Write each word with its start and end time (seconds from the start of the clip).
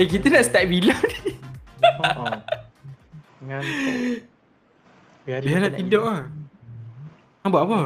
Eh 0.00 0.08
kita 0.08 0.32
nak 0.32 0.48
start 0.48 0.64
bila 0.64 0.96
ni? 0.96 1.20
Oh. 2.00 2.32
Ngantuk. 3.44 4.24
Biar 5.28 5.40
Dia 5.44 5.60
nak 5.60 5.76
tidur 5.76 6.04
ah. 6.08 6.24
Hang 7.44 7.52
buat 7.52 7.64
apa? 7.68 7.80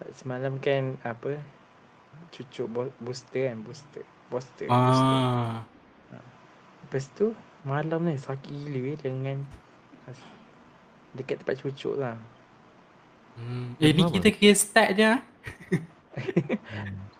Tak 0.00 0.08
semalam 0.16 0.56
kan 0.56 0.96
apa? 1.04 1.36
Cucuk 2.32 2.68
bo- 2.68 2.96
booster 3.00 3.52
kan, 3.52 3.60
booster. 3.60 4.04
Booster. 4.32 4.68
booster. 4.68 5.16
Ah. 5.20 5.60
Lepas 6.84 7.12
tu 7.12 7.36
malam 7.64 8.08
ni 8.08 8.16
sakit 8.16 8.52
gila 8.52 8.80
eh 8.88 8.96
dengan 8.96 9.36
dekat 11.12 11.44
tempat 11.44 11.60
cucuk 11.60 12.00
lah. 12.00 12.16
Hmm. 13.36 13.76
Eh 13.80 13.92
ni 13.92 14.08
kita 14.08 14.32
kira 14.32 14.56
start 14.56 14.96
je 14.96 15.04
ah. 15.04 15.20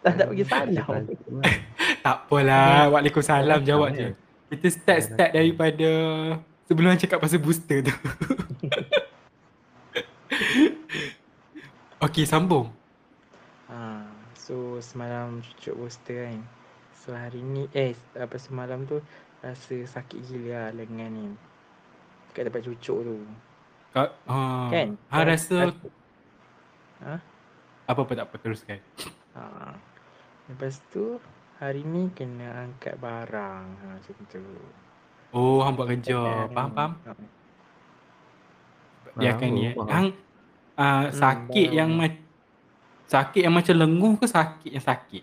Tak 0.00 0.12
tak 0.16 0.26
bagi 0.32 0.44
salam. 0.48 1.04
Tak 2.04 2.16
apalah. 2.24 2.88
Waalaikumsalam 2.88 3.60
jawab 3.60 3.92
je. 3.92 4.16
Kita 4.48 4.66
start 4.72 5.00
start 5.04 5.30
daripada 5.36 5.90
sebelum 6.64 6.96
cakap 6.96 7.20
pasal 7.20 7.44
booster 7.44 7.84
tu. 7.84 7.92
Okey, 12.00 12.24
sambung. 12.24 12.72
Ha, 13.68 14.08
so 14.32 14.80
semalam 14.80 15.44
cucuk 15.44 15.76
booster 15.76 16.32
kan. 16.32 16.40
So 16.96 17.12
hari 17.12 17.44
ni 17.44 17.68
eh 17.76 17.92
apa 18.16 18.40
semalam 18.40 18.88
tu 18.88 19.04
rasa 19.44 19.76
sakit 19.84 20.24
gila 20.24 20.48
lah 20.56 20.68
lengan 20.72 21.12
ni. 21.12 21.28
Dekat 22.32 22.48
tempat 22.48 22.64
cucuk 22.64 22.98
tu. 23.04 23.16
Kau 23.92 24.08
ha. 24.08 24.38
Kan? 24.72 24.96
Hang 25.12 25.26
rasa 25.28 25.76
Ha? 27.00 27.16
Apa-apa 27.94 28.12
tak 28.18 28.26
apa 28.30 28.36
teruskan. 28.38 28.78
Ha. 29.34 29.42
Lepas 30.50 30.82
tu 30.90 31.18
hari 31.62 31.84
ni 31.86 32.10
kena 32.10 32.66
angkat 32.66 32.96
barang 32.98 33.64
ha, 33.80 33.84
macam 33.98 34.16
tu. 34.26 34.42
Oh, 35.30 35.62
hang 35.62 35.78
buat 35.78 35.86
kerja. 35.86 36.50
Faham, 36.50 36.70
faham? 36.74 36.92
Ha. 37.06 37.12
Dia 39.18 39.34
akan 39.34 39.48
ni 39.50 39.62
eh. 39.70 39.74
Hang 39.90 40.08
uh, 40.74 41.06
sakit 41.10 41.68
faham. 41.70 41.78
yang 41.78 41.90
ma- 41.94 42.22
sakit 43.10 43.42
yang 43.42 43.54
macam 43.54 43.74
lenguh 43.78 44.14
ke 44.18 44.26
sakit 44.26 44.70
yang 44.74 44.84
sakit? 44.86 45.22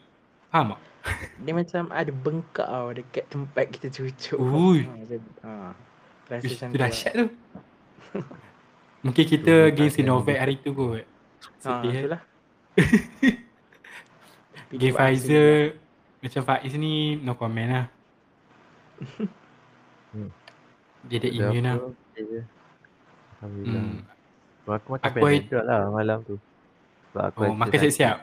Faham 0.52 0.76
tak? 0.76 0.82
Dia 1.44 1.54
macam 1.56 1.84
ada 1.92 2.12
bengkak 2.12 2.68
tau 2.68 2.88
dekat 2.92 3.26
tempat 3.32 3.66
kita 3.72 3.88
cucuk. 3.92 4.40
Ui. 4.40 4.84
Ha, 4.84 4.92
macam, 4.92 5.20
ha. 5.44 5.52
Rasa 6.28 6.44
Ish, 6.44 6.52
macam 6.60 6.68
tu 6.68 6.72
tu. 6.72 6.76
lah. 6.76 6.80
dahsyat 6.88 7.14
tu. 7.16 7.28
Mungkin 9.08 9.26
kita 9.28 9.54
game 9.72 9.88
tak 9.88 9.96
Sinovac 9.96 10.38
hari 10.38 10.56
tu 10.60 10.76
kot. 10.76 11.00
Ha, 11.00 11.06
Sedih 11.64 11.92
eh. 11.96 12.02
itulah. 12.04 12.22
Game 14.72 14.94
Pfizer 14.94 15.80
macam 16.20 16.42
Faiz 16.44 16.74
ni 16.76 16.94
no 17.18 17.34
comment 17.34 17.68
lah. 17.68 17.86
Hmm. 20.08 20.32
Dia 21.04 21.20
ada 21.20 21.30
immune 21.30 21.62
lah. 21.62 21.76
Okay. 22.16 22.42
Alhamdulillah. 23.38 23.84
Hmm. 23.84 24.00
Aku 24.66 24.90
Aku 24.96 25.18
Panadol 25.20 25.64
lah 25.64 25.82
malam 25.90 26.18
tu. 26.24 26.40
Sebab 27.12 27.24
aku 27.28 27.40
Oh, 27.44 27.54
makan 27.54 27.78
siap-siap. 27.78 28.18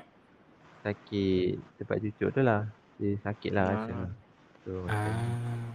Sakit 0.81 1.61
tempat 1.77 1.97
cucuk 2.01 2.29
tu 2.31 2.41
lah. 2.41 2.65
Dia 2.97 3.21
sakit 3.21 3.51
lah 3.53 3.65
Ah. 3.65 3.71
rasa. 3.71 3.93
So, 4.61 4.71
macam 4.81 4.97
Ah. 4.97 5.71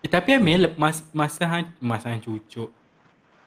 Eh, 0.00 0.08
tapi 0.08 0.28
Amil 0.32 0.72
mas, 0.74 1.04
masa 1.10 1.44
hang 1.44 1.68
masa 1.76 2.08
hang 2.08 2.24
cucuk 2.24 2.72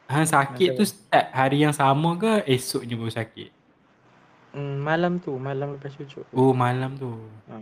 hang 0.06 0.24
sakit 0.24 0.70
Masa- 0.70 0.78
tu 0.78 0.84
start 0.86 1.28
hari 1.34 1.58
yang 1.60 1.74
sama 1.74 2.14
ke 2.14 2.46
esoknya 2.46 2.94
baru 2.94 3.10
sakit? 3.10 3.50
Hmm, 4.54 4.78
malam 4.80 5.18
tu, 5.18 5.34
malam 5.36 5.74
lepas 5.74 5.90
cucuk 5.92 6.24
tu. 6.24 6.34
Oh 6.34 6.54
malam 6.54 6.94
tu. 6.94 7.10
Ha. 7.50 7.58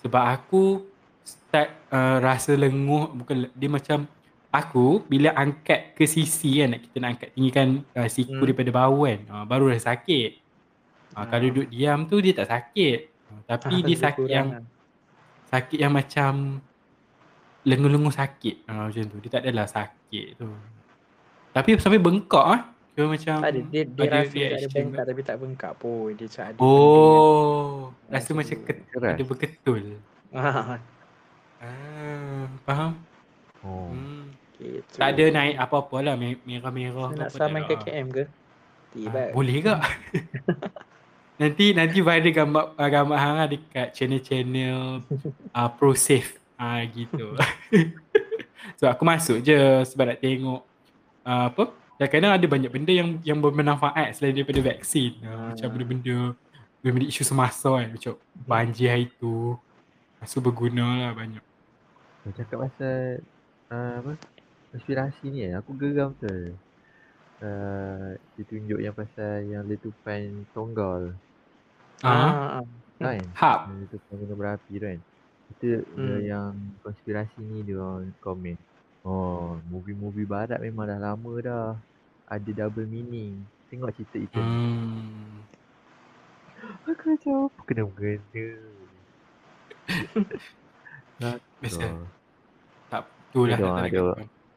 Sebab 0.00 0.22
aku 0.22 0.84
start 1.24 1.72
uh, 1.88 2.20
rasa 2.20 2.52
lenguh 2.52 3.08
bukan 3.10 3.48
dia 3.50 3.66
macam 3.66 4.04
aku 4.50 5.02
bila 5.04 5.32
angkat 5.32 5.96
ke 5.96 6.04
sisi 6.04 6.60
kan 6.60 6.76
nak 6.76 6.84
kita 6.84 6.96
nak 7.00 7.10
angkat 7.16 7.28
tinggikan 7.32 7.68
uh, 7.90 8.04
siku 8.06 8.36
Hmm. 8.36 8.44
daripada 8.44 8.70
bawah 8.70 9.08
kan 9.08 9.20
uh, 9.26 9.44
baru 9.44 9.72
dah 9.72 9.82
sakit. 9.82 10.30
Uh, 10.36 11.16
Ah. 11.16 11.24
Kalau 11.26 11.46
duduk 11.46 11.66
diam 11.68 12.04
tu 12.04 12.18
dia 12.18 12.34
tak 12.34 12.48
sakit. 12.50 12.98
Uh, 13.30 13.40
tapi 13.48 13.74
dia 13.86 13.96
sakit 13.96 14.26
yang 14.28 14.48
lah. 14.52 14.62
sakit 15.48 15.78
yang 15.80 15.90
macam 15.90 16.60
lenguh-lenguh 17.64 18.12
sakit 18.12 18.68
uh, 18.68 18.92
macam 18.92 19.02
tu. 19.08 19.16
Dia 19.18 19.30
tak 19.32 19.42
adalah 19.42 19.64
sakit 19.64 20.26
tu. 20.36 20.48
Tapi 21.50 21.78
sampai 21.80 22.02
bengkak 22.02 22.44
ah. 22.44 22.60
Dia 22.94 23.04
macam 23.04 23.34
Tak 23.36 23.50
ada, 23.50 23.60
dia, 23.64 23.82
dia 23.84 24.04
ada 24.06 24.16
rasa 24.16 24.30
tak 24.30 24.54
ada 24.54 24.68
bengkak 24.70 24.94
ke? 24.96 25.08
tapi 25.10 25.20
tak 25.20 25.36
bengkak 25.36 25.72
pun. 25.76 26.08
Dia 26.12 26.26
macam 26.26 26.44
ada 26.44 26.58
Oh, 26.58 27.70
rasa 28.06 28.30
Macam 28.32 28.56
ket, 28.60 28.76
ada 28.94 29.22
berketul. 29.24 29.82
Ha, 30.30 30.78
Ah, 31.60 32.44
faham? 32.62 32.92
Oh. 33.60 33.88
Hmm. 33.88 34.30
gitu. 34.54 34.94
Tak 34.94 35.16
ada 35.16 35.24
naik 35.26 35.56
apa-apa 35.56 35.96
lah 36.00 36.14
me- 36.14 36.42
merah-merah 36.42 37.08
So, 37.08 37.10
ke 37.10 37.18
nak 37.18 37.30
saman 37.32 37.62
ke. 37.64 37.74
KM 37.80 38.06
ke? 38.12 38.24
Tiba. 38.92 39.18
Ah, 39.18 39.28
boleh 39.32 39.56
ke? 39.58 39.74
nanti 41.40 41.74
nanti 41.74 41.98
viral 41.98 42.30
gambar 42.30 42.64
uh, 42.74 42.88
gambar 42.88 43.16
hang 43.18 43.36
lah 43.36 43.48
dekat 43.48 43.90
channel-channel 43.90 45.02
uh, 45.50 45.68
pro 45.68 45.90
safe 45.92 46.38
ah 46.54 46.78
gitu. 46.86 47.34
so 48.78 48.86
aku 48.86 49.02
masuk 49.02 49.42
je 49.42 49.58
sebab 49.82 50.14
nak 50.14 50.20
tengok 50.20 50.62
uh, 51.24 51.50
apa? 51.50 51.64
Kadang-kadang 51.94 52.32
ada 52.34 52.46
banyak 52.46 52.70
benda 52.70 52.92
yang 52.92 53.08
yang 53.22 53.38
bermanfaat 53.38 54.18
selain 54.18 54.34
daripada 54.34 54.60
vaksin. 54.60 55.14
Uh, 55.20 55.26
Ah. 55.26 55.38
Macam 55.54 55.68
benda-benda 55.70 56.16
benda-benda 56.82 57.06
isu 57.06 57.22
semasa 57.22 57.68
kan 57.70 57.88
macam 57.88 58.12
banjir 58.34 58.88
hari 58.90 59.06
tu. 59.16 59.54
So 60.24 60.40
berguna 60.40 60.82
lah 61.00 61.12
banyak. 61.12 61.44
Kau 62.24 62.32
cakap 62.32 62.58
pasal 62.64 63.20
uh, 63.68 63.94
apa? 64.00 64.12
Konspirasi 64.72 65.24
ni 65.28 65.46
kan, 65.46 65.60
aku 65.60 65.70
geram 65.76 66.10
betul. 66.12 66.56
Uh, 67.38 68.16
dia 68.34 68.44
tunjuk 68.46 68.78
yang 68.80 68.94
pasal 68.94 69.44
yang 69.44 69.62
letupan 69.64 70.48
Tonggal 70.50 71.12
Ah, 72.00 72.58
Ah, 72.58 72.64
kan? 72.98 73.20
hub. 73.36 73.60
Yang 73.68 73.78
letupan 73.86 74.14
gunung 74.18 74.38
berapi 74.38 74.72
tu 74.72 74.84
kan. 74.84 75.00
Itu 75.52 75.66
Hmm. 75.94 76.08
uh, 76.08 76.20
yang 76.20 76.50
konspirasi 76.80 77.38
ni 77.38 77.62
dia 77.62 77.76
orang 77.76 78.10
komen. 78.18 78.56
Oh, 79.04 79.60
movie-movie 79.68 80.24
barat 80.24 80.56
memang 80.58 80.88
dah 80.88 80.96
lama 80.98 81.32
dah 81.38 81.76
ada 82.24 82.50
double 82.50 82.88
meaning. 82.88 83.36
Tengok 83.68 83.92
cerita 83.92 84.16
itu. 84.16 84.40
Hmm. 84.40 85.44
Aku 86.88 87.12
macam 87.12 87.32
apa 87.46 87.60
kena-mengena. 87.68 88.46
Biasa. 91.60 91.84
So, 91.84 92.08
Tak 92.88 93.02
tu 93.30 93.44
lah. 93.44 93.56
Ada 93.56 93.62
tak 93.62 93.68
orang 93.68 93.84
ada. 93.84 94.02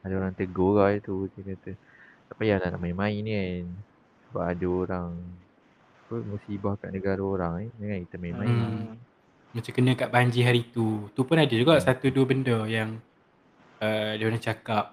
ada 0.04 0.14
orang 0.16 0.32
tegur 0.32 0.80
lah 0.80 0.90
itu 0.96 1.28
dia 1.36 1.52
kata. 1.52 1.70
Tak 2.28 2.36
payahlah 2.36 2.68
nak 2.72 2.80
main-main 2.80 3.20
ni 3.20 3.32
kan. 3.32 3.64
Sebab 4.28 4.44
ada 4.44 4.66
orang 4.66 5.08
apa 6.08 6.14
musibah 6.24 6.74
kat 6.80 6.88
negara 6.88 7.20
orang 7.20 7.52
eh. 7.64 7.70
Jangan 7.76 7.98
kita 8.08 8.16
main-main. 8.16 8.48
Hmm. 8.48 8.96
Macam 9.52 9.72
kena 9.72 9.92
kat 9.92 10.08
banjir 10.08 10.44
hari 10.44 10.62
tu. 10.68 11.08
Tu 11.12 11.20
pun 11.20 11.36
ada 11.36 11.52
juga 11.52 11.76
Hmm. 11.76 11.84
satu 11.84 12.08
dua 12.08 12.24
benda 12.24 12.64
yang 12.64 12.96
uh, 13.80 14.12
dia 14.14 14.24
orang 14.26 14.42
cakap 14.42 14.84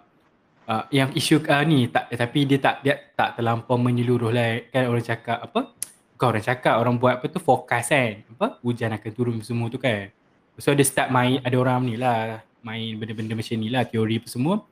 uh, 0.69 0.84
yang 0.90 1.09
isu 1.13 1.41
uh, 1.46 1.63
ni 1.66 1.90
tak 1.90 2.09
tapi 2.13 2.46
dia 2.50 2.57
tak 2.62 2.75
dia 2.85 2.96
tak 3.13 3.40
terlampau 3.40 3.78
menyeluruh 3.78 4.31
lah. 4.31 4.66
Kan 4.69 4.90
orang 4.90 5.06
cakap 5.06 5.41
apa? 5.41 5.75
Bukan 6.16 6.28
orang 6.31 6.46
cakap 6.46 6.75
orang 6.79 6.96
buat 6.96 7.13
apa 7.19 7.25
tu 7.28 7.40
forecast 7.44 7.91
kan? 7.91 8.23
Apa? 8.38 8.47
Hujan 8.63 8.96
akan 8.96 9.12
turun 9.12 9.38
semua 9.44 9.68
tu 9.68 9.78
kan? 9.78 10.09
So 10.56 10.72
dia 10.72 10.88
start 10.88 11.12
main 11.12 11.44
ada 11.44 11.56
orang 11.59 11.84
ni 11.84 12.00
lah 12.00 12.40
main 12.63 12.97
benda-benda 12.97 13.35
macam 13.35 13.56
ni 13.59 13.68
lah 13.69 13.84
teori 13.85 14.17
apa 14.17 14.29
semua. 14.32 14.64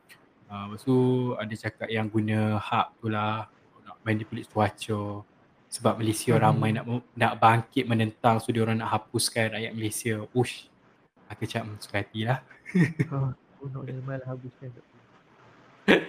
Uh, 0.48 0.63
lepas 0.71 0.81
tu 0.86 0.98
ada 1.36 1.54
cakap 1.57 1.88
yang 1.89 2.07
guna 2.07 2.57
hub 2.57 2.88
tu 3.01 3.07
lah 3.12 3.50
nak 3.83 3.95
manipulate 4.06 4.48
cuaca. 4.48 5.25
Sebab 5.74 5.98
Malaysia 5.98 6.38
Hmm. 6.38 6.44
ramai 6.45 6.69
nak 6.69 6.86
nak 7.18 7.33
bangkit 7.42 7.89
menentang 7.89 8.38
so 8.38 8.54
dia 8.54 8.62
orang 8.62 8.77
nak 8.77 8.94
hapuskan 8.94 9.57
rakyat 9.57 9.74
Malaysia. 9.74 10.16
Ush 10.31 10.69
aku 11.33 11.50
macam 11.50 11.63
suka 11.81 12.06
hati 12.06 12.30
lah 12.30 12.39
Nak 13.63 14.04
malah 14.04 14.27
habiskan 14.27 14.69
kat 14.75 14.86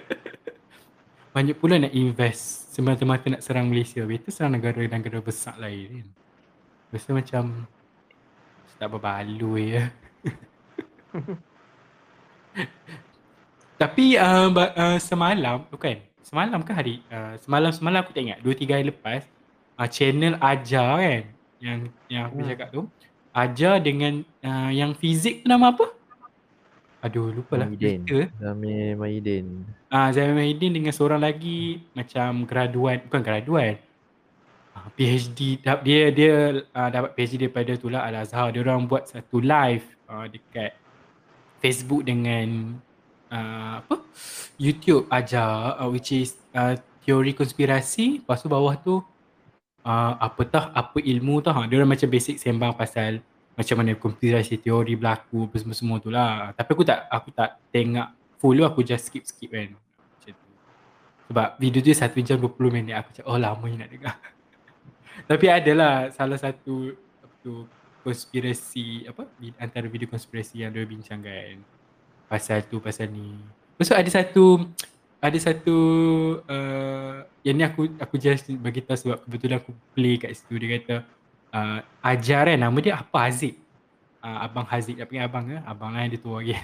banyak 1.35 1.59
pula 1.59 1.83
nak 1.83 1.91
invest. 1.91 2.71
Semata-mata 2.71 3.27
nak 3.27 3.43
serang 3.43 3.67
Malaysia. 3.67 4.07
Better 4.07 4.31
serang 4.31 4.55
negara-negara 4.55 5.19
besar 5.19 5.59
lain 5.59 6.03
kan? 6.03 6.07
Rasa 6.95 7.11
macam 7.11 7.67
tak 8.79 8.87
berbaloi 8.91 9.65
ya. 9.75 9.85
Tapi 13.83 14.15
uh, 14.15 14.47
uh, 14.55 14.99
semalam 15.03 15.67
bukan 15.67 15.99
semalam 16.23 16.63
ke 16.63 16.71
hari? 16.71 17.03
Uh, 17.11 17.35
semalam-semalam 17.43 18.07
aku 18.07 18.15
tak 18.15 18.23
ingat 18.31 18.39
2 18.47 18.55
3 18.55 18.71
hari 18.71 18.87
lepas 18.95 19.27
uh, 19.75 19.89
channel 19.91 20.39
Ajar 20.39 21.03
kan? 21.03 21.25
Yang 21.59 21.79
yang 22.07 22.23
aku 22.31 22.39
Hmm. 22.39 22.49
cakap 22.55 22.69
tu. 22.71 22.87
Ajar 23.35 23.83
dengan 23.83 24.23
uh, 24.47 24.71
yang 24.71 24.95
fizik 24.95 25.43
tu 25.43 25.51
nama 25.51 25.75
apa 25.75 25.91
aduh 27.05 27.29
lupa 27.29 27.61
lah. 27.61 27.69
Zamir 28.41 28.97
Maiden. 28.97 29.69
Ah 29.93 30.09
Zain 30.09 30.33
Mahidin 30.33 30.73
dengan 30.73 30.91
seorang 30.97 31.21
lagi 31.21 31.85
macam 31.93 32.49
graduan 32.49 33.05
bukan 33.05 33.21
graduan. 33.21 33.77
Ah, 34.73 34.89
PhD 34.97 35.61
dia 35.61 36.09
dia 36.09 36.65
uh, 36.65 36.91
dapat 36.91 37.13
PhD 37.13 37.47
daripada 37.47 37.77
tu 37.77 37.93
lah 37.93 38.09
Al 38.09 38.25
Azhar. 38.25 38.49
Dia 38.57 38.65
orang 38.65 38.89
buat 38.89 39.05
satu 39.05 39.37
live 39.45 39.85
uh, 40.09 40.25
dekat 40.33 40.73
Facebook 41.61 42.09
dengan 42.09 42.81
uh, 43.29 43.85
apa 43.85 44.01
YouTube 44.57 45.05
ajar 45.13 45.77
uh, 45.77 45.89
which 45.93 46.09
is 46.17 46.41
uh, 46.57 46.81
teori 47.05 47.37
konspirasi 47.37 48.25
lepas 48.25 48.41
tu 48.41 48.49
bawah 48.49 48.75
tu 48.81 49.05
uh, 49.85 50.13
apa 50.17 50.43
tah 50.49 50.65
apa 50.73 50.99
ilmu 51.01 51.45
tah 51.45 51.69
dia 51.69 51.77
orang 51.77 51.93
macam 51.93 52.09
basic 52.09 52.41
sembang 52.41 52.73
pasal 52.73 53.21
macam 53.55 53.77
mana 53.79 53.95
konspirasi 53.95 54.59
teori 54.59 54.99
berlaku 54.99 55.47
apa 55.47 55.57
semua-semua 55.63 55.97
tu 56.03 56.11
lah. 56.11 56.51
Tapi 56.59 56.71
aku 56.75 56.85
tak 56.85 57.07
aku 57.07 57.29
tak 57.31 57.63
tengok 57.71 58.09
full 58.43 58.59
aku 58.67 58.83
just 58.83 59.09
skip 59.09 59.23
skip 59.23 59.55
kan. 59.55 59.79
Macam 59.79 60.33
tu. 60.35 60.49
Sebab 61.31 61.49
video 61.63 61.81
tu 61.81 61.95
1 61.95 62.27
jam 62.27 62.37
20 62.43 62.75
minit. 62.75 62.95
Aku 62.99 63.15
cakap 63.15 63.31
oh 63.31 63.39
lama 63.39 63.65
ni 63.71 63.79
nak 63.79 63.91
dengar. 63.95 64.19
Tapi 65.31 65.47
adalah 65.47 66.11
salah 66.11 66.39
satu 66.39 66.99
apa 67.23 67.35
tu 67.41 67.65
konspirasi 68.05 69.09
apa 69.09 69.25
antara 69.57 69.87
video 69.89 70.11
konspirasi 70.11 70.61
yang 70.61 70.75
dia 70.75 70.85
bincangkan 70.85 71.63
pasal 72.27 72.67
tu 72.67 72.83
pasal 72.83 73.09
ni. 73.09 73.39
Tu 73.79 73.83
ada 73.95 74.11
satu 74.11 74.67
ada 75.25 75.39
satu 75.41 75.79
uh, 76.45 77.25
yang 77.47 77.57
ni 77.57 77.65
aku 77.65 77.89
aku 77.97 78.21
just 78.21 78.51
bagi 78.61 78.85
tahu 78.85 78.99
sebab 78.99 79.19
kebetulan 79.25 79.57
aku 79.63 79.73
play 79.97 80.19
kat 80.19 80.37
situ. 80.37 80.59
Dia 80.59 80.69
kata 80.77 80.95
uh, 81.55 81.79
ajar 82.03 82.51
kan 82.51 82.59
nama 82.59 82.79
dia 82.83 82.99
apa 82.99 83.31
Haziq. 83.31 83.55
Uh, 84.19 84.39
abang 84.43 84.67
Haziq 84.67 84.99
dia 84.99 85.07
panggil 85.07 85.25
abang 85.25 85.45
ke? 85.47 85.57
Abang 85.63 85.91
lain 85.95 86.09
dia 86.11 86.21
tua 86.21 86.43
lagi. 86.43 86.55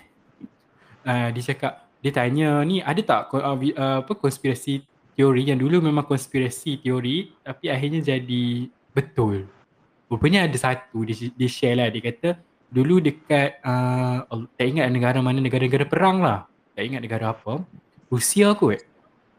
Uh, 1.06 1.28
dia 1.34 1.42
cakap 1.54 1.72
dia 2.00 2.12
tanya 2.12 2.64
ni 2.66 2.82
ada 2.82 3.00
tak 3.04 3.20
uh, 3.32 3.56
apa 4.02 4.12
konspirasi 4.19 4.82
teori 5.14 5.52
yang 5.52 5.60
dulu 5.60 5.84
memang 5.84 6.08
konspirasi 6.08 6.81
teori 6.81 7.31
tapi 7.44 7.70
akhirnya 7.70 8.00
jadi 8.02 8.66
betul. 8.90 9.46
Rupanya 10.10 10.50
ada 10.50 10.58
satu 10.58 11.06
dia, 11.06 11.31
dia 11.31 11.48
share 11.48 11.78
lah 11.78 11.86
dia 11.86 12.02
kata 12.02 12.34
dulu 12.70 12.98
dekat 13.02 13.62
uh, 13.62 14.26
tak 14.58 14.66
ingat 14.66 14.90
negara 14.90 15.19
mana 15.22 15.38
negara-negara 15.38 15.86
perang 15.86 16.19
lah. 16.25 16.50
Tak 16.75 16.82
ingat 16.86 17.02
negara 17.02 17.34
apa. 17.36 17.62
Rusia 18.10 18.54
kot. 18.58 18.81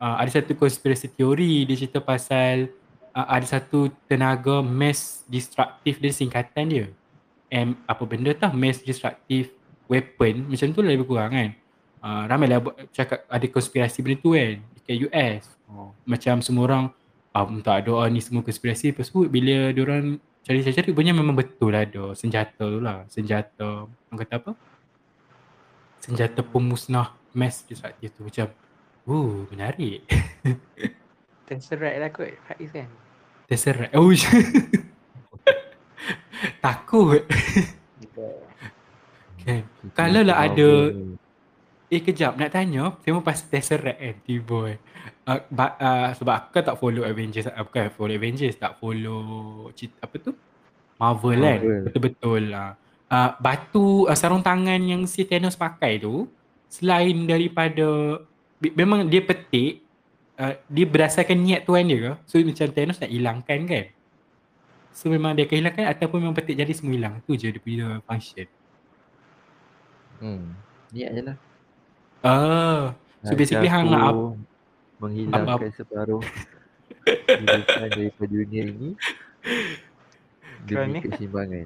Uh, 0.02 0.16
ada 0.18 0.30
satu 0.30 0.54
konspirasi 0.58 1.10
teori 1.12 1.66
dia 1.66 1.76
cerita 1.78 2.02
pasal 2.02 2.70
uh, 3.16 3.28
ada 3.28 3.46
satu 3.48 3.92
tenaga 4.08 4.60
mass 4.64 5.24
destructive 5.28 6.00
dia 6.00 6.12
singkatan 6.12 6.66
dia. 6.68 6.86
M 7.52 7.76
apa 7.84 8.04
benda 8.08 8.32
tah 8.32 8.52
mass 8.56 8.80
destructive 8.80 9.52
weapon 9.92 10.48
macam 10.48 10.72
tu 10.72 10.80
lah 10.80 10.92
lebih 10.96 11.08
kurang 11.08 11.32
kan. 11.36 11.50
Uh, 12.02 12.24
ramai 12.26 12.50
lah 12.50 12.58
cakap 12.90 13.28
ada 13.30 13.46
konspirasi 13.46 14.02
benda 14.02 14.18
tu 14.20 14.34
kan 14.34 14.58
dekat 14.80 14.96
US. 15.12 15.44
Oh. 15.68 15.92
Macam 16.08 16.40
semua 16.42 16.64
orang 16.68 16.84
um, 17.36 17.60
tak 17.64 17.88
doa 17.88 18.08
ni 18.08 18.20
semua 18.20 18.44
konspirasi 18.44 18.92
lepas 18.96 19.08
tu 19.12 19.28
bila 19.28 19.72
diorang 19.72 20.20
cari-cari 20.42 20.90
rupanya 20.90 21.14
memang 21.14 21.38
betul 21.38 21.72
ada 21.72 22.18
senjata 22.18 22.66
tu 22.66 22.82
lah 22.82 23.06
senjata 23.08 23.86
orang 23.86 24.20
kata 24.26 24.34
apa 24.42 24.52
senjata 26.02 26.42
pemusnah 26.42 27.14
mass 27.32 27.62
destructive 27.70 28.12
tu 28.18 28.22
macam 28.26 28.48
uh 29.06 29.46
menarik 29.54 30.02
Tesseract 31.48 31.98
lah 32.00 32.10
kot 32.10 32.30
Faiz 32.48 32.70
kan. 32.72 32.90
Tesseract 33.50 33.94
oh 33.96 34.12
takut. 36.64 37.22
Kan? 39.42 39.66
Kalau 39.98 40.22
lah 40.22 40.38
ada 40.46 40.94
Eh 41.92 42.00
kejap. 42.00 42.38
Nak 42.38 42.54
tanya 42.54 42.96
Saya 43.02 43.12
mau 43.18 43.26
pasal 43.26 43.50
Tesseract 43.52 44.00
kan 44.00 44.16
Tiba 44.24 44.60
eh. 44.72 44.78
Uh, 45.26 45.42
but, 45.50 45.72
uh, 45.82 46.14
Sebab 46.16 46.34
aku 46.38 46.50
kan 46.56 46.64
tak 46.72 46.78
follow 46.78 47.04
Avengers. 47.04 47.50
Uh, 47.50 47.66
Bukan 47.66 47.92
follow 47.92 48.14
Avengers 48.16 48.56
Tak 48.56 48.78
follow 48.78 49.22
cita, 49.74 49.98
Apa 50.00 50.16
tu? 50.22 50.32
Marvel, 51.02 51.42
Marvel. 51.42 51.42
kan 51.42 51.62
Betul-betul 51.90 52.42
lah. 52.54 52.78
Uh, 53.12 53.30
Batu 53.42 54.06
uh, 54.08 54.16
sarung 54.16 54.46
tangan 54.46 54.80
yang 54.80 55.04
si 55.10 55.26
Thanos 55.26 55.58
pakai 55.58 56.00
tu 56.00 56.30
Selain 56.72 57.18
daripada 57.28 58.22
Memang 58.62 59.10
dia 59.10 59.26
petik 59.26 59.82
uh, 60.42 60.54
Dia 60.66 60.86
berdasarkan 60.90 61.38
niat 61.38 61.70
tuan 61.70 61.86
dia 61.86 61.98
ke 62.02 62.12
So 62.26 62.42
macam 62.42 62.68
Thanos 62.74 62.98
nak 62.98 63.12
hilangkan 63.14 63.60
kan 63.70 63.86
So 64.92 65.14
memang 65.14 65.38
dia 65.38 65.46
akan 65.46 65.58
hilangkan 65.62 65.86
Ataupun 65.94 66.18
memang 66.18 66.34
petik 66.34 66.58
jadi 66.58 66.74
semua 66.74 66.98
hilang 66.98 67.14
Tu 67.30 67.38
je 67.38 67.54
dia 67.54 67.62
punya 67.62 68.02
function 68.10 68.50
Hmm 70.18 70.58
Niat 70.92 71.14
je 71.14 71.22
lah 71.22 71.38
Ah, 72.22 72.94
so 73.26 73.34
basically 73.34 73.66
hang 73.66 73.90
nak 73.90 74.14
up, 74.14 74.38
menghilangkan 75.02 75.58
up, 75.58 75.62
up. 75.66 75.74
separuh 75.74 76.22
kehidupan 77.10 77.90
daripada 77.98 78.30
dunia 78.30 78.62
ini 78.70 78.90
demi 80.70 81.02
keseimbangan. 81.02 81.66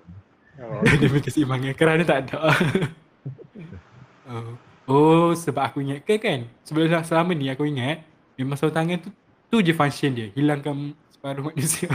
Oh. 0.63 0.80
demi 1.04 1.19
keseimbangan 1.19 1.75
kerana 1.75 2.07
tak 2.07 2.31
ada. 2.31 2.39
oh. 4.31 4.56
oh, 4.88 5.30
sebab 5.36 5.68
aku 5.68 5.83
ingat 5.83 6.07
ke 6.07 6.16
kan? 6.24 6.48
Sebelum 6.63 7.04
selama 7.04 7.36
ni 7.36 7.51
aku 7.51 7.68
ingat 7.68 8.00
memang 8.35 8.55
sarung 8.59 8.75
tangan 8.75 8.99
tu 8.99 9.09
tu 9.49 9.61
je 9.63 9.71
function 9.71 10.11
dia, 10.11 10.27
hilangkan 10.35 10.91
separuh 11.11 11.43
manusia. 11.51 11.89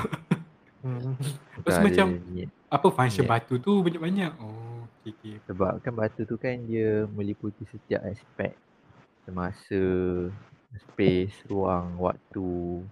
hmm. 0.85 1.15
Terus 1.63 1.79
macam 1.81 2.07
apa 2.71 2.87
function 2.93 3.25
yeah. 3.27 3.33
batu 3.37 3.55
tu 3.61 3.85
banyak-banyak. 3.85 4.33
Oh. 4.41 4.71
Okay, 5.01 5.17
okay. 5.17 5.35
Sebab 5.49 5.81
kan 5.81 5.93
batu 5.97 6.29
tu 6.29 6.37
kan 6.37 6.61
dia 6.69 7.09
meliputi 7.09 7.65
setiap 7.73 8.05
aspek 8.05 8.53
Semasa, 9.25 9.85
space, 10.77 11.41
ruang, 11.49 11.97
waktu 11.97 12.85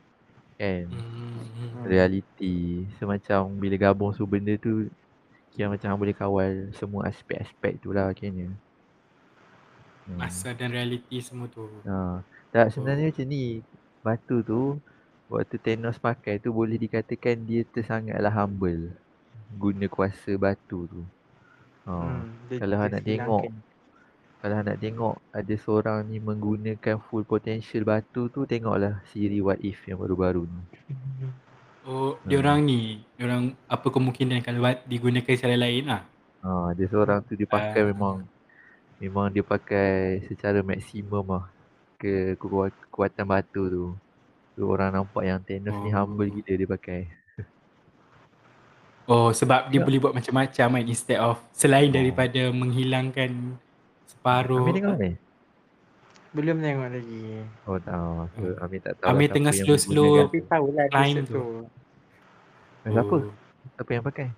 Kan 0.56 0.88
mm-hmm. 0.88 1.84
Reality 1.84 2.88
Semacam 2.96 3.52
bila 3.60 3.76
gabung 3.76 4.16
semua 4.16 4.32
benda 4.40 4.56
tu 4.56 4.88
Kira 5.52 5.68
macam 5.68 6.00
boleh 6.00 6.16
kawal 6.16 6.72
semua 6.72 7.12
aspek-aspek 7.12 7.76
tu 7.84 7.92
lah 7.92 8.08
kayaknya 8.16 8.56
hmm. 10.08 10.16
Masa 10.16 10.56
dan 10.56 10.72
reality 10.72 11.20
semua 11.20 11.44
tu 11.52 11.68
ha. 11.84 12.24
Tak 12.54 12.72
sebenarnya 12.72 13.08
oh. 13.08 13.10
macam 13.12 13.26
ni 13.28 13.44
Batu 14.00 14.36
tu 14.44 14.62
Waktu 15.28 15.56
Thanos 15.60 16.00
pakai 16.00 16.40
tu 16.40 16.56
boleh 16.56 16.80
dikatakan 16.80 17.44
dia 17.44 17.66
tersangatlah 17.68 18.32
humble 18.32 18.96
Guna 19.56 19.86
kuasa 19.88 20.36
batu 20.40 20.88
tu 20.88 21.02
Ha. 21.88 21.96
Hmm, 22.04 22.28
kalau 22.60 22.84
nak 22.84 23.00
tengok 23.00 23.48
kalau 24.38 24.60
nak 24.60 24.78
tengok 24.78 25.18
ada 25.34 25.54
seorang 25.56 26.06
ni 26.06 26.20
menggunakan 26.22 27.00
full 27.00 27.25
potential 27.25 27.82
batu 27.82 28.28
tu 28.30 28.44
tengoklah 28.44 29.00
siri 29.11 29.40
what 29.42 29.58
if 29.64 29.82
yang 29.88 29.99
baru-baru 29.99 30.46
ni. 30.46 30.62
Oh, 31.88 32.14
hmm. 32.14 32.28
dia 32.28 32.37
orang 32.38 32.58
ni, 32.68 33.02
dia 33.16 33.25
orang 33.25 33.56
apa 33.66 33.88
kemungkinan 33.88 34.44
kalau 34.44 34.62
digunakan 34.84 35.32
secara 35.34 35.56
lain 35.58 35.90
lah. 35.90 36.04
Ha, 36.44 36.76
dia 36.76 36.87
seorang 36.87 37.25
tu 37.25 37.34
dia 37.34 37.49
pakai 37.50 37.82
uh. 37.82 37.87
memang 37.90 38.16
memang 39.02 39.26
dia 39.32 39.42
pakai 39.42 40.23
secara 40.28 40.62
maksimum 40.62 41.25
lah 41.25 41.50
ke 41.99 42.38
kekuatan 42.38 43.26
batu 43.26 43.62
tu. 43.67 43.85
Tu 44.55 44.62
orang 44.62 44.95
nampak 44.95 45.23
yang 45.26 45.43
Thanos 45.43 45.75
oh. 45.75 45.83
ni 45.83 45.90
humble 45.90 46.31
gila 46.31 46.52
dia 46.55 46.69
pakai. 46.71 47.00
Oh 49.09 49.33
sebab 49.33 49.73
dia 49.73 49.81
ya. 49.81 49.85
boleh 49.88 49.99
buat 50.05 50.12
macam-macam 50.12 50.67
kan 50.78 50.85
instead 50.85 51.17
of 51.17 51.40
selain 51.57 51.88
oh. 51.88 51.97
daripada 51.97 52.52
menghilangkan 52.52 53.57
separuh. 54.05 54.69
Amir 54.69 54.75
tengok 54.76 54.97
ni? 55.00 55.12
Belum 56.37 56.57
tengok 56.61 56.88
lagi. 56.93 57.23
Oh 57.64 57.78
tahu. 57.81 58.28
So, 58.37 58.45
oh. 58.45 58.64
Amir 58.69 58.81
tak 58.85 58.95
tahu. 59.00 59.09
Amir 59.09 59.26
lah 59.26 59.35
tengah 59.35 59.52
slow-slow 59.57 60.12
tapi 60.28 60.40
tahu 60.45 60.67
lah 60.76 60.87
line 60.93 61.25
tu. 61.25 61.45
Eh, 62.85 62.90
siapa? 62.93 63.14
Oh. 63.17 63.33
Siapa 63.81 63.90
yang 63.97 64.05
pakai? 64.05 64.28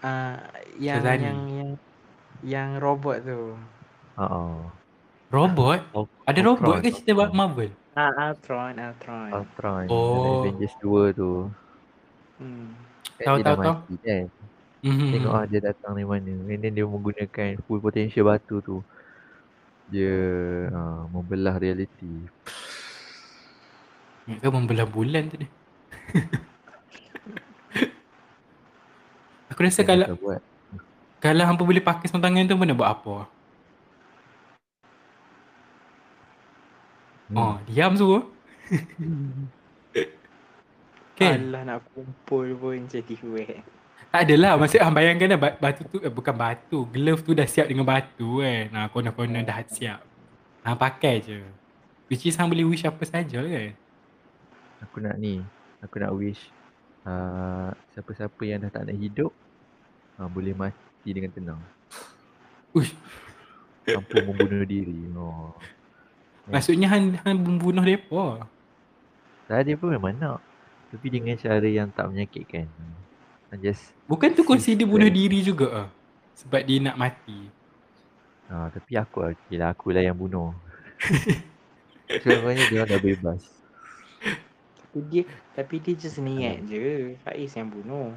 Ah 0.00 0.08
uh, 0.08 0.36
yang, 0.80 1.04
yang 1.04 1.38
yang 1.46 1.70
yang 2.40 2.68
robot 2.80 3.20
tu. 3.28 3.60
Oh. 4.16 4.72
Robot? 5.30 5.80
Oh, 5.90 6.06
Ada 6.22 6.38
Ultron. 6.46 6.54
robot 6.62 6.76
ke 6.82 6.88
cerita 6.94 7.12
buat 7.18 7.30
Marvel? 7.34 7.70
Ah, 7.98 8.30
Ultron, 8.30 8.78
Ultron. 8.78 9.30
Ultron. 9.32 9.84
Oh. 9.90 10.44
Avengers 10.46 10.74
2 10.78 11.18
tu. 11.18 11.50
Hmm. 12.38 12.76
Tahu 13.16 13.40
tahu 13.40 13.56
tahu. 13.64 13.96
Kan? 14.04 14.28
Mm-hmm. 14.84 15.10
Tengok 15.18 15.32
ah 15.34 15.44
dia 15.48 15.60
datang 15.64 15.96
dari 15.96 16.06
mana. 16.06 16.30
And 16.30 16.60
then 16.62 16.76
dia 16.76 16.86
menggunakan 16.86 17.58
full 17.64 17.80
potential 17.80 18.28
batu 18.28 18.60
tu. 18.62 18.84
Dia 19.90 20.14
uh, 20.70 21.08
membelah 21.10 21.56
reality. 21.58 22.28
Ingat 24.30 24.50
membelah 24.52 24.86
bulan 24.86 25.26
tu 25.32 25.42
dia. 25.42 25.50
Aku 29.50 29.64
rasa 29.64 29.82
kalau 29.82 30.04
kalau 31.16 31.44
hampa 31.48 31.64
boleh 31.64 31.80
pakai 31.80 32.12
semua 32.12 32.22
tangan 32.28 32.44
tu 32.44 32.54
mana 32.60 32.76
buat 32.76 32.92
apa? 32.92 33.24
Hmm. 37.26 37.36
Oh, 37.36 37.54
diam 37.66 37.92
suruh. 37.98 38.24
Kan? 41.16 41.48
Alah 41.48 41.62
nak 41.64 41.80
kumpul 41.96 42.52
pun 42.60 42.84
jadi 42.84 43.16
wet. 43.24 43.64
Tak 44.12 44.28
adalah. 44.28 44.60
Maksud 44.60 44.84
ah, 44.84 44.92
bayangkan 44.92 45.32
dah 45.32 45.40
batu 45.40 45.82
tu 45.88 45.98
eh, 46.04 46.12
bukan 46.12 46.36
batu. 46.36 46.84
Glove 46.92 47.24
tu 47.24 47.32
dah 47.32 47.48
siap 47.48 47.72
dengan 47.72 47.88
batu 47.88 48.44
kan. 48.44 48.68
Nah, 48.68 48.84
kona-kona 48.92 49.40
dah 49.40 49.64
siap. 49.64 50.04
Ha, 50.60 50.76
pakai 50.76 51.24
je. 51.24 51.40
Which 52.12 52.28
is 52.28 52.36
hang 52.36 52.52
boleh 52.52 52.68
wish 52.68 52.84
apa 52.84 53.00
saja 53.08 53.40
kan. 53.40 53.72
Aku 54.84 55.00
nak 55.00 55.16
ni. 55.16 55.40
Aku 55.80 55.96
nak 55.96 56.12
wish. 56.12 56.52
Uh, 57.08 57.72
siapa-siapa 57.96 58.42
yang 58.44 58.60
dah 58.68 58.70
tak 58.76 58.84
nak 58.84 58.96
hidup. 59.00 59.32
Uh, 60.20 60.28
boleh 60.28 60.52
mati 60.52 61.10
dengan 61.16 61.32
tenang. 61.32 61.60
Uish. 62.76 62.92
mampu 63.88 64.20
membunuh 64.20 64.68
diri. 64.68 65.08
Oh. 65.16 65.56
Maksudnya 66.46 66.86
Han, 66.94 67.18
Han 67.26 67.36
membunuh 67.42 67.82
mereka. 67.82 68.46
Dah 69.46 69.62
dia 69.62 69.74
pun 69.74 69.90
memang 69.90 70.14
nak. 70.14 70.38
Tapi 70.90 71.06
dengan 71.10 71.34
cara 71.34 71.66
yang 71.66 71.90
tak 71.90 72.06
menyakitkan. 72.10 72.70
Han 73.50 73.58
just 73.58 73.90
Bukan 74.06 74.34
tu 74.34 74.46
consider 74.46 74.86
bunuh 74.86 75.10
diri 75.10 75.42
juga 75.42 75.86
ah. 75.86 75.88
Sebab 76.38 76.62
dia 76.62 76.78
nak 76.82 76.98
mati. 76.98 77.50
Ha, 78.46 78.70
tapi 78.70 78.94
aku 78.94 79.26
okay 79.26 79.58
lah, 79.58 79.74
aku 79.74 79.90
lah 79.90 80.02
yang 80.06 80.14
bunuh. 80.14 80.54
Sebenarnya 82.22 82.64
dia 82.70 82.86
dah 82.86 83.00
bebas. 83.02 83.42
Tapi 84.78 84.98
dia 85.10 85.22
tapi 85.50 85.82
dia 85.82 85.94
just 85.98 86.22
niat 86.22 86.62
je. 86.70 87.18
Faiz 87.26 87.50
yang 87.58 87.66
bunuh. 87.66 88.14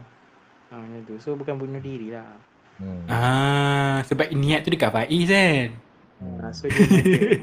Ha, 0.70 0.78
macam 0.78 1.02
tu. 1.10 1.18
So 1.18 1.34
bukan 1.34 1.58
bunuh 1.58 1.82
diri 1.82 2.14
lah. 2.14 2.30
Hmm. 2.78 3.04
Ah, 3.10 4.06
sebab 4.06 4.30
niat 4.30 4.62
tu 4.62 4.70
dekat 4.70 4.94
Faiz 4.94 5.26
kan. 5.26 5.89
Hmm. 6.20 6.38
Ha, 6.44 6.52
so 6.52 6.68
dia 6.68 6.84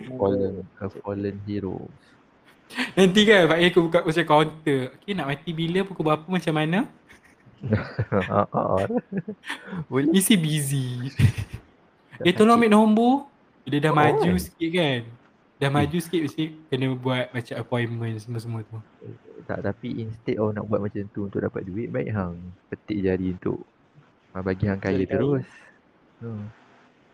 fallen, 0.21 0.69
a 0.77 0.87
fallen 0.93 1.37
hero. 1.45 1.89
Nanti 2.93 3.23
kan 3.25 3.47
Faiz 3.47 3.71
aku 3.71 3.89
buka 3.89 4.03
macam 4.03 4.25
counter. 4.27 4.81
Okay 4.99 5.15
nak 5.15 5.29
mati 5.29 5.51
bila 5.51 5.81
pukul 5.83 6.05
berapa 6.05 6.27
macam 6.27 6.53
mana? 6.53 6.79
Boleh. 9.91 10.11
Mesti 10.13 10.35
busy. 10.37 10.89
Eh 12.25 12.33
tolong 12.33 12.57
ambil 12.57 12.73
nombor. 12.73 13.15
Dia 13.69 13.77
dah 13.79 13.93
Oh. 13.93 13.97
maju 13.97 14.41
sikit 14.41 14.71
kan. 14.73 15.01
Dah 15.57 15.69
maju 15.69 15.97
sikit 15.97 16.21
mesti 16.23 16.43
kena 16.67 16.97
buat 16.97 17.29
macam 17.29 17.55
appointment 17.57 18.17
semua-semua 18.19 18.65
tu. 18.65 18.81
Tak, 19.45 19.61
tapi 19.61 20.01
instead 20.01 20.37
of 20.37 20.53
nak 20.53 20.65
buat 20.65 20.81
macam 20.81 21.05
tu 21.13 21.29
untuk 21.29 21.45
dapat 21.45 21.65
duit, 21.65 21.93
baik 21.93 22.09
hang 22.09 22.41
petik 22.69 22.99
jari 22.99 23.33
untuk 23.33 23.69
bagi 24.35 24.65
hang 24.65 24.81
kaya. 24.81 25.05
terus. 25.05 25.45
Hmm. 26.19 26.49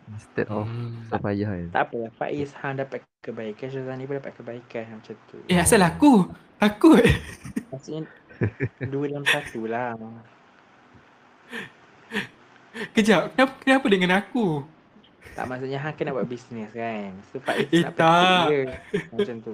Instead 0.05 0.47
of 0.47 0.65
Hmm. 0.65 0.99
susah 1.01 1.19
payah 1.19 1.49
kan. 1.49 1.67
Tak 1.71 1.83
apa 1.85 1.99
Faiz 2.13 2.51
Han 2.59 2.75
dapat 2.75 2.99
kebaikan 3.19 3.67
Syazani 3.67 4.03
pun 4.03 4.15
dapat 4.15 4.33
kebaikan 4.33 4.83
macam 4.93 5.15
tu 5.25 5.37
Eh 5.45 5.55
asal 5.55 5.79
aku? 5.79 6.27
Takut. 6.57 6.99
Maksudnya 7.69 8.03
Dua 8.83 9.05
dalam 9.05 9.23
satu 9.23 9.63
lah 9.63 9.95
Kejap, 12.91 13.31
kenapa, 13.31 13.53
kenapa 13.59 13.85
dengan 13.87 14.11
aku? 14.17 14.65
Tak 15.33 15.45
maksudnya 15.45 15.79
Han 15.79 15.93
kena 15.93 16.11
buat 16.11 16.25
bisnes 16.25 16.69
kan 16.69 17.13
So 17.29 17.37
Faiz 17.39 17.69
Eh, 17.69 17.81
nak 17.81 17.93
tak. 17.95 18.45
Macam 19.09 19.35
tu 19.39 19.53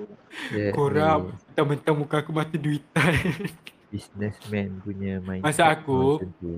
Yeah, 0.50 0.72
Korang 0.72 1.20
ni 1.26 1.36
mentang-mentang 1.52 1.96
muka 1.96 2.16
aku 2.20 2.32
mata 2.32 2.56
duitan. 2.56 3.14
businessman 3.90 4.80
punya 4.80 5.18
mindset. 5.20 5.46
Masa 5.46 5.64
aku- 5.72 6.22
macam 6.22 6.32
tu. 6.38 6.52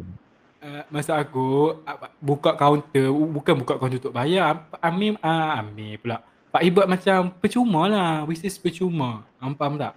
Uh, 0.62 0.86
masa 0.94 1.18
aku 1.18 1.74
uh, 1.82 1.98
buka 2.22 2.54
kaunter, 2.54 3.10
bukan 3.10 3.66
buka 3.66 3.82
kaunter 3.82 3.98
untuk 3.98 4.14
bayar. 4.14 4.70
Amir, 4.78 5.18
uh, 5.18 5.58
Amir 5.58 5.98
pula. 5.98 6.22
Pak 6.54 6.62
buat 6.70 6.86
macam 6.86 7.34
percuma 7.42 7.90
lah. 7.90 8.14
Bisnes 8.30 8.62
percuma. 8.62 9.26
Faham, 9.42 9.58
faham 9.58 9.74
tak? 9.82 9.94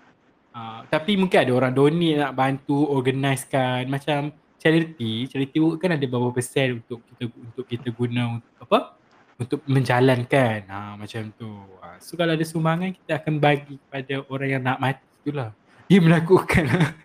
Uh, 0.54 0.80
tapi 0.88 1.20
mungkin 1.20 1.36
ada 1.36 1.52
orang 1.52 1.74
donate 1.74 2.16
nak 2.16 2.32
bantu 2.32 2.86
organisekan 2.88 3.90
macam 3.90 4.32
charity. 4.56 5.28
Charity 5.28 5.58
work 5.60 5.84
kan 5.84 5.92
ada 5.92 6.06
beberapa 6.08 6.32
persen 6.32 6.80
untuk 6.80 7.04
kita 7.12 7.24
untuk 7.28 7.64
kita 7.68 7.88
guna 7.92 8.40
untuk 8.40 8.54
apa? 8.64 8.96
Untuk 9.36 9.60
menjalankan. 9.68 10.58
Ha, 10.70 10.96
macam 10.96 11.28
tu. 11.36 11.50
Ha, 11.84 12.00
so 12.00 12.16
kalau 12.16 12.32
ada 12.32 12.46
sumbangan 12.46 12.94
kita 12.96 13.20
akan 13.20 13.34
bagi 13.36 13.76
kepada 13.76 14.24
orang 14.32 14.48
yang 14.48 14.62
nak 14.64 14.78
mati 14.80 15.04
tu 15.20 15.36
lah. 15.36 15.52
Dia 15.90 16.00
melakukan. 16.00 16.64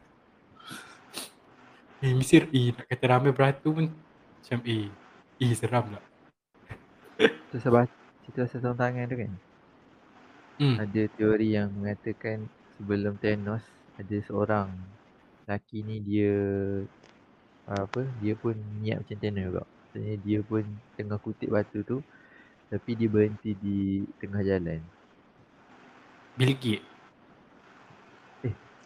Eh 2.00 2.16
Mesir, 2.16 2.48
eh 2.56 2.72
nak 2.72 2.88
kata 2.88 3.06
ramai 3.12 3.36
beratur 3.36 3.76
pun 3.76 3.88
macam 3.92 4.60
eh, 4.64 4.88
eh 5.36 5.52
seram 5.52 5.92
tak? 5.92 6.04
Tu 7.52 7.60
sebab 7.60 7.92
cerita 8.24 8.48
pasal 8.48 8.60
sarung 8.64 8.80
tangan 8.80 9.12
tu 9.12 9.18
kan. 9.20 9.32
Hmm. 10.64 10.76
Ada 10.80 11.12
teori 11.20 11.60
yang 11.60 11.68
mengatakan 11.76 12.48
sebelum 12.80 13.20
Thanos 13.20 13.68
ada 14.00 14.16
seorang 14.24 14.72
lelaki 15.44 15.84
ni 15.84 16.00
dia 16.00 16.32
apa 17.68 18.08
dia 18.24 18.32
pun 18.40 18.56
niat 18.80 19.04
macam 19.04 19.18
Thanos 19.20 19.44
juga. 19.52 19.64
Maksudnya 19.68 20.16
dia 20.24 20.40
pun 20.40 20.64
tengah 20.96 21.20
kutip 21.20 21.52
batu 21.52 21.84
tu 21.84 22.00
tapi 22.72 22.96
dia 22.96 23.12
berhenti 23.12 23.52
di 23.60 24.08
tengah 24.24 24.40
jalan. 24.40 24.80
Bill. 26.40 26.80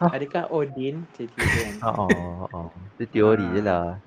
Ah. 0.03 0.11
Adakah 0.11 0.51
Odin 0.51 1.07
kan 1.15 1.73
Ha 1.83 1.89
oh, 1.95 2.47
oh. 2.51 2.69
Itu 2.99 3.03
teori 3.07 3.45
je 3.55 3.61
lah. 3.63 4.03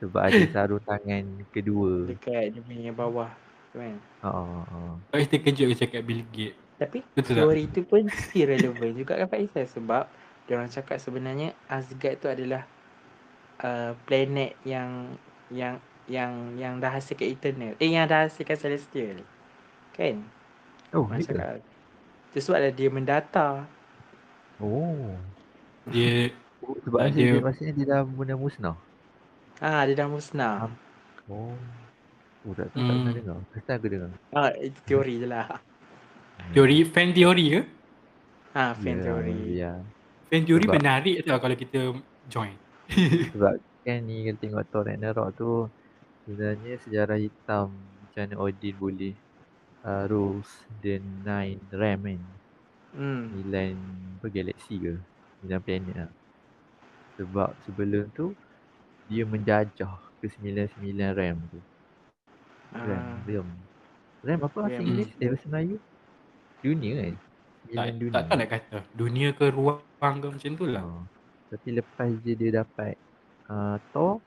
Sebab 0.00 0.22
ada 0.30 0.42
sarung 0.48 0.82
tangan 0.84 1.24
kedua. 1.50 2.08
Dekat 2.08 2.54
dia 2.54 2.60
punya 2.64 2.92
bawah 2.94 3.30
tu 3.72 3.82
kan 3.82 3.96
Ha 4.22 4.30
oh, 4.30 4.62
oh. 4.62 4.92
Kau 5.10 5.18
terkejut 5.20 5.66
ke 5.72 5.76
cakap 5.86 6.02
Bill 6.06 6.22
Gates. 6.30 6.58
Tapi 6.78 7.06
Betul 7.14 7.38
tak? 7.38 7.46
teori 7.46 7.64
tu 7.70 7.80
pun 7.86 8.02
still 8.10 8.50
relevan 8.50 8.90
juga 8.94 9.14
kan 9.26 9.28
kan? 9.30 9.66
Sebab 9.66 10.04
dia 10.46 10.54
orang 10.60 10.70
cakap 10.70 10.98
sebenarnya 11.00 11.56
Asgard 11.70 12.20
tu 12.20 12.28
adalah 12.28 12.68
uh, 13.62 13.96
planet 14.06 14.58
yang 14.66 15.16
yang 15.50 15.80
yang 16.06 16.52
yang 16.58 16.74
dah 16.82 16.92
hasilkan 16.92 17.28
eternal. 17.32 17.72
Eh 17.80 17.88
yang 17.94 18.06
dah 18.10 18.28
hasilkan 18.28 18.58
celestial. 18.58 19.24
Kan? 19.96 20.30
Oh, 20.94 21.06
Orang 21.08 21.20
dia 21.20 21.26
ke? 21.26 21.34
cakap. 21.34 21.62
Tu 22.34 22.38
sebab 22.42 22.58
lah 22.60 22.72
dia 22.74 22.88
mendata. 22.92 23.70
Oh. 24.58 25.14
Dia 25.86 26.30
Sebab 26.84 26.98
dia, 27.02 27.12
dia- 27.12 27.26
dia 27.30 27.42
maksudnya 27.42 27.72
dia 27.72 27.86
dah 27.86 28.00
mula 28.02 28.34
musnah. 28.34 28.76
Ah, 29.58 29.84
dia 29.84 29.94
dah 29.94 30.08
musnah. 30.08 30.70
Oh. 31.26 31.52
Oh, 32.42 32.52
tak 32.52 32.68
tak 32.68 32.76
pernah 32.76 32.96
Hmm. 33.02 33.14
dengar. 33.14 33.38
First 33.50 33.64
time 33.64 33.76
aku 33.76 33.88
dengar. 33.88 34.10
Ah, 34.30 34.50
itu 34.54 34.78
teori 34.84 35.14
je 35.16 35.26
lah. 35.26 35.46
teori 36.50 36.84
fan 36.84 37.08
teori 37.10 37.44
ke? 37.48 37.60
Ah, 38.52 38.72
fan 38.72 38.96
Ya, 38.96 39.02
teori. 39.02 39.38
Ya. 39.54 39.72
Fan 40.26 40.42
teori 40.42 40.64
Sebab- 40.64 40.76
menarik 40.76 41.16
tau 41.22 41.38
kalau 41.38 41.56
kita 41.56 41.80
join. 42.26 42.52
Sebab 43.32 43.54
kan 43.80 43.98
ni 44.02 44.24
kalau 44.24 44.38
tengok 44.38 44.64
Thor 44.68 44.82
Ragnarok 44.82 45.28
tu 45.34 45.50
sebenarnya 46.20 46.74
sejarah 46.78 47.16
hitam 47.16 47.72
macam 47.72 48.20
mana 48.22 48.34
Odin 48.38 48.74
boleh 48.74 49.14
uh, 49.82 50.04
rules 50.04 50.48
the 50.80 50.96
nine 51.22 51.60
realm 51.70 52.04
kan. 52.04 52.20
Hmm. 52.94 53.42
Nine 53.50 53.78
apa 54.18 54.26
galaksi 54.30 54.74
ke? 54.78 54.94
Nine 55.44 55.62
planet 55.62 55.94
lah. 55.98 56.12
Sebab 57.18 57.50
sebelum 57.66 58.10
tu 58.14 58.34
dia 59.10 59.22
menjajah 59.28 59.94
ke 60.22 60.26
sembilan-sembilan 60.32 61.10
realm 61.14 61.38
tu. 61.52 61.60
Realm. 62.74 63.04
Ah, 63.04 63.18
Realm. 63.28 63.48
Realm 64.24 64.40
apa 64.42 64.56
bahasa 64.56 64.80
Realm. 64.80 64.88
Inggeris? 64.88 65.10
Eh 65.20 65.28
bahasa 65.28 65.46
Melayu? 65.50 65.76
Dunia 66.64 66.92
kan? 66.96 67.14
Tak, 67.14 67.20
Sembilan 67.64 67.94
dunia. 68.00 68.14
tak 68.14 68.22
tahu 68.24 68.36
nak 68.38 68.48
kata. 68.50 68.78
Dunia 68.96 69.28
ke 69.36 69.44
ruang 69.52 69.80
ke 70.00 70.26
macam 70.32 70.52
tu 70.56 70.66
lah. 70.66 70.82
Oh. 70.84 71.04
Tapi 71.52 71.68
lepas 71.76 72.08
je 72.24 72.32
dia 72.34 72.50
dapat 72.64 72.94
uh, 73.46 73.76
Thor 73.92 74.18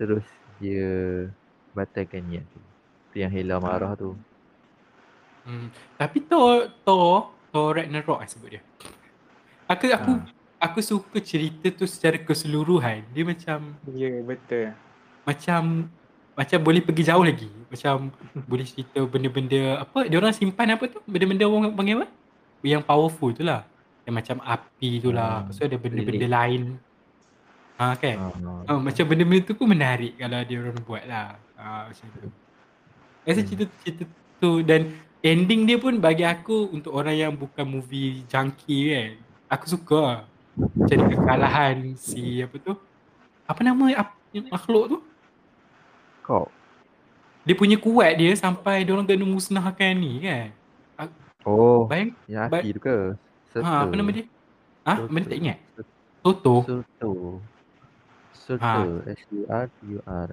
terus 0.00 0.26
dia 0.58 0.86
batalkan 1.76 2.24
niat 2.26 2.44
tu. 2.50 2.60
Tu 3.14 3.22
yang 3.22 3.30
Hela 3.30 3.62
marah 3.62 3.94
tu. 3.94 4.16
Hmm. 5.46 5.70
Tapi 5.96 6.18
Thor, 6.28 6.68
Thor, 6.84 7.32
Thor 7.48 7.74
Ragnarok 7.74 8.18
lah 8.18 8.28
sebut 8.28 8.48
dia. 8.50 8.62
Aku 9.66 9.84
aku 9.86 10.10
Ah. 10.14 10.24
aku 10.60 10.78
suka 10.80 11.18
cerita 11.18 11.68
tu 11.70 11.84
secara 11.84 12.16
keseluruhan. 12.16 13.04
Dia 13.08 13.22
macam 13.22 13.58
Ya, 13.90 14.12
betul. 14.20 14.72
macam 15.22 15.88
macam 16.32 16.58
boleh 16.60 16.80
pergi 16.80 17.02
jauh 17.04 17.22
lagi. 17.22 17.50
Macam 17.66 18.14
boleh 18.44 18.64
cerita 18.64 19.00
benda-benda 19.02 19.60
apa 19.78 20.06
dia 20.06 20.16
orang 20.16 20.32
simpan 20.32 20.70
apa 20.70 20.84
tu? 20.86 21.00
Benda-benda 21.04 21.44
orang 21.44 21.72
panggil 21.72 21.98
apa? 21.98 22.06
Yang 22.60 22.82
powerful 22.84 23.30
tu 23.30 23.42
lah. 23.42 23.62
Yang 24.02 24.14
macam 24.16 24.36
api 24.40 24.90
tu 24.98 25.10
lah. 25.10 25.30
Hmm, 25.38 25.44
Lepas 25.44 25.54
tu 25.54 25.64
ada 25.64 25.76
benda-benda 25.76 26.26
relate. 26.26 26.32
lain. 26.32 26.62
Ha 27.76 27.94
kan? 27.94 28.16
Ah, 28.18 28.32
Oh, 28.68 28.80
macam 28.80 29.04
benda-benda 29.04 29.40
tu 29.44 29.54
pun 29.54 29.66
menarik 29.66 30.16
kalau 30.16 30.38
dia 30.42 30.56
orang 30.58 30.78
buat 30.80 31.04
lah. 31.04 31.28
Ha, 31.54 31.64
macam 31.86 32.06
tu. 32.10 32.30
Rasa 33.22 33.36
Hmm. 33.36 33.46
cerita 33.46 33.64
cerita 33.78 34.02
tu 34.38 34.50
dan 34.62 34.80
ending 35.22 35.66
dia 35.66 35.78
pun 35.78 35.98
bagi 35.98 36.22
aku 36.22 36.70
untuk 36.70 36.94
orang 36.94 37.16
yang 37.16 37.32
bukan 37.34 37.66
movie 37.66 38.22
junkie 38.30 38.94
kan. 38.94 39.10
Aku 39.48 39.64
suka 39.66 40.28
dia 40.86 40.98
kekalahan 40.98 41.94
si 41.94 42.42
apa 42.42 42.56
tu. 42.58 42.74
Apa 43.48 43.60
nama 43.64 43.84
ap, 43.96 44.08
makhluk 44.52 44.84
tu? 44.92 44.98
Kau. 46.22 46.46
Dia 47.48 47.56
punya 47.56 47.80
kuat 47.80 48.20
dia 48.20 48.34
sampai 48.36 48.84
dia 48.84 48.92
orang 48.92 49.08
kena 49.08 49.24
musnahkan 49.24 49.96
ni 49.96 50.20
kan. 50.20 50.52
Oh, 51.48 51.88
Bayang 51.88 52.12
yang 52.28 52.50
ba- 52.52 52.60
tu 52.60 52.76
ke? 52.76 53.16
Serta. 53.48 53.64
ha, 53.64 53.82
apa 53.88 53.94
nama 53.96 54.10
dia? 54.12 54.24
Ha? 54.84 54.94
Serta. 55.00 55.08
Mana 55.08 55.24
tak 55.24 55.38
ingat? 55.40 55.58
Toto. 56.20 56.54
Serta. 56.66 57.10
Serta. 58.36 58.74
S-U-R-T-U-R. 59.08 60.30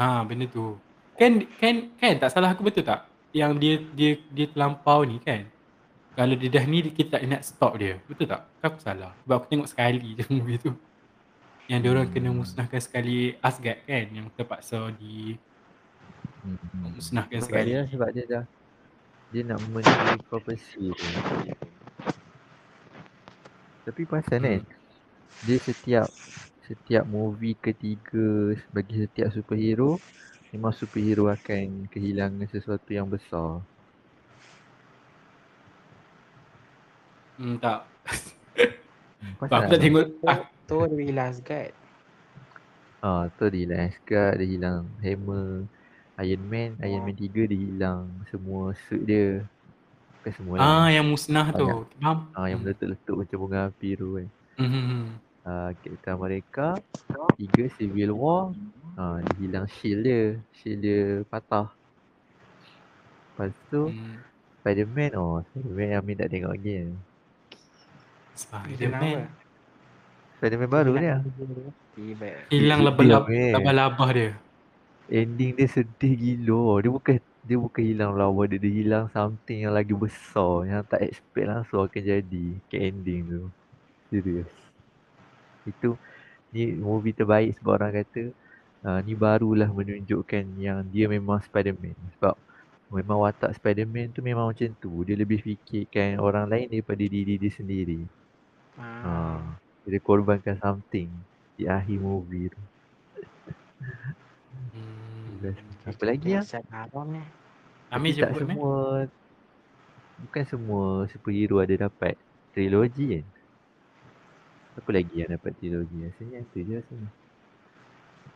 Ha, 0.00 0.06
benda 0.26 0.46
tu. 0.50 0.74
Kan 1.14 1.46
kan 1.60 1.94
kan 2.00 2.14
tak 2.18 2.30
salah 2.34 2.50
aku 2.50 2.66
betul 2.66 2.82
tak? 2.82 3.06
Yang 3.32 3.52
dia 3.58 3.74
dia 3.96 4.12
dia 4.30 4.46
terlampau 4.48 5.04
ni 5.04 5.16
kan. 5.20 5.48
Kalau 6.12 6.36
dia 6.36 6.48
dah 6.52 6.64
ni 6.68 6.84
kita 6.92 7.16
tak 7.16 7.22
nak 7.24 7.42
stop 7.42 7.80
dia. 7.80 7.96
Betul 8.04 8.28
tak? 8.28 8.44
Aku 8.60 8.76
salah? 8.78 9.16
Sebab 9.24 9.34
aku 9.40 9.46
tengok 9.48 9.68
sekali 9.68 10.12
je 10.12 10.24
movie 10.32 10.60
tu. 10.60 10.72
Yang 11.66 11.78
dia 11.80 11.90
orang 11.90 12.08
kena 12.12 12.28
Hmm. 12.30 12.38
musnahkan 12.38 12.80
sekali 12.82 13.16
Asgard 13.40 13.80
kan 13.88 14.06
yang 14.12 14.26
terpaksa 14.32 14.92
di 14.94 15.36
Hmm. 16.42 16.58
Musnahkan 16.98 17.38
Sebab 17.38 17.46
sekali. 17.46 17.70
dia 17.70 17.80
sebab 17.86 18.08
dia 18.10 18.24
dah 18.26 18.44
dia 19.30 19.42
nak 19.46 19.62
mencuri 19.70 20.18
prophecy 20.26 20.90
tu. 20.90 21.06
Tapi 23.82 24.02
pasal 24.06 24.38
Hmm. 24.38 24.46
kan 24.46 24.60
dia 25.42 25.56
setiap 25.58 26.06
setiap 26.62 27.04
movie 27.06 27.58
ketiga 27.58 28.54
bagi 28.70 29.02
setiap 29.02 29.32
superhero 29.32 29.98
memang 30.52 30.70
superhero 30.70 31.26
akan 31.26 31.88
kehilangan 31.88 32.44
sesuatu 32.46 32.88
yang 32.88 33.08
besar. 33.08 33.64
Hmm, 37.40 37.56
tak. 37.58 37.88
Hmm, 39.22 39.38
Aku 39.40 39.48
tak 39.48 39.80
tengok. 39.80 40.06
Ah, 40.26 40.46
Tu 40.66 40.76
ada 40.78 40.94
hilang 40.94 41.28
Asgard. 41.30 41.72
Ah, 43.02 43.26
tu 43.34 43.50
dia 43.50 43.66
hilang 43.66 43.82
Asgard, 43.90 44.34
dia 44.38 44.46
hilang 44.46 44.86
Hammer, 45.02 45.66
Iron 46.22 46.42
Man, 46.46 46.70
Iron 46.78 47.02
Man 47.02 47.16
3 47.18 47.50
dia 47.50 47.58
hilang 47.58 48.06
semua 48.30 48.70
suit 48.86 49.02
dia. 49.02 49.42
Bukan 50.20 50.32
semua 50.38 50.54
lah. 50.54 50.62
ah 50.62 50.88
yang 50.88 51.06
musnah 51.10 51.50
tu. 51.50 51.66
Faham? 51.98 52.30
Ah, 52.30 52.46
yang 52.46 52.62
meletup-letup 52.62 53.16
macam 53.18 53.36
bunga 53.42 53.60
api 53.66 53.88
tu 53.98 54.06
kan. 54.14 54.28
Hmm. 54.54 55.18
Ah, 55.42 55.70
Captain 55.82 56.14
America, 56.14 56.66
3 57.34 57.74
Civil 57.74 58.14
War, 58.14 58.54
ah, 58.98 59.18
dia 59.20 59.34
hilang 59.40 59.66
shield 59.68 60.02
dia. 60.04 60.22
Shield 60.60 60.80
dia 60.84 61.00
patah. 61.28 61.72
Lepas 63.32 63.52
tu, 63.72 63.88
Hmm. 63.88 64.20
Spider-Man, 64.62 65.10
oh 65.18 65.42
Spider-Man 65.42 65.90
Amin 65.98 66.14
tak 66.14 66.30
tengok 66.30 66.54
lagi. 66.54 66.86
Spider-Man. 68.38 69.26
Spider-Man 70.38 70.70
baru 70.70 70.92
dia. 70.94 71.16
Hilang 72.46 72.80
labah-labah 72.86 74.08
dia. 74.14 74.30
Ending 75.10 75.58
dia 75.58 75.66
sedih 75.66 76.14
gila. 76.14 76.78
Dia 76.78 76.90
bukan 76.94 77.16
dia 77.42 77.58
bukan 77.58 77.82
hilang 77.82 78.14
lawa 78.14 78.46
dia, 78.46 78.62
dia 78.62 78.70
hilang 78.70 79.10
something 79.10 79.66
yang 79.66 79.74
lagi 79.74 79.90
besar 79.98 80.62
yang 80.62 80.86
tak 80.86 81.02
expect 81.10 81.50
langsung 81.50 81.82
akan 81.82 82.02
jadi 82.06 82.46
ke 82.70 82.76
ending 82.78 83.22
tu. 83.26 83.42
Serius. 84.14 84.52
Itu 85.66 85.98
ni 86.54 86.70
movie 86.78 87.16
terbaik 87.16 87.58
sebab 87.58 87.82
orang 87.82 87.98
kata 87.98 88.30
uh, 88.86 89.00
ni 89.02 89.14
barulah 89.14 89.70
menunjukkan 89.70 90.44
yang 90.58 90.82
dia 90.90 91.06
memang 91.06 91.42
Spider-Man. 91.42 91.96
Sebab 92.18 92.34
memang 92.92 93.22
watak 93.24 93.56
Spider-Man 93.56 94.12
tu 94.12 94.20
memang 94.20 94.50
macam 94.50 94.68
tu. 94.78 95.02
Dia 95.06 95.16
lebih 95.16 95.42
fikirkan 95.42 96.18
orang 96.18 96.46
lain 96.50 96.70
daripada 96.70 97.02
diri 97.02 97.38
dia 97.38 97.50
sendiri. 97.50 98.04
Ah. 98.76 99.02
Ha. 99.02 99.12
Dia 99.82 99.98
korbankan 99.98 100.58
something 100.62 101.10
di 101.58 101.66
akhir 101.66 101.98
movie 101.98 102.50
tu. 102.50 102.60
Hmm. 104.72 105.58
Apa 105.90 106.02
lagi 106.06 106.38
ya? 106.38 106.42
Amir 107.92 108.14
Tapi 108.16 108.24
tak 108.24 108.32
semua 108.40 108.76
Bukan 110.22 110.44
semua 110.46 110.86
superhero 111.10 111.58
ada 111.58 111.74
dapat 111.74 112.14
trilogi 112.54 113.18
kan 113.20 113.26
Apa 114.78 114.90
lagi 114.94 115.14
yang 115.18 115.30
dapat 115.34 115.52
trilogi 115.58 115.98
Rasanya 116.06 116.46
tu 116.54 116.62
je 116.62 116.78
rasanya 116.78 117.10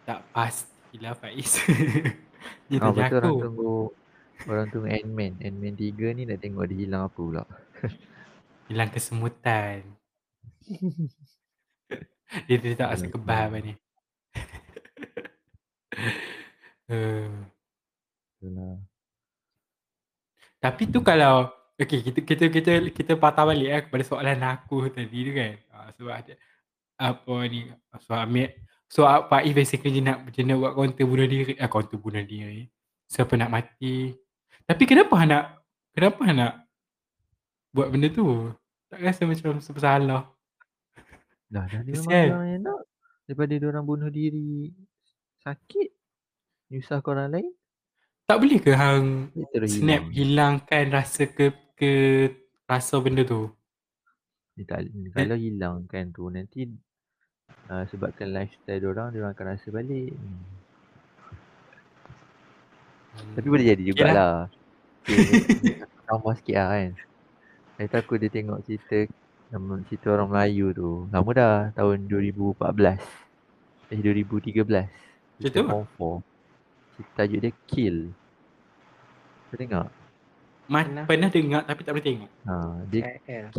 Tak 0.07 0.21
pastilah 0.33 1.15
Faiz. 1.21 1.53
Dia 2.71 2.79
Ah, 2.81 2.91
tak 2.93 2.95
betul 2.97 3.17
orang 3.21 3.35
jago. 3.35 3.43
tunggu 3.43 3.73
Orang 4.51 4.67
tunggu 4.73 4.89
Ant-Man 4.97 5.33
Ant-Man 5.43 5.75
3 5.75 6.17
ni 6.17 6.23
nak 6.29 6.39
tengok 6.43 6.65
dia 6.71 6.79
hilang 6.87 7.03
apa 7.09 7.19
pula 7.19 7.43
Hilang 8.69 8.91
kesemutan. 8.95 9.83
dia, 12.47 12.57
dia 12.63 12.75
tak 12.79 12.89
rasa 12.95 13.07
kebal 13.07 13.43
apa 13.51 13.59
ni. 13.63 13.73
uh, 16.91 17.31
Itulah 18.41 18.79
tapi 20.61 20.89
tu 20.91 21.01
kalau 21.05 21.53
Okay, 21.77 22.01
kita 22.01 22.25
kita 22.25 22.45
kita 22.49 22.71
kita 22.89 23.13
patah 23.21 23.45
balik 23.53 23.69
eh 23.69 23.83
kepada 23.85 24.01
soalan 24.01 24.41
aku 24.49 24.89
tadi 24.89 25.29
tu 25.29 25.33
kan. 25.37 25.53
Uh, 25.69 25.89
sebab 25.93 26.15
ada 26.25 26.33
apa 26.97 27.35
ni 27.53 27.69
so 28.01 28.17
Amir 28.17 28.57
so 28.87 29.05
Faiz 29.05 29.53
basically 29.53 29.99
dia 29.99 30.03
nak 30.15 30.31
dia 30.31 30.43
nak 30.47 30.57
buat 30.63 30.73
counter 30.75 31.05
bunuh 31.07 31.27
diri 31.27 31.55
eh 31.59 31.69
counter 31.71 31.99
bunuh 31.99 32.23
diri 32.23 32.67
siapa 33.07 33.39
nak 33.39 33.51
mati. 33.51 34.15
Tapi 34.67 34.83
kenapa 34.85 35.17
nak 35.23 35.45
kenapa 35.95 36.23
nak 36.35 36.53
buat 37.71 37.89
benda 37.91 38.11
tu? 38.11 38.51
Tak 38.91 39.03
rasa 39.03 39.23
macam 39.27 39.59
bersalah. 39.63 40.23
Dah 41.47 41.65
dah 41.71 41.81
dia 41.87 41.95
memang 41.95 42.47
yang 42.47 42.63
nak. 42.67 42.81
Daripada 43.27 43.59
dia 43.59 43.67
orang 43.67 43.87
bunuh 43.87 44.11
diri 44.11 44.71
Sakit 45.43 45.91
Nyusah 46.71 47.03
orang 47.03 47.31
lain. 47.31 47.51
Tak 48.27 48.39
boleh 48.43 48.59
ke 48.59 48.75
hang 48.75 49.31
snap 49.71 50.11
hilang 50.11 50.59
hilangkan 50.63 50.85
rasa 50.91 51.31
ke 51.31 51.55
ke 51.79 51.93
rasa 52.67 52.99
benda 52.99 53.23
tu? 53.23 53.47
Dia 54.59 54.67
tak, 54.67 54.91
Kalau 55.15 55.39
hilang 55.39 55.87
kan 55.87 56.11
tu. 56.11 56.27
Nanti 56.27 56.67
uh, 57.71 57.85
Sebabkan 57.91 58.31
lifestyle 58.31 58.81
dia 58.83 58.89
orang 58.91 59.09
Dia 59.15 59.21
orang 59.23 59.33
akan 59.35 59.47
rasa 59.55 59.69
balik 59.71 60.13
hmm. 60.13 60.45
Tapi 63.37 63.47
boleh 63.49 63.65
jadi 63.65 63.83
Okay 63.83 63.91
jugalah. 63.97 64.49
Okay, 65.07 65.41
sama 66.05 66.31
sikit 66.41 66.57
lah 66.57 66.69
kan. 66.69 66.91
Saya 67.77 67.89
takut 67.89 68.17
dia 68.21 68.29
tengok 68.33 68.61
cerita 68.65 69.09
nama 69.53 69.81
cerita 69.89 70.07
orang 70.13 70.29
Melayu 70.33 70.67
tu. 70.77 70.91
Lama 71.13 71.31
dah 71.33 71.57
tahun 71.77 72.09
2014. 72.13 73.01
Eh 73.93 73.99
2013. 74.01 74.61
Cerita 75.41 75.59
apa? 75.65 75.71
Form 75.97 76.21
4. 76.29 76.97
Cerita 76.97 77.13
tajuk 77.17 77.39
dia 77.41 77.53
Kill. 77.69 77.99
Kau 79.49 79.57
tengok? 79.57 79.89
Ma- 80.67 80.83
Pernah. 80.83 81.05
pernah 81.07 81.31
dengar 81.31 81.63
tapi 81.63 81.81
tak 81.87 81.95
pernah 81.95 82.07
tengok 82.11 82.31
Ha, 82.43 82.55
dia. 82.91 83.03
K, 83.55 83.59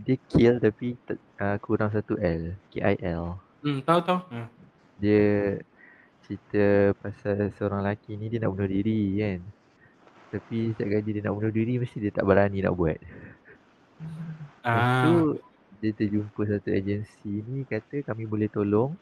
dia 0.00 0.16
Kill 0.30 0.56
tapi 0.56 0.96
uh, 1.40 1.56
kurang 1.60 1.92
satu 1.92 2.16
L. 2.16 2.56
K-I-L. 2.72 3.24
hmm 3.62 3.80
tahu 3.84 4.00
tahu 4.02 4.20
ha. 4.32 4.48
Dia 4.96 5.58
cerita 6.24 6.96
pasal 7.02 7.52
seorang 7.58 7.84
lelaki 7.84 8.16
ni 8.16 8.32
dia 8.32 8.40
nak 8.40 8.56
bunuh 8.56 8.70
diri 8.70 9.20
kan. 9.20 9.40
Tapi 10.32 10.72
setiap 10.72 10.88
kali 10.88 11.10
dia 11.12 11.22
nak 11.24 11.34
bunuh 11.36 11.52
diri 11.52 11.76
mesti 11.76 12.00
dia 12.00 12.12
tak 12.14 12.24
berani 12.24 12.64
nak 12.64 12.72
buat. 12.72 12.98
Lepas 14.62 14.88
tu 15.04 15.14
ah 15.36 15.50
dia 15.82 15.90
terjumpa 15.90 16.40
satu 16.46 16.70
agensi 16.70 17.42
ni 17.42 17.66
kata 17.66 18.06
kami 18.06 18.22
boleh 18.22 18.46
tolong 18.46 18.94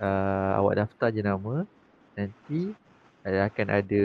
uh, 0.00 0.56
awak 0.56 0.80
daftar 0.80 1.12
je 1.12 1.20
nama 1.20 1.68
nanti 2.16 2.72
uh, 3.28 3.40
akan 3.44 3.66
ada 3.68 4.02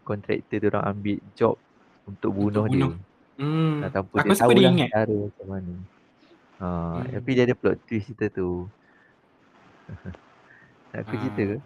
kontraktor 0.00 0.56
dia 0.56 0.68
orang 0.72 0.96
ambil 0.96 1.20
job 1.36 1.60
untuk 2.08 2.32
bunuh, 2.32 2.64
bunuh. 2.64 2.96
dia. 2.96 3.05
Hmm 3.36 3.74
Uh, 3.78 3.90
tanpa 3.90 4.14
aku 4.16 4.26
dia 4.26 4.36
tahu 4.36 4.50
lah 4.52 4.70
ingat 4.70 4.88
cara 4.90 5.14
macam 5.16 5.46
mana. 5.46 5.72
Uh, 6.56 6.96
Hmm. 6.96 7.04
Tapi 7.12 7.30
dia 7.30 7.44
ada 7.44 7.54
plot 7.54 7.76
twist 7.84 8.06
cerita 8.08 8.26
tu. 8.30 8.64
Nak 10.90 10.98
aku 10.98 11.12
Ah. 11.12 11.20
cerita 11.22 11.42
ke? 11.46 11.58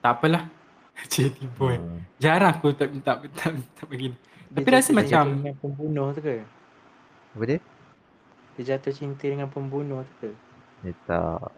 tak 0.00 0.12
apalah 0.16 0.44
jadi 1.12 1.44
boy 1.52 1.76
Uh, 1.76 2.00
jarang 2.16 2.56
aku 2.56 2.72
tak 2.72 2.88
minta 2.88 3.12
tak 3.30 3.52
minta 3.52 3.82
begini 3.84 4.16
Dia 4.48 4.56
Tapi 4.56 4.68
rasa 4.72 4.90
macam- 4.90 5.36
dengan 5.36 5.54
pembunuh 5.54 6.08
tu 6.10 6.20
ke? 6.20 6.40
apa 7.30 7.44
dia? 7.44 7.58
Dia 8.56 8.62
jatuh 8.66 8.90
cinta 8.90 9.22
dengan 9.22 9.46
pembunuh 9.46 10.02
tu 10.02 10.14
ke? 10.18 10.30
Dia 10.80 10.92
tak. 11.04 11.52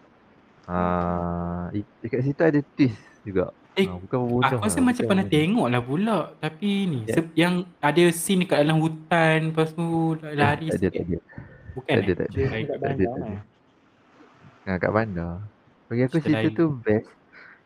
Uh, 0.65 1.71
dekat 1.99 2.21
situ 2.23 2.43
ada 2.43 2.61
twist 2.69 2.95
juga. 3.23 3.55
Eh, 3.73 3.87
Ah, 3.87 3.97
bukan 3.97 4.19
pembunuh 4.21 4.45
Aku 4.45 4.61
rasa 4.61 4.75
lah, 4.75 4.85
macam 4.85 4.97
bukan 4.99 5.09
pernah 5.09 5.27
tengok 5.27 5.67
lah 5.67 5.81
pula 5.81 6.19
Tapi 6.37 6.71
ni 6.85 7.01
Ya. 7.03 7.15
se- 7.15 7.33
Yang 7.33 7.55
ada 7.81 8.05
scene 8.11 8.41
dekat 8.43 8.59
dalam 8.61 8.79
hutan 8.79 9.39
Lepas 9.49 9.69
tu 9.73 9.87
lari 10.23 10.67
Eh, 10.67 10.71
tak 10.71 10.77
ada, 10.77 10.87
sikit 10.87 10.93
tak 10.93 11.05
ada. 11.07 11.19
Bukan 11.73 11.89
Tak 11.89 11.97
ada, 11.97 12.05
eh? 12.05 12.17
tak 12.17 12.29
ada. 12.29 12.43
Baik. 12.45 12.67
Tak 12.67 12.77
ada, 12.77 12.83
bandar 12.83 13.01
tak 13.03 13.17
ada. 13.17 13.31
lah. 13.33 13.41
Ha, 14.63 14.79
kat 14.79 14.91
bandar. 14.93 15.35
Bagi 15.83 16.03
aku 16.03 16.17
Cerita 16.19 16.39
lain. 16.39 16.53
tu 16.53 16.67
best. 16.79 17.09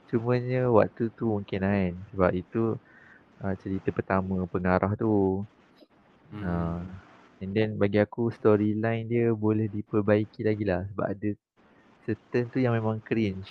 Cumanya 0.06 0.62
waktu 0.68 1.02
tu 1.10 1.24
mungkin 1.28 1.60
kan. 1.60 1.92
Sebab 2.08 2.30
itu 2.32 2.62
uh, 3.36 3.54
cerita 3.56 3.88
pertama 3.90 4.46
pengarah 4.46 4.94
tu. 4.94 5.42
Hmm. 6.28 6.40
Uh, 6.40 6.80
and 7.38 7.50
then 7.50 7.74
bagi 7.74 7.98
aku 7.98 8.30
storyline 8.30 9.04
dia 9.04 9.28
boleh 9.28 9.66
diperbaiki 9.66 10.40
lagi 10.40 10.62
lah. 10.62 10.86
Sebab 10.86 11.06
ada 11.08 11.30
certain 12.00 12.46
tu 12.46 12.58
yang 12.58 12.72
memang 12.72 12.96
cringe. 13.00 13.50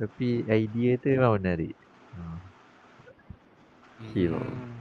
Tapi 0.00 0.48
idea 0.48 0.96
tu 0.96 1.12
memang 1.12 1.36
menarik. 1.36 1.76
Uh, 2.16 2.38
Kill. 4.10 4.32
Hmm. 4.32 4.80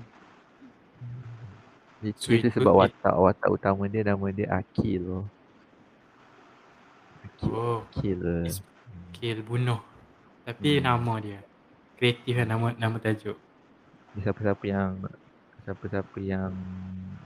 itu, 1.99 2.39
itu 2.39 2.47
sebab 2.55 2.71
cookie. 2.71 2.95
watak 2.95 3.15
watak 3.19 3.49
utama 3.51 3.83
dia 3.91 4.07
nama 4.07 4.31
dia 4.31 4.47
Akil. 4.55 5.27
Akil. 7.27 7.51
Oh 7.51 7.83
Akil. 7.91 8.47
Is- 8.47 8.63
Kill 9.11 9.43
bunuh 9.43 9.83
Tapi 10.47 10.79
Hmm. 10.79 10.85
nama 10.87 11.13
dia 11.19 11.43
Kreatif 11.99 12.39
lah 12.39 12.47
nama 12.47 12.71
nama 12.79 12.95
tajuk 12.95 13.35
Ni 14.15 14.23
siapa-siapa 14.23 14.63
yang 14.63 15.03
siapa-siapa 15.67 16.17
yang 16.23 16.55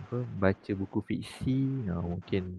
apa 0.01 0.17
baca 0.41 0.71
buku 0.73 0.99
fiksi 1.05 1.85
nah, 1.85 2.01
mungkin 2.01 2.57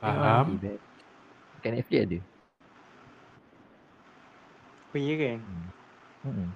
Faham. 0.00 0.44
Kat 1.60 1.70
Netflix 1.76 2.00
ada. 2.08 2.18
Oh 4.90 4.98
iya 4.98 5.14
kan? 5.16 5.38
Hmm. 6.24 6.50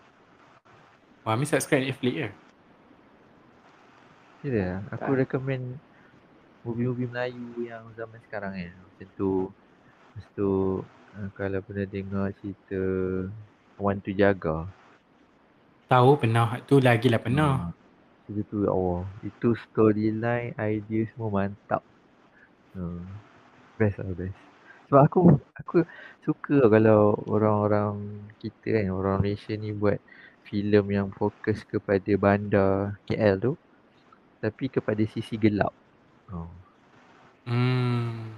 Wah, 1.24 1.33
Ami 1.37 1.44
subscribe 1.46 1.85
Netflix 1.87 2.14
ke? 2.16 2.28
Ya, 4.44 4.85
aku 4.92 5.12
Tak. 5.16 5.20
recommend 5.24 5.80
movie-movie 6.64 7.09
Melayu 7.09 7.48
yang 7.64 7.85
zaman 7.96 8.20
sekarang 8.28 8.52
kan. 8.57 8.72
Macam 8.76 9.09
tu. 9.16 9.33
Lepas 10.14 10.26
tu 10.37 10.50
uh, 11.16 11.28
kalau 11.33 11.61
pernah 11.64 11.87
dengar 11.88 12.26
cerita 12.40 12.80
Wan 13.80 13.98
Tu 14.04 14.12
Jaga. 14.12 14.68
Tahu 15.88 16.11
pernah. 16.20 16.61
Tu 16.68 16.76
lagi 16.80 17.09
lah 17.09 17.20
pernah. 17.20 17.52
Ah, 17.68 17.72
Cerita 18.24 18.48
tu 18.52 18.64
ya 18.64 18.72
Allah. 18.72 19.04
Itu 19.24 19.48
storyline, 19.68 20.57
idea 20.57 21.02
semua 21.12 21.28
mantap. 21.33 21.80
Hmm. 22.76 23.00
Best 23.81 23.99
lah 23.99 24.15
best. 24.15 24.39
Sebab 24.89 25.01
aku 25.01 25.21
aku 25.57 25.77
suka 26.23 26.61
tau 26.61 26.71
kalau 26.71 27.01
orang-orang 27.27 28.23
kita 28.39 28.79
kan, 28.79 28.93
orang 28.93 29.25
Malaysia 29.25 29.57
ni 29.57 29.73
buat 29.73 29.99
filem 30.45 30.87
yang 30.93 31.09
fokus 31.11 31.65
kepada 31.65 32.13
bandar 32.21 33.01
KL 33.09 33.41
tu 33.41 33.53
tapi 34.45 34.69
kepada 34.69 35.01
sisi 35.09 35.41
gelap. 35.41 35.73
Oh. 36.29 36.53
Hmm. 37.49 38.37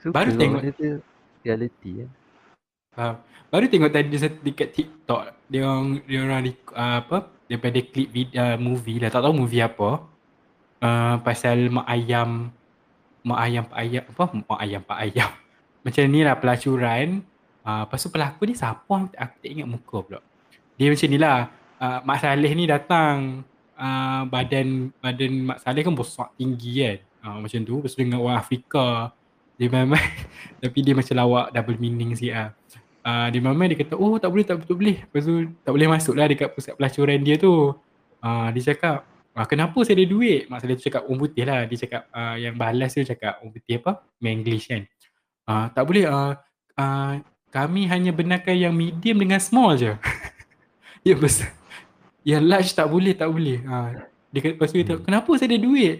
Suka 0.00 0.12
Baru 0.12 0.30
tengok. 0.36 0.60
benda 0.60 0.70
tu 0.76 1.00
reality. 1.40 2.04
Faham. 2.92 3.16
Baru 3.48 3.64
tengok 3.64 3.90
tadi 3.92 4.06
dia 4.12 4.20
satu 4.28 4.38
dekat 4.44 4.68
TikTok. 4.76 5.22
Dia 5.48 5.60
orang 5.64 6.04
dia 6.04 6.18
orang 6.20 6.52
uh, 6.76 6.96
apa 7.00 7.18
daripada 7.48 7.80
klip 7.80 8.08
vid, 8.12 8.28
uh, 8.36 8.60
movie 8.60 9.00
lah 9.00 9.08
tak 9.08 9.24
tahu 9.24 9.32
movie 9.32 9.64
apa. 9.64 10.04
Uh, 10.78 11.16
pasal 11.24 11.72
mak 11.72 11.88
ayam 11.88 12.52
mak 13.28 13.40
ayam 13.44 13.64
pak 13.68 13.78
ayam 13.78 14.02
apa 14.08 14.24
mak 14.32 14.60
ayam 14.64 14.82
pak 14.82 14.98
ayam. 15.04 15.30
Macam 15.84 16.04
ni 16.08 16.20
lah 16.24 16.34
pelacuran. 16.40 17.08
Uh, 17.68 17.84
lepas 17.84 18.00
tu 18.00 18.08
pelakon 18.08 18.46
ni 18.48 18.54
siapa 18.56 18.80
aku, 18.80 19.12
aku 19.12 19.34
tak 19.44 19.50
ingat 19.52 19.68
muka 19.68 19.96
pula. 20.00 20.20
Dia 20.80 20.88
macam 20.88 21.08
ni 21.12 21.18
lah. 21.20 21.38
Uh, 21.78 22.00
Mak 22.00 22.18
Saleh 22.24 22.52
ni 22.56 22.64
datang 22.64 23.44
uh, 23.76 24.22
badan 24.24 24.88
badan 25.04 25.32
Mak 25.52 25.58
Saleh 25.60 25.84
kan 25.84 25.92
besar 25.92 26.32
tinggi 26.40 26.80
kan. 26.80 26.98
Uh, 27.28 27.36
macam 27.44 27.60
tu. 27.60 27.74
Lepas 27.82 27.92
tu 27.92 28.00
dengan 28.00 28.24
orang 28.24 28.40
Afrika. 28.40 29.12
Dia 29.60 29.68
memang 29.68 30.00
tapi 30.64 30.78
dia 30.80 30.94
macam 30.96 31.14
lawak 31.18 31.46
double 31.52 31.76
meaning 31.76 32.16
sikit 32.16 32.34
lah. 32.34 32.48
Uh, 33.04 33.26
dia 33.32 33.40
memang 33.44 33.66
dia 33.68 33.76
kata 33.76 33.94
oh 34.00 34.16
tak 34.16 34.30
boleh 34.32 34.44
tak 34.48 34.56
betul 34.64 34.76
boleh. 34.80 34.98
Lepas 35.04 35.22
tu 35.28 35.34
tak 35.60 35.72
boleh 35.76 35.88
masuk 35.92 36.14
lah 36.16 36.26
dekat 36.30 36.48
pusat 36.56 36.72
pelacuran 36.78 37.20
dia 37.20 37.36
tu. 37.36 37.76
Uh, 38.24 38.48
dia 38.56 38.72
cakap 38.72 39.04
ah, 39.38 39.46
kenapa 39.46 39.78
saya 39.86 40.02
ada 40.02 40.06
duit? 40.10 40.50
Mak 40.50 40.58
Saleh 40.58 40.74
tu 40.74 40.84
cakap 40.90 41.06
orang 41.06 41.20
putih 41.22 41.44
lah. 41.46 41.60
Dia 41.70 41.76
cakap 41.86 42.02
uh, 42.10 42.34
yang 42.34 42.54
balas 42.58 42.90
tu 42.90 43.06
cakap 43.06 43.38
orang 43.38 43.52
putih 43.54 43.74
apa? 43.78 43.92
Menglish 44.18 44.66
kan. 44.66 44.82
Uh, 45.48 45.66
tak 45.70 45.82
boleh 45.86 46.04
uh, 46.10 46.34
uh, 46.76 47.12
kami 47.48 47.88
hanya 47.88 48.12
benarkan 48.12 48.56
yang 48.56 48.74
medium 48.76 49.16
dengan 49.16 49.40
small 49.40 49.78
je. 49.78 49.96
yang 51.08 51.18
besar. 51.20 51.52
Yang 52.26 52.42
large 52.44 52.70
tak 52.76 52.86
boleh, 52.92 53.14
tak 53.16 53.28
boleh. 53.32 53.58
Ha, 53.64 54.04
dia 54.28 54.38
kata, 54.44 54.52
lepas 54.52 54.68
tu 54.68 54.76
dia 54.76 54.92
Hmm. 54.92 55.04
kenapa 55.04 55.30
saya 55.40 55.48
ada 55.48 55.60
duit? 55.64 55.96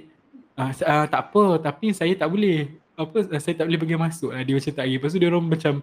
Ah, 0.59 0.70
ah, 0.85 1.07
tak 1.09 1.20
apa, 1.31 1.44
tapi 1.62 1.94
saya 1.96 2.12
tak 2.18 2.29
boleh. 2.29 2.68
Apa, 2.98 3.24
ah, 3.33 3.40
saya 3.40 3.55
tak 3.57 3.64
boleh 3.70 3.81
bagi 3.81 3.96
masuk. 3.96 4.31
Ah, 4.35 4.42
dia 4.44 4.53
macam 4.53 4.72
tak 4.74 4.85
lagi. 4.85 4.96
Lepas 5.01 5.11
tu 5.14 5.18
dia 5.22 5.29
orang 5.31 5.44
macam 5.46 5.74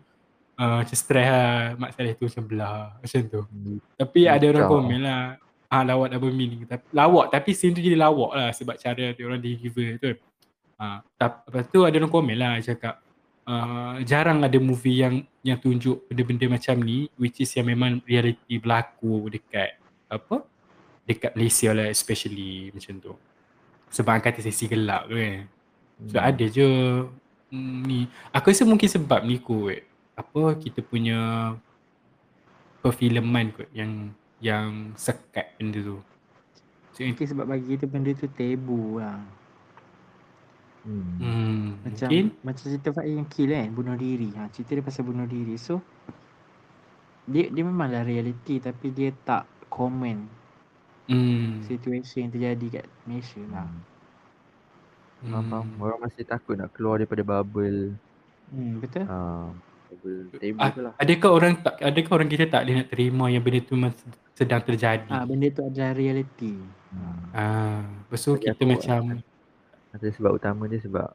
ah, 0.59 0.77
macam 0.85 0.97
stress 0.99 1.29
lah. 1.31 1.57
Mak 1.81 1.91
Saleh 1.97 2.13
tu 2.13 2.25
macam 2.29 2.43
belah. 2.45 2.83
Macam 3.01 3.19
tu. 3.25 3.41
Hmm. 3.41 3.77
Tapi 3.97 4.19
ada 4.29 4.45
orang 4.51 4.65
komen 4.69 4.99
lah. 5.01 5.23
Ah, 5.75 5.83
lawak 5.83 6.15
double 6.15 6.31
meaning. 6.31 6.63
Tapi, 6.63 6.87
lawak 6.95 7.35
tapi 7.35 7.51
scene 7.51 7.75
tu 7.75 7.83
jadi 7.83 7.99
lawak 7.99 8.31
lah 8.31 8.49
sebab 8.55 8.79
cara 8.79 9.11
dia 9.11 9.23
orang 9.27 9.43
deliver 9.43 9.99
tu. 9.99 10.15
Ah, 10.79 11.03
tap, 11.19 11.43
lepas 11.51 11.67
tu 11.67 11.83
ada 11.83 11.95
orang 11.99 12.11
komen 12.11 12.35
lah 12.35 12.59
cakap 12.63 13.03
uh, 13.49 13.95
jarang 14.03 14.41
ada 14.43 14.57
movie 14.59 15.01
yang 15.01 15.23
yang 15.45 15.57
tunjuk 15.61 16.03
benda-benda 16.09 16.57
macam 16.57 16.75
ni 16.81 17.07
which 17.15 17.39
is 17.41 17.53
yang 17.53 17.69
memang 17.69 18.01
reality 18.03 18.57
berlaku 18.57 19.29
dekat 19.29 19.77
apa 20.09 20.41
dekat 21.05 21.31
Malaysia 21.37 21.69
lah 21.71 21.87
especially 21.89 22.73
macam 22.73 22.97
tu 22.97 23.13
sebab 23.93 24.19
kata 24.19 24.41
sesi 24.41 24.65
gelap 24.65 25.07
tu 25.07 25.15
kan 25.15 25.45
so 26.11 26.19
Hmm. 26.19 26.27
ada 26.27 26.45
je 26.51 26.67
mm, 27.55 27.77
ni 27.87 28.03
aku 28.35 28.51
rasa 28.51 28.67
mungkin 28.67 28.91
sebab 28.91 29.23
ni 29.23 29.39
kot 29.39 29.79
apa 30.19 30.59
kita 30.59 30.83
punya 30.83 31.55
perfilman 32.83 33.55
kot 33.55 33.71
yang 33.71 34.11
yang 34.43 34.91
sekat 34.99 35.55
benda 35.57 35.79
tu 35.79 35.97
so, 36.91 36.99
Mungkin 37.03 37.27
sebab 37.27 37.45
bagi 37.47 37.67
kita 37.75 37.85
benda 37.87 38.11
tu 38.15 38.27
tabu 38.31 38.99
lah. 38.99 39.19
Hmm. 40.85 41.17
hmm, 41.17 41.63
Macam 41.81 42.07
mungkin 42.07 42.27
macam 42.45 42.61
cerita 42.61 42.89
Faiz 42.93 43.17
yang 43.17 43.25
kill 43.25 43.49
kan, 43.49 43.67
bunuh 43.73 43.97
diri. 43.97 44.29
Ha, 44.37 44.53
cerita 44.53 44.77
dia 44.77 44.85
pasal 44.85 45.03
bunuh 45.09 45.25
diri. 45.25 45.57
So 45.57 45.81
dia 47.25 47.49
dia 47.49 47.63
memanglah 47.65 48.05
reality 48.05 48.61
tapi 48.61 48.93
dia 48.93 49.09
tak 49.25 49.49
komen 49.65 50.29
hmm, 51.09 51.65
situasi 51.65 52.21
yang 52.21 52.31
terjadi 52.31 52.65
kat 52.81 52.85
Malaysia 53.09 53.41
lah. 53.49 53.69
Hmm. 55.25 55.31
Faham, 55.31 55.45
faham. 55.49 55.67
hmm. 55.73 55.81
Orang 55.81 55.99
masih 56.05 56.23
takut 56.23 56.55
nak 56.55 56.69
keluar 56.75 57.01
daripada 57.01 57.25
bubble. 57.25 57.97
Hmm, 58.53 58.77
betul? 58.77 59.09
Ah, 59.09 59.49
Ah, 60.57 60.69
tu 60.69 60.81
lah. 60.81 60.93
adakah 60.97 61.31
orang 61.31 61.53
tak 61.57 61.75
adakah 61.79 62.13
orang 62.13 62.29
kita 62.29 62.45
tak 62.45 62.61
boleh 62.61 62.75
nak 62.77 62.87
terima 62.87 63.25
yang 63.27 63.41
benda 63.41 63.59
tu 63.59 63.75
sedang 64.31 64.61
terjadi 64.61 65.07
Ah, 65.07 65.23
benda 65.23 65.47
tu 65.49 65.61
adalah 65.61 65.91
reality. 65.91 66.55
Ah, 67.31 67.81
lepas 68.03 68.19
tu 68.19 68.31
Bagi 68.33 68.45
kita 68.45 68.55
aku, 68.57 68.69
macam 68.69 69.01
Ada 69.91 70.07
sebab 70.11 70.31
utama 70.33 70.63
dia 70.65 70.79
sebab 70.79 71.09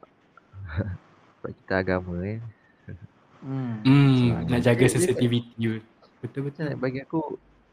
sebab 1.35 1.51
kita 1.53 1.73
agama 1.75 2.13
kan. 2.17 2.41
Hmm. 3.41 3.73
hmm, 3.81 4.13
Sebab- 4.13 4.45
nak 4.47 4.61
jaga 4.61 4.79
dia- 4.79 4.91
sensitivity 4.91 5.53
tu. 5.57 5.71
Betul 6.19 6.41
betul. 6.47 6.69
bagi 6.75 7.01
aku 7.01 7.21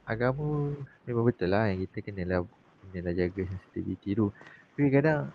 agama 0.03 0.73
memang 1.05 1.25
betul 1.25 1.49
lah 1.49 1.69
yang 1.69 1.85
kita 1.85 2.01
kenalah 2.03 2.41
kenalah 2.83 3.13
jaga 3.13 3.43
sensitivity 3.43 4.17
tu. 4.17 4.33
Tapi 4.73 4.89
kadang 4.89 5.29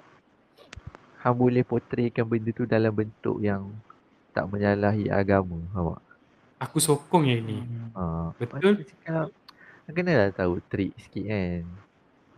hang 1.20 1.36
boleh 1.36 1.62
portraykan 1.62 2.26
benda 2.26 2.50
tu 2.50 2.66
dalam 2.66 2.90
bentuk 2.90 3.38
yang 3.40 3.70
tak 4.34 4.50
menyalahi 4.50 5.08
agama. 5.08 5.62
Faham 5.72 5.96
tak? 5.96 6.04
Aku 6.60 6.78
sokong 6.80 7.28
yang 7.28 7.43
ni. 7.43 7.60
Hmm. 7.60 7.91
Ha, 7.93 8.04
Betul. 8.39 8.82
cakap, 8.82 9.28
hang 9.86 9.96
kenalah 9.96 10.32
tahu 10.32 10.63
trik 10.65 10.96
sikit 10.98 11.26
kan. 11.28 11.62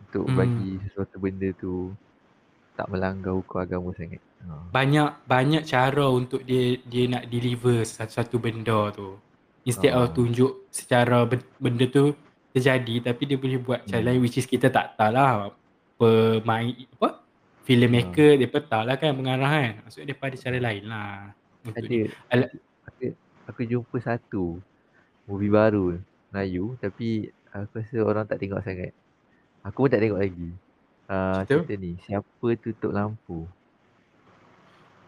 Untuk 0.02 0.24
Hmm. 0.26 0.36
bagi 0.36 0.70
sesuatu 0.82 1.16
benda 1.16 1.48
tu 1.54 1.94
tak 2.74 2.86
melanggar 2.86 3.32
hukum 3.32 3.56
agama 3.56 3.88
sangat. 3.94 4.20
Ha. 4.44 4.68
Banyak 4.68 5.24
banyak 5.24 5.62
cara 5.64 6.06
untuk 6.06 6.44
dia 6.44 6.76
dia 6.84 7.08
nak 7.08 7.26
deliver 7.26 7.82
satu-satu 7.82 8.36
benda 8.36 8.92
tu. 8.92 9.16
Instead 9.64 9.96
Ah. 9.96 10.04
of 10.04 10.12
tunjuk 10.12 10.68
secara 10.70 11.24
ben- 11.24 11.46
benda 11.56 11.86
tu 11.86 12.12
terjadi 12.52 13.02
tapi 13.02 13.22
dia 13.24 13.36
boleh 13.36 13.58
buat 13.58 13.80
cara 13.84 14.00
Hmm. 14.00 14.08
lain 14.10 14.20
which 14.20 14.36
is 14.36 14.46
kita 14.46 14.68
tak 14.68 14.94
tahu 14.94 15.10
lah 15.10 15.50
pemain 15.96 16.70
apa 16.70 17.24
filmmaker 17.62 18.36
dia 18.36 18.46
tahu 18.46 18.82
lah 18.84 18.94
kan 18.94 19.10
mengarah 19.12 19.50
kan. 19.50 19.72
Maksudnya 19.82 20.06
dia 20.12 20.16
pada 20.16 20.34
cara 20.36 20.58
lain 20.60 20.84
lah. 20.86 21.34
Untuk 21.66 21.76
Ada 21.76 21.86
dia. 21.86 22.04
Ala- 22.28 22.54
aku, 22.84 23.02
aku 23.46 23.60
jumpa 23.62 23.96
satu 23.98 24.58
movie 25.24 25.50
baru 25.50 25.98
Melayu 26.28 26.74
tapi 26.76 27.26
aku 27.48 27.72
rasa 27.76 27.96
orang 28.00 28.24
tak 28.24 28.38
tengok 28.38 28.60
sangat. 28.60 28.94
Aku 29.62 29.82
pun 29.82 29.90
tak 29.90 29.98
tengok 29.98 30.20
lagi. 30.20 30.50
Uh, 31.06 31.38
Cerita? 31.40 31.62
cerita 31.62 31.74
ni 31.76 31.92
Siapa 32.00 32.46
tutup 32.56 32.90
lampu 32.90 33.46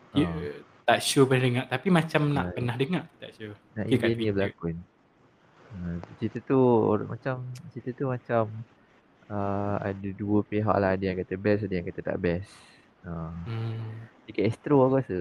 dia 0.09 0.25
Ah. 0.25 0.55
tak 0.87 0.99
sure 1.01 1.27
pernah 1.27 1.43
dengar 1.43 1.65
tapi 1.67 1.89
macam 1.91 2.23
nak 2.29 2.45
Ah. 2.45 2.53
pernah 2.55 2.75
dengar 2.75 3.05
tak 3.19 3.35
sure. 3.35 3.55
Nak 3.75 3.85
Okay, 3.85 3.99
Indian 3.99 4.15
ni 4.17 4.31
berlakon 4.31 4.77
uh, 5.75 5.97
Cerita 6.17 6.39
tu 6.41 6.59
macam 7.03 7.35
Cerita 7.69 7.91
tu 7.93 8.05
macam 8.07 8.47
uh, 9.27 9.77
Ada 9.81 10.09
dua 10.13 10.41
pihak 10.41 10.71
lah 10.73 10.95
Ada 10.95 11.05
yang 11.05 11.19
kata 11.19 11.35
best 11.35 11.67
Ada 11.67 11.75
yang 11.77 11.87
kata 11.87 12.01
tak 12.01 12.17
best 12.17 12.51
uh, 13.03 13.35
Hmm. 13.45 14.07
Dekat 14.25 14.49
Astro 14.49 14.79
aku 14.81 15.03
rasa 15.03 15.19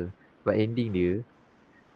Sebab 0.48 0.56
ending 0.56 0.90
dia 0.96 1.12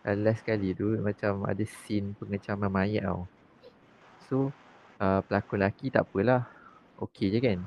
uh, 0.04 0.16
Last 0.20 0.44
kali 0.44 0.76
tu 0.76 1.00
Macam 1.00 1.48
ada 1.48 1.64
scene 1.64 2.12
Pengecaman 2.20 2.68
mayat 2.68 3.08
tau. 3.08 3.32
So 4.28 4.52
uh, 5.00 5.24
Pelakon 5.24 5.64
lelaki 5.64 5.88
tak 5.88 6.04
apalah 6.12 6.44
Okay 7.00 7.32
je 7.32 7.40
kan. 7.40 7.60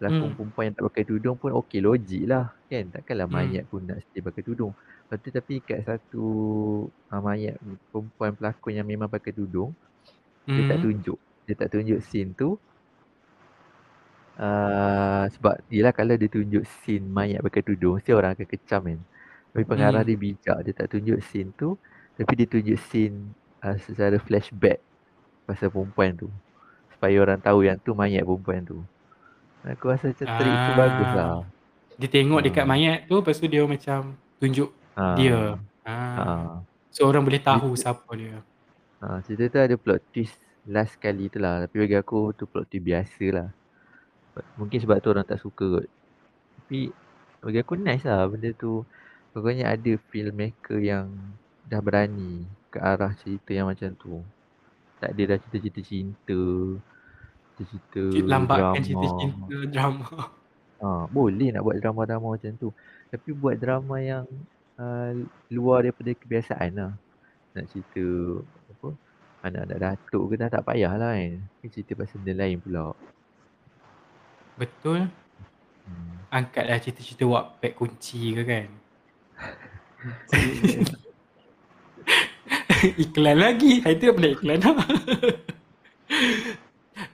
Pelakon 0.00 0.32
Hmm. 0.32 0.36
perempuan 0.36 0.64
yang 0.72 0.76
tak 0.80 0.84
pakai 0.88 1.04
tudung 1.04 1.36
pun 1.36 1.52
Okay 1.60 1.84
logik 1.84 2.24
lah 2.24 2.56
Kan. 2.72 2.88
Takkanlah 2.88 3.28
Hmm. 3.28 3.36
mayat 3.36 3.68
pun 3.68 3.84
nak 3.84 4.00
stay 4.08 4.24
pakai 4.24 4.40
tudung. 4.48 4.72
Lepas 5.04 5.18
tu 5.20 5.28
tapi 5.28 5.54
kat 5.60 5.80
satu 5.84 6.24
uh, 7.12 7.20
Mayat 7.20 7.60
perempuan 7.92 8.32
pelakon 8.32 8.72
yang 8.80 8.88
memang 8.88 9.12
pakai 9.12 9.36
tudung 9.36 9.76
Dia 10.56 10.64
tak 10.64 10.80
Hmm. 10.80 10.88
tunjuk. 10.88 11.20
Dia 11.44 11.54
tak 11.60 11.68
tunjuk 11.76 12.00
scene 12.00 12.32
tu. 12.32 12.56
Uh, 14.34 15.30
Sebab 15.36 15.62
Yelah 15.70 15.92
kalau 15.94 16.16
dia 16.18 16.26
tunjuk 16.32 16.64
scene 16.66 17.06
mayat 17.06 17.38
pakai 17.44 17.62
tudung 17.62 18.00
Mesti 18.00 18.10
orang 18.16 18.34
akan 18.34 18.48
kecam 18.50 18.82
kan 18.88 19.00
Tapi 19.54 19.64
pengarah 19.64 20.02
Hmm. 20.02 20.10
dia 20.10 20.18
bijak 20.18 20.58
Dia 20.66 20.72
tak 20.74 20.86
tunjuk 20.90 21.22
scene 21.22 21.54
tu 21.54 21.78
Tapi 22.14 22.32
dia 22.34 22.46
tunjuk 22.50 22.74
scene 22.90 23.30
uh, 23.62 23.78
Secara 23.78 24.18
flashback 24.18 24.82
Pasal 25.46 25.70
perempuan 25.70 26.18
tu 26.18 26.28
Supaya 26.90 27.14
orang 27.22 27.38
tahu 27.38 27.62
yang 27.62 27.78
tu 27.78 27.94
mayat 27.94 28.26
perempuan 28.26 28.66
tu 28.66 28.82
Aku 29.62 29.88
rasa 29.88 30.10
macam 30.10 30.26
trik 30.28 30.50
tu 30.52 30.70
Ah. 30.70 30.76
bagus 30.76 31.10
lah 31.14 31.30
Dia 31.94 32.08
tengok 32.10 32.40
dekat 32.42 32.66
Ah. 32.66 32.68
mayat 32.68 32.98
tu 33.06 33.14
lepas 33.14 33.32
tu 33.32 33.46
dia 33.46 33.62
macam 33.62 34.12
tunjuk 34.36 34.68
ha. 34.98 35.14
dia. 35.14 35.56
Ah. 35.86 36.18
ha. 36.18 36.34
So 36.90 37.06
orang 37.06 37.22
boleh 37.22 37.38
tahu 37.38 37.72
cerita, 37.72 37.80
siapa 37.80 38.10
dia. 38.14 38.38
Ha, 39.00 39.18
cerita 39.22 39.44
tu 39.48 39.58
ada 39.62 39.74
plot 39.74 40.00
twist 40.10 40.36
last 40.66 40.98
kali 40.98 41.26
tu 41.26 41.38
lah. 41.38 41.64
Tapi 41.64 41.80
bagi 41.80 41.94
aku 41.94 42.34
tu 42.34 42.44
plot 42.44 42.66
twist 42.66 42.82
biasa 42.82 43.24
lah. 43.30 43.48
Mungkin 44.54 44.78
sebab 44.78 44.98
tu 44.98 45.08
orang 45.10 45.24
tak 45.24 45.38
suka 45.38 45.80
kot. 45.80 45.86
Tapi 46.60 46.90
bagi 47.40 47.58
aku 47.58 47.74
nice 47.74 48.04
lah 48.04 48.26
benda 48.26 48.50
tu. 48.52 48.82
Pokoknya 49.34 49.74
ada 49.74 49.92
filmmaker 50.14 50.78
yang 50.78 51.10
dah 51.66 51.82
berani 51.82 52.46
ke 52.70 52.78
arah 52.78 53.10
cerita 53.18 53.50
yang 53.50 53.66
macam 53.66 53.90
tu. 53.98 54.22
Tak 55.02 55.10
ada 55.10 55.34
dah 55.34 55.38
cerita-cerita 55.42 55.82
cinta. 55.82 56.40
Cerita-cerita 57.58 58.02
Lambatkan 58.30 58.82
cerita 58.86 59.06
cinta 59.18 59.56
drama. 59.74 60.30
Ha, 60.78 61.10
boleh 61.10 61.50
nak 61.50 61.66
buat 61.66 61.82
drama-drama 61.82 62.38
macam 62.38 62.54
tu. 62.54 62.70
Tapi 63.10 63.34
buat 63.34 63.58
drama 63.58 63.98
yang 63.98 64.22
uh, 64.78 65.10
luar 65.50 65.82
daripada 65.82 66.14
kebiasaan 66.14 66.70
lah. 66.78 66.92
Nak 67.58 67.66
cerita 67.74 68.06
apa 68.70 68.88
anak-anak 69.50 69.78
datuk 69.82 70.24
ke 70.30 70.34
dah 70.38 70.46
tak 70.46 70.62
payah 70.62 70.94
lah 70.94 71.18
kan. 71.18 71.42
Ini 71.42 71.66
cerita 71.74 71.98
pasal 71.98 72.22
benda 72.22 72.38
lain 72.38 72.62
pula. 72.62 72.94
Betul. 74.54 75.10
Hmm. 75.90 76.22
Angkatlah 76.30 76.78
cerita-cerita 76.78 77.26
Wattpad 77.26 77.72
kunci 77.74 78.30
ke 78.30 78.42
kan. 78.46 78.83
iklan 83.02 83.36
lagi. 83.40 83.80
Itu 83.80 84.12
apa 84.12 84.20
iklan 84.28 84.58
lah. 84.60 84.76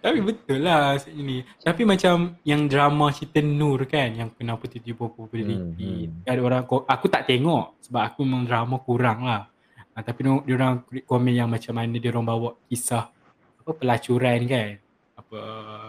Tapi 0.01 0.19
betul 0.21 0.61
lah 0.65 0.97
ini. 1.13 1.45
Tapi 1.61 1.85
macam 1.85 2.37
yang 2.45 2.69
drama 2.69 3.13
cerita 3.13 3.41
Nur 3.45 3.85
kan 3.89 4.13
yang 4.13 4.29
kenapa 4.33 4.69
tiba-tiba 4.69 5.09
populariti. 5.13 5.57
Hmm, 5.57 6.25
hmm. 6.25 6.29
Ada 6.29 6.41
orang 6.41 6.65
aku 6.65 7.07
tak 7.09 7.29
tengok 7.29 7.81
sebab 7.85 8.03
aku 8.13 8.25
memang 8.25 8.45
drama 8.49 8.77
kurang 8.81 9.25
lah. 9.25 9.49
Ha, 9.93 10.05
tapi 10.05 10.25
dia 10.25 10.55
orang 10.57 10.85
komen 11.05 11.33
yang 11.35 11.49
macam 11.51 11.75
mana 11.77 11.97
dia 11.97 12.13
orang 12.13 12.27
bawa 12.29 12.51
kisah 12.69 13.13
apa 13.61 13.71
pelacuran 13.77 14.41
kan. 14.49 14.71
Apa 15.17 15.39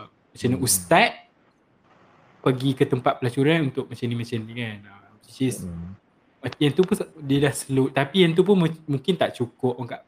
macam 0.08 0.50
hmm. 0.56 0.64
ustaz 0.64 1.12
pergi 2.42 2.74
ke 2.74 2.84
tempat 2.88 3.22
pelacuran 3.22 3.72
untuk 3.72 3.88
macam 3.92 4.06
ni 4.08 4.16
macam 4.16 4.40
ni 4.44 4.54
kan. 4.56 4.78
Ha, 4.88 4.94
which 5.20 5.40
is 5.40 5.64
hmm. 5.64 6.01
Yang 6.58 6.74
tu 6.74 6.82
pun 6.82 6.98
dia 7.22 7.38
dah 7.50 7.54
slow 7.54 7.94
tapi 7.94 8.26
yang 8.26 8.34
tu 8.34 8.42
pun 8.42 8.58
mungkin 8.64 9.14
tak 9.14 9.38
cukup 9.38 9.78
orang 9.78 10.02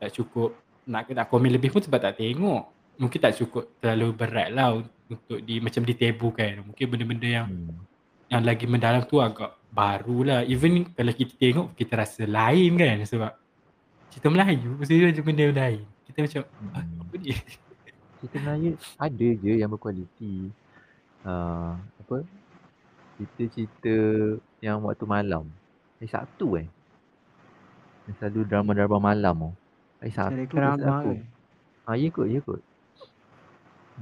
tak 0.00 0.10
cukup 0.16 0.56
nak 0.88 1.08
nak 1.10 1.26
komen 1.28 1.52
lebih 1.52 1.68
pun 1.68 1.84
sebab 1.84 2.00
tak 2.00 2.16
tengok 2.16 2.76
mungkin 2.96 3.18
tak 3.20 3.36
cukup 3.36 3.76
terlalu 3.80 4.16
berat 4.16 4.48
lah 4.52 4.80
untuk 5.06 5.38
di 5.44 5.60
macam 5.62 5.82
ditebukan. 5.86 6.66
Mungkin 6.72 6.84
benda-benda 6.88 7.28
yang 7.28 7.46
hmm. 7.48 7.76
yang 8.32 8.42
lagi 8.42 8.66
mendalam 8.66 9.06
tu 9.06 9.22
agak 9.22 9.54
baru 9.70 10.18
lah. 10.26 10.40
Even 10.48 10.88
kalau 10.96 11.12
kita 11.12 11.34
tengok 11.36 11.76
kita 11.76 11.92
rasa 11.94 12.22
lain 12.26 12.74
kan 12.74 12.96
sebab 13.04 13.32
cerita 14.10 14.26
Melayu 14.32 14.70
mesti 14.80 15.12
macam 15.12 15.24
benda 15.24 15.46
lain. 15.52 15.80
Kita 16.08 16.18
macam 16.24 16.42
hmm. 16.42 16.72
ah, 16.74 16.84
apa 17.04 17.14
ni? 17.20 17.30
Cerita 18.16 18.36
Melayu 18.40 18.70
ada 18.96 19.28
je 19.28 19.52
yang 19.60 19.68
berkualiti. 19.68 20.48
Uh, 21.20 21.76
apa? 22.00 22.24
Cerita-cerita 23.20 23.94
yang 24.64 24.80
waktu 24.88 25.04
malam. 25.04 25.44
Eh 26.02 26.08
Sabtu 26.08 26.60
eh. 26.60 26.66
Yang 28.06 28.14
selalu 28.20 28.40
drama-drama 28.46 28.98
malam 29.00 29.52
oh. 29.52 29.54
Eh 30.04 30.12
Sabtu 30.12 30.44
ke 30.48 30.56
Sabtu. 30.56 31.22
Ah, 31.86 31.94
ya 31.94 32.10
kot, 32.10 32.26
ya 32.26 32.40
kot. 32.42 32.60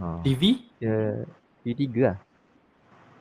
Ha. 0.01 0.25
TV? 0.27 0.59
Ya, 0.83 1.23
TV3 1.63 1.87
lah. 2.03 2.19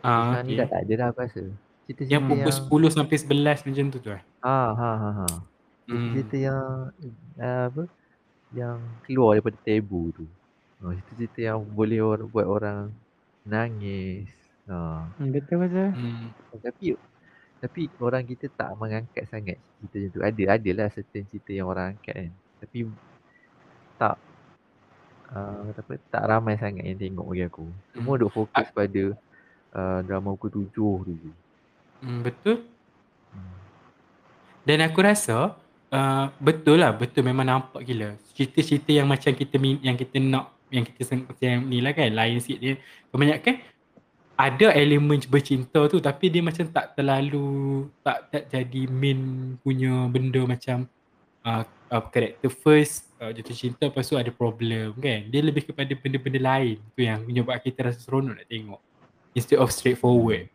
Ah, 0.04 0.40
okay. 0.40 0.52
ni 0.52 0.52
dah 0.60 0.68
tak 0.68 0.84
ada 0.84 0.94
dah 1.00 1.08
aku 1.14 1.20
rasa. 1.24 1.44
Cerita 1.84 2.04
-cerita 2.04 2.12
yang 2.12 2.24
pukul 2.28 2.52
yang... 2.52 2.92
10 2.92 2.98
sampai 2.98 3.18
11 3.20 3.68
macam 3.68 3.86
tu 3.92 4.00
tu 4.00 4.10
eh? 4.12 4.24
Ha, 4.44 4.60
ha, 4.72 4.92
ha, 5.00 5.10
ha. 5.24 5.28
Hmm. 5.88 6.12
Cerita 6.16 6.36
yang 6.40 6.64
uh, 7.40 7.64
apa? 7.72 7.84
Yang 8.56 8.78
keluar 9.08 9.32
daripada 9.36 9.58
tabu 9.64 10.02
tu. 10.16 10.26
Ha, 10.80 10.96
cerita-cerita 10.96 11.40
yang 11.40 11.60
boleh 11.64 12.00
orang, 12.04 12.28
buat 12.32 12.48
orang 12.48 12.80
nangis. 13.48 14.28
Ha. 14.68 15.08
Hmm, 15.20 15.30
betul 15.32 15.56
betul. 15.64 15.90
Hmm. 15.92 16.32
Tapi 16.64 16.96
tapi 17.64 17.88
orang 18.04 18.28
kita 18.28 18.52
tak 18.52 18.76
mengangkat 18.76 19.24
sangat 19.32 19.56
cerita 19.80 19.96
macam 19.96 20.12
tu. 20.12 20.20
Ada 20.20 20.44
adalah 20.60 20.88
certain 20.92 21.24
cerita 21.32 21.52
yang 21.56 21.72
orang 21.72 21.96
angkat 21.96 22.12
kan. 22.12 22.32
Tapi 22.60 22.80
tak 23.96 24.16
uh, 25.32 25.72
apa, 25.72 25.94
tak 26.12 26.24
ramai 26.28 26.60
sangat 26.60 26.84
yang 26.84 27.00
tengok 27.00 27.24
bagi 27.32 27.48
aku. 27.48 27.64
Semua 27.96 28.20
hmm. 28.20 28.20
duk 28.20 28.32
fokus 28.36 28.68
A- 28.68 28.76
pada 28.76 29.04
uh, 29.80 30.00
drama 30.04 30.36
pukul 30.36 30.60
tujuh 30.60 30.96
tu. 31.08 31.32
Hmm, 32.04 32.20
betul. 32.20 32.68
Hmm. 33.32 33.56
Dan 34.68 34.84
aku 34.84 35.00
rasa 35.00 35.56
uh, 35.88 36.26
betul 36.44 36.84
lah, 36.84 36.92
betul 36.92 37.24
memang 37.24 37.48
nampak 37.48 37.80
gila. 37.88 38.12
Cerita-cerita 38.36 38.92
yang 38.92 39.08
macam 39.08 39.32
kita 39.32 39.56
yang 39.80 39.96
kita 39.96 40.20
nak 40.20 40.52
yang 40.68 40.84
kita 40.84 41.16
yang 41.40 41.64
ni 41.64 41.80
lah 41.80 41.96
kan 41.96 42.12
lain 42.12 42.42
sikit 42.44 42.60
dia 42.60 42.74
kebanyakan 43.14 43.56
ada 44.34 44.74
elemen 44.74 45.22
bercinta 45.30 45.86
tu 45.86 46.02
tapi 46.02 46.34
dia 46.34 46.42
macam 46.42 46.66
tak 46.66 46.98
terlalu 46.98 47.86
tak 48.02 48.34
tak 48.34 48.44
jadi 48.50 48.90
main 48.90 49.54
punya 49.62 50.10
benda 50.10 50.42
macam 50.50 50.90
uh, 51.46 51.62
uh, 51.94 52.04
character 52.10 52.50
first 52.50 53.14
uh, 53.24 53.32
jatuh 53.32 53.56
cinta 53.56 53.88
lepas 53.88 54.04
tu 54.04 54.20
ada 54.20 54.32
problem 54.34 54.98
kan? 55.00 55.30
Dia 55.32 55.40
lebih 55.40 55.64
kepada 55.70 55.92
benda-benda 55.96 56.40
lain 56.42 56.82
tu 56.92 57.06
yang 57.06 57.24
menyebabkan 57.24 57.64
kita 57.64 57.88
rasa 57.88 58.00
seronok 58.04 58.42
nak 58.42 58.48
tengok. 58.52 58.82
Instead 59.38 59.60
of 59.64 59.72
straightforward. 59.72 60.52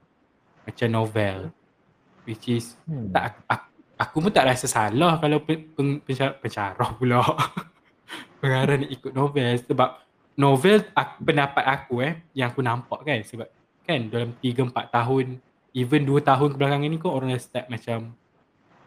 Macam 0.68 0.88
novel. 0.92 1.38
Which 2.28 2.44
is 2.52 2.76
hmm. 2.84 3.08
tak 3.08 3.40
aku, 3.48 3.66
aku 3.96 4.16
pun 4.28 4.32
tak 4.36 4.44
rasa 4.52 4.68
salah 4.68 5.16
kalau 5.16 5.40
pen, 5.40 5.72
pen, 5.72 6.04
pencar, 6.04 6.36
pencarah 6.36 6.90
pula. 6.92 7.24
Pengarah 8.44 8.76
ni 8.76 8.92
ikut 8.92 9.16
novel 9.16 9.58
sebab 9.64 10.04
novel 10.38 10.84
aku, 10.92 11.14
pendapat 11.24 11.64
aku 11.64 11.94
eh 12.04 12.20
yang 12.36 12.52
aku 12.52 12.60
nampak 12.60 13.00
kan? 13.02 13.18
Sebab 13.24 13.48
kan 13.88 14.00
dalam 14.12 14.36
3 14.36 14.68
4 14.68 14.92
tahun 14.92 15.26
even 15.72 16.04
2 16.04 16.20
tahun 16.20 16.48
kebelakangan 16.52 16.88
ni 16.92 16.98
kau 17.00 17.16
orang 17.16 17.32
dah 17.32 17.40
start 17.40 17.66
macam 17.72 18.12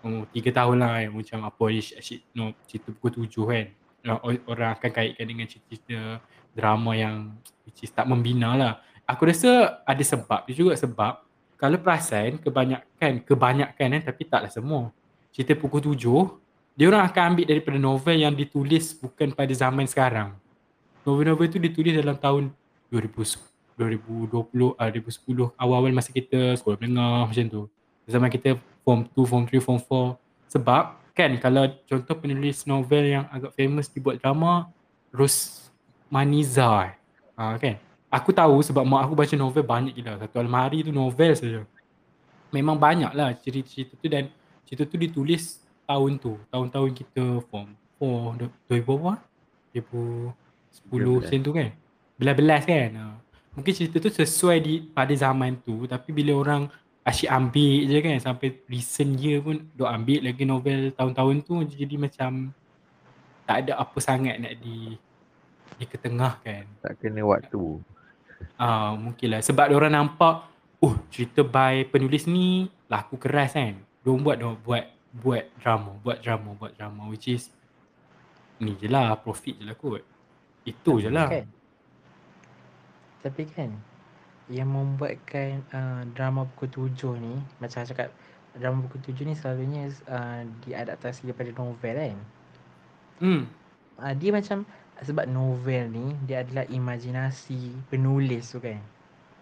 oh, 0.05 0.25
tiga 0.29 0.49
tahun 0.53 0.77
lah 0.81 0.89
kan 1.01 1.09
macam 1.13 1.39
apa 1.49 1.63
asyik 1.73 2.21
no, 2.37 2.53
cerita 2.69 2.93
pukul 2.93 3.25
tujuh 3.25 3.45
kan. 3.49 3.67
Orang 4.49 4.69
akan 4.73 4.89
kaitkan 4.89 5.25
dengan 5.29 5.45
cerita-cerita 5.45 6.25
drama 6.57 6.97
yang 6.97 7.37
which 7.69 7.85
is 7.85 7.93
tak 7.93 8.09
membina 8.09 8.57
lah. 8.57 8.73
Aku 9.05 9.29
rasa 9.29 9.81
ada 9.85 10.01
sebab 10.01 10.49
dia 10.49 10.55
juga 10.57 10.73
sebab 10.73 11.21
kalau 11.57 11.77
perasan 11.77 12.41
kebanyakan 12.41 13.21
kebanyakan 13.21 13.87
kan 13.97 14.01
tapi 14.01 14.21
taklah 14.25 14.49
semua. 14.49 14.89
Cerita 15.29 15.53
pukul 15.53 15.85
tujuh 15.85 16.37
dia 16.73 16.89
orang 16.89 17.05
akan 17.05 17.23
ambil 17.35 17.45
daripada 17.45 17.77
novel 17.77 18.17
yang 18.17 18.33
ditulis 18.33 18.97
bukan 18.97 19.37
pada 19.37 19.53
zaman 19.53 19.85
sekarang. 19.85 20.33
Novel-novel 21.05 21.49
tu 21.49 21.57
ditulis 21.61 21.93
dalam 21.93 22.17
tahun 22.17 22.53
2000 22.89 23.50
2020 23.89 24.77
uh, 24.77 24.89
2010 24.93 25.57
awal-awal 25.57 25.89
masa 25.89 26.13
kita 26.13 26.53
sekolah 26.59 26.77
menengah 26.77 27.25
macam 27.25 27.45
tu. 27.49 27.61
Zaman 28.05 28.29
kita 28.29 28.59
form 28.85 29.07
2, 29.13 29.25
form 29.25 29.43
3, 29.49 29.57
form 29.63 29.79
4 29.79 30.53
sebab 30.53 30.83
kan 31.11 31.31
kalau 31.39 31.67
contoh 31.87 32.15
penulis 32.19 32.63
novel 32.67 33.03
yang 33.07 33.25
agak 33.31 33.51
famous 33.55 33.87
dibuat 33.87 34.19
drama 34.19 34.71
Ros 35.11 35.67
Maniza 36.11 36.91
ha, 37.35 37.55
kan? 37.55 37.79
Aku 38.11 38.35
tahu 38.35 38.59
sebab 38.59 38.83
mak 38.83 39.07
aku 39.07 39.15
baca 39.15 39.35
novel 39.39 39.63
banyak 39.63 39.95
gila. 39.95 40.19
Satu 40.19 40.43
almari 40.43 40.83
tu 40.83 40.91
novel 40.91 41.31
saja. 41.31 41.63
Memang 42.51 42.75
banyak 42.75 43.15
lah 43.15 43.31
cerita-cerita 43.39 43.95
tu 43.95 44.07
dan 44.11 44.27
cerita 44.67 44.83
tu 44.83 44.99
ditulis 44.99 45.63
tahun 45.87 46.19
tu. 46.19 46.35
Tahun-tahun 46.51 46.91
kita 46.91 47.23
form 47.47 47.71
4 48.03 48.51
2000 48.67 48.83
berapa? 48.83 49.13
2010 49.71 51.23
macam 51.23 51.39
tu 51.39 51.51
kan? 51.55 51.69
Belas-belas 52.19 52.61
kan? 52.67 52.89
Ha. 52.99 53.03
Mungkin 53.51 53.73
cerita 53.75 53.99
tu 53.99 54.11
sesuai 54.11 54.57
di 54.63 54.73
pada 54.79 55.11
zaman 55.11 55.59
tu 55.59 55.83
tapi 55.87 56.15
bila 56.15 56.39
orang 56.39 56.71
asyik 57.01 57.29
ambil 57.33 57.77
je 57.89 57.97
kan 57.99 58.17
sampai 58.21 58.47
recent 58.69 59.17
year 59.17 59.41
pun 59.41 59.57
duk 59.73 59.89
ambil 59.89 60.21
lagi 60.21 60.43
novel 60.45 60.93
tahun-tahun 60.93 61.35
tu 61.41 61.53
jadi 61.65 61.95
macam 61.97 62.53
tak 63.49 63.67
ada 63.67 63.81
apa 63.81 63.97
sangat 63.99 64.37
nak 64.37 64.53
di 64.61 64.95
di 65.81 65.85
ketengahkan. 65.89 66.69
Tak 66.85 67.01
kena 67.01 67.25
waktu. 67.25 67.81
Ah 68.57 68.93
uh, 68.93 69.01
mungkinlah 69.01 69.41
sebab 69.41 69.73
orang 69.73 69.97
nampak 69.97 70.45
oh 70.81 70.93
cerita 71.09 71.41
by 71.41 71.89
penulis 71.89 72.29
ni 72.29 72.69
laku 72.85 73.17
keras 73.17 73.57
kan. 73.57 73.81
Dia 73.81 74.13
buat 74.13 74.37
dia 74.37 74.53
buat 74.61 74.85
buat 75.11 75.43
drama, 75.59 75.91
buat 76.05 76.17
drama, 76.21 76.49
buat 76.55 76.71
drama 76.77 77.09
which 77.09 77.27
is 77.27 77.49
ni 78.61 78.77
je 78.77 78.85
lah 78.85 79.17
profit 79.17 79.57
je 79.57 79.65
lah 79.65 79.73
kot. 79.73 80.05
Itu 80.63 81.01
je 81.01 81.09
lah. 81.09 81.27
Kan. 81.27 81.49
Tapi 83.21 83.45
kan 83.49 83.71
yang 84.51 84.67
membuatkan 84.67 85.63
uh, 85.71 86.03
drama 86.11 86.43
pukul 86.53 86.69
tujuh 86.89 87.15
ni 87.15 87.39
macam 87.63 87.81
saya 87.81 87.87
cakap 87.87 88.09
drama 88.59 88.83
pukul 88.83 88.99
tujuh 89.07 89.23
ni 89.23 89.33
selalunya 89.37 89.87
uh, 90.11 90.43
diadaptasi 90.67 91.31
daripada 91.31 91.55
novel 91.55 91.95
kan 91.95 92.17
hmm. 93.23 93.41
uh, 93.95 94.13
dia 94.19 94.31
macam 94.35 94.67
sebab 95.01 95.25
novel 95.31 95.87
ni 95.87 96.05
dia 96.27 96.43
adalah 96.43 96.67
imajinasi 96.67 97.71
penulis 97.87 98.51
tu 98.51 98.59
kan 98.59 98.81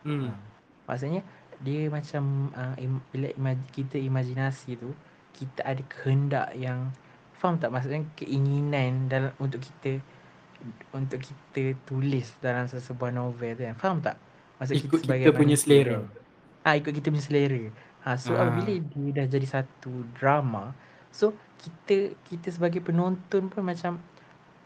hmm. 0.06 0.30
uh, 0.30 0.38
maksudnya 0.86 1.26
dia 1.60 1.90
macam 1.90 2.54
uh, 2.54 2.76
im- 2.78 3.04
bila 3.10 3.34
imaj- 3.34 3.70
kita 3.74 3.98
imajinasi 3.98 4.78
tu 4.78 4.94
kita 5.34 5.66
ada 5.66 5.82
kehendak 5.90 6.54
yang 6.54 6.94
Faham 7.40 7.56
tak 7.56 7.72
maksudnya 7.72 8.04
keinginan 8.20 9.08
dalam 9.08 9.32
untuk 9.40 9.64
kita 9.64 10.04
untuk 10.92 11.20
kita 11.24 11.78
tulis 11.88 12.28
dalam 12.44 12.68
sesebuah 12.68 13.12
novel 13.16 13.56
tu 13.56 13.64
kan. 13.64 13.76
Faham 13.80 13.98
tak? 14.04 14.16
Maksud 14.60 14.76
ikut 14.76 15.00
kita, 15.08 15.16
kita 15.16 15.32
punya 15.32 15.56
selera. 15.56 16.00
Ah 16.68 16.76
ha, 16.76 16.78
ikut 16.78 16.92
kita 16.92 17.08
punya 17.10 17.24
selera. 17.24 17.64
Ha, 18.04 18.10
so 18.20 18.36
ha. 18.36 18.52
bila 18.52 18.74
dia 18.76 19.08
dah 19.16 19.26
jadi 19.28 19.48
satu 19.48 20.04
drama, 20.16 20.76
so 21.12 21.32
kita 21.60 22.16
kita 22.28 22.48
sebagai 22.52 22.84
penonton 22.84 23.48
pun 23.48 23.64
macam 23.64 24.00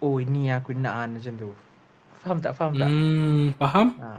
oh 0.02 0.18
ini 0.18 0.50
aku 0.50 0.74
nak 0.74 0.94
ah, 0.94 1.06
macam 1.06 1.34
tu. 1.38 1.50
Faham 2.26 2.38
tak? 2.42 2.54
Faham 2.58 2.74
tak? 2.78 2.90
Hmm, 2.90 3.46
faham. 3.60 3.88
Ha. 4.02 4.18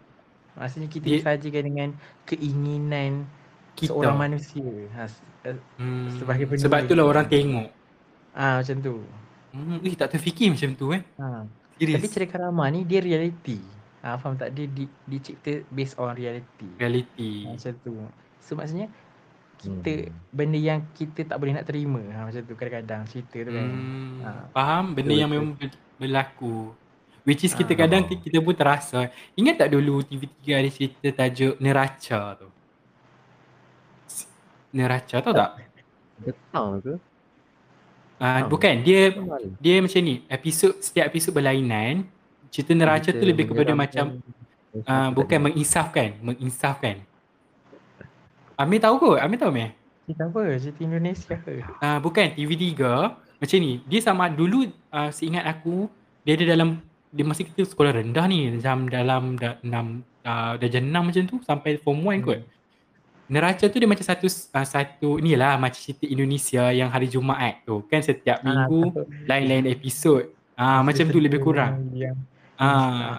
Maksudnya 0.54 0.88
kita 0.90 1.06
dia, 1.10 1.18
disajikan 1.18 1.62
dengan 1.66 1.88
keinginan 2.28 3.26
kita. 3.74 3.90
seorang 3.90 4.18
manusia. 4.18 4.70
Ha, 4.94 5.10
hmm, 5.78 6.22
sebagai 6.22 6.44
penonton. 6.46 6.64
Sebab 6.70 6.78
itulah 6.86 7.04
orang 7.10 7.26
tengok. 7.26 7.68
Ah 8.34 8.42
ha, 8.42 8.54
macam 8.62 8.76
tu. 8.78 8.94
Hmm, 9.54 9.78
eh, 9.82 9.94
tak 9.94 10.14
terfikir 10.14 10.50
macam 10.50 10.70
tu 10.74 10.90
eh. 10.94 11.02
Ha. 11.18 11.46
Serius. 11.74 11.98
Tapi 11.98 12.08
cerita 12.10 12.36
Rama 12.38 12.64
ni 12.70 12.86
dia 12.86 13.02
reality. 13.02 13.58
Ha, 14.04 14.20
faham 14.20 14.36
tak? 14.36 14.52
Dia 14.52 14.68
di, 14.68 14.84
dicipta 15.08 15.64
based 15.72 15.96
on 15.96 16.12
reality. 16.12 16.68
Reality. 16.76 17.48
Ha, 17.48 17.56
macam 17.56 17.72
tu. 17.80 17.94
So 18.38 18.52
maksudnya 18.54 18.92
kita 19.64 19.92
hmm. 20.12 20.28
benda 20.28 20.60
yang 20.60 20.80
kita 20.92 21.24
tak 21.24 21.36
boleh 21.40 21.56
nak 21.56 21.66
terima. 21.66 22.02
Ha, 22.12 22.28
macam 22.28 22.42
tu 22.44 22.54
kadang-kadang 22.54 23.02
cerita 23.08 23.38
tu 23.42 23.50
kan. 23.50 23.68
Hmm. 23.68 24.20
Ha. 24.22 24.30
Faham? 24.52 24.84
Benda 24.92 25.10
betul, 25.10 25.22
yang 25.24 25.30
memang 25.32 25.50
berlaku. 25.96 26.56
Which 27.24 27.42
is 27.48 27.56
kita 27.56 27.72
ha. 27.72 27.80
kadang 27.88 28.04
kita 28.04 28.38
pun 28.44 28.54
terasa. 28.54 29.08
Ingat 29.34 29.64
tak 29.64 29.68
dulu 29.72 30.04
TV3 30.04 30.36
ada 30.52 30.68
cerita 30.68 31.06
tajuk 31.24 31.56
Neraca 31.56 32.20
tu? 32.36 32.48
Neraca 34.76 35.16
tau 35.24 35.32
tak? 35.32 35.50
Betul 36.20 36.70
ke? 36.84 36.94
Uh, 38.24 38.42
bukan. 38.48 38.74
Dia 38.80 39.12
dia 39.60 39.84
macam 39.84 40.00
ni. 40.00 40.24
Episod 40.32 40.72
setiap 40.80 41.12
episod 41.12 41.36
berlainan 41.36 42.08
cerita 42.48 42.72
neraca 42.72 43.10
tu 43.12 43.24
lebih 43.26 43.52
kepada 43.52 43.76
macam 43.76 44.24
uh, 44.86 45.10
bukan 45.12 45.52
menginsafkan 45.52 46.16
menginsafkan. 46.24 47.04
Amir 48.56 48.78
tahu 48.80 48.96
kot 49.02 49.18
Amir 49.20 49.36
tahu 49.36 49.52
meh 49.52 49.76
cerita 50.04 50.28
apa? 50.28 50.42
Cerita 50.56 50.80
Indonesia 50.84 51.34
ke? 51.36 51.52
Uh, 51.80 51.98
bukan. 52.00 52.32
TV3 52.32 52.72
macam 53.40 53.58
ni. 53.60 53.72
Dia 53.84 54.00
sama 54.00 54.32
dulu 54.32 54.72
uh, 54.92 55.10
seingat 55.12 55.44
aku 55.44 55.92
dia 56.24 56.40
ada 56.40 56.56
dalam 56.56 56.80
dia 57.12 57.24
masih 57.28 57.44
kita 57.52 57.68
sekolah 57.68 58.00
rendah 58.00 58.24
ni. 58.24 58.56
Macam 58.56 58.88
dalam 58.88 59.36
da, 59.36 59.60
6 59.60 59.68
uh, 60.24 60.52
darjah 60.56 60.80
6 60.80 60.92
macam 60.92 61.22
tu 61.28 61.36
sampai 61.44 61.76
form 61.80 62.00
1 62.00 62.08
hmm. 62.08 62.24
kot 62.24 62.40
Neraca 63.24 63.64
tu 63.72 63.80
dia 63.80 63.88
macam 63.88 64.04
satu 64.04 64.28
uh, 64.28 64.66
satu 64.68 65.16
ni 65.16 65.32
lah 65.32 65.56
macam 65.56 65.80
cerita 65.80 66.04
Indonesia 66.04 66.68
yang 66.76 66.92
hari 66.92 67.08
Jumaat 67.08 67.64
tu 67.64 67.80
kan 67.88 68.04
setiap 68.04 68.44
ah, 68.44 68.44
minggu 68.44 68.80
ah, 68.92 69.04
lain-lain 69.24 69.72
episod. 69.72 70.28
Ah 70.54 70.78
uh, 70.78 70.80
macam 70.84 71.08
tu 71.08 71.16
lebih 71.16 71.40
kurang. 71.40 71.88
Ah 72.60 72.68
uh, 72.68 73.12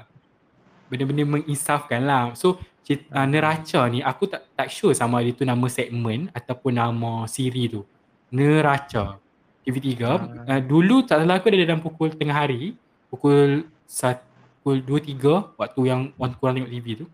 benda-benda 0.94 1.26
menginsafkan 1.26 2.06
lah. 2.06 2.38
So 2.38 2.62
cerita, 2.86 3.10
uh, 3.18 3.26
neraca 3.26 3.90
ni 3.90 4.06
aku 4.06 4.30
tak 4.30 4.46
tak 4.54 4.70
sure 4.70 4.94
sama 4.94 5.26
ada 5.26 5.34
tu 5.34 5.42
nama 5.42 5.66
segmen 5.66 6.30
ataupun 6.38 6.78
nama 6.78 7.26
siri 7.26 7.66
tu. 7.74 7.82
Neraca. 8.30 9.18
TV3 9.66 9.90
uh. 10.06 10.18
Uh, 10.46 10.62
dulu 10.62 11.02
tak 11.02 11.26
salah 11.26 11.42
aku 11.42 11.50
ada 11.50 11.66
dalam 11.66 11.82
pukul 11.82 12.14
tengah 12.14 12.38
hari 12.38 12.78
pukul 13.10 13.66
1 13.90 14.22
pukul 14.62 14.78
2 14.86 15.18
3 15.18 15.58
waktu 15.58 15.82
yang 15.90 16.14
waktu 16.22 16.36
kurang 16.38 16.56
tengok 16.62 16.72
TV 16.74 16.88
tu 17.02 17.06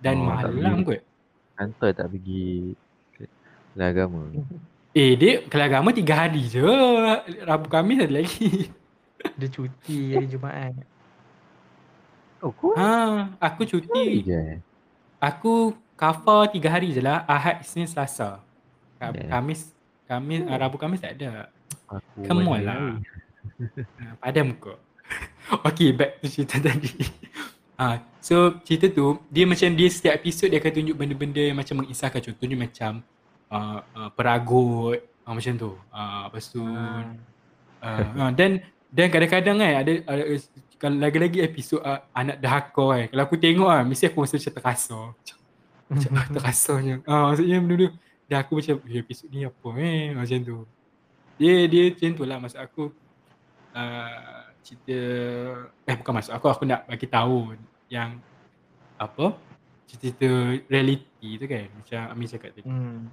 dan 0.00 0.16
oh, 0.20 0.32
malam 0.32 0.80
kot 0.84 1.00
kantor 1.60 1.90
tak 1.92 2.06
pergi 2.08 2.72
kelas 3.76 3.88
agama. 3.92 4.22
Eh 4.96 5.12
dia 5.20 5.44
kelas 5.44 5.68
agama 5.68 5.92
tiga 5.92 6.14
hari 6.16 6.48
je. 6.48 6.64
Rabu 7.44 7.68
Khamis 7.68 8.00
ada 8.00 8.16
lagi. 8.16 8.72
Dia 9.36 9.48
cuti 9.52 10.16
hari 10.16 10.26
Jumaat. 10.32 10.72
Oh, 12.40 12.48
kau? 12.56 12.72
Ha, 12.72 13.36
aku 13.36 13.68
cuti. 13.68 14.24
Je. 14.24 14.56
Aku 15.20 15.76
cover 15.92 16.48
tiga 16.48 16.72
hari 16.72 16.96
je 16.96 17.04
lah. 17.04 17.28
Ahad, 17.28 17.60
Isnin, 17.60 17.84
Selasa. 17.84 18.40
Yeah. 18.96 19.28
Kamis, 19.28 19.76
Kamis, 20.08 20.48
oh. 20.48 20.56
Rabu 20.56 20.80
Kamis 20.80 21.04
tak 21.04 21.20
ada. 21.20 21.52
Aku 21.84 22.24
Come 22.24 22.48
on 22.48 22.60
lah. 22.64 22.76
Ha, 23.60 24.16
padam 24.24 24.56
kau. 24.56 24.80
okay, 25.68 25.92
back 25.92 26.24
to 26.24 26.32
cerita 26.32 26.56
tadi. 26.56 26.96
Ah, 27.80 27.96
so 28.20 28.60
cerita 28.60 28.92
tu 28.92 29.16
dia 29.32 29.48
macam 29.48 29.72
dia 29.72 29.88
setiap 29.88 30.20
episod 30.20 30.52
dia 30.52 30.60
akan 30.60 30.68
tunjuk 30.68 30.96
benda-benda 31.00 31.40
yang 31.40 31.56
macam 31.56 31.80
mengisahkan 31.80 32.20
contohnya 32.20 32.60
macam 32.60 33.00
uh, 33.48 33.80
uh, 33.96 34.10
peragut 34.12 35.00
uh, 35.24 35.32
macam 35.32 35.56
tu. 35.56 35.72
Ah, 35.88 35.96
uh, 35.96 36.20
lepas 36.28 36.44
tu 36.52 36.60
uh, 36.60 37.02
uh, 37.80 38.30
dan 38.36 38.60
dan 38.92 39.06
kadang-kadang 39.08 39.56
kan 39.64 39.72
ada, 39.80 39.92
ada 40.04 40.22
kalau 40.76 40.96
lagi-lagi 41.00 41.40
episod 41.40 41.80
uh, 41.80 42.04
anak 42.12 42.36
dahaka 42.44 42.84
kan. 42.84 43.06
Kalau 43.16 43.22
aku 43.24 43.36
tengok 43.40 43.70
ah 43.72 43.80
mesti 43.80 44.12
aku 44.12 44.28
rasa 44.28 44.36
macam 44.36 44.54
terasa. 44.60 45.00
Macam 45.88 46.10
terasanya. 46.36 46.94
Ah 47.08 47.12
uh, 47.12 47.24
maksudnya 47.32 47.56
benda 47.64 47.74
tu 47.80 47.88
dah 48.28 48.38
aku 48.44 48.52
macam 48.60 48.76
eh, 48.92 49.00
episod 49.00 49.26
ni 49.32 49.48
apa 49.48 49.68
eh 49.80 50.12
macam 50.12 50.38
tu. 50.44 50.56
Dia 51.40 51.64
dia 51.64 51.82
macam 51.96 52.10
tu 52.12 52.24
lah 52.28 52.36
maksud 52.36 52.60
aku 52.60 52.92
uh, 53.72 54.39
cerita 54.70 54.98
eh 55.82 55.94
bukan 55.98 56.12
maksud 56.14 56.30
aku 56.30 56.46
aku 56.46 56.62
nak 56.62 56.86
bagi 56.86 57.10
tahu 57.10 57.58
yang 57.90 58.22
apa 58.94 59.34
cerita 59.90 60.30
reality 60.70 61.34
tu 61.34 61.44
kan 61.50 61.66
macam 61.74 62.00
Amir 62.14 62.30
cakap 62.30 62.54
tadi. 62.54 62.70
Hmm. 62.70 63.10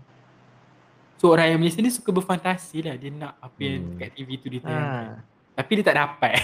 So 1.17 1.33
orang 1.33 1.57
yang 1.57 1.59
Malaysia 1.65 1.81
ni 1.81 1.89
suka 1.89 2.13
berfantasi 2.13 2.85
lah 2.85 2.93
dia 2.93 3.09
nak 3.09 3.41
apa 3.41 3.57
yang 3.57 3.81
hmm. 3.81 3.97
kat 3.97 4.09
TV 4.13 4.29
tu 4.37 4.47
ditayangkan. 4.53 5.17
Ha. 5.17 5.25
Tapi 5.57 5.71
dia 5.81 5.85
tak 5.89 5.97
dapat. 5.97 6.37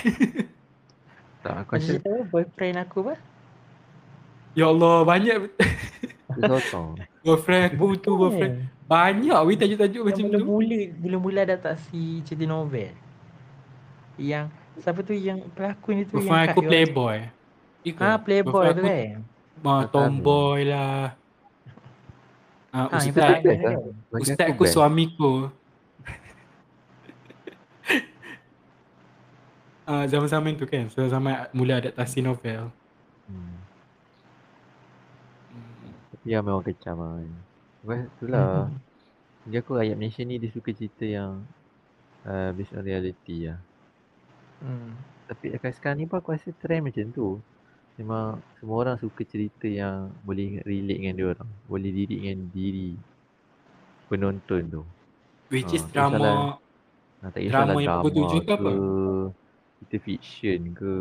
tak 1.46 1.54
aku 1.62 1.78
rasa 1.78 2.02
boyfriend 2.34 2.78
aku 2.82 2.98
apa? 3.06 3.16
Ya 4.54 4.70
Allah 4.70 5.02
banyak 5.02 5.50
Girlfriend 7.26 7.64
aku 7.74 7.98
tu 7.98 8.14
girlfriend 8.14 8.70
Banyak 8.86 9.40
weh 9.50 9.58
tajuk-tajuk 9.58 10.04
macam 10.06 10.24
tu 10.30 10.38
Mula-mula 10.46 10.82
Mula-mula 11.02 11.40
adaptasi 11.42 12.22
cerita 12.22 12.46
novel 12.46 12.94
Yang 14.22 14.54
Siapa 14.82 15.00
tu 15.06 15.14
yang 15.14 15.40
pelakon 15.54 16.02
itu 16.02 16.18
Girlfriend 16.18 16.34
yang 16.34 16.50
aku 16.50 16.62
playboy 16.66 17.18
Ah 18.00 18.16
playboy 18.16 18.72
tu 18.72 18.82
kan. 18.82 19.20
Ma 19.60 19.84
tomboy 19.88 20.64
lah. 20.68 21.16
Ah 22.74 22.88
ha, 22.90 22.98
ustaz. 22.98 23.44
Kan? 23.44 23.78
Ustaz 24.16 24.48
aku 24.48 24.64
suamiku. 24.64 25.34
Ah 29.84 30.08
zaman-zaman 30.08 30.56
tu 30.56 30.64
kan. 30.64 30.88
So 30.88 31.04
zaman 31.12 31.52
mula 31.52 31.84
adaptasi 31.84 32.24
novel. 32.24 32.72
Hmm. 33.28 33.60
Ya 36.24 36.40
memang 36.40 36.64
kecam 36.64 37.04
lah. 37.04 37.20
Sebab 37.84 38.00
itulah. 38.08 38.72
Jadi 39.44 39.60
aku 39.60 39.76
rakyat 39.76 40.00
Malaysia 40.00 40.24
ni 40.24 40.40
dia 40.40 40.48
suka 40.56 40.72
cerita 40.72 41.04
yang 41.04 41.44
uh, 42.24 42.56
based 42.56 42.72
on 42.72 42.88
reality 42.88 43.52
lah. 43.52 43.60
Hmm. 44.64 44.96
Tapi 45.28 45.56
sekarang 45.60 46.00
ni 46.00 46.08
pun 46.08 46.24
aku 46.24 46.32
rasa 46.32 46.50
trend 46.56 46.88
macam 46.88 47.06
tu 47.12 47.28
memang 48.00 48.42
semua 48.58 48.76
orang 48.82 48.98
suka 48.98 49.22
cerita 49.22 49.70
yang 49.70 50.10
boleh 50.26 50.64
relate 50.66 51.00
dengan 51.04 51.14
dia 51.14 51.28
orang. 51.36 51.50
Boleh 51.70 51.92
didik 51.94 52.20
dengan 52.24 52.40
diri 52.50 52.92
penonton 54.10 54.62
tu. 54.72 54.82
Which 55.54 55.70
ha, 55.70 55.78
is 55.78 55.86
drama. 55.94 56.58
Ha, 57.22 57.30
tak 57.30 57.42
drama 57.48 57.80
yang 57.80 58.02
pukul 58.02 58.14
tujuh 58.26 58.42
ke 58.44 58.52
apa? 58.58 58.74
Cerita 59.80 59.98
fiction 60.02 60.60
ke. 60.74 60.96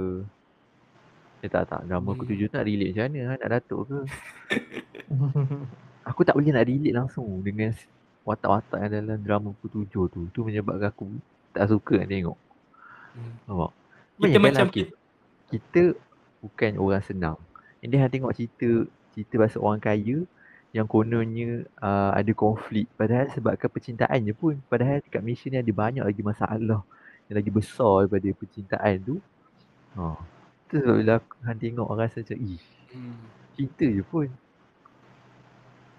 Eh 1.42 1.50
tak 1.50 1.66
tak, 1.66 1.82
drama 1.88 2.14
pukul 2.14 2.28
hmm. 2.28 2.32
tujuh 2.36 2.46
nak 2.52 2.64
relate 2.68 2.90
macam 2.94 3.04
mana? 3.08 3.20
Ha? 3.24 3.32
Nak 3.40 3.50
datuk 3.58 3.82
ke? 3.88 3.98
aku 6.10 6.20
tak 6.22 6.34
boleh 6.36 6.52
nak 6.54 6.66
relate 6.68 6.94
langsung 6.94 7.28
dengan 7.42 7.74
watak-watak 8.22 8.78
yang 8.86 8.92
dalam 9.02 9.18
drama 9.22 9.48
pukul 9.58 9.82
tujuh 9.82 10.04
tu. 10.12 10.20
Tu 10.30 10.40
menyebabkan 10.44 10.92
aku 10.92 11.08
tak 11.56 11.66
suka 11.72 12.04
nak 12.04 12.10
tengok. 12.12 12.38
Hmm. 13.16 13.34
Nampak? 13.48 13.70
Kita 14.22 14.38
macam 14.38 14.66
kita, 14.70 14.94
kita 15.50 15.82
bukan 16.42 16.72
orang 16.78 17.02
senang. 17.02 17.38
Ini 17.82 17.98
dia 17.98 18.06
tengok 18.06 18.32
cerita 18.34 18.86
cerita 19.12 19.34
pasal 19.36 19.60
orang 19.60 19.82
kaya 19.82 20.24
yang 20.72 20.88
kononnya 20.88 21.68
uh, 21.84 22.16
ada 22.16 22.32
konflik 22.32 22.88
padahal 22.96 23.28
sebabkan 23.28 23.68
percintaan 23.68 24.24
je 24.24 24.32
pun 24.32 24.56
padahal 24.72 25.04
dekat 25.04 25.20
Malaysia 25.20 25.52
ni 25.52 25.60
ada 25.60 25.68
banyak 25.68 26.00
lagi 26.00 26.22
masalah 26.24 26.80
yang 27.28 27.36
lagi 27.36 27.52
besar 27.52 28.08
daripada 28.08 28.28
percintaan 28.32 28.96
tu. 29.04 29.16
Ha. 30.00 30.16
Tu 30.72 30.80
sebab 30.80 30.96
bila 30.96 31.12
aku 31.20 31.34
han 31.44 31.56
tengok 31.60 31.86
orang 31.86 32.08
rasa 32.08 32.24
macam 32.24 32.38
ih. 32.40 32.62
Hmm. 32.96 33.20
Cerita 33.52 33.84
je 33.84 34.02
pun. 34.04 34.28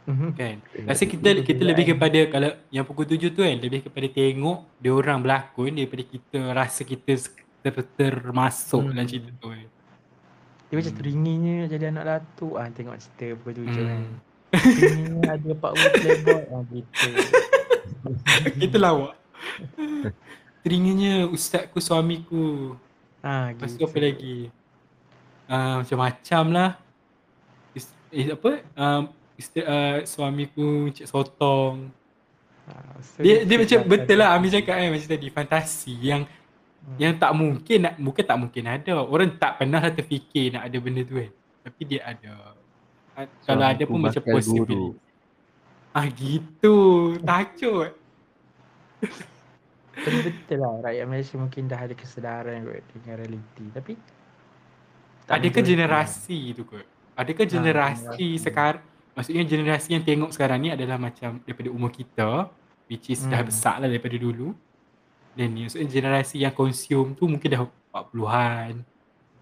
Mm-hmm. 0.04 0.30
Kan. 0.36 0.56
Rasa 0.84 1.04
kita 1.08 1.30
kita 1.48 1.64
lebih 1.64 1.96
kepada 1.96 2.20
kalau 2.28 2.52
yang 2.68 2.84
pukul 2.84 3.08
tujuh 3.08 3.32
tu 3.32 3.40
kan 3.40 3.56
lebih 3.56 3.88
kepada 3.88 4.08
tengok 4.12 4.60
dia 4.84 4.92
orang 4.92 5.24
berlakon 5.24 5.80
daripada 5.80 6.04
kita 6.04 6.40
rasa 6.52 6.84
kita 6.84 7.16
ter, 7.64 7.72
termasuk 7.96 8.84
hmm. 8.84 8.92
dalam 8.92 9.08
cerita 9.08 9.30
tu 9.40 9.48
kan. 9.48 9.68
Dia 10.68 10.76
macam 10.76 10.92
hmm. 10.92 11.00
teringinnya 11.00 11.58
jadi 11.72 11.86
anak 11.96 12.04
datuk 12.04 12.54
ah 12.60 12.68
tengok 12.68 12.96
cerita 13.00 13.26
pukul 13.40 13.54
tujuh 13.64 13.84
kan. 13.88 14.02
hmm. 14.04 14.16
kan. 14.52 14.64
Teringinnya 14.76 15.24
ada 15.32 15.52
Pak 15.56 15.72
Wu 15.72 15.88
playboy 15.96 16.44
ah 16.52 16.62
gitu. 16.68 17.10
Itu 18.68 18.78
lawak. 18.78 19.16
teringanya 20.64 21.28
ustazku 21.32 21.80
suamiku. 21.80 22.76
Ah, 23.24 23.56
Lepas 23.56 23.76
tu 23.76 23.84
gitu. 23.84 23.88
apa 23.88 23.98
lagi? 24.04 24.38
Uh, 25.48 25.76
macam-macam 25.84 26.44
lah. 26.52 26.72
Is, 27.72 27.88
is, 28.12 28.28
apa? 28.32 28.52
Um, 28.76 29.12
isteri, 29.36 29.64
uh, 29.66 30.04
suamiku 30.04 30.90
Cik 30.90 31.08
Sotong. 31.10 31.90
Ah, 32.64 32.96
so 33.04 33.20
Dia 33.20 33.44
dia 33.44 33.58
macam 33.60 33.80
betul 33.86 34.18
lah 34.18 34.36
Amir 34.36 34.50
cakap 34.56 34.76
kan 34.80 34.88
macam 34.88 35.10
tadi 35.10 35.28
fantasi 35.28 35.96
yang 36.00 36.24
Hmm. 36.84 37.00
yang 37.00 37.16
tak 37.16 37.32
mungkin 37.32 37.78
nak 37.80 37.96
bukan 37.96 38.26
tak 38.28 38.38
mungkin 38.44 38.64
ada. 38.68 38.92
Orang 39.08 39.40
tak 39.40 39.56
pernah 39.56 39.80
lah 39.80 39.88
terfikir 39.88 40.52
nak 40.52 40.68
ada 40.68 40.78
benda 40.84 41.00
tu 41.08 41.16
kan. 41.16 41.32
Tapi 41.64 41.82
dia 41.88 42.04
ada. 42.04 42.60
Ah, 43.16 43.24
Kalau 43.48 43.64
ada 43.64 43.80
Suamiku 43.80 43.92
pun 43.96 44.00
macam 44.04 44.24
possible. 44.28 44.88
Ah 45.96 46.08
gitu. 46.12 46.76
Tapi 49.94 50.18
betul 50.28 50.58
lah 50.60 50.74
rakyat 50.84 51.06
Malaysia 51.08 51.36
mungkin 51.40 51.72
dah 51.72 51.80
ada 51.88 51.96
kesedaran 51.96 52.68
kot 52.68 52.84
dengan 52.92 53.16
realiti. 53.16 53.66
Tapi 53.72 53.94
tak 55.24 55.40
Adakah 55.40 55.64
generasi 55.64 56.52
tu 56.52 56.68
kot? 56.68 56.84
Adakah 57.16 57.46
generasi 57.48 58.12
generasi. 58.12 58.44
sekarang 58.44 58.84
maksudnya 59.14 59.44
generasi 59.44 59.94
yang 59.94 60.04
tengok 60.04 60.30
sekarang 60.30 60.60
ni 60.60 60.70
adalah 60.70 60.98
macam 60.98 61.38
daripada 61.40 61.70
umur 61.70 61.90
kita 61.90 62.50
which 62.86 63.10
is 63.10 63.24
dah 63.24 63.40
Hmm. 63.40 63.50
besar 63.50 63.76
lah 63.78 63.88
daripada 63.88 64.16
dulu. 64.16 64.54
Dan 65.34 65.50
ni 65.50 65.66
maksudnya 65.66 65.88
generasi 65.88 66.38
yang 66.40 66.54
consume 66.54 67.14
tu 67.14 67.26
mungkin 67.26 67.50
dah 67.50 67.62
40-an, 67.90 68.74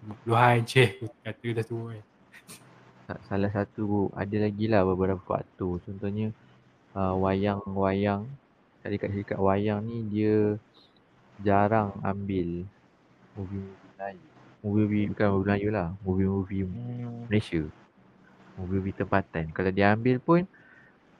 50-an 0.02 0.58
je 0.62 0.84
kata 1.20 1.46
dah 1.52 1.64
tua 1.64 1.84
kan. 1.90 2.04
Sa- 3.02 3.22
Salah 3.26 3.50
satu 3.50 4.08
ada 4.12 4.36
lagi 4.38 4.64
lah 4.66 4.82
beberapa 4.82 5.20
faktor. 5.20 5.82
Contohnya 5.82 6.32
uh, 6.92 7.12
wayang-wayang. 7.18 8.24
Tadi 8.80 8.96
kat 8.96 9.12
cakap 9.12 9.38
wayang 9.38 9.84
ni 9.84 10.00
dia 10.06 10.56
jarang 11.38 11.92
ambil 12.00 12.64
movie-movie 13.34 13.76
Melayu. 13.92 14.24
Movie-movie 14.62 15.04
bukan 15.10 15.26
movie 15.28 15.44
Melayu 15.44 15.68
lah. 15.70 15.88
Movie-movie 16.00 16.62
Hmm. 16.64 17.26
Malaysia. 17.26 17.62
Movie-movie 18.56 18.96
tempatan. 18.96 19.48
Kalau 19.50 19.70
dia 19.70 19.92
ambil 19.92 20.16
pun 20.18 20.42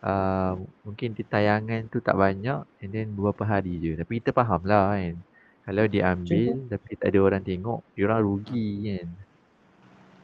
uh, 0.00 0.52
mungkin 0.82 1.14
tayangan 1.16 1.88
tu 1.88 1.98
tak 1.98 2.14
banyak 2.14 2.62
and 2.80 2.90
then 2.90 3.12
beberapa 3.12 3.42
hari 3.42 3.78
je. 3.78 3.92
Tapi 3.96 4.20
kita 4.20 4.30
faham 4.30 4.62
lah 4.64 4.92
kan. 4.94 5.16
Kalau 5.62 5.84
dia 5.86 6.10
ambil 6.10 6.66
tapi 6.66 6.90
tak 6.98 7.08
ada 7.14 7.18
orang 7.22 7.42
tengok, 7.42 7.80
dia 7.94 8.02
orang 8.04 8.20
rugi 8.20 8.68
kan. 8.90 9.08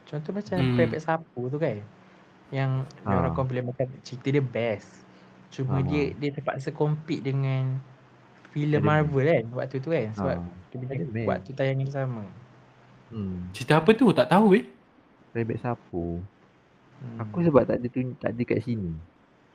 Contoh 0.05 0.31
macam 0.33 0.57
Hmm. 0.57 0.75
Pepek 0.75 0.99
Sapu 0.99 1.41
tu 1.47 1.57
kan. 1.57 1.77
Yang 2.49 2.71
ha. 3.05 3.09
Orang 3.13 3.33
komplain 3.33 3.63
macam 3.63 3.85
cerita 4.01 4.27
dia 4.27 4.41
best. 4.41 4.89
Cuma 5.49 5.79
Ha. 5.79 5.85
dia 5.85 6.13
dia 6.13 6.29
terpaksa 6.29 6.69
compete 6.69 7.21
dengan 7.23 7.77
filem. 8.49 8.81
Marvel 8.81 9.25
kan 9.25 9.45
waktu 9.55 9.77
tu 9.77 9.89
kan. 9.89 10.09
Sebab 10.13 10.37
Ha. 10.37 10.45
dia 10.69 10.77
Spiderman. 10.81 11.25
waktu 11.25 11.49
tayangan 11.53 11.89
sama. 11.89 12.23
Hmm. 13.09 13.49
Cerita 13.53 13.77
apa 13.77 13.89
tu? 13.93 14.09
Tak 14.09 14.27
tahu 14.27 14.53
eh. 14.53 14.65
Rabbit 15.31 15.57
sapu. 15.61 16.21
Hmm. 16.99 17.23
Aku 17.23 17.39
sebab 17.41 17.63
tak 17.63 17.79
ada 17.79 17.87
tu 17.87 17.99
tak 18.19 18.35
ada 18.35 18.41
kat 18.43 18.59
sini. 18.61 18.91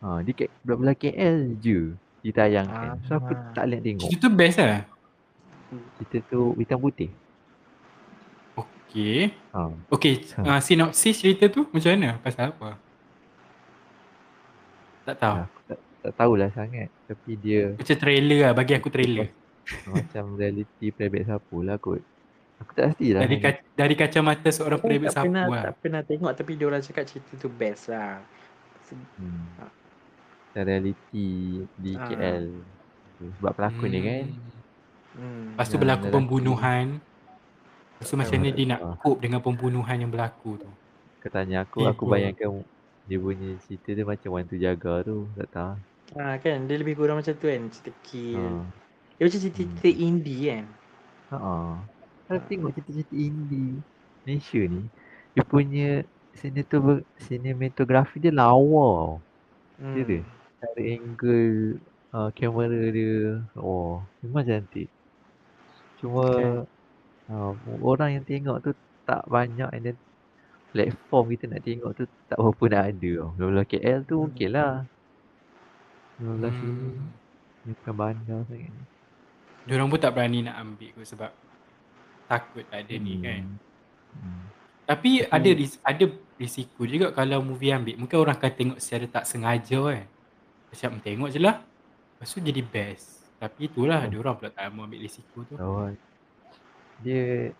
Ha, 0.01 0.21
dia 0.21 0.33
kat 0.35 0.49
belah-belah 0.65 0.97
KL 0.97 1.57
je 1.59 1.93
ditayangkan. 2.21 3.01
So 3.05 3.17
aku 3.17 3.33
Ah. 3.33 3.53
tak 3.53 3.65
boleh 3.67 3.81
tengok. 3.81 4.09
Cerita 4.09 4.23
tu 4.23 4.31
best 4.31 4.57
lah. 4.59 4.83
Cerita 5.97 6.17
tu 6.27 6.41
hitam 6.57 6.79
putih. 6.79 7.11
Okay. 8.55 9.35
Ha. 9.51 9.75
Okay, 9.91 10.15
uh, 10.39 10.61
sinopsis 10.61 11.19
cerita 11.19 11.51
tu 11.51 11.67
macam 11.69 11.91
mana? 11.93 12.17
Pasal 12.23 12.55
apa? 12.55 12.79
Tak 15.05 15.17
tahu. 15.19 15.37
Aku 15.43 15.61
tak, 15.67 15.79
tak 16.01 16.13
tahulah 16.15 16.49
sangat. 16.49 16.89
Tapi 17.05 17.31
dia 17.37 17.75
Macam 17.75 17.97
trailer 17.99 18.41
lah. 18.41 18.53
Bagi 18.55 18.73
aku 18.73 18.89
trailer. 18.89 19.29
macam 19.89 20.37
reality 20.37 20.93
Rabbit 20.93 21.25
sapu 21.27 21.61
lah 21.61 21.77
kot. 21.77 22.01
Aku 22.65 22.73
tak 22.73 22.85
pasti 22.91 23.07
lah. 23.13 23.21
Dari, 23.21 23.37
ka- 23.39 23.65
dari 23.75 23.95
kacamata 23.95 24.49
seorang 24.49 24.81
Aku 24.81 24.89
private 24.89 25.13
sapu 25.13 25.25
pernah, 25.27 25.45
lah. 25.47 25.63
tak 25.63 25.75
pernah 25.79 26.03
tengok 26.03 26.33
tapi 26.33 26.53
dia 26.55 26.67
orang 26.67 26.81
cakap 26.81 27.05
cerita 27.05 27.33
tu 27.37 27.49
best 27.49 27.89
lah. 27.89 28.25
Hmm. 29.17 29.45
Macam 30.49 30.63
reality 30.63 31.29
di 31.75 31.93
Ah. 31.93 32.07
KL. 32.07 32.45
Sebab 33.37 33.53
pelakon 33.53 33.89
dia 33.89 34.03
kan. 34.03 34.25
Hmm. 35.15 35.45
Lepas 35.51 35.67
tu 35.67 35.71
Yang 35.71 35.83
berlaku 35.83 36.03
lelaki. 36.03 36.15
pembunuhan. 36.15 36.87
Lepas 37.95 38.07
tu 38.07 38.17
macam 38.17 38.37
tak 38.37 38.53
dia 38.53 38.67
nak 38.67 38.81
cope 38.99 39.21
dengan 39.21 39.41
pembunuhan 39.41 39.97
yang 39.97 40.11
berlaku 40.11 40.51
tu. 40.59 40.71
Kau 41.21 41.31
tanya 41.31 41.63
aku, 41.63 41.79
Eh, 41.81 41.89
aku 41.89 42.05
bayangkan 42.05 42.61
dia 43.05 43.19
punya 43.19 43.57
cerita 43.61 43.91
dia 43.91 44.05
macam 44.05 44.29
Wan 44.31 44.45
tu 44.45 44.57
jaga 44.57 44.95
tu. 45.03 45.29
Tak 45.35 45.49
tahu. 45.51 45.75
Ha, 46.15 46.37
kan 46.37 46.59
dia 46.65 46.77
lebih 46.77 46.95
kurang 46.95 47.17
macam 47.17 47.33
tu 47.33 47.47
kan 47.47 47.61
cerita 47.69 47.91
kill. 48.03 48.39
Ha. 48.39 48.63
Dia 49.15 49.23
macam 49.23 49.41
cerita-cerita 49.41 49.89
indie 49.91 50.43
kan. 50.47 50.65
Ha. 51.31 51.39
Kalau 52.25 52.41
tengok 52.49 52.71
cerita-cerita 52.73 53.15
indie 53.15 53.81
Malaysia 54.25 54.61
ni, 54.65 54.83
dia 55.33 55.45
punya 55.45 55.89
cinematog- 56.35 57.05
cinematography 57.21 58.19
dia 58.19 58.33
lawa. 58.33 59.21
Hmm. 59.77 59.95
Dia. 59.95 60.23
Cara 60.59 60.81
angle 60.81 61.77
uh, 62.11 62.31
kamera 62.33 62.81
dia, 62.89 63.45
oh, 63.59 64.01
memang 64.25 64.45
cantik. 64.47 64.89
Cuma 66.01 66.25
uh, 67.29 67.53
orang 67.81 68.21
yang 68.21 68.25
tengok 68.25 68.61
tu 68.61 68.71
tak 69.05 69.25
banyak 69.29 69.69
and 69.73 69.85
then 69.85 69.99
platform 70.73 71.29
kita 71.29 71.45
nak 71.47 71.63
tengok 71.63 71.93
tu 71.93 72.05
tak 72.27 72.41
berapa 72.41 72.65
nak 72.73 72.85
ada. 72.91 73.15
Belah 73.37 73.67
KL 73.69 74.01
tu 74.03 74.17
Hmm. 74.19 74.27
okey 74.33 74.49
lah. 74.49 74.73
Sini 76.15 76.47
Hmm. 76.49 77.11
ni 77.67 77.73
bukan 77.75 77.95
bandar 77.95 78.41
sangat. 78.47 78.73
Diorang 79.65 79.89
pun 79.89 79.99
tak 79.99 80.13
berani 80.15 80.45
nak 80.45 80.61
ambil 80.61 80.93
kot 80.95 81.07
sebab 81.09 81.31
takut 82.25 82.65
tak 82.65 82.83
ada 82.83 82.95
ni 82.95 83.15
Hmm. 83.15 83.23
kan. 83.23 83.43
Hmm. 84.15 84.43
Tapi 84.85 85.11
ada 85.23 85.51
ris- 85.51 85.81
ada 85.81 86.05
risiko 86.35 86.85
juga 86.85 87.09
kalau 87.11 87.41
movie 87.41 87.71
ambil. 87.71 87.97
Mungkin 87.97 88.17
orang 88.17 88.37
akan 88.37 88.53
tengok 88.53 88.79
secara 88.79 89.07
tak 89.11 89.25
sengaja 89.25 89.81
kan. 89.91 90.07
Macam 90.69 90.91
tengok 91.01 91.29
je 91.31 91.39
lah. 91.39 91.57
Lepas 92.15 92.29
tu 92.29 92.41
jadi 92.41 92.61
best. 92.61 93.07
Tapi 93.35 93.67
itulah 93.67 94.01
Oh. 94.01 94.07
ada 94.07 94.17
orang 94.19 94.35
pula 94.35 94.51
tak 94.51 94.69
mau 94.71 94.85
ambil 94.85 95.01
risiko 95.01 95.43
tu. 95.43 95.55
Oh, 95.57 95.89
dia 97.01 97.53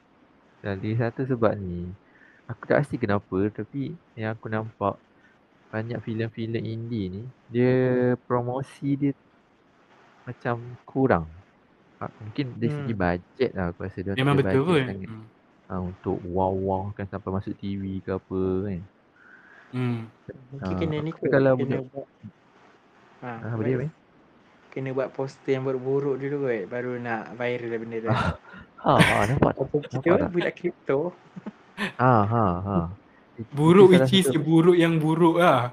dari 0.61 0.95
satu 0.95 1.25
sebab 1.25 1.53
ni 1.55 1.93
aku 2.45 2.65
tak 2.65 2.81
pasti 2.81 2.97
kenapa 2.97 3.37
tapi 3.51 3.93
yang 4.15 4.33
aku 4.33 4.49
nampak 4.49 4.97
banyak 5.69 5.99
filem-filem 5.99 6.63
indie 6.63 7.09
ni 7.11 7.23
dia 7.49 7.73
promosi 8.23 8.95
dia 8.95 9.13
macam 10.25 10.57
kurang. 10.85 11.27
Ah, 12.05 12.11
Mungkin 12.21 12.47
dari 12.55 12.71
segi 12.71 12.93
Hmm. 12.93 13.01
bajet 13.01 13.51
lah 13.53 13.65
aku 13.71 13.81
rasa 13.83 13.99
dia 14.01 14.13
Memang 14.15 14.37
betul 14.37 14.63
pun. 14.63 14.83
sangat, 14.83 15.09
Hmm. 15.09 15.25
ha, 15.65 15.75
untuk 15.81 16.19
wow-wow 16.23 16.93
kan 16.93 17.07
sampai 17.09 17.31
masuk 17.31 17.55
TV 17.57 17.83
ke 17.99 18.11
apa 18.13 18.41
kan. 18.63 18.81
Hmm. 19.73 19.99
Mungkin 20.53 20.71
Ah, 20.71 20.79
kena 20.79 20.97
ni 21.01 21.11
kalau 21.11 21.53
kena 21.57 21.77
buat 21.83 22.07
ha, 23.21 23.31
Ah. 23.41 23.57
Min? 23.57 23.91
Kena 24.69 24.91
buat 24.91 25.09
poster 25.11 25.55
yang 25.55 25.63
buruk-buruk 25.63 26.19
dulu 26.19 26.37
kot 26.45 26.63
baru 26.67 26.99
nak 26.99 27.35
viral 27.35 27.71
lah 27.71 27.79
benda 27.79 27.99
tu. 27.99 28.11
Ha, 28.11 28.93
ha 28.93 29.17
nampak 29.25 29.53
tak? 29.55 29.67
Kita 29.89 30.07
Nampak 30.13 30.31
budak 30.31 30.55
kripto. 30.55 30.99
Ha, 31.97 32.15
ha, 32.23 32.47
ha. 32.61 32.79
Buruk 33.51 33.91
which 33.91 34.13
is 34.13 34.31
buruk 34.31 34.75
yang 34.75 34.99
buruk 34.99 35.39
lah. 35.39 35.73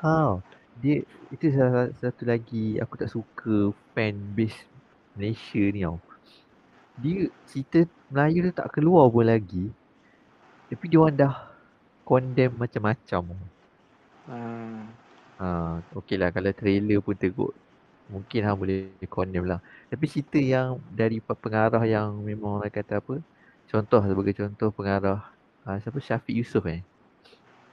Ha, 0.00 0.36
dia 0.76 1.00
itu 1.34 1.46
salah 1.56 1.86
satu 2.00 2.22
lagi 2.32 2.64
aku 2.82 2.94
tak 3.00 3.10
suka 3.14 3.54
fan 3.92 4.14
base 4.36 4.58
Malaysia 5.16 5.62
ni 5.74 5.80
tau. 5.86 5.98
Dia 7.02 7.20
cerita 7.48 7.78
Melayu 8.12 8.38
tu 8.46 8.52
tak 8.60 8.68
keluar 8.74 9.04
pun 9.14 9.26
lagi. 9.32 9.64
Tapi 10.70 10.84
dia 10.90 10.98
orang 11.02 11.16
dah 11.22 11.34
condemn 12.08 12.54
macam-macam. 12.62 13.22
Ha. 14.26 14.36
Ha, 15.40 15.46
okey 15.98 16.16
lah 16.20 16.30
kalau 16.36 16.50
trailer 16.60 16.98
pun 17.06 17.16
teruk. 17.22 17.52
Mungkin 18.12 18.40
hang 18.46 18.58
boleh 18.62 18.78
condemn 19.14 19.46
lah. 19.52 19.60
Tapi 19.90 20.04
cerita 20.12 20.38
yang 20.54 20.68
dari 21.00 21.18
pe- 21.26 21.38
pengarah 21.44 21.84
yang 21.94 22.08
memang 22.28 22.60
orang 22.60 22.72
kata 22.78 23.00
apa? 23.02 23.14
Contoh 23.70 24.00
sebagai 24.10 24.34
contoh 24.40 24.68
pengarah 24.78 25.18
uh, 25.66 25.76
siapa 25.82 25.98
Syafiq 26.06 26.34
Yusof 26.40 26.64
eh. 26.74 26.80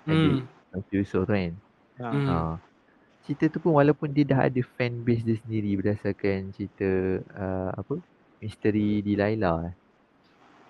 Hmm. 0.06 0.48
Syafiq 0.72 0.94
Yusof 1.02 1.24
tu 1.28 1.34
kan. 1.36 1.54
Hmm. 2.00 2.28
Ha. 2.30 2.71
Cerita 3.32 3.48
tu 3.48 3.64
pun 3.64 3.80
walaupun 3.80 4.12
dia 4.12 4.28
dah 4.28 4.52
ada 4.52 4.60
fan 4.76 5.08
base 5.08 5.24
dia 5.24 5.40
sendiri 5.40 5.80
berdasarkan 5.80 6.52
cerita 6.52 7.24
uh, 7.32 7.72
apa? 7.80 7.96
Misteri 8.44 9.00
di 9.00 9.16
Laila. 9.16 9.72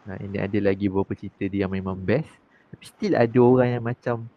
Ha, 0.05 0.11
ini 0.21 0.37
ada 0.37 0.59
lagi 0.61 0.85
beberapa 0.85 1.17
cerita 1.17 1.49
dia 1.49 1.65
yang 1.65 1.73
memang 1.73 1.97
best. 1.97 2.29
Tapi 2.69 2.85
still 2.85 3.13
ada 3.17 3.39
orang 3.41 3.69
yang 3.81 3.85
macam 3.85 4.29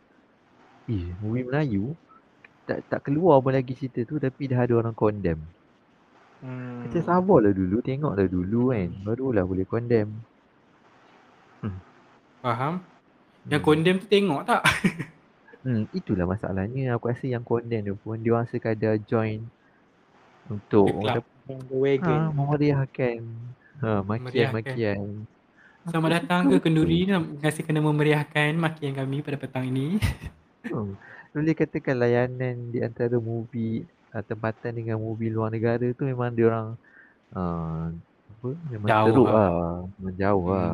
Eh, 0.88 1.16
movie 1.20 1.44
Melayu 1.44 1.96
tak 2.68 2.80
tak 2.88 3.00
keluar 3.08 3.40
pun 3.44 3.52
lagi 3.52 3.76
cerita 3.76 4.00
tu 4.08 4.16
tapi 4.20 4.48
dah 4.48 4.64
ada 4.64 4.74
orang 4.80 4.96
condemn. 4.96 5.40
Hmm. 6.40 6.84
Macam 6.84 7.02
sabarlah 7.02 7.52
dulu, 7.52 7.76
tengoklah 7.84 8.28
dulu 8.28 8.72
kan. 8.72 8.88
Barulah 9.04 9.44
boleh 9.44 9.66
condemn. 9.68 10.10
Faham? 12.44 12.74
Yang 13.48 13.62
Hmm. 13.62 13.68
condemn 13.68 13.98
tu 14.00 14.08
tengok 14.08 14.42
tak? 14.48 14.62
Hmm, 15.64 15.88
itulah 15.96 16.28
masalahnya. 16.28 16.92
Aku 16.94 17.08
rasa 17.08 17.24
yang 17.24 17.40
condemn 17.40 17.88
tu 17.88 17.96
pun 17.96 18.20
dia 18.20 18.36
orang 18.36 18.48
sekadar 18.52 19.00
join 19.08 19.40
untuk. 20.52 20.92
Yang 21.00 21.24
The 21.44 21.76
Wagon. 21.76 22.20
ha, 22.20 22.32
memeriahkan 22.32 23.18
ha, 23.80 24.00
makian-makian. 24.00 25.28
Selamat 25.84 26.10
datang 26.20 26.48
ke 26.48 26.56
Kenduri. 26.60 27.04
Terima 27.04 27.20
kasih 27.44 27.60
kerana 27.64 27.84
memeriahkan 27.84 28.56
makian 28.56 28.96
kami 28.96 29.20
pada 29.24 29.36
petang 29.40 29.66
ini. 29.68 29.96
Hmm. 30.64 30.96
Boleh 31.36 31.52
katakan 31.52 32.00
layanan 32.00 32.72
di 32.72 32.80
antara 32.80 33.20
movie 33.20 33.84
uh, 34.16 34.24
tempatan 34.24 34.72
dengan 34.72 34.96
movie 34.96 35.28
luar 35.28 35.52
negara 35.52 35.84
tu 35.92 36.08
memang 36.08 36.32
dia 36.32 36.48
orang 36.48 36.68
uh, 37.36 37.92
apa 37.92 38.48
memang 38.72 38.88
Jauh 38.88 39.06
teruk 39.12 39.28
lah. 39.28 39.50
lah. 39.52 39.76
Menjauh 40.00 40.44
lah. 40.48 40.72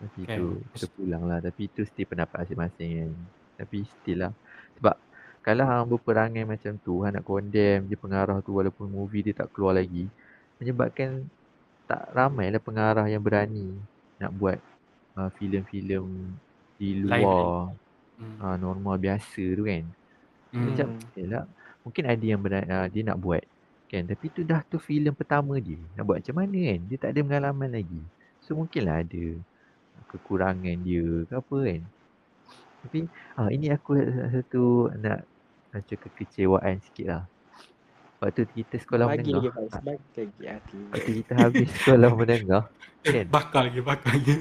Hmm. 0.00 0.08
Tapi 0.08 0.20
Kan. 0.24 0.36
tu 0.40 0.46
terpulang 0.80 1.22
lah. 1.28 1.38
Tapi 1.44 1.62
tu 1.68 1.84
still 1.84 2.08
pendapat 2.08 2.48
masing-masing 2.48 2.90
kan. 2.96 3.10
Tapi 3.60 3.76
still 3.84 4.18
lah. 4.24 4.32
Sebab 4.80 4.96
kalau 5.44 5.64
hang 5.68 5.88
berperangai 5.88 6.44
macam 6.48 6.72
tu, 6.80 7.04
hang 7.04 7.20
nak 7.20 7.24
condemn 7.24 7.84
je 7.88 7.96
pengarah 7.96 8.40
tu 8.40 8.56
walaupun 8.56 8.88
movie 8.88 9.24
dia 9.24 9.36
tak 9.36 9.52
keluar 9.52 9.76
lagi. 9.76 10.08
Menyebabkan 10.56 11.28
tak 11.84 12.08
ramai 12.16 12.48
lah 12.48 12.60
pengarah 12.60 13.04
yang 13.08 13.20
berani 13.20 13.76
nak 14.20 14.32
buat 14.36 14.56
uh, 15.16 15.28
filem-filem 15.36 16.06
di 16.80 17.04
luar 17.04 17.72
Hmm. 18.20 18.36
uh, 18.36 18.56
normal 18.60 19.00
biasa 19.00 19.40
tu 19.56 19.64
kan. 19.64 19.80
Hmm. 20.52 20.68
Macam, 20.68 20.88
yelah, 21.16 21.48
mungkin 21.80 22.04
ada 22.04 22.20
yang 22.20 22.36
berani, 22.36 22.68
uh, 22.68 22.84
dia 22.92 23.00
nak 23.00 23.16
buat 23.16 23.40
kan. 23.88 24.04
Tapi 24.04 24.26
tu 24.28 24.44
dah 24.44 24.60
tu 24.68 24.76
filem 24.76 25.16
pertama 25.16 25.56
dia. 25.56 25.80
Nak 25.96 26.04
buat 26.04 26.20
macam 26.20 26.36
mana 26.36 26.58
kan. 26.68 26.80
Dia 26.84 26.96
tak 27.00 27.10
ada 27.16 27.20
pengalaman 27.24 27.70
lagi. 27.72 28.02
So 28.44 28.54
mungkinlah 28.60 29.08
ada 29.08 29.24
kekurangan 30.10 30.76
dia 30.82 31.06
ke 31.24 31.32
apa 31.32 31.56
kan. 31.62 31.82
Tapi 32.80 32.98
ah, 33.36 33.48
ini 33.48 33.66
aku 33.70 33.90
satu 34.02 34.64
nak 34.98 35.22
macam 35.70 35.96
kekecewaan 35.96 36.82
sikit 36.82 37.06
lah. 37.06 37.24
Waktu 38.20 38.44
kita 38.52 38.76
sekolah 38.76 39.08
Bagi 39.08 39.32
lagi 39.32 39.48
menengah. 39.48 39.52
Faiz. 39.56 39.72
Bagi 39.80 40.18
lagi 40.18 40.44
hati. 40.44 40.78
Waktu 40.92 41.10
kita 41.24 41.32
habis 41.38 41.68
sekolah 41.80 42.10
menengah. 42.12 42.64
Eh, 43.00 43.24
Kan? 43.24 43.26
bakal 43.32 43.64
lagi, 43.64 43.80
bakal 43.80 44.12
lagi. 44.12 44.34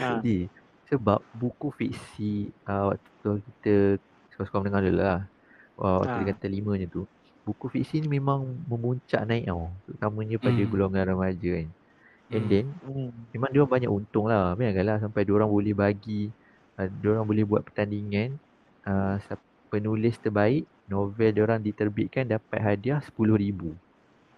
Ha. 0.00 0.04
Jadi 0.24 0.48
sebab 0.88 1.20
buku 1.36 1.68
fiksi 1.68 2.48
uh, 2.64 2.88
waktu 2.88 3.08
tu 3.20 3.30
kita 3.44 3.74
sekolah-sekolah 4.32 4.62
menengah 4.64 4.82
dulu 4.88 4.96
lah. 4.96 5.20
Waktu 5.76 6.08
Ha. 6.08 6.20
dia 6.24 6.32
kata 6.32 6.46
lima 6.48 6.72
je 6.80 6.88
tu. 6.88 7.02
Buku 7.44 7.68
fiksi 7.68 8.00
ni 8.00 8.08
memang 8.08 8.40
memuncak 8.64 9.20
naik 9.28 9.52
tau. 9.52 9.68
Terutamanya 9.84 10.36
pada 10.40 10.56
Hmm. 10.56 10.70
golongan 10.72 11.04
remaja 11.12 11.48
kan. 11.60 11.68
And 12.32 12.44
Hmm. 12.46 12.50
then 12.50 12.66
Hmm. 12.82 13.10
memang 13.30 13.50
dia 13.54 13.62
banyak 13.62 13.90
untung 13.90 14.26
lah. 14.26 14.54
Bayangkanlah 14.58 14.98
sampai 14.98 15.22
dia 15.22 15.34
orang 15.34 15.50
boleh 15.50 15.74
bagi 15.76 16.30
uh, 16.78 16.88
dia 16.90 17.08
orang 17.14 17.26
boleh 17.26 17.44
buat 17.46 17.62
pertandingan 17.62 18.34
uh, 18.82 19.16
penulis 19.70 20.18
terbaik 20.18 20.66
novel 20.86 21.30
dia 21.30 21.42
orang 21.42 21.60
diterbitkan 21.62 22.26
dapat 22.26 22.58
hadiah 22.58 22.98
RM10,000. 23.02 23.60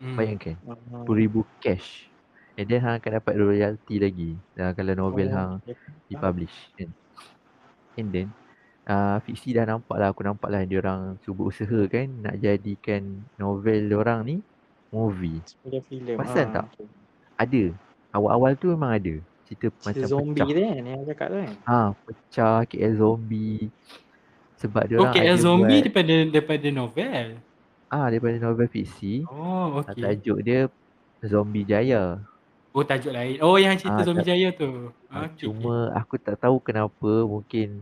Hmm. 0.01 0.17
Bayangkan 0.17 0.57
Ah. 0.69 1.05
RM10,000 1.09 1.35
cash. 1.61 1.89
And 2.59 2.67
then 2.67 2.83
hang 2.83 2.99
akan 2.99 3.13
dapat 3.23 3.35
royalty 3.39 3.97
lagi 4.03 4.31
uh, 4.59 4.73
kalau 4.75 4.93
novel 4.99 5.29
Oh, 5.31 5.35
hang 5.37 5.51
okay. 5.63 5.75
dipublish 6.11 6.57
kan. 6.75 6.91
And 7.99 8.09
then 8.13 8.29
uh, 8.87 9.19
fiksi 9.23 9.55
dah 9.55 9.65
nampak 9.65 9.97
lah 9.97 10.11
aku 10.13 10.23
nampak 10.27 10.49
lah 10.51 10.63
dia 10.67 10.79
orang 10.83 11.17
cuba 11.23 11.49
usaha 11.49 11.81
kan 11.87 12.07
nak 12.21 12.37
jadikan 12.39 13.03
novel 13.39 13.79
dia 13.89 13.97
orang 13.97 14.21
ni 14.27 14.37
movie. 14.91 15.39
Pasal 16.19 16.51
Ah, 16.51 16.53
tak? 16.63 16.67
Ada. 17.39 17.63
Awal-awal 18.11 18.53
tu 18.55 18.69
memang 18.69 18.91
ada. 18.91 19.15
Cerita, 19.45 19.71
Cerita 19.71 19.87
macam 19.87 20.05
zombie 20.05 20.35
pecah. 20.35 20.47
tu 20.47 20.61
kan 20.61 20.83
yang 20.85 21.01
cakap 21.07 21.27
tu 21.27 21.39
kan. 21.39 21.53
Ha, 21.65 21.79
pecah 21.97 22.57
KL 22.67 22.93
zombie. 22.95 23.63
Sebab 24.59 24.83
dia 24.85 24.97
orang 24.97 25.09
Okay, 25.09 25.23
ada 25.23 25.35
zombie 25.39 25.71
buat 25.71 25.83
daripada 25.87 26.15
daripada 26.29 26.69
novel. 26.69 27.27
ah 27.89 28.07
daripada 28.07 28.37
novel 28.39 28.69
fiksi. 28.69 29.23
Oh, 29.25 29.81
Okay. 29.81 29.95
okay. 29.95 30.03
Tajuk 30.19 30.39
dia 30.43 30.61
Zombie 31.21 31.65
Jaya. 31.65 32.21
Oh, 32.71 32.85
tajuk 32.85 33.11
lain. 33.11 33.41
Oh, 33.41 33.57
yang 33.57 33.75
cerita 33.75 33.97
Ah, 33.97 34.05
Zombie 34.05 34.21
tak- 34.21 34.31
Jaya 34.31 34.49
tu. 34.53 34.71
Ah, 35.09 35.25
Okay, 35.25 35.47
Cuma 35.47 35.91
aku 35.93 36.15
tak 36.17 36.37
tahu 36.37 36.61
kenapa 36.61 37.25
mungkin 37.25 37.81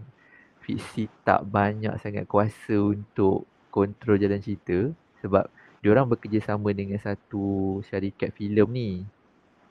fiksi 0.61 1.09
tak 1.23 1.43
banyak 1.45 1.97
sangat 1.97 2.25
kuasa 2.25 2.77
untuk 2.77 3.43
kontrol 3.69 4.15
jalan 4.15 4.39
cerita 4.39 4.93
sebab 5.19 5.49
diorang 5.81 6.07
bekerjasama 6.07 6.71
dengan 6.71 6.97
satu 6.97 7.45
syarikat 7.83 8.31
filem 8.31 8.69
ni. 8.69 8.91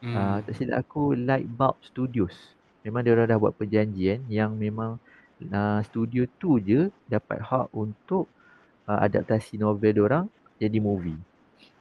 Okay. 0.05 0.13
Ah, 0.17 0.37
Hmm. 0.37 0.45
tak 0.45 0.53
silap 0.57 0.77
aku 0.85 1.13
Lightbulb 1.17 1.77
Studios. 1.89 2.35
Memang 2.85 3.01
diorang 3.05 3.27
dah 3.29 3.37
buat 3.41 3.57
perjanjian 3.57 4.25
yang 4.29 4.55
memang 4.57 5.01
uh, 5.51 5.79
studio 5.87 6.25
tu 6.41 6.61
je 6.61 6.89
dapat 7.09 7.41
hak 7.41 7.67
untuk 7.73 8.29
uh, 8.89 8.99
adaptasi 9.05 9.57
novel 9.59 9.93
diorang 9.95 10.25
jadi 10.61 10.79
movie. 10.81 11.19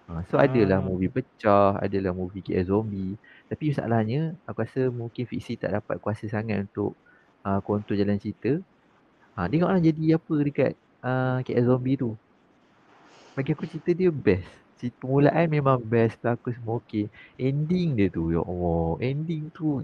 Uh, 0.09 0.22
so 0.29 0.37
adalah 0.41 0.81
Ah. 0.81 0.85
movie 0.85 1.09
pecah, 1.12 1.79
adalah 1.81 2.12
movie 2.16 2.43
KL 2.45 2.66
Zombie. 2.68 3.16
Tapi 3.51 3.72
masalahnya 3.72 4.37
aku 4.49 4.59
rasa 4.64 4.83
mungkin 4.93 5.25
fiksi 5.31 5.57
tak 5.61 5.72
dapat 5.77 5.97
kuasa 6.03 6.27
sangat 6.29 6.68
untuk 6.70 6.97
uh, 7.47 7.61
kontrol 7.64 7.97
jalan 8.01 8.18
cerita. 8.20 8.61
Ha, 9.37 9.47
tengoklah 9.51 9.81
jadi 9.83 10.18
apa 10.18 10.35
dekat 10.47 10.72
uh, 11.05 11.39
KL 11.47 11.66
Zombie 11.70 11.97
tu. 12.01 12.16
Bagi 13.37 13.51
aku 13.55 13.64
cerita 13.70 13.91
dia 13.95 14.11
best. 14.11 14.64
Cerita 14.85 15.01
permulaan 15.01 15.49
memang 15.49 15.80
best, 15.80 16.20
pelakon 16.20 16.53
semua 16.53 16.76
okey. 16.85 17.09
Ending 17.41 17.97
dia 17.97 18.12
tu, 18.12 18.28
ya 18.28 18.45
Allah. 18.45 19.01
Ending 19.01 19.49
tu 19.49 19.80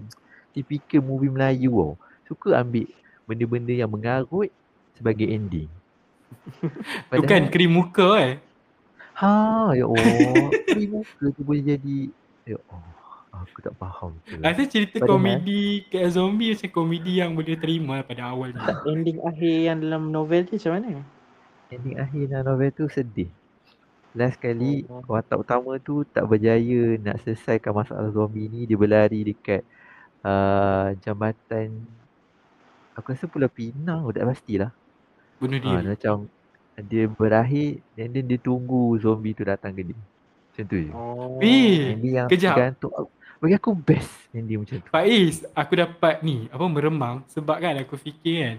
typical 0.53 1.01
movie 1.01 1.33
Melayu 1.33 1.73
tau. 1.73 1.93
Suka 2.29 2.61
ambil 2.61 2.85
benda-benda 3.25 3.73
yang 3.73 3.89
mengarut 3.89 4.53
sebagai 4.93 5.25
ending. 5.25 5.65
Tu 7.09 7.23
kan 7.25 7.49
krim 7.49 7.73
muka 7.73 8.13
eh. 8.21 8.35
Ha, 9.17 9.73
ya 9.73 9.89
Allah. 9.89 10.53
Krim 10.69 11.01
muka 11.01 11.33
tu 11.33 11.41
boleh 11.41 11.65
jadi, 11.65 12.13
ya 12.45 12.61
Allah. 12.69 12.93
Aku 13.41 13.57
tak 13.65 13.73
faham 13.81 14.13
tu. 14.21 14.37
Rasa 14.37 14.69
cerita 14.69 15.01
Padahal- 15.01 15.17
komedi 15.17 15.81
ke 15.89 15.97
zombie 16.13 16.53
macam 16.53 16.69
komedi 16.69 17.25
yang 17.25 17.33
boleh 17.33 17.57
terima 17.57 18.05
pada 18.05 18.29
awal 18.29 18.53
ni. 18.53 18.61
Ending 18.85 19.17
akhir 19.25 19.55
yang 19.65 19.77
dalam 19.81 20.13
novel 20.13 20.45
tu 20.45 20.61
macam 20.61 20.71
mana? 20.77 21.01
Ending 21.73 21.97
akhir 21.97 22.21
dalam 22.29 22.45
novel 22.53 22.69
tu 22.69 22.85
sedih. 22.85 23.33
Last 24.11 24.37
kali 24.37 24.83
Oh. 24.91 24.99
watak 25.07 25.39
utama 25.39 25.79
tu 25.79 26.03
tak 26.03 26.27
berjaya 26.27 26.99
nak 26.99 27.23
selesaikan 27.23 27.71
masalah 27.71 28.11
zombie 28.11 28.51
ni. 28.51 28.67
Dia 28.67 28.75
berlari 28.75 29.23
dekat 29.23 29.63
uh, 30.21 30.91
jambatan 30.99 31.79
aku 32.91 33.15
rasa 33.15 33.25
Pulau 33.25 33.47
Pinang 33.47 34.03
tak 34.11 34.27
pastilah. 34.27 34.71
Bunuh 35.39 35.57
Ha, 35.57 35.63
diri. 35.79 35.95
macam 35.95 36.27
dia 36.81 37.05
berakhir 37.07 37.79
dan 37.93 38.07
then 38.11 38.25
dia 38.25 38.39
tunggu 38.41 38.97
zombie 38.99 39.31
tu 39.31 39.47
datang 39.47 39.71
ke 39.71 39.81
dia. 39.85 39.97
Macam 39.97 40.63
tu 40.67 40.77
je. 40.77 40.91
Oh. 40.91 41.39
Ending 41.39 42.13
yang 42.13 42.27
kejap. 42.27 42.53
tergantung. 42.57 42.91
Bagi 43.41 43.55
aku 43.57 43.71
best 43.73 44.11
ending 44.35 44.61
macam 44.61 44.77
tu. 44.77 44.89
Faiz, 44.91 45.41
aku 45.55 45.73
dapat 45.73 46.21
ni, 46.21 46.45
apa 46.51 46.61
meremang 46.67 47.25
sebab 47.25 47.57
kan 47.57 47.73
aku 47.79 47.97
fikir 47.97 48.35
kan. 48.43 48.57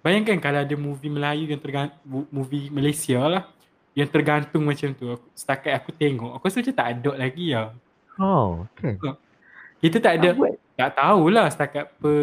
Bayangkan 0.00 0.36
kalau 0.38 0.60
ada 0.62 0.74
movie 0.78 1.12
Melayu 1.12 1.44
yang 1.50 1.58
tergantung, 1.58 2.24
movie 2.30 2.70
Malaysia 2.70 3.20
lah 3.26 3.44
yang 3.92 4.08
tergantung 4.08 4.62
macam 4.64 4.94
tu. 4.94 5.10
Aku, 5.10 5.26
setakat 5.34 5.72
aku 5.76 5.90
tengok, 5.92 6.30
aku 6.34 6.44
rasa 6.46 6.62
macam 6.62 6.76
tak 6.76 6.88
ada 6.94 7.10
lagi 7.18 7.46
lah. 7.52 7.68
Oh, 8.16 8.64
kan. 8.76 8.94
Kita 9.80 9.96
tak 9.98 10.20
ada, 10.20 10.28
Tak 10.30 10.36
buat. 10.36 10.52
tak 10.76 10.90
tahulah 10.94 11.46
setakat 11.48 11.84
per, 11.96 12.16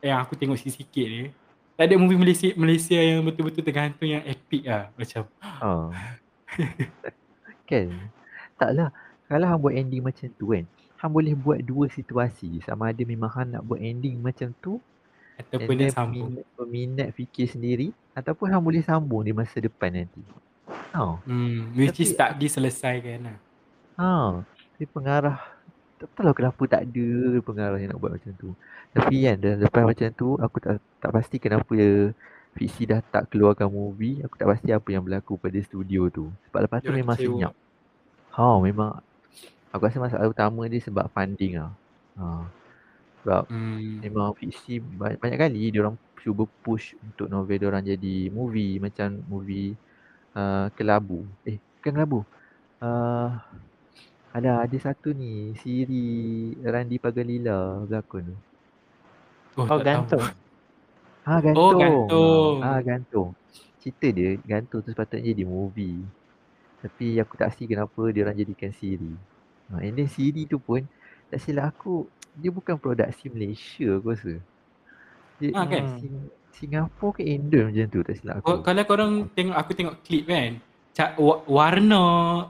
yang 0.00 0.18
aku 0.20 0.32
tengok 0.34 0.56
sikit-sikit 0.56 1.06
ni. 1.06 1.22
Tak 1.76 1.92
ada 1.92 1.94
movie 2.00 2.16
Malaysia 2.16 2.48
Malaysia 2.56 2.96
yang 2.96 3.20
betul-betul 3.20 3.60
tergantung 3.60 4.08
yang 4.08 4.24
epic 4.24 4.64
lah. 4.64 4.88
Macam, 4.96 5.22
Ha. 5.60 5.68
kan. 7.68 7.86
Taklah. 8.56 8.88
Kalau 9.26 9.46
hang 9.50 9.60
buat 9.60 9.74
ending 9.74 10.00
macam 10.00 10.26
tu 10.38 10.54
kan. 10.54 10.64
Hang 10.96 11.12
boleh 11.12 11.34
buat 11.36 11.60
dua 11.60 11.90
situasi. 11.92 12.62
Sama 12.64 12.88
ada 12.94 13.02
memang 13.04 13.28
hang 13.28 13.52
nak 13.52 13.62
buat 13.66 13.82
ending 13.82 14.16
macam 14.22 14.54
tu. 14.62 14.80
ataupun 15.36 15.76
dia 15.76 15.92
sambung. 15.92 16.32
peminat, 16.32 16.46
peminat 16.56 17.08
fikir 17.12 17.44
sendiri. 17.44 17.92
Ataupun 18.16 18.48
hang 18.48 18.64
boleh 18.64 18.80
sambung 18.80 19.20
di 19.20 19.36
masa 19.36 19.60
depan 19.60 19.92
nanti. 19.92 20.24
Ha. 20.66 21.02
Hmm, 21.22 21.72
which 21.72 21.98
is 21.98 22.10
Tapi- 22.10 22.18
tak 22.18 22.30
diselesaikan 22.36 23.18
lah. 23.22 23.38
Ha. 23.96 24.10
Tapi 24.72 24.84
pengarah. 24.86 25.38
Tak 25.96 26.12
tahu 26.12 26.22
lah 26.22 26.34
kenapa 26.34 26.62
tak 26.66 26.82
ada 26.84 27.06
pengarah 27.40 27.78
yang 27.78 27.90
nak 27.90 27.98
buat 27.98 28.12
macam 28.12 28.32
tu. 28.34 28.50
Tapi 28.92 29.24
kan 29.24 29.36
dah 29.36 29.54
lepas 29.58 29.82
macam 29.82 30.08
tu. 30.10 30.28
Aku 30.36 30.56
tak 30.58 30.74
tak 30.98 31.10
pasti 31.10 31.36
kenapa 31.36 31.72
fiksi 32.52 32.84
dah 32.84 33.00
tak 33.02 33.30
keluarkan 33.30 33.68
movie. 33.68 34.20
Aku 34.20 34.34
tak 34.34 34.46
pasti 34.46 34.68
apa 34.68 34.84
yang 34.86 35.00
berlaku 35.00 35.36
pada 35.36 35.56
studio 35.58 36.08
tu. 36.08 36.28
Sebab 36.46 36.60
lepas 36.62 36.78
tu 36.78 36.90
Diorang 36.90 37.00
memang 37.00 37.16
kecewa. 37.16 37.32
senyap. 37.32 37.54
Ha 38.30 38.46
memang. 38.60 38.92
Aku 39.70 39.82
rasa 39.82 39.98
masalah 39.98 40.26
utama 40.26 40.64
dia 40.66 40.80
sebab 40.80 41.08
funding 41.08 41.52
lah. 41.56 41.72
Ha. 42.14 42.44
Sebab 43.22 43.42
Hmm. 43.48 44.00
memang 44.00 44.32
fiksi 44.32 44.78
banyak, 44.78 45.18
banyak 45.18 45.38
kali 45.38 45.62
dia 45.68 45.80
orang 45.80 45.96
cuba 46.18 46.44
push 46.60 46.92
untuk 46.98 47.26
novel 47.26 47.54
dia 47.54 47.68
orang 47.68 47.84
jadi 47.86 48.28
movie 48.28 48.76
macam 48.76 49.14
movie 49.24 49.72
uh, 50.36 50.68
Kelabu. 50.76 51.24
Eh, 51.48 51.56
bukan 51.80 51.92
Kelabu. 51.96 52.20
Uh, 52.76 53.32
ada 54.36 54.68
ada 54.68 54.76
satu 54.76 55.16
ni 55.16 55.56
Siri 55.56 56.52
Randi 56.60 57.00
Pagalila 57.00 57.80
berlakon 57.88 58.28
tu. 58.28 58.36
Oh, 59.56 59.64
Oh, 59.64 59.80
gantung. 59.80 60.20
Tahu. 60.20 61.24
Ha 61.26 61.34
gantung. 61.40 61.80
gantung. 61.80 62.54
Ha 62.60 62.70
gantung. 62.84 63.28
cerita 63.80 64.06
dia 64.12 64.36
gantung 64.44 64.82
tu 64.84 64.90
sepatutnya 64.92 65.32
jadi 65.32 65.44
movie. 65.48 66.04
Tapi 66.84 67.16
aku 67.18 67.34
tak 67.40 67.56
see 67.56 67.64
kenapa 67.64 67.98
dia 68.12 68.28
orang 68.28 68.36
jadikan 68.36 68.70
siri. 68.76 69.14
Ha, 69.72 69.80
and 69.82 69.96
then 69.96 70.06
siri 70.06 70.44
tu 70.44 70.60
pun 70.60 70.84
tak 71.32 71.40
silap 71.40 71.72
aku 71.72 72.06
dia 72.36 72.52
bukan 72.52 72.76
produksi 72.76 73.32
Malaysia 73.32 73.96
aku 73.96 74.12
rasa. 74.12 74.36
Dia 75.40 75.50
Ha, 75.56 75.64
kan? 75.64 75.84
Sing- 75.98 76.30
Singapura 76.56 77.20
ke 77.20 77.22
Indo 77.28 77.68
macam 77.68 77.86
tu 77.92 78.00
tak 78.00 78.16
silap 78.16 78.34
aku. 78.40 78.64
Kalau 78.64 78.82
korang 78.88 79.12
tengok 79.36 79.56
aku 79.56 79.70
tengok 79.76 79.96
klip 80.00 80.24
kan, 80.24 80.56
warna 81.44 82.04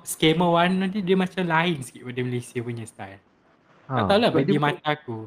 skema 0.07 0.46
warna 0.46 0.86
dia 0.86 1.02
dia 1.02 1.18
macam 1.18 1.42
lain 1.42 1.82
sikit 1.82 2.07
daripada 2.07 2.22
Malaysia 2.22 2.59
punya 2.62 2.84
style. 2.86 3.22
tak 3.86 4.04
tahu 4.07 4.18
lah 4.22 4.30
sebab 4.30 4.42
bagi 4.42 4.50
Ha, 4.50 4.54
dia 4.54 4.62
mata 4.62 4.86
aku. 4.94 5.18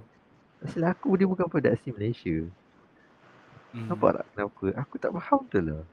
Tak 0.60 0.68
silap 0.72 0.90
aku 0.96 1.10
dia 1.20 1.28
bukan 1.28 1.48
produksi 1.52 1.88
Malaysia. 1.92 2.38
Hmm. 3.76 3.88
Nampak 3.92 4.10
tak 4.16 4.26
kenapa? 4.32 4.66
Aku 4.82 4.96
tak 4.96 5.12
faham 5.12 5.42
tu 5.52 5.60
lah. 5.60 5.84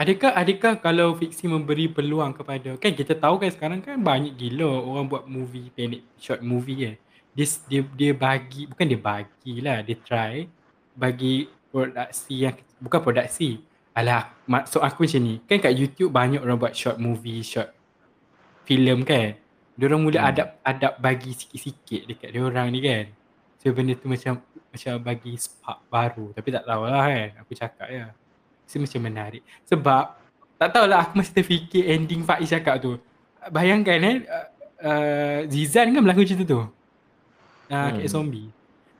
Adakah 0.00 0.32
adakah 0.32 0.72
kalau 0.80 1.08
fiksi 1.16 1.44
memberi 1.44 1.88
peluang 1.88 2.32
kepada 2.32 2.76
kan 2.80 2.92
kita 2.92 3.12
tahu 3.16 3.36
kan 3.36 3.52
sekarang 3.52 3.80
kan 3.84 4.00
banyak 4.00 4.32
gila 4.32 4.80
orang 4.80 5.08
buat 5.08 5.24
movie 5.28 5.72
pendek 5.72 6.04
short 6.20 6.44
movie 6.44 6.78
kan. 6.84 6.96
Dia 7.32 7.46
dia 7.68 7.80
dia 7.96 8.12
bagi 8.12 8.68
bukan 8.68 8.84
dia 8.84 9.00
bagilah 9.00 9.78
dia 9.84 9.96
try 10.04 10.48
bagi 10.94 11.46
produksi 11.70 12.34
yang 12.46 12.56
bukan 12.82 13.00
produksi. 13.00 13.62
Alah 13.94 14.30
maksud 14.46 14.82
aku 14.82 15.06
macam 15.06 15.20
ni. 15.22 15.34
Kan 15.46 15.58
kat 15.58 15.74
YouTube 15.74 16.10
banyak 16.14 16.40
orang 16.42 16.58
buat 16.58 16.74
short 16.74 16.98
movie, 16.98 17.42
short 17.42 17.70
filem 18.64 19.02
kan. 19.02 19.34
Dia 19.74 19.84
orang 19.88 20.02
mula 20.04 20.18
Hmm. 20.20 20.30
adap 20.30 20.48
adap 20.62 20.92
bagi 21.00 21.32
sikit-sikit 21.32 22.06
dekat 22.06 22.28
dia 22.30 22.42
orang 22.44 22.68
ni 22.70 22.80
kan. 22.84 23.04
So 23.60 23.72
benda 23.74 23.92
tu 23.96 24.06
macam 24.08 24.40
macam 24.70 24.92
bagi 25.02 25.32
spark 25.36 25.78
baru 25.90 26.26
tapi 26.32 26.48
tak 26.54 26.64
tahulah 26.64 27.04
kan. 27.06 27.28
Aku 27.42 27.52
cakap 27.56 27.86
je. 27.90 28.04
So 28.66 28.78
macam 28.78 29.00
menarik. 29.02 29.42
Sebab 29.66 30.04
tak 30.60 30.70
tahulah 30.70 30.98
aku 31.08 31.18
masih 31.18 31.34
terfikir 31.40 31.82
ending 31.88 32.22
Faiz 32.22 32.46
cakap 32.46 32.78
tu. 32.78 33.00
Bayangkan 33.48 33.98
eh 34.04 34.16
uh, 34.28 34.46
uh, 34.84 35.38
Zizan 35.48 35.90
kan 35.96 36.00
berlaku 36.04 36.22
cerita 36.28 36.44
tu. 36.46 36.60
Uh, 36.60 36.68
Hmm. 37.70 37.98
hmm. 37.98 38.06
zombie. 38.10 38.48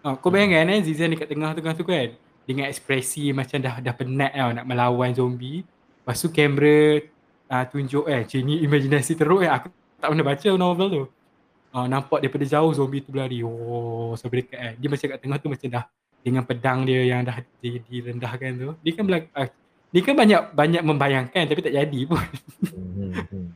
Uh, 0.01 0.17
kau 0.17 0.33
bayangkan 0.33 0.65
eh 0.73 0.81
Zizan 0.81 1.13
dekat 1.13 1.29
tengah-tengah 1.29 1.77
tu 1.77 1.85
kan 1.85 2.09
dengan 2.49 2.67
ekspresi 2.73 3.37
macam 3.37 3.61
dah 3.61 3.85
dah 3.85 3.95
penat 3.95 4.33
tau 4.33 4.51
nak 4.57 4.65
melawan 4.65 5.13
zombie. 5.13 5.61
Lepas 6.01 6.17
tu 6.25 6.33
kamera 6.33 7.05
uh, 7.53 7.65
tunjuk 7.69 8.09
eh 8.09 8.25
macam 8.25 8.41
ni 8.41 8.55
imajinasi 8.65 9.13
teruk 9.13 9.45
eh 9.45 9.51
aku 9.53 9.69
tak 10.01 10.09
pernah 10.09 10.25
baca 10.25 10.49
novel 10.57 10.89
tu. 10.89 11.05
Uh, 11.71 11.87
nampak 11.87 12.19
daripada 12.25 12.49
jauh 12.49 12.73
zombie 12.73 13.05
tu 13.05 13.13
berlari. 13.13 13.45
Oh 13.45 14.17
sampai 14.17 14.49
dekat 14.49 14.59
eh. 14.59 14.73
Dia 14.81 14.89
macam 14.89 15.07
kat 15.13 15.19
tengah 15.21 15.39
tu 15.39 15.49
macam 15.53 15.69
dah 15.69 15.85
dengan 16.21 16.43
pedang 16.49 16.79
dia 16.89 17.01
yang 17.05 17.21
dah 17.21 17.37
di, 17.61 17.71
direndahkan 17.85 18.51
tu. 18.57 18.71
Dia 18.81 18.93
kan 18.97 19.05
belak- 19.05 19.33
uh, 19.37 19.49
dia 19.91 20.01
kan 20.07 20.15
banyak 20.17 20.43
banyak 20.57 20.83
membayangkan 20.87 21.45
tapi 21.45 21.61
tak 21.61 21.75
jadi 21.77 22.01
pun. 22.09 22.25
Hmm, 22.73 22.89
hmm, 22.97 23.13
hmm. 23.29 23.47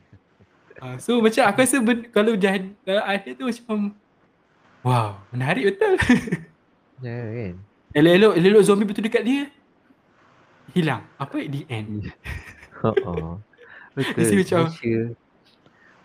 Uh, 0.77 0.95
so 1.03 1.17
macam 1.25 1.41
aku 1.49 1.59
rasa 1.65 1.77
ben, 1.81 2.05
kalau 2.13 2.37
jadi 2.37 2.69
kalau 2.85 3.03
ada 3.03 3.29
tu 3.33 3.43
macam 3.49 3.97
wow 4.85 5.17
menarik 5.33 5.73
betul. 5.73 5.97
Ya 7.03 7.11
kan? 7.11 7.55
elok-elok 7.91 8.33
elok 8.39 8.63
zombie 8.63 8.87
betul 8.87 9.03
dekat 9.03 9.25
dia 9.25 9.51
hilang. 10.71 11.03
Apa 11.17 11.43
the 11.43 11.67
end? 11.67 12.07
Ha 12.83 12.91
Betul. 12.91 13.39
Macam- 13.95 14.67
Malaysia 14.67 14.95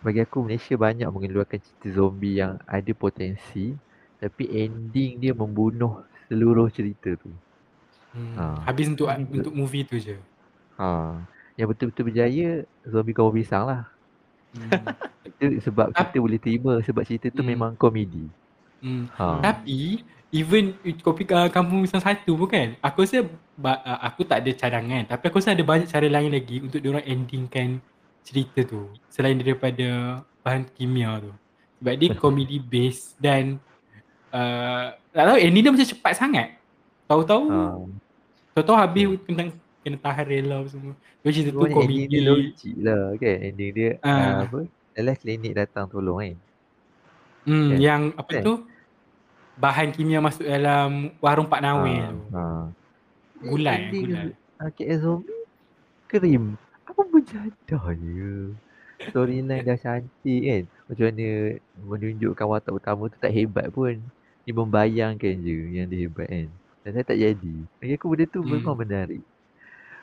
bagi 0.01 0.19
aku 0.19 0.37
Malaysia 0.41 0.73
banyak 0.73 1.05
mengeluarkan 1.05 1.59
cerita 1.59 1.87
zombie 1.93 2.39
yang 2.39 2.57
ada 2.65 2.91
potensi 2.91 3.75
tapi 4.17 4.49
ending 4.49 5.19
dia 5.19 5.31
membunuh 5.31 6.01
seluruh 6.25 6.67
cerita 6.67 7.13
tu. 7.15 7.29
Hmm. 8.11 8.33
Ha. 8.35 8.43
Habis 8.65 8.89
untuk 8.89 9.07
betul. 9.07 9.31
untuk 9.37 9.53
movie 9.53 9.83
tu 9.83 9.95
je. 9.95 10.17
Ha. 10.75 11.19
Yang 11.53 11.67
betul-betul 11.71 12.03
berjaya 12.07 12.47
zombie 12.83 13.13
kau 13.13 13.29
pisang 13.29 13.63
lah. 13.63 13.81
Hmm. 14.51 14.83
Itu 15.27 15.61
sebab 15.61 15.91
kita 15.91 16.17
boleh 16.17 16.39
terima 16.39 16.73
sebab 16.81 17.03
cerita 17.03 17.29
tu 17.29 17.43
Hmm. 17.43 17.51
memang 17.51 17.71
komedi. 17.75 18.25
Hmm. 18.81 19.05
Ha. 19.13 19.39
Tapi 19.41 20.01
even 20.31 20.73
kopi 20.97 21.27
uh, 21.27 21.47
kampung 21.47 21.81
misal 21.81 21.99
satu 21.99 22.33
pun 22.33 22.47
kan 22.47 22.73
aku 22.79 23.03
rasa 23.03 23.27
ba- 23.53 23.81
uh, 23.81 23.99
aku 24.01 24.23
tak 24.23 24.39
ada 24.39 24.51
cadangan 24.51 25.03
tapi 25.05 25.23
aku 25.27 25.37
rasa 25.37 25.51
ada 25.51 25.59
banyak 25.61 25.85
cara 25.85 26.07
lain 26.07 26.31
lagi 26.31 26.57
untuk 26.57 26.79
diorang 26.79 27.03
endingkan 27.03 27.83
cerita 28.21 28.63
tu 28.63 28.87
selain 29.07 29.35
daripada 29.35 30.21
bahan 30.39 30.63
kimia 30.71 31.19
tu 31.19 31.31
sebab 31.77 31.93
dia 31.93 32.09
comedy 32.15 32.57
based 32.57 33.17
dan 33.17 33.59
uh, 34.31 34.95
tak 35.11 35.23
tahu 35.25 35.37
ending 35.37 35.61
dia 35.61 35.73
macam 35.73 35.89
cepat 35.89 36.13
sangat 36.15 36.47
tahu-tahu 37.05 37.45
Ha. 37.45 37.59
tahu-tahu 38.53 38.77
habis 38.77 39.03
kena 39.27 39.43
kena 39.81 39.97
tahan 39.99 40.25
rela 40.25 40.57
semua 40.65 40.93
dia 41.19 41.29
cerita 41.29 41.51
tu 41.51 41.59
Sebenarnya 41.59 41.75
ending 41.75 41.91
komedi 41.91 42.07
dia 42.07 42.21
logik 42.23 42.73
lah 42.79 43.03
kan. 43.13 43.35
Ending 43.43 43.71
dia 43.73 43.89
Ah. 43.99 44.15
uh, 44.15 44.35
apa? 44.47 44.59
Dalam 44.91 45.15
klinik 45.15 45.53
datang 45.53 45.85
tolong 45.85 46.17
kan. 46.17 46.35
hmm, 47.43 47.67
Kan? 47.67 47.77
yang 47.77 48.01
apa 48.15 48.31
Kan? 48.31 48.41
tu 48.41 48.53
bahan 49.61 49.93
kimia 49.93 50.17
masuk 50.17 50.41
dalam 50.41 51.13
warung 51.17 51.45
Pak 51.45 51.61
Nawe 51.61 51.93
Ha. 51.93 52.09
tu 52.09 52.17
ha. 52.31 52.43
Gulai, 53.39 53.79
gulai. 53.89 54.33
KL 54.71 54.97
Zombie 54.99 55.45
Krim. 56.05 56.57
Apa 56.83 57.01
berjadah 57.03 57.83
je 57.93 58.53
Storyline 59.01 59.61
dah 59.61 59.73
cantik 59.75 60.41
kan? 60.43 60.63
Macam 60.85 61.05
mana 61.07 61.27
Menunjukkan 61.79 62.45
watak 62.47 62.73
utama 62.75 63.07
tu 63.07 63.17
tak 63.17 63.31
hebat 63.31 63.69
pun. 63.69 63.97
Dia 64.41 64.53
membayangkan 64.53 65.33
je 65.37 65.57
Yang 65.71 65.87
dia 65.87 65.99
hebat 65.99 66.27
kan? 66.27 66.47
Dan 66.81 66.89
saya 66.91 67.05
tak 67.05 67.17
jadi. 67.17 67.55
Bagi 67.77 67.93
aku 67.95 68.05
benda 68.07 68.25
tu 68.27 68.41
Hmm. 68.41 68.51
memang 68.51 68.75
menarik. 68.75 69.21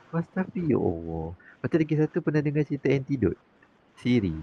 Lepas 0.08 0.26
tapi 0.28 0.66
ya 0.66 0.78
Allah. 0.78 1.26
Lepas 1.34 1.68
tu 1.68 1.76
lagi 1.76 1.94
satu 1.96 2.16
pernah 2.18 2.40
dengar 2.40 2.62
cerita 2.64 2.86
Antidote. 2.88 3.38
Siri. 3.96 4.34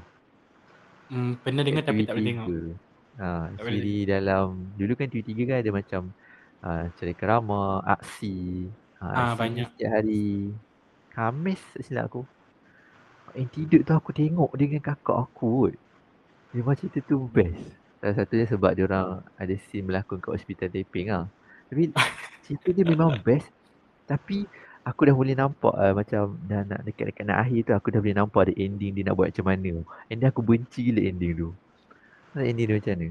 Hmm, 1.07 1.35
pernah 1.37 1.61
dengar 1.61 1.83
tapi 1.83 2.03
tak 2.03 2.15
TV3. 2.15 2.23
tengok 2.23 2.47
Ha, 3.15 3.47
Tak 3.49 3.63
boleh. 3.63 3.79
siri 3.79 3.97
dalam 4.03 4.47
Dulu 4.75 4.93
kan 4.93 5.07
TV3 5.07 5.29
kan 5.45 5.57
ada 5.63 5.71
macam 5.71 6.01
uh, 6.61 6.83
Cerita 6.95 7.15
Kerama 7.15 7.79
Aksi 7.81 8.67
uh, 8.99 9.05
Ah, 9.05 9.31
Aksi 9.31 9.39
banyak. 9.39 9.67
setiap 9.71 9.91
hari. 9.93 10.51
Khamis 11.09 11.61
silap 11.79 12.11
aku. 12.11 12.21
Antidote 13.33 13.83
tu 13.83 13.93
aku 13.93 14.11
tengok 14.11 14.51
dengan 14.55 14.79
kakak 14.79 15.15
aku 15.17 15.47
kot. 15.67 15.75
Memang 16.51 16.75
cerita 16.75 16.99
tu 17.01 17.27
best. 17.27 17.59
Salah 17.99 18.15
satunya 18.15 18.45
sebab 18.47 18.71
dia 18.71 18.83
orang 18.83 19.07
ada 19.35 19.53
scene 19.57 19.83
berlakon 19.83 20.19
kat 20.19 20.31
hospital 20.31 20.67
taping 20.71 21.07
lah. 21.11 21.27
Tapi 21.67 21.91
cerita 22.47 22.69
dia 22.71 22.83
memang 22.83 23.15
best. 23.19 23.47
Tapi 24.05 24.47
aku 24.83 25.01
dah 25.03 25.15
boleh 25.15 25.35
nampak 25.35 25.73
uh, 25.73 25.91
macam 25.91 26.35
dah 26.45 26.61
nak 26.63 26.83
dekat-dekat 26.83 27.25
nak 27.25 27.39
akhir 27.41 27.59
tu 27.65 27.73
aku 27.73 27.87
dah 27.91 27.99
boleh 27.99 28.15
nampak 28.15 28.41
ada 28.47 28.53
ending 28.55 28.91
dia 28.91 29.03
nak 29.03 29.15
buat 29.15 29.31
macam 29.31 29.45
mana. 29.47 29.73
And 30.07 30.23
aku 30.23 30.39
benci 30.39 30.91
gila 30.91 30.99
ending 30.99 31.33
tu 31.35 31.49
Mana 32.35 32.45
ending 32.51 32.67
dia 32.69 32.77
macam 32.77 32.93
mana? 32.99 33.07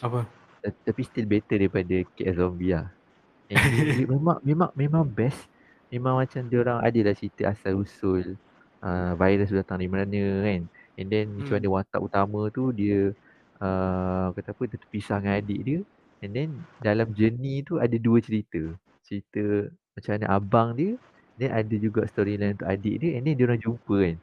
Apa? 0.00 0.32
Ta- 0.62 0.80
Tapi 0.86 1.02
still 1.06 1.28
better 1.28 1.56
daripada 1.60 1.96
KS 2.16 2.36
Zombie 2.40 2.72
lah. 2.74 2.92
Ending 3.52 3.86
dia 3.94 4.06
memang, 4.10 4.38
memang, 4.42 4.70
memang 4.74 5.04
best. 5.06 5.48
Memang 5.92 6.18
macam 6.20 6.42
dia 6.50 6.58
orang 6.64 6.80
adalah 6.82 7.14
cerita 7.14 7.52
asal 7.54 7.78
usul 7.80 8.36
uh, 8.82 9.14
Virus 9.18 9.54
datang 9.54 9.78
dari 9.82 9.90
mana 9.90 10.22
kan. 10.46 10.62
And 10.98 11.08
then 11.12 11.38
macam 11.38 11.54
Hmm. 11.54 11.62
mana 11.62 11.68
watak 11.82 12.00
utama 12.02 12.50
tu 12.52 12.72
dia 12.74 13.14
uh, 13.62 14.32
Kata 14.34 14.50
apa 14.56 14.62
dia 14.68 14.78
terpisah 14.82 15.18
dengan 15.22 15.34
adik 15.40 15.60
dia. 15.66 15.80
And 16.24 16.32
then 16.34 16.50
dalam 16.82 17.12
journey 17.14 17.62
tu 17.66 17.78
ada 17.78 17.96
dua 18.00 18.18
cerita. 18.24 18.74
Cerita 19.06 19.70
macam 19.96 20.12
mana 20.18 20.26
abang 20.34 20.68
dia 20.76 20.98
Then 21.38 21.52
ada 21.54 21.74
juga 21.78 22.04
storyline 22.08 22.56
untuk 22.58 22.68
adik 22.68 22.96
dia 23.02 23.10
And 23.20 23.24
then 23.28 23.34
dia 23.38 23.46
orang 23.48 23.62
jumpa 23.62 23.96
kan. 24.04 24.16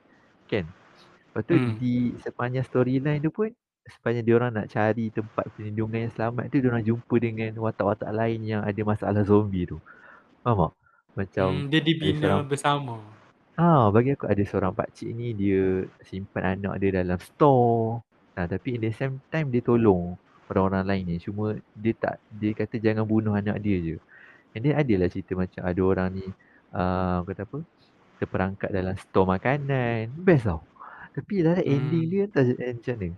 Kan? 0.51 0.65
Lepas 1.31 1.43
tu 1.49 1.55
Hmm. 1.55 1.77
di 1.81 2.17
sepanjang 2.21 2.65
storyline 2.67 3.21
tu 3.23 3.31
pun 3.33 3.49
Sepanjang 3.83 4.23
dia 4.23 4.35
orang 4.39 4.51
nak 4.55 4.67
cari 4.71 5.11
tempat 5.11 5.43
perlindungan 5.51 6.07
yang 6.07 6.13
selamat 6.15 6.43
tu 6.47 6.63
Dia 6.63 6.69
orang 6.71 6.85
jumpa 6.87 7.15
dengan 7.19 7.51
watak-watak 7.59 8.11
lain 8.15 8.39
yang 8.47 8.61
ada 8.63 8.81
masalah 8.87 9.21
zombie 9.27 9.67
tu 9.67 9.77
Faham 10.39 10.55
tak? 10.57 10.71
Macam 11.13 11.47
hmm, 11.51 11.67
dia 11.69 11.79
dibina 11.83 12.19
seorang- 12.19 12.47
bersama 12.47 12.95
Ah, 13.53 13.93
bagi 13.93 14.17
aku 14.17 14.25
ada 14.25 14.41
seorang 14.41 14.73
pakcik 14.73 15.13
ni 15.13 15.29
dia 15.37 15.85
simpan 16.01 16.57
anak 16.57 16.81
dia 16.81 16.89
dalam 16.89 17.21
store. 17.21 18.01
Nah, 18.33 18.49
tapi 18.49 18.73
in 18.73 18.81
the 18.81 18.89
same 18.89 19.21
time 19.29 19.53
dia 19.53 19.61
tolong 19.61 20.17
orang-orang 20.49 20.81
lain 20.89 21.03
ni. 21.05 21.15
Cuma 21.21 21.53
dia 21.77 21.93
tak 21.93 22.17
dia 22.33 22.49
kata 22.57 22.81
jangan 22.81 23.05
bunuh 23.05 23.37
anak 23.37 23.61
dia 23.61 23.77
je. 23.77 23.97
And 24.57 24.65
then 24.65 24.73
adalah 24.73 25.05
cerita 25.05 25.37
macam 25.37 25.61
ada 25.69 25.81
orang 25.85 26.07
ni 26.17 26.25
uh, 26.73 27.21
kata 27.29 27.45
apa? 27.45 27.61
Terperangkap 28.17 28.73
dalam 28.73 28.97
store 28.97 29.29
makanan. 29.37 30.09
Best 30.17 30.49
tau. 30.49 30.65
Tapi 31.13 31.45
dalam 31.45 31.61
Hmm. 31.61 31.73
ending 31.77 32.05
dia 32.09 32.25
eh, 32.25 32.73
macam 32.73 32.95
mana. 32.97 33.09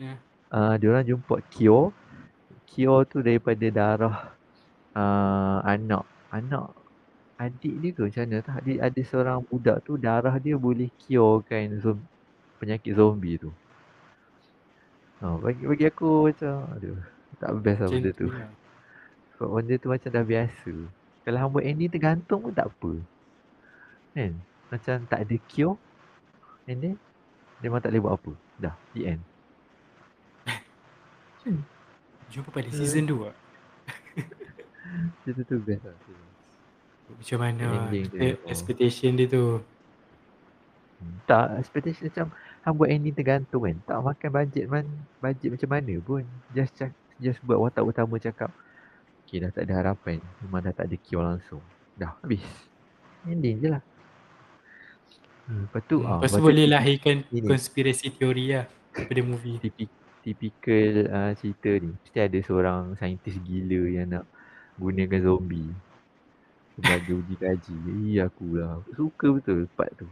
Ya. 0.00 0.16
Uh, 0.50 0.74
dia 0.80 0.86
orang 0.90 1.06
jumpa 1.06 1.44
cure. 1.52 1.92
Cure 2.64 3.04
tu 3.04 3.20
daripada 3.20 3.66
darah 3.68 4.32
uh, 4.96 5.60
anak. 5.62 6.08
Anak 6.32 6.72
adik 7.40 7.74
dia 7.80 7.90
ke 7.96 8.00
macam 8.04 8.22
mana 8.28 8.44
tak 8.44 8.60
dia 8.68 8.76
ada 8.84 9.00
seorang 9.00 9.40
budak 9.48 9.80
tu 9.88 9.96
darah 9.96 10.36
dia 10.36 10.60
boleh 10.60 10.92
kan 11.48 11.72
zom- 11.80 12.04
penyakit 12.60 12.92
zombie 12.92 13.40
tu. 13.40 13.48
Ha, 15.24 15.40
bagi 15.40 15.64
bagi 15.64 15.88
aku 15.88 16.28
macam 16.28 16.68
aduh 16.76 17.00
tak 17.40 17.50
best 17.64 17.80
lah 17.80 17.88
macam 17.88 17.96
benda 17.96 18.10
tu. 18.12 18.28
lah. 18.28 18.52
Sebab 19.36 19.48
benda 19.56 19.74
tu 19.80 19.88
macam 19.88 20.10
dah 20.12 20.24
biasa. 20.24 20.72
Kalau 21.24 21.48
buat 21.48 21.64
ending 21.64 21.92
tergantung 21.92 22.40
pun 22.44 22.52
tak 22.52 22.68
apa. 22.68 22.92
Kan? 24.12 24.32
Macam 24.68 24.96
tak 25.08 25.20
ada 25.24 25.36
cure. 25.48 25.76
And 26.68 26.78
then, 26.84 26.94
dia 27.60 27.66
memang 27.72 27.80
tak 27.80 27.96
boleh 27.96 28.02
buat 28.04 28.14
apa. 28.20 28.32
Dah, 28.60 28.74
the 28.92 29.16
end. 29.16 29.22
Jumpa 32.28 32.48
pada 32.50 32.68
season 32.70 33.04
2. 33.04 33.30
Cerita 35.22 35.42
tu 35.44 35.56
best 35.60 35.82
lah. 35.84 35.96
Macam 37.10 37.38
mana 37.38 37.64
Ending 37.86 38.06
kita 38.06 38.16
dia, 38.16 38.30
oh. 38.36 38.46
expectation 38.46 39.10
dia 39.14 39.26
tu. 39.26 39.44
Hmm, 41.00 41.16
Tak, 41.24 41.46
expectation 41.58 42.06
macam 42.06 42.26
hang 42.60 42.74
buat 42.76 42.88
ending 42.88 43.14
tergantung 43.14 43.62
kan. 43.64 43.76
Tak 43.82 43.98
makan 43.98 44.28
budget 44.30 44.64
man, 44.66 44.86
budget 45.18 45.50
macam 45.50 45.70
mana 45.70 45.94
pun. 45.98 46.22
Just 46.52 46.72
cak, 46.76 46.90
just 47.18 47.42
buat 47.42 47.58
watak 47.58 47.82
utama 47.82 48.14
cakap. 48.16 48.50
Okay 49.24 49.38
dah 49.38 49.50
tak 49.50 49.66
ada 49.66 49.74
harapan. 49.78 50.18
Memang 50.42 50.60
dah 50.62 50.74
tak 50.74 50.86
ada 50.86 50.96
cure 50.96 51.22
langsung. 51.22 51.62
Dah 51.94 52.14
habis. 52.20 52.42
Ending 53.26 53.58
je 53.58 53.68
lah. 53.70 53.82
Hmm, 55.46 55.66
lepas 55.66 55.82
tu, 55.82 55.98
Hmm, 55.98 56.06
ah, 56.06 56.18
Lepas 56.22 56.30
tu 56.30 56.42
boleh 56.42 56.66
lahirkan 56.66 57.26
ini. 57.30 57.46
konspirasi 57.46 58.06
teori 58.14 58.54
lah 58.54 58.64
daripada 58.94 59.20
movie. 59.24 59.58
Tipik, 59.58 59.90
tipikal 60.20 61.08
uh, 61.08 61.32
cerita 61.36 61.70
ni. 61.80 61.92
Mesti 61.92 62.18
ada 62.20 62.38
seorang 62.44 62.94
saintis 62.96 63.36
gila 63.40 63.82
yang 63.88 64.08
nak 64.08 64.24
gunakan 64.76 65.20
zombie. 65.20 65.72
Sebagai 66.76 67.20
uji 67.20 67.34
kaji. 67.36 67.74
Iya 68.10 68.28
aku 68.28 68.60
suka 68.96 69.26
betul 69.36 69.68
part 69.76 69.92
tu. 69.96 70.08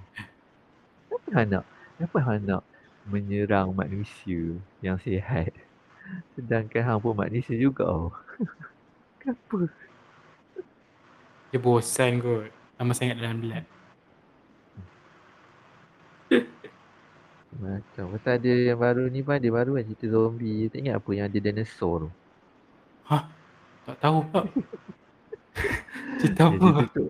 Kenapa 1.09 1.29
hang 1.33 1.49
nak? 1.49 1.65
Kenapa 1.97 2.19
hang 2.25 2.41
nak 2.45 2.63
menyerang 3.09 3.73
manusia 3.73 4.57
yang 4.85 5.01
sihat? 5.01 5.53
Sedangkan 6.37 6.83
hang 6.85 7.01
pun 7.01 7.17
manusia 7.17 7.57
juga 7.57 7.85
tau. 7.85 8.13
Kenapa? 9.21 9.69
Dia 11.49 11.59
bosan 11.61 12.21
kot. 12.21 12.53
Lama 12.79 12.93
sangat 12.93 13.17
dalam 13.21 13.45
lab. 13.45 13.78
Macam 17.59 18.15
pasal 18.15 18.39
ada 18.39 18.53
yang 18.53 18.79
baru 18.79 19.11
ni 19.11 19.21
pun 19.21 19.35
ada 19.35 19.49
baru 19.51 19.71
kan 19.75 19.85
cerita 19.85 20.07
zombie. 20.09 20.71
Tak 20.71 20.79
ingat 20.79 20.95
apa 20.97 21.11
yang 21.11 21.27
ada 21.27 21.39
dinosaur 21.39 21.97
tu. 22.07 22.11
Tak 23.85 23.97
tahu 23.99 24.19
pak. 24.29 24.45
Cerita 26.19 26.45
Eh, 26.45 26.51
cerita 26.51 26.67
apa? 26.71 26.83
tu 26.93 27.05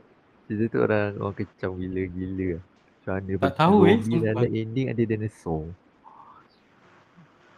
cerita 0.46 0.64
tu 0.66 0.78
orang 0.80 1.10
orang 1.18 1.36
kecam 1.36 1.70
gila-gila. 1.76 2.50
Macam 2.56 3.12
mana 3.14 3.32
Tak 3.38 3.54
tahu, 3.54 3.76
eh, 3.82 3.96
zombie 3.98 4.08
sumpah. 4.14 4.26
dalam 4.32 4.50
ending 4.54 4.86
ada 4.88 5.02
dinosaur. 5.02 5.64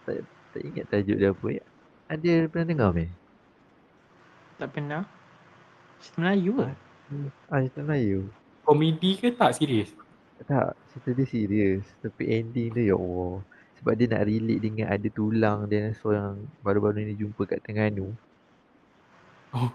Tak, 0.03 0.17
tak 0.51 0.63
ingat 0.65 0.85
tajuk 0.89 1.17
dia 1.17 1.31
apa 1.31 1.47
ya. 1.49 1.65
Ada 2.09 2.33
pernah 2.49 2.67
dengar 2.67 2.91
meh? 2.91 3.11
Tak 4.57 4.69
pernah. 4.73 5.03
Cerita 6.01 6.17
Melayu 6.19 6.51
ke? 6.57 6.67
Ah, 7.47 7.59
cerita 7.61 7.81
Melayu. 7.83 8.21
Komedi 8.63 9.11
ke 9.15 9.29
tak 9.31 9.55
serius? 9.55 9.91
Tak, 10.49 10.73
cerita 10.93 11.11
dia 11.13 11.27
serius. 11.29 11.85
Tapi 12.01 12.23
ending 12.33 12.73
dia 12.73 12.95
ya 12.95 12.97
Allah. 12.97 13.45
Sebab 13.81 13.93
dia 13.97 14.07
nak 14.13 14.29
relate 14.29 14.61
dengan 14.61 14.87
ada 14.93 15.09
tulang 15.09 15.65
dinosaur 15.65 16.13
yang 16.13 16.35
baru-baru 16.61 17.01
ni 17.01 17.17
jumpa 17.17 17.49
kat 17.49 17.65
Terengganu. 17.65 18.13
Oh. 19.57 19.73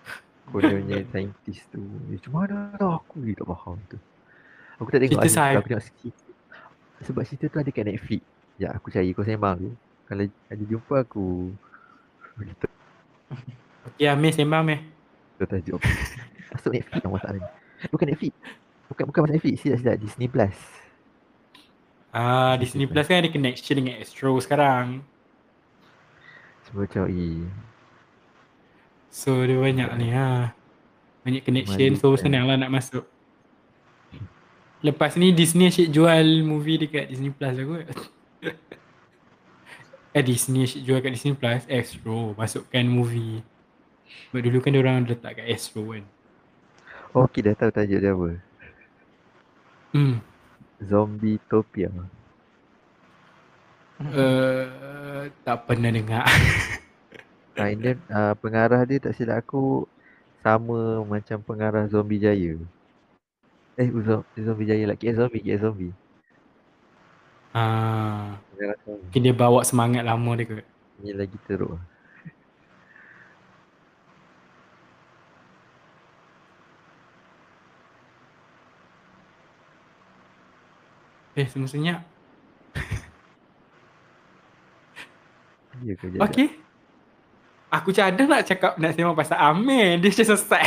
Kononnya 0.52 1.04
saintis 1.08 1.64
tu. 1.72 1.80
Dia 2.12 2.20
macam 2.20 2.32
mana 2.36 2.56
tau 2.76 2.90
aku 3.00 3.24
ni 3.24 3.32
tak 3.32 3.48
faham 3.48 3.80
tu. 3.88 3.98
Aku 4.76 4.88
tak 4.92 5.00
tengok 5.00 5.24
Cerita 5.24 5.40
ada 5.40 5.58
aku 5.60 5.68
tengok 5.72 5.86
sikit. 5.88 6.14
Sebab 7.08 7.22
cerita 7.24 7.44
tu 7.48 7.58
ada 7.64 7.70
kat 7.72 7.84
Netflix. 7.88 8.22
Ya 8.60 8.68
aku 8.76 8.88
cari 8.92 9.12
kau 9.16 9.24
sembang 9.24 9.56
tu. 9.56 9.72
Kalau 10.06 10.24
ada 10.28 10.64
jumpa 10.64 10.94
aku 11.02 11.50
kita 12.36 12.68
Okey 13.88 14.06
Amir 14.12 14.32
sembang 14.36 14.62
Amir. 14.62 14.80
tahu 15.40 15.48
tajuk. 15.48 15.80
Masuk 16.52 16.70
Netflix 16.76 17.00
lah 17.00 17.10
masalah 17.10 17.36
ni. 17.40 17.48
Bukan 17.88 18.06
Netflix. 18.12 18.32
Bukan 18.90 19.04
bukan 19.10 19.30
Netflix. 19.30 19.62
Silap 19.62 19.78
silap 19.82 19.96
Disney 19.98 20.28
Plus. 20.30 20.56
Ah, 22.16 22.56
Disney 22.56 22.88
Plus 22.88 23.04
kan 23.04 23.20
ada 23.20 23.28
connection 23.28 23.76
dengan 23.76 24.00
Astro 24.00 24.32
sekarang. 24.40 25.04
Sebab 26.66 26.88
macam 26.88 27.04
eh 27.12 27.46
So 29.12 29.32
dia 29.44 29.56
banyak 29.56 29.90
ni 29.96 30.08
ha. 30.12 30.52
Banyak 31.24 31.42
connection 31.44 31.96
so 31.96 32.12
Malu, 32.12 32.16
kan? 32.16 32.22
senang 32.28 32.44
lah 32.46 32.56
nak 32.56 32.72
masuk. 32.72 33.04
Lepas 34.84 35.16
ni 35.16 35.32
Disney 35.32 35.72
asyik 35.72 35.88
jual 35.90 36.44
movie 36.44 36.78
dekat 36.78 37.08
Disney 37.10 37.32
Plus 37.32 37.52
lah 37.52 37.64
kot. 37.64 37.86
eh 40.16 40.22
Disney 40.24 40.68
asyik 40.68 40.82
jual 40.84 40.98
kat 41.00 41.12
Disney 41.16 41.34
Plus 41.34 41.64
Astro 41.66 42.36
masukkan 42.36 42.84
movie. 42.86 43.40
Sebab 44.30 44.40
dulu 44.40 44.58
kan 44.62 44.76
orang 44.78 45.04
letak 45.08 45.42
kat 45.42 45.46
Astro 45.48 45.90
kan. 45.90 46.04
Oh, 47.16 47.24
okay 47.24 47.40
dah 47.40 47.56
tahu 47.56 47.72
tajuk 47.72 47.98
dia 47.98 48.12
apa. 48.12 48.45
Hmm. 49.94 50.18
Zombie 50.82 51.38
Topia. 51.48 51.88
Uh, 53.96 55.30
tak 55.42 55.66
pernah 55.68 55.90
dengar. 55.92 56.24
Ah, 57.56 57.72
and 57.72 57.80
then 57.80 57.96
uh, 58.12 58.36
pengarah 58.36 58.84
dia 58.84 59.00
tak 59.00 59.16
silap 59.16 59.40
aku 59.40 59.88
sama 60.44 61.00
macam 61.08 61.40
pengarah 61.40 61.88
Zombie 61.88 62.20
Jaya. 62.20 62.60
Eh, 63.80 63.88
Zo- 64.04 64.28
Zombie 64.36 64.68
Jaya 64.68 64.92
lah. 64.92 64.92
KS 64.92 65.16
Zombie, 65.16 65.40
KS 65.40 65.64
Zombie. 65.64 65.96
ah, 67.56 68.36
mungkin 68.84 69.20
dia 69.24 69.32
bawa 69.32 69.64
semangat 69.64 70.04
lama 70.04 70.36
dia 70.36 70.44
kot. 70.44 70.68
Ni 71.00 71.16
lagi 71.16 71.32
teruk. 71.48 71.80
Eh 81.36 81.46
semua 81.46 81.68
senyap. 81.68 82.00
Dia 85.76 85.92
ke 85.94 86.06
jap. 86.08 86.20
Okey. 86.24 86.48
Aku 87.68 87.92
cadang 87.92 88.24
nak 88.26 88.46
cakap 88.46 88.78
nak 88.80 88.96
sembang 88.96 89.12
pasal 89.12 89.36
Amir. 89.36 90.00
Dia 90.00 90.08
macam 90.08 90.26
sesat. 90.26 90.64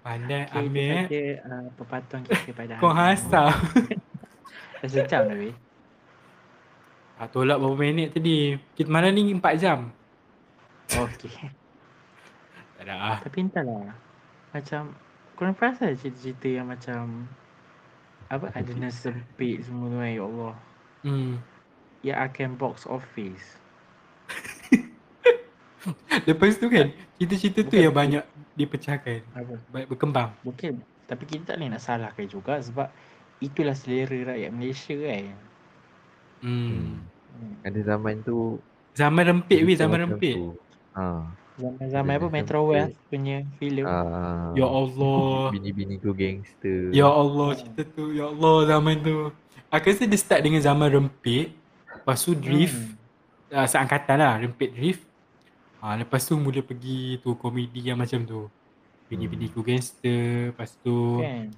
Pandai 0.00 0.42
Okay, 0.46 0.56
Amir. 0.58 0.88
eh. 0.88 1.04
Dia 1.06 1.24
uh, 1.44 1.68
perpatuan 1.76 2.24
kita 2.24 2.40
kepada 2.48 2.80
Kau 2.80 2.88
Amir. 2.88 3.12
hasal. 3.12 3.48
Dah 4.78 4.88
sejam 4.88 5.22
dah 5.26 5.36
weh. 5.36 5.52
Ah, 7.18 7.26
tolak 7.26 7.58
berapa 7.58 7.74
minit 7.76 8.14
tadi? 8.14 8.54
Kita 8.72 8.88
malam 8.88 9.10
ni 9.10 9.34
4 9.34 9.42
jam. 9.58 9.90
Okay. 10.88 11.50
Tak 12.78 12.86
ada 12.86 12.94
ah. 12.94 13.18
Tapi 13.18 13.38
entahlah. 13.42 13.90
Macam 14.54 14.94
korang 15.34 15.52
perasan 15.52 15.92
cerita-cerita 15.92 16.48
yang 16.48 16.70
macam 16.70 17.26
apa 18.28 18.52
ada 18.52 18.72
nurse 18.76 19.08
sempit 19.08 19.64
semua 19.64 19.88
tu 19.88 19.96
kan 19.96 20.10
ya 20.12 20.22
Allah. 20.24 20.54
Hmm. 21.04 21.32
Yang 22.04 22.18
akan 22.30 22.48
box 22.60 22.84
office. 22.84 23.46
Lepas 26.28 26.60
tu 26.60 26.68
kan, 26.68 26.92
cerita-cerita 27.16 27.64
tu 27.64 27.76
yang 27.80 27.94
banyak 27.94 28.24
dipecahkan. 28.54 29.24
Apa? 29.32 29.54
Banyak 29.72 29.88
berkembang. 29.88 30.30
Mungkin 30.44 30.84
tapi 31.08 31.24
kita 31.24 31.52
tak 31.52 31.56
boleh 31.56 31.72
nak 31.72 31.80
salahkan 31.80 32.26
juga 32.28 32.60
sebab 32.60 32.92
itulah 33.40 33.72
selera 33.72 34.36
rakyat 34.36 34.50
Malaysia 34.52 34.92
kan. 34.92 35.24
Hmm. 36.44 37.00
Hmm. 37.32 37.54
Ada 37.64 37.96
zaman 37.96 38.20
tu. 38.20 38.60
Zaman 38.92 39.24
rempit 39.24 39.64
weh, 39.64 39.78
zaman 39.78 40.04
rempit. 40.04 40.36
Ha. 40.92 41.24
Zaman-zaman 41.58 42.12
apa 42.14 42.24
Ada 42.24 42.34
Metro 42.34 42.60
sempit. 42.60 42.70
West 42.72 42.96
punya 43.10 43.36
filem. 43.58 43.84
Ah. 43.84 44.50
Ya 44.54 44.66
Allah. 44.66 45.50
Bini-bini 45.50 45.94
tu 45.98 46.10
gangster. 46.14 46.80
Ya 46.90 47.06
Allah 47.06 47.48
cerita 47.52 47.82
tu. 47.84 48.14
Ya 48.14 48.24
Allah 48.26 48.56
zaman 48.64 48.96
tu. 48.98 49.18
Aku 49.68 49.84
rasa 49.84 50.06
dia 50.06 50.16
start 50.16 50.40
dengan 50.40 50.62
zaman 50.62 50.88
rempit. 50.88 51.52
Lepas 51.92 52.22
tu 52.22 52.32
drift. 52.32 52.78
Hmm. 52.78 52.94
uh, 53.52 53.66
seangkatan 53.66 54.16
lah 54.16 54.34
rempit 54.38 54.70
drift 54.72 55.02
uh, 55.80 55.96
lepas 55.96 56.20
tu 56.20 56.36
mula 56.36 56.60
pergi 56.60 57.16
tu 57.18 57.32
komedi 57.32 57.80
yang 57.80 57.96
macam 57.96 58.20
tu 58.20 58.44
bini-bini 59.08 59.48
ku 59.48 59.64
gangster 59.64 60.52
lepas 60.52 60.76
tu 60.80 61.20
Kan. 61.20 61.48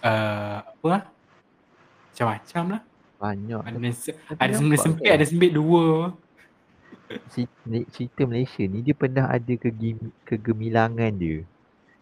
uh, 0.00 0.58
apa 0.64 0.86
lah 0.88 1.02
macam-macam 2.12 2.64
lah 2.72 2.82
Banyak. 3.16 3.60
ada 3.64 3.76
ada 4.36 4.52
sembit 4.52 4.78
sempit 4.80 5.08
ada 5.08 5.24
sempit 5.24 5.50
dua 5.52 6.12
Cerita, 7.92 8.22
Malaysia 8.24 8.62
ni 8.62 8.82
dia 8.82 8.92
pernah 8.92 9.26
ada 9.26 9.52
kegim, 9.54 9.96
kegemilangan 10.24 11.12
dia. 11.12 11.46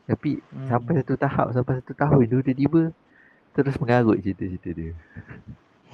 Tapi 0.04 0.40
Hmm. 0.44 0.68
sampai 0.68 0.92
satu 1.00 1.14
tahap, 1.14 1.46
sampai 1.50 1.80
satu 1.80 1.92
tahun 1.92 2.22
tu 2.24 2.38
tiba-tiba 2.42 2.82
terus 3.52 3.76
mengarut 3.78 4.16
cerita-cerita 4.18 4.70
dia. 4.70 4.92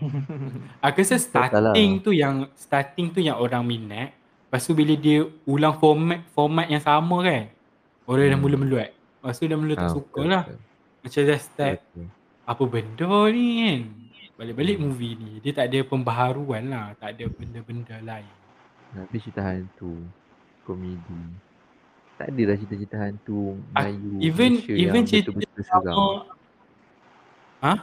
aku 0.80 0.96
rasa 0.98 1.20
starting 1.20 2.00
tu 2.00 2.10
yang 2.10 2.48
starting 2.56 3.12
tu 3.12 3.20
yang 3.20 3.36
orang 3.36 3.60
minat 3.60 4.16
lepas 4.48 4.64
tu 4.64 4.72
bila 4.72 4.96
dia 4.96 5.28
ulang 5.44 5.76
format 5.76 6.24
format 6.32 6.66
yang 6.66 6.80
sama 6.80 7.20
kan 7.20 7.52
orang 8.04 8.24
dah 8.24 8.32
Hmm. 8.32 8.40
mula 8.40 8.56
meluat 8.56 8.88
lepas 8.90 9.36
tu 9.36 9.44
dah 9.44 9.58
mula 9.60 9.74
tak 9.76 9.84
Ah, 9.84 9.92
suka 9.92 10.20
lah 10.24 10.44
macam 11.00 11.20
dah 11.22 11.38
start 11.38 11.78
betul. 11.84 12.06
apa 12.48 12.62
benda 12.64 13.12
ni 13.28 13.46
kan 13.60 13.80
balik-balik 14.34 14.76
movie 14.80 15.14
ni 15.14 15.30
dia 15.38 15.52
tak 15.52 15.68
ada 15.68 15.78
pembaharuan 15.84 16.62
lah 16.66 16.96
tak 16.96 17.08
ada 17.14 17.24
benda-benda 17.28 17.96
lain 18.00 18.32
Tapi 18.90 19.16
cerita 19.22 19.42
hantu, 19.46 20.02
komedi. 20.66 21.22
tak 22.20 22.36
ada 22.36 22.42
dah 22.52 22.56
cerita-cerita 22.60 22.96
hantu 23.00 23.56
Melayu 23.72 24.12
even 24.20 24.50
Malaysia 24.60 24.74
even 24.76 25.00
yang 25.00 25.08
cerita 25.08 25.28
betul-betul 25.32 25.64
seram. 25.64 25.96
Ha? 27.64 27.74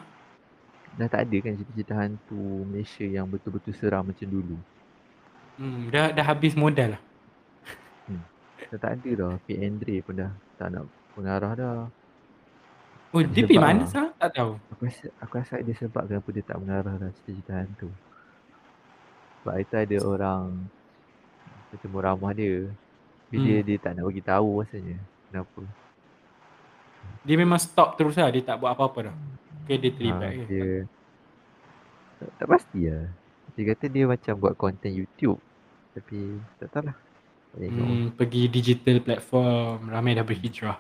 Dah 0.98 1.08
tak 1.10 1.22
ada 1.26 1.38
kan 1.42 1.52
cerita-cerita 1.58 1.94
hantu 1.98 2.42
Malaysia 2.70 3.06
yang 3.06 3.26
betul-betul 3.26 3.74
seram 3.74 4.06
macam 4.06 4.28
dulu. 4.30 4.58
Hmm, 5.58 5.90
dah 5.90 6.14
dah 6.14 6.26
habis 6.26 6.54
modal 6.54 6.94
lah. 6.94 7.02
Dah 8.68 8.78
tak 8.78 8.92
ada 9.02 9.10
dah. 9.16 9.34
P. 9.48 9.58
Andre 9.58 9.96
pun 10.06 10.14
dah 10.22 10.32
tak 10.62 10.70
nak 10.70 10.86
pengarah 11.18 11.54
dah. 11.58 11.78
Oh, 13.16 13.24
dia 13.24 13.48
pergi 13.48 13.58
mana 13.58 13.88
lah. 13.88 13.90
sah? 13.90 14.08
Tak 14.20 14.30
tahu. 14.36 14.52
Aku 14.76 14.82
rasa, 14.86 15.06
aku 15.24 15.34
rasa 15.40 15.54
ada 15.58 15.72
sebab 15.74 16.04
kenapa 16.06 16.30
dia 16.30 16.44
tak 16.46 16.58
mengarah 16.62 16.96
dah 17.00 17.10
cerita-cerita 17.10 17.54
hantu. 17.58 17.90
Sebab 19.42 19.56
itu 19.64 19.74
ada 19.74 19.98
orang 20.06 20.46
bertemu 21.70 21.98
ramah 22.00 22.32
dia. 22.32 22.56
Tapi 23.28 23.36
Hmm. 23.36 23.46
dia, 23.46 23.58
dia 23.60 23.78
tak 23.78 23.92
nak 23.96 24.04
bagi 24.08 24.24
tahu 24.24 24.50
rasanya. 24.64 24.98
Kenapa. 25.28 25.62
Dia 27.24 27.36
memang 27.36 27.60
stop 27.60 28.00
terus 28.00 28.16
lah. 28.16 28.32
Dia 28.32 28.44
tak 28.44 28.58
buat 28.58 28.72
apa-apa 28.72 29.12
dah. 29.12 29.16
Ke 29.68 29.76
dia 29.76 29.92
terlibat 29.92 30.32
Ah, 30.32 30.32
ke? 30.32 30.44
dia 30.48 30.68
tak, 32.18 32.30
tak 32.40 32.48
pasti 32.48 32.82
lah. 32.88 33.06
Dia 33.54 33.64
kata 33.74 33.86
dia 33.88 34.04
macam 34.08 34.34
buat 34.38 34.54
konten 34.56 34.92
YouTube. 34.94 35.38
Tapi 35.92 36.40
tak 36.58 36.68
tahu 36.72 36.84
lah. 36.88 36.98
Tak 37.52 37.58
tengok. 37.60 37.84
Hmm, 37.84 38.06
pergi 38.16 38.42
digital 38.48 38.98
platform. 39.02 39.90
Ramai 39.90 40.16
dah 40.16 40.24
berhijrah. 40.24 40.80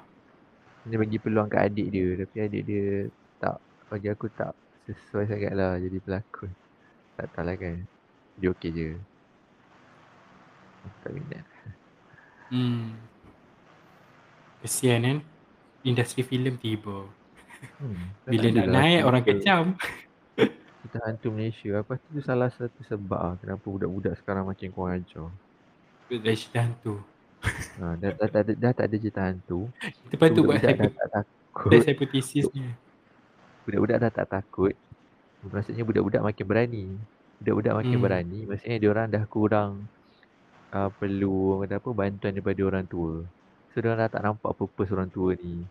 Dia 0.87 0.95
bagi 0.95 1.17
peluang 1.19 1.51
kat 1.51 1.67
adik 1.67 1.87
dia. 1.91 2.07
Tapi 2.23 2.35
adik 2.39 2.63
dia 2.63 2.85
tak, 3.37 3.59
bagi 3.91 4.07
aku 4.07 4.31
tak 4.31 4.55
sesuai 4.87 5.27
sangat 5.27 5.51
lah 5.51 5.75
jadi 5.75 5.97
pelakon. 5.99 6.51
Tak 7.19 7.27
tahu 7.35 7.43
lah 7.43 7.55
kan. 7.59 7.75
Dia 8.39 8.47
okey 8.55 8.71
je. 8.71 8.89
Aku 10.87 10.97
tak 11.03 11.11
minat. 11.13 11.45
Hmm. 12.47 12.95
Kesian 14.59 15.03
kan? 15.03 15.17
Industri 15.83 16.23
filem 16.23 16.55
tiba. 16.55 17.05
Hmm, 17.77 18.13
Bila 18.23 18.47
nak 18.53 18.67
naik 18.69 19.01
orang 19.03 19.23
kecam. 19.23 19.63
Cerita 20.79 20.97
hantu 21.03 21.27
Malaysia. 21.29 21.77
Lepas 21.77 21.97
tu 21.99 22.21
salah 22.21 22.49
satu 22.49 22.79
sebab 22.81 23.19
lah 23.19 23.35
kenapa 23.37 23.65
budak-budak 23.65 24.13
sekarang 24.15 24.45
makin 24.45 24.71
kurang 24.71 24.97
ajar. 24.97 25.27
Dari 26.07 26.37
cerita 26.37 26.63
hantu. 26.63 27.03
Ha, 27.77 27.93
dah, 27.99 28.11
dah, 28.15 28.27
dah, 28.27 28.41
dah, 28.41 28.55
dah 28.55 28.71
tak 28.71 28.85
ada 28.87 28.95
cerita 28.95 29.21
hantu. 29.21 29.67
Kita 30.07 30.15
patut 30.15 30.41
buat 30.41 30.57
Budak-budak 30.57 30.73
dah 30.79 30.95
tak 30.95 31.09
takut. 31.11 31.69
test 31.69 31.87
hipotesis 31.87 32.45
ni. 32.53 32.63
Budak-budak 33.63 33.97
dah 33.99 34.11
tak 34.13 34.27
takut. 34.31 34.73
Maksudnya 35.43 35.83
budak-budak 35.83 36.21
makin 36.23 36.45
berani. 36.45 36.85
Budak-budak 37.37 37.73
makin 37.75 37.93
Hmm. 37.93 38.03
berani. 38.03 38.39
Maksudnya 38.45 38.77
dia 38.77 38.89
orang 38.89 39.07
dah 39.07 39.23
kurang 39.25 39.71
uh, 40.73 40.89
perlu 40.91 41.63
kata 41.63 41.79
apa 41.79 41.89
bantuan 41.93 42.33
daripada 42.35 42.61
orang 42.67 42.85
tua. 42.87 43.23
So 43.71 43.83
dia 43.83 43.93
dah 43.93 44.09
tak 44.09 44.23
nampak 44.25 44.57
purpose 44.57 44.91
orang 44.91 45.11
tua 45.13 45.37
ni. 45.37 45.63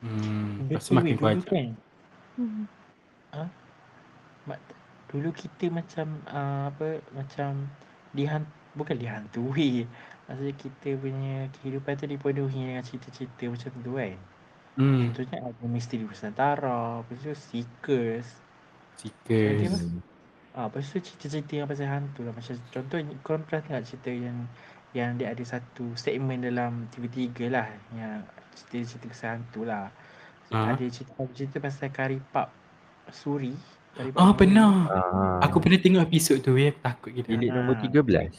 Hmm. 0.00 0.70
Betul 0.70 0.96
makin 0.96 1.16
weh, 1.18 1.34
dulu 1.34 1.42
kuat. 1.44 1.50
kan. 1.50 1.66
Ha? 3.34 3.42
Mak, 4.46 4.58
dulu 5.10 5.28
kita 5.34 5.66
macam 5.70 6.06
uh, 6.30 6.70
apa 6.70 7.02
macam 7.12 7.68
dihan 8.14 8.42
bukan 8.78 8.96
dihantui. 8.96 9.86
Maksudnya 10.24 10.54
kita 10.56 10.88
punya 10.96 11.36
kehidupan 11.60 12.00
tu 12.00 12.08
dipenuhi 12.08 12.60
dengan 12.64 12.80
cerita-cerita 12.80 13.44
macam 13.50 13.70
tu 13.84 13.92
kan. 13.98 14.16
Hmm. 14.74 15.12
Contohnya 15.12 15.38
ada 15.52 15.64
misteri 15.68 16.02
Nusantara, 16.02 17.04
lepas 17.04 17.18
tu 17.20 17.34
Seekers. 17.36 18.28
Seekers. 18.98 19.84
Ah, 20.54 20.70
lepas 20.70 20.86
tu 20.86 20.96
cerita-cerita 20.96 21.52
yang 21.52 21.66
pasal 21.66 21.86
hantu 21.86 22.22
lah. 22.22 22.30
Macam 22.30 22.54
contoh 22.70 22.96
korang 23.20 23.42
pernah 23.42 23.60
tengok 23.60 23.84
cerita 23.84 24.10
yang 24.10 24.38
yang 24.94 25.18
dia 25.18 25.34
ada 25.34 25.42
satu 25.42 25.90
segmen 25.94 26.38
dalam 26.38 26.86
TV3 26.88 27.50
lah 27.50 27.66
yang 27.90 28.22
cerita-cerita 28.54 29.10
pasal 29.10 29.28
hantu 29.34 29.66
lah. 29.66 29.90
Ah. 30.48 30.70
Ada 30.70 30.86
cerita 30.86 31.10
cerita 31.34 31.56
pasal 31.58 31.90
karipap 31.90 32.54
suri. 33.10 33.50
Karipap 33.92 34.14
Ah 34.16 34.30
suri. 34.30 34.38
pernah. 34.38 34.72
Ah, 34.86 35.38
Aku 35.42 35.58
pernah 35.58 35.76
tengok 35.76 36.06
episod 36.06 36.38
tu 36.38 36.54
ya. 36.54 36.70
Takut 36.72 37.10
kita. 37.10 37.26
bilik 37.26 37.50
Ah. 37.50 37.54
nombor 37.56 37.74
13. 37.76 38.30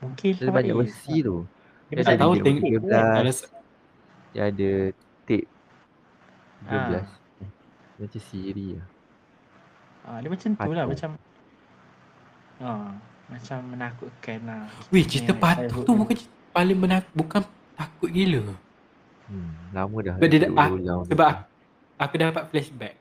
Mungkin 0.00 0.32
Dia 0.36 0.50
banyak 0.50 0.74
versi 0.74 1.14
tu. 1.22 1.46
Dia 1.86 1.94
Dia 1.94 2.04
tak 2.04 2.18
tahu 2.18 2.32
tengok. 2.36 2.66
nombor 2.66 2.82
Kalau 2.82 3.22
13. 3.22 3.36
se- 3.38 3.52
Dia 4.34 4.42
ada 4.44 4.70
tape 5.22 5.46
13. 6.66 7.06
Ah. 7.06 7.48
Macam 7.94 8.20
siri 8.20 8.68
lah. 8.74 8.86
Ah, 10.04 10.20
dia 10.20 10.28
macam 10.28 10.50
tu 10.52 10.70
lah 10.70 10.84
macam 10.84 11.10
ah, 12.60 12.92
macam 13.26 13.58
menakutkan 13.64 14.38
lah. 14.44 14.62
Weh, 14.88 15.00
cerita 15.02 15.32
patung 15.32 15.64
childhood 15.66 15.84
tu 15.84 15.92
bukan 15.96 16.16
paling 16.50 16.78
menak 16.78 17.04
bukan 17.10 17.40
takut 17.72 18.08
gila. 18.08 18.42
Hmm, 19.24 19.50
lama 19.72 19.96
dah. 19.98 20.14
Sebab 20.14 20.28
dia 20.28 20.40
dah- 20.42 20.52
ah. 20.54 20.68
Sebab 21.08 21.26
aku, 21.26 21.42
aku 21.96 22.14
dapat 22.14 22.44
flashback. 22.46 22.94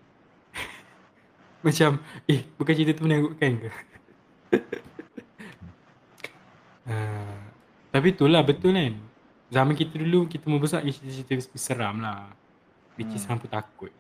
Macam, 1.66 1.90
eh 2.26 2.48
bukan 2.56 2.74
cerita 2.74 2.92
tu 2.94 3.04
menakutkan 3.04 3.52
ke? 3.58 3.70
uh, 6.88 7.36
tapi 7.94 8.08
itulah 8.10 8.42
betul 8.42 8.72
kan. 8.72 8.96
Zaman 9.52 9.76
kita 9.76 9.96
dulu 9.96 10.26
kita 10.26 10.48
membesar 10.48 10.82
cerita-cerita 10.82 11.36
seram 11.54 12.00
lah. 12.00 12.32
Which 12.96 13.12
is 13.12 13.22
Hmm. 13.24 13.36
hampa 13.36 13.52
takut. 13.52 13.92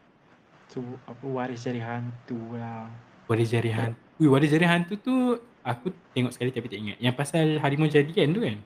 Tu 0.71 0.81
apa 1.03 1.25
waris 1.25 1.61
dari 1.63 1.81
hantu 1.81 2.39
lah. 2.55 2.87
Waris 3.27 3.49
jari 3.49 3.71
hantu. 3.71 3.99
Ui, 4.19 4.27
waris 4.29 4.51
jari 4.51 4.65
hantu 4.67 4.93
tu 4.99 5.15
aku 5.63 5.89
tengok 6.13 6.31
sekali 6.35 6.51
tapi 6.51 6.67
tak 6.67 6.79
ingat. 6.79 6.97
Yang 6.99 7.15
pasal 7.15 7.45
harimau 7.59 7.87
jadian 7.87 8.29
tu 8.31 8.41
kan. 8.43 8.57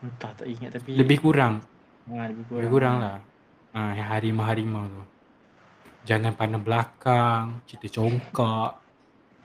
Entah 0.00 0.32
tak 0.32 0.48
ingat 0.48 0.70
tapi 0.72 0.96
Lebih 0.96 1.18
kurang. 1.20 1.60
ah, 2.08 2.24
lebih 2.26 2.44
kurang. 2.48 2.60
Lebih 2.64 2.72
kurang 2.72 2.96
lah. 2.98 3.18
Ah, 3.70 3.92
yang 3.94 4.08
harimau-harimau 4.08 4.84
tu. 4.88 5.02
Jangan 6.08 6.32
pandang 6.32 6.64
belakang, 6.64 7.60
cerita 7.68 8.00
congkak, 8.00 8.80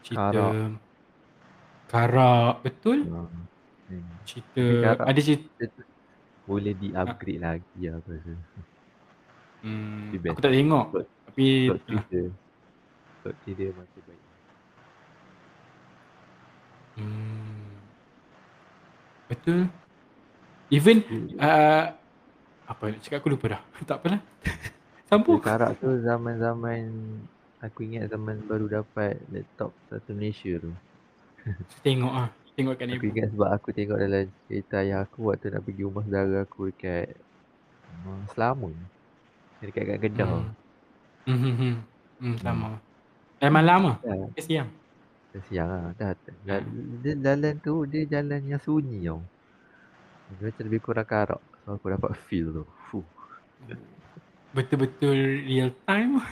cerita 0.01 0.31
Karak. 0.31 0.71
karak, 1.91 2.53
betul? 2.63 3.03
Hmm. 3.05 3.45
Cerita 4.23 4.63
karak- 4.95 5.07
ada 5.11 5.19
cerita 5.21 5.63
tu 5.69 5.83
boleh 6.47 6.73
di-upgrade 6.73 7.41
lagi 7.43 7.81
lah 7.83 7.99
aku 7.99 8.09
rasa. 8.15 8.33
Hmm, 9.65 10.29
aku 10.29 10.39
tak 10.39 10.53
tengok 10.53 10.85
Plot- 10.93 11.09
tapi 11.25 11.45
Plot 11.67 11.75
ah, 11.75 11.83
twist 11.83 12.07
dia. 12.07 12.25
Plot 13.19 13.35
twist 13.41 13.57
dia 13.57 13.69
masih 13.73 14.01
baik. 14.05 14.21
hmm, 16.95 17.65
betul. 19.27 19.59
Even 20.69 20.97
uh, 21.37 21.93
apa 22.65 22.83
nak 22.89 23.01
cakap 23.01 23.19
aku 23.19 23.29
lupa 23.29 23.45
dah. 23.51 23.61
tak 23.89 23.97
apalah. 23.99 24.21
Sambung. 25.09 25.37
karak 25.37 25.77
tu 25.77 26.01
zaman-zaman 26.01 26.89
aku 27.61 27.85
ingat 27.85 28.09
zaman 28.09 28.41
baru 28.41 28.65
dapat 28.71 29.21
laptop 29.29 29.69
satu 29.85 30.13
Malaysia 30.13 30.57
tu. 30.57 30.73
Tengok 31.81 32.13
ah. 32.15 32.29
Tengok 32.55 32.73
kat 32.73 32.87
Aku 32.89 33.05
ni. 33.05 33.11
ingat 33.11 33.27
sebab 33.35 33.49
aku 33.51 33.69
tengok 33.69 33.99
dalam 33.99 34.25
cerita 34.47 34.79
ayah 34.79 35.03
aku 35.03 35.27
waktu 35.27 35.51
nak 35.51 35.61
pergi 35.61 35.83
rumah 35.83 36.01
saudara 36.07 36.41
aku 36.41 36.71
dekat 36.71 37.13
uh, 38.07 38.23
Selama. 38.31 38.71
Dekat 39.65 39.83
kat 39.89 39.97
Kedah. 40.05 40.29
Hmm. 40.29 40.53
Hmm, 41.25 41.39
hmm, 41.41 41.55
hmm. 41.57 41.75
hmm 42.21 42.35
sama. 42.41 42.69
Eh 43.41 43.51
malam 43.51 43.81
ah. 43.93 43.97
Ya, 44.05 44.13
Ke 44.31 44.41
siang. 44.41 44.69
dah 45.35 45.41
siang 45.51 45.67
lah. 45.67 45.83
Dah, 45.99 46.11
dah, 46.47 46.59
dia 47.03 47.13
jalan 47.19 47.53
tu 47.59 47.83
dia 47.89 48.07
jalan 48.07 48.41
yang 48.47 48.61
sunyi 48.61 49.09
tau. 49.09 49.19
Dia 50.39 50.49
macam 50.49 50.63
lebih 50.63 50.81
kurang 50.81 51.07
karak. 51.09 51.41
So 51.65 51.75
aku 51.75 51.91
dapat 51.91 52.15
feel 52.29 52.53
tu. 52.55 52.63
Fuh. 52.89 53.05
Betul-betul 54.55 55.43
real 55.43 55.75
time. 55.83 56.23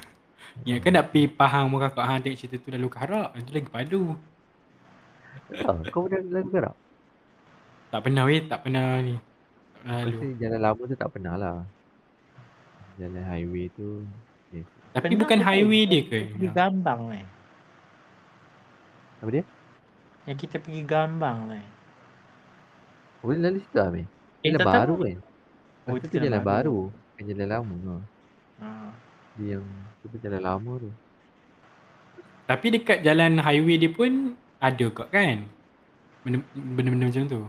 Ya 0.63 0.77
kan 0.77 0.93
nak 0.93 1.09
pergi 1.09 1.33
faham 1.33 1.73
muka 1.73 1.89
kau 1.91 2.05
hang 2.05 2.21
tengok 2.21 2.37
cerita 2.37 2.55
tu 2.61 2.69
lalu 2.71 2.87
karak. 2.87 3.33
Itu 3.35 3.49
lagi 3.51 3.69
padu. 3.73 4.01
Ah, 5.67 5.81
kau 5.89 6.05
pernah 6.05 6.21
lagu 6.29 6.49
karak? 6.53 6.75
Tak 7.89 7.99
pernah 8.05 8.23
weh, 8.25 8.41
tak 8.45 8.59
pernah 8.65 8.87
ni. 9.01 9.15
Tak 9.17 9.81
pernah 9.81 9.97
lalu. 10.05 10.19
Jalan 10.39 10.59
lama 10.61 10.81
tu 10.87 10.95
tak 10.95 11.09
pernah 11.11 11.33
lah. 11.35 11.57
Jalan 12.97 13.23
highway 13.25 13.65
tu. 13.73 14.05
Yes. 14.53 14.67
Tapi 14.93 15.05
Pernah 15.09 15.19
bukan 15.25 15.39
highway 15.41 15.81
dia 15.89 16.01
ke? 16.05 16.19
Pergi 16.29 16.49
gambang 16.53 17.01
eh. 17.13 17.25
Apa 19.19 19.29
dia? 19.31 19.43
Yang 20.29 20.37
kita 20.45 20.55
pergi 20.61 20.81
gambang 20.85 21.39
eh. 21.51 21.65
Oh, 23.23 23.31
dia 23.31 23.39
lalu 23.39 23.59
situ 23.63 23.79
Amir? 23.79 24.05
Eh, 24.43 24.51
Jalan 24.51 24.59
tak 24.59 24.67
baru 24.67 24.93
kan? 24.99 25.17
Oh, 25.83 25.91
Oh, 25.91 25.95
itu 25.99 26.07
jalan 26.11 26.27
jalan 26.27 26.41
baru. 26.43 26.77
Bukan 26.91 27.25
jalan 27.27 27.47
lama. 27.47 27.73
Ha. 27.73 27.95
Ah. 28.63 28.91
Dia 29.35 29.47
yang 29.57 29.65
tu 29.99 30.17
jalan 30.19 30.41
lama 30.43 30.71
tu. 30.79 30.89
Tapi 32.43 32.65
dekat 32.69 32.99
jalan 33.01 33.39
highway 33.39 33.75
dia 33.79 33.91
pun 33.91 34.35
ada 34.59 34.85
kok 34.91 35.07
kan? 35.09 35.47
Benda- 36.23 36.47
Benda-benda 36.53 37.05
macam 37.11 37.23
tu. 37.27 37.41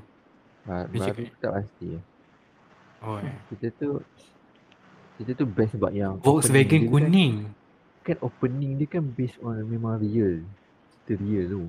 Ba- 0.65 0.87
Dia 0.89 0.99
baru 1.05 1.23
tu 1.29 1.37
tak 1.39 1.53
pasti 1.53 1.87
lah. 1.93 2.03
Oh, 3.05 3.19
eh. 3.21 3.37
Kita 3.53 3.67
tu 3.77 3.89
kita 5.21 5.31
tu 5.39 5.47
best 5.47 5.79
sebab 5.79 5.91
yang 5.95 6.19
Volkswagen 6.21 6.87
dia 6.87 6.91
kuning. 6.91 7.35
Kan, 8.03 8.17
kan 8.17 8.27
opening 8.27 8.73
dia 8.77 8.89
kan 8.91 9.05
based 9.05 9.39
on 9.41 9.63
memang 9.65 9.99
real. 10.03 10.43
Cerita 11.05 11.13
real 11.23 11.45
tu. 11.47 11.63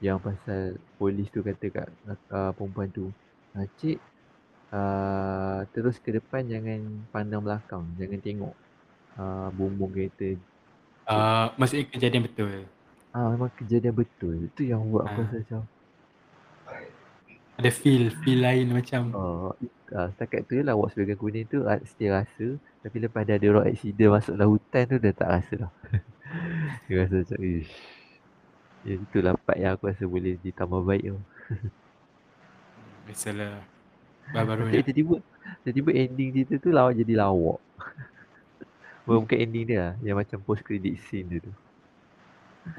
Yang 0.00 0.18
pasal 0.24 0.60
polis 0.96 1.28
tu 1.28 1.44
kata 1.44 1.66
kat 1.68 1.88
uh, 2.32 2.50
perempuan 2.56 2.88
tu 2.88 3.12
uh, 3.52 3.66
cik 3.78 4.00
uh, 4.72 5.60
terus 5.76 6.00
ke 6.00 6.16
depan 6.16 6.48
jangan 6.48 6.80
pandang 7.12 7.44
belakang. 7.44 7.84
Jangan 8.00 8.20
tengok 8.24 8.54
uh, 9.20 9.48
bumbung 9.52 9.92
kereta. 9.92 10.40
Uh, 11.04 11.52
maksudnya 11.60 11.84
kejadian 11.90 12.24
betul. 12.24 12.64
Ah 13.12 13.26
uh, 13.26 13.26
memang 13.36 13.52
kejadian 13.60 13.92
betul. 13.92 14.48
Itu 14.48 14.62
yang 14.64 14.88
buat 14.88 15.04
uh. 15.04 15.12
aku 15.12 15.20
rasa 15.26 15.36
macam 15.36 15.60
ada 17.60 17.70
feel, 17.76 18.08
feel 18.24 18.40
lain 18.40 18.72
macam. 18.72 19.12
Oh, 19.12 19.52
uh, 19.92 20.08
setakat 20.14 20.46
tu 20.46 20.58
lah 20.62 20.74
watch 20.74 20.94
bagian 20.94 21.18
kuning 21.18 21.46
tu 21.46 21.66
uh, 21.66 21.80
still 21.86 22.14
rasa. 22.14 22.46
Tapi 22.80 22.96
lepas 23.02 23.22
dah 23.26 23.36
ada 23.36 23.48
road 23.50 23.66
accident 23.68 24.10
masuk 24.16 24.34
dalam 24.34 24.50
hutan 24.56 24.82
tu 24.88 24.96
dah 24.96 25.12
tak 25.12 25.28
rasa 25.28 25.54
dah. 25.66 25.72
Dia 26.86 26.94
rasa 27.04 27.14
macam 27.22 27.38
ish. 27.42 27.72
Ya, 28.80 28.94
itulah 28.96 29.36
part 29.36 29.58
yang 29.60 29.76
aku 29.76 29.92
rasa 29.92 30.04
boleh 30.08 30.40
ditambah 30.40 30.80
baik 30.80 31.04
tu. 31.12 31.20
Biasalah. 33.10 33.60
Baru-baru 34.30 34.62
ni. 34.70 34.72
Tiba-tiba, 34.80 35.14
tiba-tiba 35.66 35.90
ending 35.92 36.28
cerita 36.32 36.54
tu 36.56 36.70
lawak 36.72 36.94
jadi 36.96 37.12
lawak. 37.18 37.60
Bukan 39.04 39.36
ending 39.36 39.64
dia 39.68 39.78
lah. 39.78 39.92
Yang 40.00 40.16
macam 40.24 40.38
post 40.46 40.62
credit 40.64 40.96
scene 41.10 41.26
dia 41.28 41.38
tu. 41.44 41.52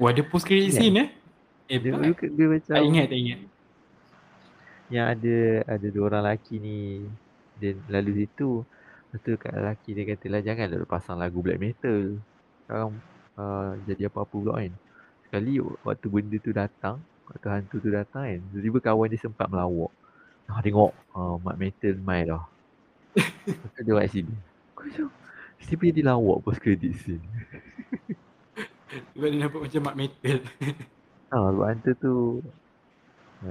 Oh 0.00 0.08
ada 0.08 0.22
post 0.24 0.48
credit 0.48 0.72
scene 0.72 0.96
eh? 0.98 1.08
Eh, 1.70 1.78
dia, 1.78 1.94
dia, 1.94 2.12
dia, 2.12 2.46
macam 2.50 2.72
tak 2.74 2.84
ingat, 2.84 3.06
tak 3.08 3.18
ingat. 3.18 3.38
Yang 4.92 5.06
ada 5.16 5.36
ada 5.64 5.86
dua 5.88 6.04
orang 6.12 6.22
lelaki 6.28 6.60
ni 6.60 7.08
dan 7.56 7.80
lalu 7.88 8.24
situ. 8.24 8.60
Lepas 9.08 9.18
tu 9.24 9.32
kat 9.40 9.52
lelaki 9.56 9.90
dia 9.96 10.04
kata 10.12 10.26
lah 10.28 10.40
janganlah 10.44 10.84
pasang 10.84 11.16
lagu 11.16 11.40
black 11.40 11.60
metal. 11.60 12.20
Sekarang 12.64 12.92
uh, 13.40 13.72
jadi 13.88 14.12
apa-apa 14.12 14.28
pula 14.36 14.60
kan. 14.60 14.72
Sekali 15.24 15.64
waktu 15.64 16.06
benda 16.12 16.36
tu 16.36 16.52
datang 16.52 17.00
Waktu 17.24 17.48
hantu 17.48 17.80
tu 17.80 17.88
datang 17.88 18.28
kan 18.28 18.40
Tiba-tiba 18.52 18.78
kawan 18.84 19.08
dia 19.08 19.16
sempat 19.16 19.48
melawak. 19.48 19.88
Ah 20.44 20.60
tengok 20.60 20.92
uh, 21.16 21.40
mat 21.40 21.56
metal 21.56 21.96
main 22.04 22.28
dah. 22.28 22.44
Lepas 23.48 23.70
tu 23.72 23.80
dia 23.80 23.96
buat 23.96 24.08
sini 24.12 24.52
macam 24.82 25.06
Mesti 25.62 25.74
dia 25.94 26.02
lawak 26.10 26.42
post 26.42 26.58
credit 26.58 26.90
scene. 26.98 27.22
Sebab 29.14 29.28
dia 29.30 29.38
nampak 29.38 29.62
macam 29.62 29.80
mat 29.86 29.96
metal. 29.96 30.38
Ah, 31.32 31.48
sebab 31.48 31.64
hantu 31.64 31.90
tu 31.96 32.14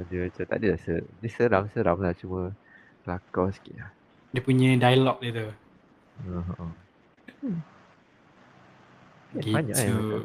dia 0.07 0.19
macam 0.27 0.43
tak 0.47 0.57
ada 0.63 0.69
ser, 0.79 1.03
dia 1.19 1.29
seram-seram 1.29 1.97
lah 1.99 2.13
cuma 2.15 2.55
kelakar 3.03 3.51
sikit 3.51 3.75
lah. 3.75 3.91
Dia 4.31 4.41
punya 4.41 4.69
dialog 4.79 5.17
dia 5.19 5.31
tu. 5.35 5.47
Uh-huh. 6.31 6.69
Hmm. 7.41 7.59
Gitu. 9.31 9.51
Banyak 9.51 9.75
eh, 9.75 10.23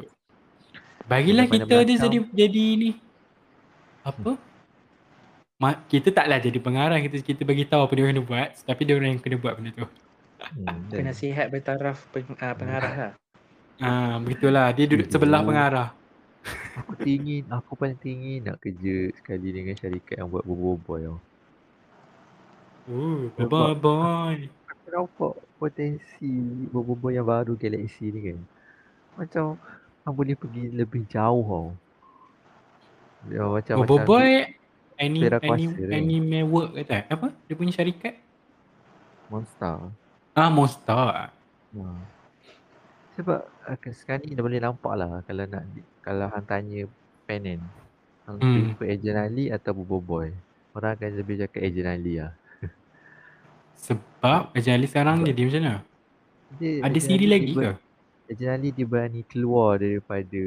Bagilah 1.07 1.45
kita 1.47 1.75
dia 1.87 1.97
jadi 1.99 2.17
jadi 2.31 2.65
ni. 2.75 2.91
Apa? 4.03 4.35
Ma- 5.57 5.81
kita 5.89 6.13
taklah 6.13 6.37
jadi 6.37 6.59
pengarah 6.61 7.01
kita 7.01 7.23
kita 7.23 7.41
bagi 7.41 7.65
tahu 7.65 7.87
apa 7.87 7.93
dia 7.97 8.05
kena 8.05 8.21
buat 8.21 8.49
tapi 8.61 8.81
dia 8.85 8.93
orang 8.93 9.17
yang 9.17 9.21
kena 9.23 9.37
buat 9.41 9.53
benda 9.57 9.71
tu. 9.73 9.87
Hmm, 10.37 10.85
kena 10.93 11.11
sihat 11.17 11.49
bertaraf 11.49 12.05
peng, 12.13 12.29
uh, 12.37 12.53
pengarah 12.53 12.93
lah. 12.93 13.13
Ah, 13.81 14.21
begitulah. 14.21 14.69
Dia 14.73 14.85
duduk 14.85 15.09
sebelah 15.09 15.41
pengarah. 15.41 15.96
Aku 16.79 16.93
tinggi, 17.01 17.43
aku 17.49 17.73
paling 17.73 17.99
tinggi 17.99 18.39
nak 18.41 18.61
kerja 18.61 19.11
sekali 19.17 19.49
dengan 19.51 19.75
syarikat 19.75 20.21
yang 20.21 20.29
buat 20.29 20.45
boboiboy 20.45 21.07
tau. 21.07 21.19
Oh, 22.87 23.27
boboiboy. 23.35 24.47
Aku 24.71 24.85
nampak 24.93 25.33
potensi 25.59 26.31
boboiboy 26.71 27.17
yang 27.17 27.27
baru 27.27 27.57
Galaxy 27.59 28.13
ni 28.13 28.19
kan. 28.31 28.39
Macam 29.17 29.57
Aku 30.07 30.23
boleh 30.23 30.39
pergi 30.39 30.71
lebih 30.71 31.03
jauh 31.11 31.43
tau. 31.43 31.67
Ya, 33.27 33.43
macam 33.43 33.83
boboiboy 33.83 34.55
any 34.95 35.19
any 35.43 35.67
anime 35.91 36.47
work 36.47 36.71
kata 36.79 37.11
apa? 37.11 37.35
Dia 37.43 37.59
punya 37.59 37.75
syarikat? 37.75 38.15
Monster. 39.27 39.91
Ah, 40.31 40.47
Monster. 40.47 41.27
Hmm. 41.75 41.99
Sebab 43.17 43.39
uh, 43.49 43.93
sekarang 43.97 44.29
ni 44.29 44.37
dah 44.37 44.45
boleh 44.45 44.61
nampak 44.61 44.93
lah 44.93 45.25
kalau 45.25 45.43
nak 45.49 45.65
kalau 46.05 46.29
hang 46.29 46.45
tanya 46.45 46.85
Penin 47.25 47.59
hang 48.27 48.37
hmm. 48.37 48.77
prefer 48.77 48.87
Agent 48.93 49.19
Ali 49.19 49.49
atau 49.49 49.71
Bobo 49.71 49.99
Boy 50.03 50.31
orang 50.75 50.99
akan 50.99 51.11
lebih 51.17 51.41
cakap 51.41 51.63
Agent 51.63 51.89
Ali 51.89 52.19
lah 52.19 52.31
sebab 53.87 54.53
Agent 54.53 54.75
Ali 54.77 54.87
sekarang 54.87 55.23
dia, 55.23 55.33
dia 55.33 55.45
macam 55.47 55.63
mana? 55.63 55.75
Dia, 56.61 56.71
ada 56.79 56.99
siri 56.99 57.27
lagi 57.27 57.51
ke? 57.55 57.71
Agent 58.27 58.51
Ali 58.51 58.69
dia 58.75 58.85
berani 58.87 59.23
keluar 59.23 59.79
daripada 59.79 60.43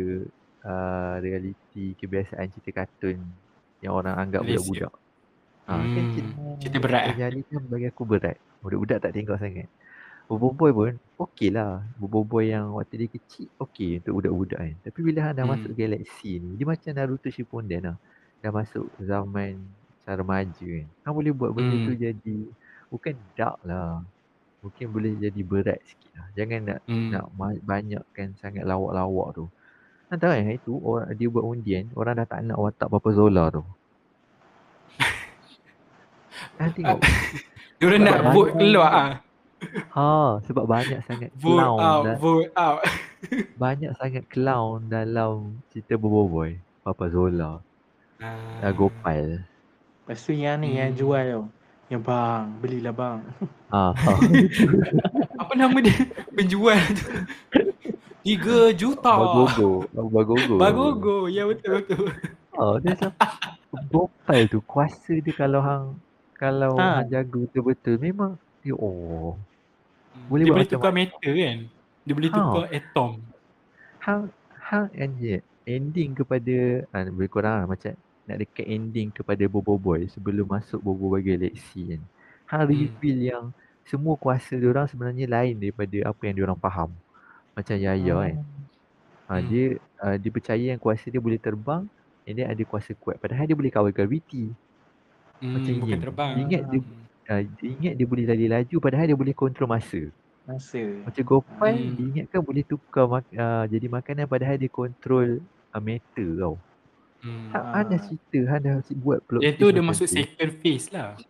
uh, 0.65 1.15
realiti 1.19 1.97
kebiasaan 1.97 2.47
cerita 2.53 2.85
kartun 2.85 3.21
yang 3.81 3.97
orang 3.97 4.15
anggap 4.15 4.45
budak-budak 4.45 4.93
ha, 5.69 5.73
hmm. 5.81 5.93
kan 5.97 6.05
cerita, 6.13 6.33
cerita 6.61 6.79
berat 6.79 7.03
Agent 7.17 7.29
Ali 7.33 7.41
kan 7.49 7.63
bagi 7.65 7.87
aku 7.89 8.03
berat 8.05 8.37
budak-budak 8.61 8.99
tak 9.01 9.13
tengok 9.17 9.41
sangat 9.41 9.69
Boboiboy 10.31 10.71
pun 10.71 10.95
okey 11.27 11.51
lah. 11.51 11.83
Boboiboy 11.99 12.55
yang 12.55 12.71
waktu 12.79 13.03
dia 13.03 13.09
kecil 13.11 13.51
okey 13.59 13.99
untuk 13.99 14.23
budak-budak 14.23 14.59
kan. 14.63 14.75
Tapi 14.87 14.99
bila 15.03 15.35
dah 15.35 15.43
hmm. 15.43 15.51
masuk 15.51 15.73
galaksi 15.75 16.39
ni, 16.39 16.55
dia 16.55 16.67
macam 16.71 16.91
Naruto 16.95 17.29
Shippuden 17.35 17.83
lah. 17.83 17.97
Dah 18.39 18.55
masuk 18.55 18.87
zaman 19.03 19.59
cara 20.07 20.23
remaja 20.23 20.63
kan. 20.63 20.87
Kan 21.03 21.11
boleh 21.11 21.35
buat 21.35 21.51
benda 21.51 21.75
hmm. 21.75 21.87
tu 21.91 21.93
jadi 21.99 22.39
bukan 22.95 23.15
dark 23.35 23.59
lah. 23.67 24.07
Mungkin 24.63 24.87
boleh 24.95 25.19
jadi 25.19 25.41
berat 25.43 25.83
sikit 25.83 26.15
lah. 26.15 26.27
Jangan 26.39 26.61
nak 26.63 26.81
hmm. 26.87 27.11
nak 27.11 27.27
banyakkan 27.67 28.39
sangat 28.39 28.63
lawak-lawak 28.63 29.35
tu. 29.35 29.45
Kan 30.07 30.19
tahu 30.19 30.31
kan 30.31 30.47
itu 30.47 30.73
orang 30.79 31.11
dia 31.19 31.27
buat 31.27 31.43
undian, 31.43 31.85
orang 31.99 32.23
dah 32.23 32.27
tak 32.31 32.47
nak 32.47 32.59
watak 32.59 32.87
Papa 32.87 33.11
Zola 33.11 33.51
tu. 33.51 33.67
kan 36.59 36.71
tengok. 36.71 37.03
Dia 37.83 37.85
orang 37.91 38.03
nak 38.07 38.19
vote 38.31 38.55
keluar 38.55 38.91
ah. 38.95 39.11
Ha, 39.91 40.41
sebab 40.47 40.65
banyak 40.65 41.01
sangat 41.05 41.31
vote 41.37 41.59
clown 41.59 41.79
out, 41.79 42.05
dan 42.07 42.17
vote 42.17 42.53
out. 42.57 42.81
banyak 43.63 43.93
sangat 43.99 44.25
clown 44.33 44.89
dalam 44.89 45.61
cerita 45.71 45.95
Bobo 46.01 46.27
Boy. 46.27 46.57
Papa 46.81 47.13
Zola. 47.13 47.61
Ah. 48.21 48.65
Uh, 48.65 48.73
Gopal. 48.73 49.45
Lepas 50.05 50.19
tu 50.25 50.33
yang 50.33 50.59
ni 50.65 50.75
hmm. 50.75 50.79
yang 50.81 50.93
jual 50.97 51.25
tu. 51.29 51.43
Yang 51.91 52.03
bang, 52.07 52.45
belilah 52.63 52.95
bang. 52.95 53.19
Ah, 53.69 53.91
ha. 53.99 54.13
Apa 55.43 55.53
nama 55.59 55.77
dia? 55.83 55.95
Penjual 56.31 56.81
tu. 56.95 57.07
Tiga 58.23 58.71
juta. 58.73 59.13
Bagogo. 59.19 59.71
Bagogo. 59.91 60.57
Bagogo. 60.57 61.17
Ya 61.27 61.45
betul 61.45 61.83
betul. 61.83 62.09
Oh, 62.55 62.79
dia 62.79 62.95
macam 62.95 63.11
Gopal 63.91 64.51
tu 64.51 64.59
kuasa 64.67 65.15
dia 65.23 65.35
kalau 65.35 65.63
hang 65.63 65.95
kalau 66.35 66.75
ha. 66.75 67.01
hang 67.01 67.11
jaga 67.11 67.39
betul-betul 67.47 67.95
memang 68.03 68.35
dia 68.61 68.75
oh 68.75 69.39
boleh 70.31 70.45
dia 70.47 70.53
boleh 70.55 70.69
tukar 70.69 70.93
metal 70.95 71.33
kan? 71.35 71.59
Dia 72.07 72.15
boleh 72.15 72.31
ha. 72.31 72.37
tukar 72.37 72.65
atom. 72.71 73.11
Hang 74.01 74.23
hang 74.59 74.87
ending 74.97 75.43
ending 75.69 76.11
kepada 76.17 76.87
ah, 76.91 77.03
lebih 77.07 77.31
kurang 77.31 77.65
lah, 77.65 77.69
macam 77.69 77.95
nak 78.27 78.37
dekat 78.39 78.67
ending 78.67 79.11
kepada 79.11 79.43
Bobo 79.51 79.75
Boy 79.79 80.07
sebelum 80.11 80.47
masuk 80.47 80.79
Bobo 80.83 81.15
Boy 81.15 81.23
Galaxy 81.23 81.95
kan. 81.95 82.03
Hang 82.51 82.63
hmm. 82.67 82.71
reveal 82.71 83.19
yang 83.19 83.45
semua 83.87 84.15
kuasa 84.15 84.55
dia 84.55 84.71
orang 84.71 84.87
sebenarnya 84.87 85.27
lain 85.27 85.59
daripada 85.59 86.11
apa 86.11 86.21
yang 86.27 86.35
dia 86.39 86.45
orang 86.47 86.61
faham? 86.61 86.91
Macam 87.55 87.77
Yaya 87.79 88.15
hmm. 88.15 88.23
kan. 88.23 88.37
Ha, 89.31 89.33
hmm. 89.39 89.47
dia 89.47 89.65
uh, 90.03 90.17
dia 90.19 90.31
percaya 90.31 90.65
yang 90.75 90.81
kuasa 90.83 91.07
dia 91.07 91.23
boleh 91.23 91.39
terbang 91.39 91.87
and 92.27 92.35
dia 92.39 92.47
ada 92.47 92.63
kuasa 92.67 92.95
kuat. 92.99 93.19
Padahal 93.19 93.47
dia 93.47 93.55
boleh 93.59 93.71
kawal 93.71 93.95
gravity 93.95 94.51
hmm, 95.43 95.55
macam 95.55 95.73
bukan 95.83 95.99
terbang. 95.99 96.33
Ingat 96.47 96.63
dia 96.71 96.81
hmm 96.83 97.00
uh, 97.31 97.43
dia 97.47 97.69
ingat 97.71 97.95
dia 97.95 98.07
boleh 98.07 98.27
lari 98.27 98.51
laju 98.51 98.77
padahal 98.83 99.07
dia 99.07 99.19
boleh 99.19 99.35
kontrol 99.35 99.71
masa. 99.71 100.11
Masa. 100.45 100.83
Macam 101.07 101.23
Gopal 101.23 101.75
hmm. 101.79 101.95
dia 101.95 102.05
ingat 102.11 102.27
kan 102.35 102.41
boleh 102.43 102.65
tukar 102.67 103.07
mak- 103.07 103.31
uh, 103.39 103.65
jadi 103.71 103.87
makanan 103.87 104.27
padahal 104.27 104.59
dia 104.59 104.67
kontrol 104.67 105.39
uh, 105.71 105.83
meter 105.83 106.29
tau. 106.35 106.59
Hmm. 107.21 107.53
Ha, 107.53 107.85
anda 107.85 108.01
cerita, 108.01 108.41
anda 108.49 108.81
buat 108.97 109.21
plot 109.29 109.45
Yang 109.45 109.57
tu 109.61 109.67
dia 109.69 109.85
masuk 109.85 110.07
tu. 110.09 110.17
second 110.19 110.53
phase 110.65 110.89
lah. 110.89 111.21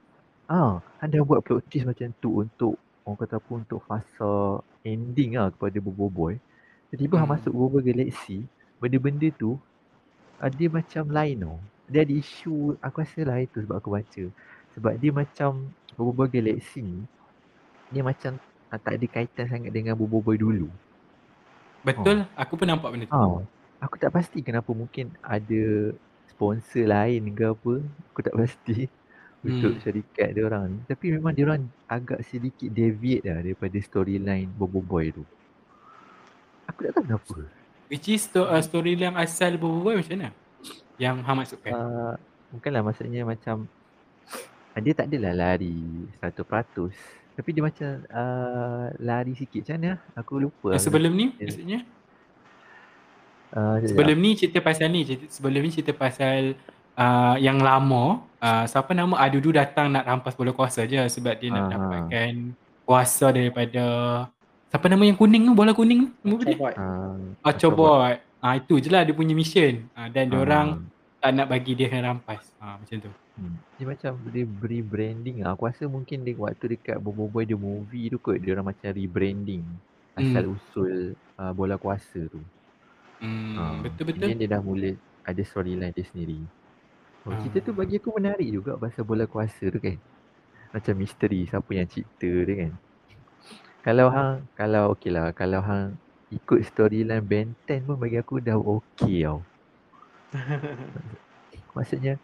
Ah, 0.46 0.78
anda 1.02 1.18
buat 1.22 1.42
plot 1.42 1.66
twist 1.66 1.86
macam 1.86 2.14
tu 2.22 2.30
untuk 2.42 2.74
orang 3.02 3.18
kata 3.26 3.42
apa 3.42 3.50
untuk 3.50 3.80
fasa 3.84 4.62
ending 4.86 5.34
lah 5.34 5.50
kepada 5.50 5.76
Bobo 5.82 6.06
Boy. 6.06 6.38
Tiba-tiba 6.90 7.22
hmm. 7.22 7.28
masuk 7.28 7.52
Bobo 7.52 7.78
Galaxy, 7.82 8.46
benda-benda 8.78 9.28
tu 9.34 9.58
uh, 10.38 10.50
dia 10.50 10.70
macam 10.70 11.10
lain 11.10 11.36
tau. 11.42 11.58
Dia 11.90 12.06
ada 12.06 12.14
isu, 12.14 12.78
aku 12.78 13.02
rasa 13.02 13.20
lah 13.26 13.42
itu 13.42 13.58
sebab 13.66 13.82
aku 13.82 13.90
baca. 13.90 14.24
Sebab 14.78 14.92
dia 14.94 15.10
macam 15.10 15.74
Boboiboy 16.00 16.32
Galaxy 16.32 16.80
ni 16.80 17.04
Dia 17.92 18.00
macam 18.00 18.40
uh, 18.72 18.80
tak 18.80 18.96
ada 18.96 19.06
kaitan 19.06 19.44
sangat 19.44 19.68
dengan 19.68 19.92
Boboiboy 19.92 20.40
dulu 20.40 20.72
Betul, 21.84 22.24
oh. 22.24 22.40
aku 22.40 22.56
pun 22.56 22.66
nampak 22.68 22.88
benda 22.88 23.04
tu 23.04 23.12
oh. 23.12 23.44
Aku 23.80 23.96
tak 24.00 24.12
pasti 24.12 24.40
kenapa 24.40 24.72
mungkin 24.72 25.12
ada 25.20 25.92
sponsor 26.32 26.88
lain 26.88 27.32
ke 27.36 27.44
apa 27.52 27.74
Aku 28.12 28.20
tak 28.24 28.32
pasti 28.32 28.88
hmm. 28.88 29.44
untuk 29.44 29.72
syarikat 29.84 30.32
dia 30.32 30.48
orang 30.48 30.72
ni 30.72 30.78
Tapi 30.88 31.04
memang 31.20 31.32
dia 31.36 31.44
orang 31.44 31.68
agak 31.84 32.24
sedikit 32.24 32.72
deviate 32.72 33.28
lah 33.28 33.44
daripada 33.44 33.76
storyline 33.80 34.48
Boboiboy 34.56 35.12
tu 35.12 35.24
Aku 36.68 36.88
tak 36.88 36.96
tahu 36.96 37.04
kenapa 37.04 37.36
Which 37.92 38.06
is 38.08 38.24
sto- 38.24 38.48
uh, 38.48 38.62
storyline 38.64 39.16
asal 39.20 39.60
Boboiboy 39.60 40.00
macam 40.00 40.16
mana? 40.16 40.30
Yang 41.00 41.16
Hamad 41.24 41.44
masukkan? 41.48 41.72
Uh, 41.72 42.14
mungkin 42.52 42.70
lah 42.70 42.82
maksudnya 42.84 43.22
macam 43.24 43.56
dia 44.78 44.94
tak 44.94 45.10
adalah 45.10 45.34
lari 45.34 46.06
100%. 46.22 47.34
Tapi 47.34 47.48
dia 47.50 47.62
macam 47.64 47.90
uh, 48.12 48.86
lari 49.02 49.32
sikit 49.34 49.66
macam 49.66 49.76
mana? 49.80 49.92
Aku 50.14 50.32
lupa. 50.38 50.76
Yang 50.76 50.84
sebelum 50.86 51.12
ni 51.16 51.26
maksudnya? 51.34 51.80
Uh, 53.50 53.82
sebelum 53.82 54.14
ni 54.14 54.38
cerita 54.38 54.62
pasal 54.62 54.86
ni, 54.94 55.02
cerita, 55.02 55.26
sebelum 55.26 55.58
ni 55.58 55.70
cerita 55.74 55.90
pasal 55.90 56.54
uh, 56.94 57.34
yang 57.42 57.58
lama, 57.58 58.22
uh, 58.38 58.64
siapa 58.70 58.94
nama 58.94 59.18
Adudu 59.18 59.50
datang 59.50 59.90
nak 59.90 60.06
rampas 60.06 60.38
bola 60.38 60.54
kuasa 60.54 60.86
je 60.86 61.02
sebab 61.10 61.34
dia 61.34 61.50
nak 61.50 61.66
uh 61.66 61.70
dapatkan 61.74 62.54
kuasa 62.86 63.30
daripada 63.30 63.84
siapa 64.70 64.86
nama 64.90 65.02
yang 65.06 65.18
kuning 65.18 65.46
tu, 65.46 65.52
bola 65.54 65.74
kuning 65.74 66.06
tu? 66.06 66.08
Nama 66.22 66.42
dia? 66.46 66.56
Uh, 66.78 67.16
Ochobot. 67.46 68.18
Ah 68.40 68.54
uh, 68.54 68.54
itu 68.56 68.80
je 68.80 68.88
lah 68.88 69.02
dia 69.02 69.14
punya 69.14 69.34
mission. 69.34 69.86
Uh, 69.98 70.08
dan 70.10 70.28
uh. 70.28 70.30
dia 70.30 70.38
orang 70.38 70.66
tak 71.20 71.30
nak 71.36 71.46
bagi 71.52 71.76
dia 71.76 71.92
kena 71.92 72.16
rampas. 72.16 72.48
Ha, 72.64 72.80
macam 72.80 72.96
tu. 72.96 73.12
Hmm. 73.36 73.56
Dia 73.76 73.84
macam 73.84 74.12
beri, 74.24 74.42
beri 74.48 74.80
branding 74.80 75.44
lah. 75.44 75.52
Aku 75.52 75.68
rasa 75.68 75.84
mungkin 75.84 76.24
dia 76.24 76.32
waktu 76.36 76.76
dekat 76.76 76.96
Bobo 76.96 77.28
The 77.28 77.56
Movie 77.56 78.08
tu 78.08 78.16
kot 78.16 78.40
dia 78.40 78.56
orang 78.56 78.72
macam 78.72 78.88
rebranding 78.88 79.64
asal 80.16 80.44
hmm. 80.48 80.54
usul 80.56 80.92
uh, 81.36 81.52
bola 81.52 81.76
kuasa 81.76 82.24
tu. 82.28 82.40
Hmm, 83.20 83.56
ha. 83.56 83.62
Betul-betul. 83.84 84.32
Dia 84.32 84.48
dah 84.48 84.60
mula 84.64 84.96
ada 85.24 85.42
storyline 85.44 85.92
dia 85.92 86.04
sendiri. 86.08 86.40
Oh, 87.28 87.36
hmm. 87.36 87.40
cerita 87.44 87.68
tu 87.68 87.72
bagi 87.76 88.00
aku 88.00 88.16
menarik 88.16 88.48
juga 88.48 88.80
pasal 88.80 89.04
bola 89.04 89.28
kuasa 89.28 89.68
tu 89.68 89.76
kan. 89.76 90.00
Macam 90.72 90.94
misteri 90.96 91.44
siapa 91.44 91.70
yang 91.76 91.88
cipta 91.88 92.30
dia 92.48 92.54
kan. 92.66 92.72
Kalau 93.80 94.12
hang, 94.12 94.44
kalau 94.56 94.92
okey 94.92 95.08
lah, 95.08 95.32
kalau 95.32 95.60
hang 95.64 95.96
ikut 96.30 96.60
storyline 96.68 97.24
Ben 97.24 97.56
10 97.64 97.88
pun 97.88 97.96
bagi 97.96 98.20
aku 98.20 98.40
dah 98.40 98.56
okey 98.56 99.24
tau. 99.24 99.40
Maksudnya 101.76 102.18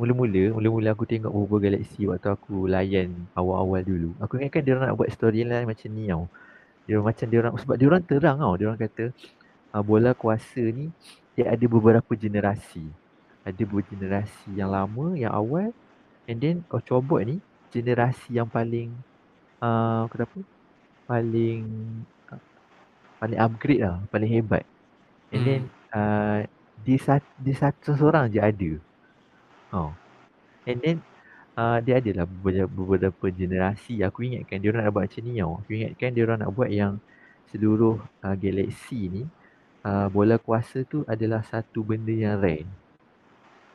mula-mula 0.00 0.56
mula-mula 0.56 0.88
aku 0.96 1.04
tengok 1.04 1.28
Bobo 1.28 1.60
Galaxy 1.60 2.08
waktu 2.08 2.32
aku 2.32 2.64
layan 2.64 3.28
awal-awal 3.36 3.84
dulu. 3.84 4.10
Aku 4.22 4.40
ingatkan 4.40 4.64
dia 4.64 4.80
nak 4.80 4.96
buat 4.96 5.12
storyline 5.12 5.68
macam 5.68 5.88
ni 5.92 6.08
tau. 6.08 6.24
Dia 6.88 6.96
macam 6.98 7.26
dia 7.28 7.38
orang 7.44 7.54
sebab 7.60 7.76
dia 7.76 7.86
orang 7.90 8.04
terang 8.08 8.38
tau. 8.40 8.54
Dia 8.56 8.66
orang 8.72 8.80
kata 8.80 9.04
uh, 9.76 9.82
bola 9.84 10.16
kuasa 10.16 10.62
ni 10.72 10.88
dia 11.36 11.52
ada 11.52 11.66
beberapa 11.68 12.12
generasi. 12.16 12.82
Ada 13.44 13.60
beberapa 13.68 13.92
generasi 13.92 14.56
yang 14.56 14.72
lama, 14.72 15.16
yang 15.20 15.32
awal 15.36 15.74
and 16.24 16.38
then 16.40 16.56
Ochobot 16.72 17.26
ni 17.26 17.36
generasi 17.68 18.40
yang 18.40 18.48
paling 18.48 18.94
uh, 19.60 20.08
kata 20.08 20.24
apa? 20.24 20.40
Paling 21.04 21.62
uh, 22.32 22.42
paling 23.20 23.38
upgrade 23.38 23.82
lah, 23.84 24.00
paling 24.08 24.30
hebat. 24.32 24.64
And 25.30 25.44
hmm. 25.44 25.46
then 25.46 25.60
uh, 25.92 26.38
dia 26.84 26.98
satu, 27.00 27.28
dia 27.40 27.54
satu 27.56 27.92
seorang 27.96 28.32
je 28.32 28.40
ada. 28.40 28.72
Oh. 29.70 29.92
And 30.64 30.78
then 30.80 30.96
uh, 31.56 31.78
dia 31.84 32.00
adalah 32.00 32.24
beberapa, 32.24 32.68
beberapa 32.68 33.26
generasi 33.28 34.00
aku 34.00 34.24
ingatkan 34.26 34.60
dia 34.60 34.72
orang 34.72 34.88
nak 34.88 34.92
buat 34.96 35.04
macam 35.08 35.22
ni 35.24 35.32
tau. 35.38 35.52
Aku 35.62 35.70
ingatkan 35.76 36.08
dia 36.12 36.22
orang 36.24 36.38
nak 36.40 36.50
buat 36.52 36.70
yang 36.72 36.92
seluruh 37.50 37.96
uh, 38.22 38.34
galaksi 38.38 39.00
ni 39.10 39.22
uh, 39.84 40.06
bola 40.08 40.38
kuasa 40.38 40.86
tu 40.86 41.04
adalah 41.04 41.44
satu 41.44 41.84
benda 41.84 42.12
yang 42.12 42.40
rare. 42.40 42.68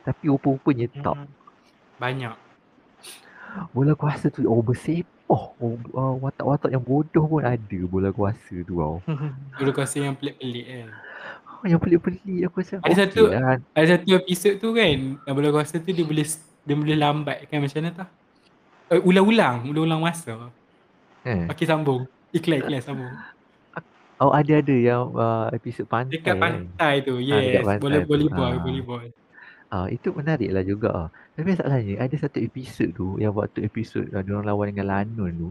Tapi 0.06 0.30
rupa-rupanya 0.30 0.86
tak. 1.02 1.16
Hmm. 1.18 1.30
Banyak. 1.98 2.36
Bola 3.72 3.94
kuasa 3.94 4.28
tu 4.28 4.46
oh 4.46 4.62
bersepoh. 4.62 5.54
Oh, 5.58 5.74
uh, 5.96 6.14
watak-watak 6.22 6.70
yang 6.70 6.84
bodoh 6.84 7.26
pun 7.26 7.42
ada 7.42 7.78
bola 7.86 8.14
kuasa 8.14 8.62
tu 8.62 8.78
tau. 8.78 9.02
bola 9.58 9.70
kuasa 9.74 10.02
yang 10.02 10.14
pelik-pelik 10.14 10.66
kan. 10.66 10.90
Eh 10.90 11.06
yang 11.64 11.80
pelik-pelik 11.80 12.38
aku 12.44 12.60
rasa 12.60 12.76
ada 12.78 12.84
okay 12.84 12.96
satu 13.00 13.22
lah. 13.32 13.56
ada 13.72 13.86
satu 13.96 14.08
episod 14.20 14.52
tu 14.60 14.68
kan 14.76 14.98
bola 15.32 15.48
kuasa 15.48 15.80
tu 15.80 15.90
dia 15.94 16.04
boleh 16.04 16.26
dia 16.66 16.74
boleh 16.76 16.96
lambat 16.98 17.48
kan 17.48 17.64
macam 17.64 17.78
mana 17.80 17.90
tah 17.96 18.08
uh, 18.92 19.00
ulang-ulang 19.06 19.72
ulang-ulang 19.72 20.00
masa 20.04 20.52
eh. 21.24 21.48
okey 21.48 21.64
sambung 21.64 22.04
iklan 22.36 22.60
iklan 22.60 22.82
sambung 22.84 23.12
oh 24.20 24.32
ada 24.32 24.60
ada 24.60 24.76
yang 24.76 25.08
uh, 25.16 25.48
episod 25.56 25.88
pantai 25.88 26.20
dekat 26.20 26.36
pantai 26.36 27.00
tu 27.00 27.16
ah, 27.16 27.40
yes 27.40 27.64
ha, 27.64 27.80
boleh 27.80 28.04
volleyball 28.04 28.52
ha. 28.52 28.60
volleyball 28.60 29.06
Ah 29.66 29.90
itu 29.90 30.14
menarik 30.14 30.50
lah 30.54 30.62
juga. 30.62 31.10
Tapi 31.34 31.58
masalahnya 31.58 31.98
ada 31.98 32.14
satu 32.14 32.38
episod 32.38 32.86
tu 32.94 33.18
yang 33.18 33.34
waktu 33.34 33.66
episod 33.66 34.06
uh, 34.14 34.22
dia 34.22 34.32
orang 34.38 34.46
lawan 34.46 34.66
dengan 34.70 34.86
Lanun 34.86 35.32
tu. 35.34 35.50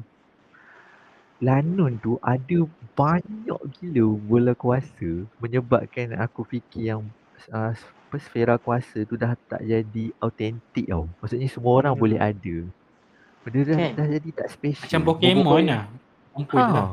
Lanun 1.45 2.01
tu 2.01 2.17
ada 2.25 2.65
banyak 2.97 3.61
gila 3.77 4.17
bola 4.17 4.53
kuasa 4.57 5.29
menyebabkan 5.37 6.17
aku 6.17 6.41
fikir 6.41 6.89
yang 6.89 7.05
uh, 7.53 7.69
sfera 8.17 8.57
kuasa 8.57 9.05
tu 9.05 9.13
dah 9.13 9.37
tak 9.45 9.61
jadi 9.61 10.09
autentik 10.23 10.89
tau. 10.89 11.05
Maksudnya 11.21 11.47
semua 11.51 11.85
orang 11.85 11.93
hmm. 11.93 12.01
boleh 12.01 12.19
ada. 12.19 12.57
Benda 13.45 13.61
dah, 13.61 13.77
okay. 13.77 13.91
dah 13.93 14.07
jadi 14.09 14.29
tak 14.33 14.47
special. 14.49 14.85
Macam 14.89 15.01
Pokemon 15.05 15.63
lah. 15.69 15.83
Ha. 16.33 16.63
Lah. 16.65 16.91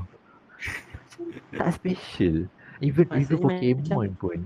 tak 1.59 1.71
special. 1.81 2.37
Even 2.83 3.07
Maksudnya 3.09 3.25
even 3.25 3.39
Pokemon 3.41 4.07
macam... 4.13 4.21
pun. 4.21 4.39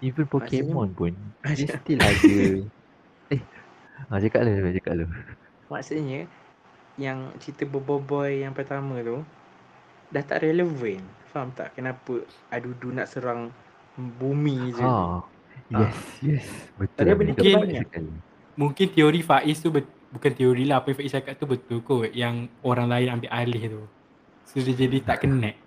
Even 0.00 0.24
Pokemon 0.24 0.88
Maksudnya... 0.94 0.96
pun. 0.96 1.12
Dia 1.52 1.68
still 1.84 2.00
ada. 2.00 2.38
eh. 3.36 3.42
Ha, 4.08 4.12
cakap 4.22 4.40
lah. 4.46 4.72
Cakap 4.72 4.94
lah. 5.04 5.08
Maksudnya 5.68 6.24
yang 6.98 7.30
cerita 7.38 7.62
Bobo 7.64 8.02
Boy 8.02 8.42
yang 8.42 8.52
pertama 8.52 8.98
tu 9.00 9.22
dah 10.10 10.22
tak 10.26 10.42
relevan. 10.44 11.00
Faham 11.30 11.54
tak 11.54 11.78
kenapa 11.78 12.26
Adudu 12.50 12.90
nak 12.90 13.06
serang 13.06 13.54
bumi 13.96 14.74
je. 14.74 14.82
Ha. 14.82 15.22
Yes, 15.68 15.78
ha. 15.78 16.26
yes. 16.26 16.46
Betul. 16.74 16.98
Ada 16.98 17.12
benda 17.14 17.32
mungkin, 17.38 18.04
mungkin 18.58 18.86
teori 18.90 19.20
Faiz 19.22 19.62
tu 19.62 19.70
bet- 19.70 19.94
bukan 20.10 20.32
teori 20.34 20.64
lah. 20.66 20.82
Apa 20.82 20.90
yang 20.92 20.98
Faiz 20.98 21.12
cakap 21.14 21.34
tu 21.38 21.46
betul 21.46 21.78
kot. 21.84 22.10
Yang 22.10 22.50
orang 22.66 22.86
lain 22.90 23.08
ambil 23.14 23.30
alih 23.30 23.62
tu. 23.78 23.82
So 24.48 24.58
dia 24.64 24.74
jadi 24.74 24.98
tak 25.04 25.22
connect. 25.22 25.58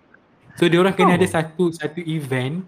So 0.59 0.67
dia 0.67 0.84
orang 0.84 0.97
kena 0.97 1.15
oh. 1.15 1.17
ada 1.17 1.27
satu 1.29 1.71
satu 1.71 2.01
event. 2.03 2.65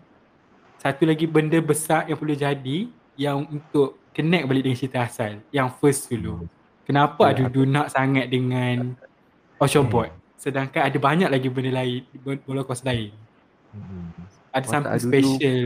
Satu 0.79 1.03
lagi 1.07 1.25
benda 1.27 1.59
besar 1.59 2.07
yang 2.07 2.15
perlu 2.15 2.37
jadi. 2.37 2.87
Yang 3.17 3.37
untuk 3.49 3.97
connect 4.13 4.43
balik 4.45 4.63
dengan 4.63 4.77
cerita 4.77 4.99
asal. 5.03 5.41
Yang 5.49 5.67
first 5.81 6.07
dulu. 6.07 6.45
Hmm. 6.45 6.62
Kenapa 6.83 7.31
ya, 7.31 7.47
Adudu 7.47 7.63
nak 7.63 7.87
sangat 7.91 8.27
dengan 8.27 8.95
Board? 9.87 10.11
Hmm. 10.11 10.19
Sedangkan 10.35 10.83
ada 10.83 10.97
banyak 10.99 11.29
lagi 11.31 11.47
benda 11.47 11.71
lain, 11.71 12.03
bola 12.43 12.67
kos 12.67 12.83
lain. 12.83 13.15
Hmm. 13.71 14.11
Ada 14.51 14.65
something 14.67 14.91
Adudu, 14.91 15.07
special. 15.07 15.63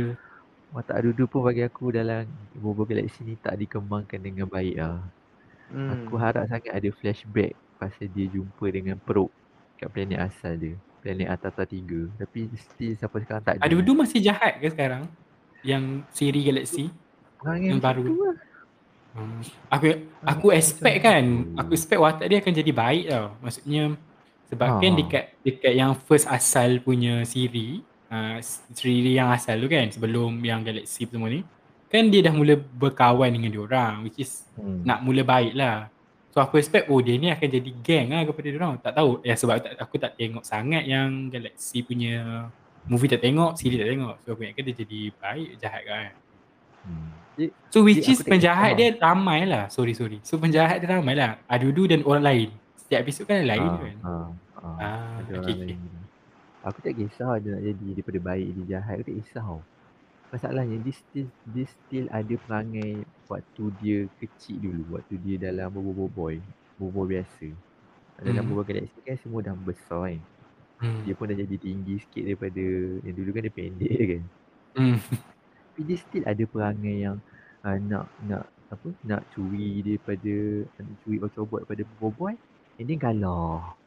Mata 0.69 0.91
Adudu 0.94 1.23
pun 1.26 1.41
bagi 1.41 1.65
aku 1.65 1.89
dalam 1.89 2.30
Bobo 2.53 2.85
Galaxy 2.85 3.26
ni 3.26 3.34
tak 3.41 3.57
dikembangkan 3.57 4.22
dengan 4.22 4.45
baik 4.45 4.77
lah. 4.77 5.02
Hmm. 5.73 6.06
Aku 6.06 6.22
harap 6.22 6.45
sangat 6.45 6.72
ada 6.72 6.89
flashback 6.94 7.57
pasal 7.81 8.07
dia 8.14 8.30
jumpa 8.30 8.65
dengan 8.69 9.02
perut 9.02 9.34
kat 9.81 9.89
planet 9.89 10.22
asal 10.22 10.53
dia. 10.53 10.77
Planet 11.02 11.30
Atata 11.34 11.65
3. 11.65 12.22
Tapi 12.22 12.49
still 12.57 12.94
sampai 12.98 13.19
sekarang 13.26 13.44
tak 13.44 13.53
ada. 13.57 13.65
Adudu 13.65 13.98
masih 13.98 14.22
jahat 14.22 14.61
ke 14.61 14.69
sekarang? 14.69 15.10
Yang 15.65 16.06
siri 16.14 16.41
Galaxy? 16.45 16.94
yang, 17.45 17.77
yang 17.77 17.81
baru. 17.81 18.03
Lah. 18.06 18.35
Hmm. 19.18 19.41
Aku 19.73 19.85
aku 20.22 20.48
expect 20.53 21.02
kan, 21.02 21.26
aku 21.57 21.73
expect 21.73 21.98
watak 21.98 22.30
dia 22.30 22.38
akan 22.38 22.53
jadi 22.53 22.72
baik 22.72 23.03
tau. 23.10 23.27
Maksudnya 23.41 23.98
sebab 24.48 24.68
ha. 24.69 24.80
kan 24.80 24.94
dekat 24.94 25.23
dekat 25.41 25.73
yang 25.73 25.91
first 26.06 26.30
asal 26.30 26.77
punya 26.85 27.26
siri, 27.26 27.81
uh, 28.14 28.38
siri 28.72 29.18
yang 29.18 29.34
asal 29.34 29.57
tu 29.57 29.65
kan 29.65 29.89
sebelum 29.89 30.38
yang 30.45 30.61
galaxy 30.61 31.10
semua 31.10 31.34
ni, 31.34 31.41
kan 31.89 32.06
dia 32.14 32.30
dah 32.30 32.34
mula 32.38 32.61
berkawan 32.61 33.34
dengan 33.34 33.49
dia 33.49 33.61
orang 33.65 34.06
which 34.06 34.22
is 34.22 34.45
hmm. 34.53 34.85
nak 34.85 35.02
mula 35.02 35.26
baik 35.26 35.57
lah. 35.57 35.89
So 36.30 36.38
aku 36.38 36.61
expect 36.61 36.85
oh 36.94 37.02
dia 37.02 37.18
ni 37.18 37.34
akan 37.34 37.49
jadi 37.49 37.72
gang 37.81 38.07
lah 38.14 38.22
kepada 38.22 38.48
dia 38.53 38.60
orang. 38.61 38.77
Tak 38.77 38.94
tahu 38.94 39.10
ya 39.26 39.34
sebab 39.34 39.56
tak, 39.65 39.73
aku 39.81 39.95
tak 39.98 40.14
tengok 40.14 40.45
sangat 40.45 40.85
yang 40.85 41.34
galaxy 41.34 41.81
punya 41.81 42.45
movie 42.85 43.10
tak 43.10 43.26
tengok, 43.26 43.57
siri 43.57 43.81
tak 43.81 43.89
tengok. 43.89 44.15
So 44.22 44.38
aku 44.38 44.45
ingatkan 44.45 44.64
dia 44.69 44.76
jadi 44.77 44.99
baik 45.18 45.49
jahat 45.57 45.84
kan. 45.89 46.11
Hmm. 46.85 47.27
So 47.70 47.86
which 47.86 48.10
is 48.10 48.26
penjahat 48.26 48.82
dia 48.82 48.98
ramai 48.98 49.46
lah. 49.46 49.70
Sorry 49.70 49.94
sorry. 49.94 50.18
So 50.26 50.42
penjahat 50.42 50.82
dia 50.82 50.90
ramai 50.90 51.14
lah. 51.14 51.38
Adudu 51.46 51.86
dan 51.86 52.02
orang 52.02 52.24
lain. 52.26 52.50
Setiap 52.82 53.00
episod 53.06 53.24
kan 53.30 53.46
lain 53.46 53.62
ha, 53.62 53.78
kan. 53.78 53.96
Ha, 54.02 54.12
ha, 54.58 54.68
ah, 54.82 55.12
okay, 55.22 55.54
okay. 55.54 55.78
Aku 56.66 56.80
tak 56.82 56.98
kisah 56.98 57.38
dia 57.40 57.54
nak 57.54 57.64
jadi 57.64 57.88
daripada 57.94 58.20
baik 58.20 58.48
dia 58.58 58.64
jahat. 58.78 58.94
Aku 59.00 59.06
tak 59.06 59.18
kisah. 59.22 59.48
Masalahnya 60.28 60.76
dia 60.84 60.92
still, 60.92 61.28
dia 61.48 61.66
still 61.72 62.06
ada 62.12 62.36
perangai 62.36 63.06
waktu 63.32 63.64
dia 63.80 63.98
kecil 64.20 64.58
dulu. 64.60 64.84
Waktu 65.00 65.16
dia 65.22 65.36
dalam 65.38 65.70
bobo 65.72 66.10
boy. 66.10 66.42
Bobo 66.82 67.06
biasa. 67.06 67.54
Dalam 68.18 68.42
hmm. 68.44 68.50
bobo 68.50 68.66
galaxy 68.66 68.98
kan 69.06 69.16
semua 69.22 69.46
dah 69.46 69.54
besar 69.54 70.10
kan. 70.10 70.22
Hmm. 70.78 71.02
Dia 71.06 71.14
pun 71.14 71.30
dah 71.30 71.38
jadi 71.38 71.56
tinggi 71.58 72.02
sikit 72.02 72.24
daripada 72.26 72.66
yang 73.06 73.16
dulu 73.16 73.30
kan 73.30 73.42
dia 73.46 73.54
pendek 73.54 74.02
kan. 74.10 74.24
Hmm 74.78 74.98
tapi 75.78 75.94
dia 75.94 76.02
still 76.02 76.26
ada 76.26 76.41
perangai 76.49 77.06
yang 77.06 77.22
uh, 77.62 77.78
nak 77.78 78.10
nak 78.26 78.49
apa 78.74 78.90
nak 79.06 79.22
curi 79.30 79.86
daripada 79.86 80.66
nak 80.74 80.98
curi 81.06 81.22
macam 81.22 81.45
buat 81.45 81.62
daripada 81.70 81.84
boboy 82.02 82.34
and 82.82 82.90
then 82.90 82.98
kalah 82.98 83.78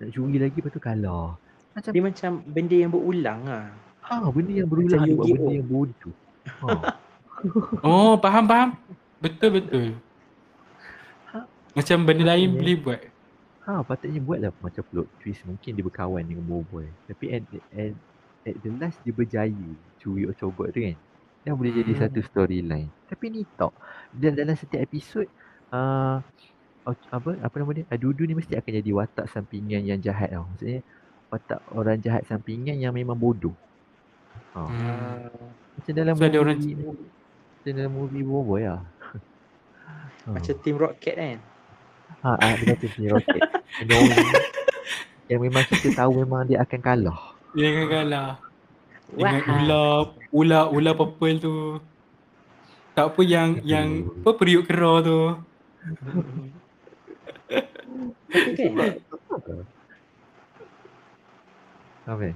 nak 0.00 0.08
curi 0.16 0.40
lagi 0.40 0.56
lepas 0.56 0.72
tu 0.72 0.80
kalah 0.80 1.36
macam 1.76 1.92
dia 1.92 2.00
macam 2.08 2.30
benda 2.40 2.72
yang 2.72 2.88
berulang 2.88 3.40
ah 3.44 3.68
ha 4.00 4.32
benda 4.32 4.64
yang 4.64 4.64
berulang 4.64 5.04
macam 5.04 5.12
buat 5.12 5.28
benda 5.28 5.52
yang 5.60 5.68
bodoh 5.68 6.16
ha. 6.64 6.68
oh 7.84 8.16
faham 8.16 8.44
faham 8.48 8.68
betul 9.20 9.60
betul 9.60 9.92
Macam 11.76 12.08
benda 12.08 12.32
lain 12.32 12.56
boleh 12.56 12.76
buat. 12.80 13.00
Ha, 13.68 13.84
patutnya 13.84 14.16
buatlah 14.24 14.48
macam 14.64 14.80
plot 14.80 15.12
twist. 15.20 15.44
Mungkin 15.44 15.76
dia 15.76 15.84
berkawan 15.84 16.24
dengan 16.24 16.48
Boboiboy. 16.48 16.88
Tapi 17.04 17.36
at, 17.36 17.44
at, 17.68 17.92
at 18.48 18.56
the 18.64 18.72
last 18.80 18.96
dia 19.04 19.12
berjaya 19.12 19.68
curi 20.00 20.24
ocobot 20.24 20.72
tu 20.72 20.80
kan. 20.80 20.96
Dah 21.46 21.54
boleh 21.54 21.70
hmm. 21.70 21.80
jadi 21.86 21.92
satu 21.94 22.18
storyline. 22.26 22.90
Tapi 23.06 23.24
ni 23.30 23.46
tak. 23.54 23.70
Dan 24.10 24.34
dalam 24.34 24.58
setiap 24.58 24.82
episod 24.82 25.30
uh, 25.70 26.18
apa 26.86 27.28
apa 27.38 27.54
nama 27.54 27.70
dia? 27.70 27.86
Adudu 27.86 28.26
ni 28.26 28.34
mesti 28.34 28.58
akan 28.58 28.72
jadi 28.82 28.90
watak 28.90 29.30
sampingan 29.30 29.86
yang 29.86 30.02
jahat 30.02 30.34
tau. 30.34 30.42
Maksudnya 30.50 30.82
watak 31.30 31.62
orang 31.70 32.02
jahat 32.02 32.26
sampingan 32.26 32.82
yang 32.82 32.90
memang 32.90 33.14
bodoh. 33.14 33.54
Ha. 34.58 34.60
Hmm. 34.66 35.30
Macam 35.78 35.92
dalam 35.94 36.14
so, 36.18 36.26
movie, 36.26 36.40
orang... 36.42 36.58
macam 36.58 37.72
dalam 37.78 37.92
movie 37.94 38.24
Boboiboy 38.26 38.62
lah. 38.66 38.82
Macam 40.34 40.54
Team 40.58 40.76
Rocket 40.82 41.14
kan? 41.14 41.38
Ha, 42.26 42.30
ah, 42.34 42.52
dia 42.58 42.74
kata 42.74 42.86
Team 42.90 43.14
Rocket. 43.14 43.42
yang, 43.86 44.02
yang 45.30 45.40
memang 45.46 45.62
kita 45.70 45.94
tahu 45.94 46.26
memang 46.26 46.50
dia 46.50 46.58
akan 46.66 46.80
kalah. 46.82 47.20
Dia 47.54 47.70
akan 47.70 47.86
kalah. 47.86 48.45
Dengan 49.14 49.42
ular, 49.46 49.96
ular, 50.34 50.64
ular 50.74 50.94
purple 50.98 51.38
tu. 51.38 51.56
Tak 52.96 53.12
apa 53.12 53.20
yang, 53.22 53.60
yang 53.62 54.08
apa 54.24 54.30
periuk 54.34 54.66
kera 54.66 55.04
tu. 55.04 55.20
Apa? 62.06 62.34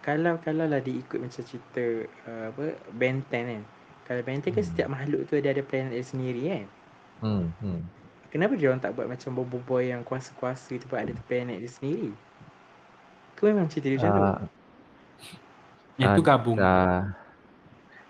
Kalau 0.00 0.40
kalau 0.40 0.64
lah 0.64 0.80
diikut 0.80 1.20
macam 1.20 1.42
cerita 1.44 2.08
uh, 2.28 2.52
apa 2.52 2.64
Ben 2.96 3.20
10 3.28 3.32
kan. 3.32 3.62
Kalau 4.08 4.20
Ben 4.24 4.40
10 4.40 4.44
kan 4.44 4.48
hmm. 4.48 4.56
kan 4.56 4.64
setiap 4.64 4.88
makhluk 4.88 5.20
tu 5.28 5.36
dia 5.40 5.52
ada 5.52 5.64
planet 5.64 5.92
dia 5.92 6.04
sendiri 6.04 6.42
kan. 6.48 6.66
Hmm. 7.24 7.44
hmm. 7.60 7.80
Kenapa 8.32 8.58
dia 8.58 8.66
orang 8.72 8.82
tak 8.82 8.98
buat 8.98 9.06
macam 9.06 9.30
Bobo 9.38 9.62
Boy 9.62 9.94
yang 9.94 10.02
kuasa-kuasa 10.02 10.74
tu 10.74 10.86
buat 10.90 11.06
ada 11.06 11.14
planet 11.30 11.62
dia 11.62 11.70
sendiri? 11.70 12.10
Kau 13.38 13.46
memang 13.46 13.70
cerita 13.70 13.92
dia 13.92 13.98
macam 14.00 14.12
uh, 14.12 14.20
tu? 14.42 14.63
Ah. 15.94 16.00
Yang 16.00 16.10
uh, 16.10 16.16
tu 16.16 16.22
gabung. 16.22 16.58
Uh, 16.58 17.00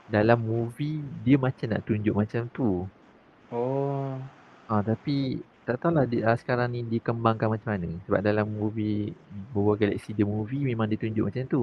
dalam 0.05 0.39
movie 0.41 1.01
dia 1.25 1.37
macam 1.41 1.67
nak 1.69 1.83
tunjuk 1.85 2.15
macam 2.17 2.43
tu. 2.53 2.85
Oh. 3.53 4.17
Ah 4.69 4.81
uh, 4.81 4.83
tapi 4.85 5.41
tak 5.65 5.81
tahulah 5.81 6.05
dia, 6.05 6.29
uh, 6.29 6.37
sekarang 6.37 6.73
ni 6.73 6.81
dikembangkan 6.85 7.49
macam 7.49 7.77
mana. 7.77 7.91
Sebab 8.05 8.21
dalam 8.21 8.47
movie 8.49 9.13
Bobo 9.53 9.77
Galaxy 9.77 10.13
the 10.13 10.25
movie 10.25 10.61
memang 10.61 10.89
ditunjuk 10.89 11.25
macam 11.29 11.45
tu. 11.49 11.63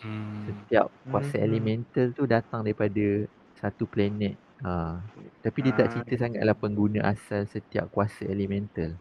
Hmm. 0.00 0.48
Setiap 0.48 0.88
kuasa 1.10 1.36
hmm. 1.36 1.46
elemental 1.48 2.06
tu 2.14 2.24
datang 2.24 2.62
daripada 2.62 3.26
satu 3.58 3.84
planet 3.84 4.38
Ha. 4.58 4.98
Tapi 5.42 5.58
dia 5.62 5.72
ha. 5.74 5.78
tak 5.78 5.86
ah. 5.86 5.90
cerita 5.94 6.14
sangatlah 6.26 6.56
pengguna 6.58 7.00
asal 7.06 7.46
setiap 7.46 7.86
kuasa 7.94 8.26
elemental. 8.26 8.98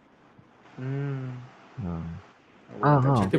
Hmm. 0.78 1.34
Ha. 1.82 1.92
Oh, 2.78 2.86
ah, 2.86 3.00
ha. 3.02 3.14
Cerita 3.26 3.38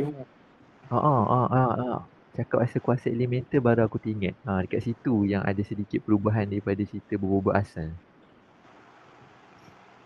ha. 0.90 0.98
Ha, 0.98 0.98
ha, 0.98 1.40
ha, 1.46 1.64
ha. 1.78 1.90
Cakap 2.38 2.62
pasal 2.62 2.78
kuasa 2.78 3.10
elemental 3.10 3.58
baru 3.58 3.82
aku 3.82 3.98
teringat. 3.98 4.38
Ha, 4.46 4.62
dekat 4.62 4.86
situ 4.86 5.26
yang 5.26 5.42
ada 5.42 5.58
sedikit 5.66 6.06
perubahan 6.06 6.46
daripada 6.46 6.78
cerita 6.86 7.18
berbobot 7.18 7.50
asal. 7.50 7.90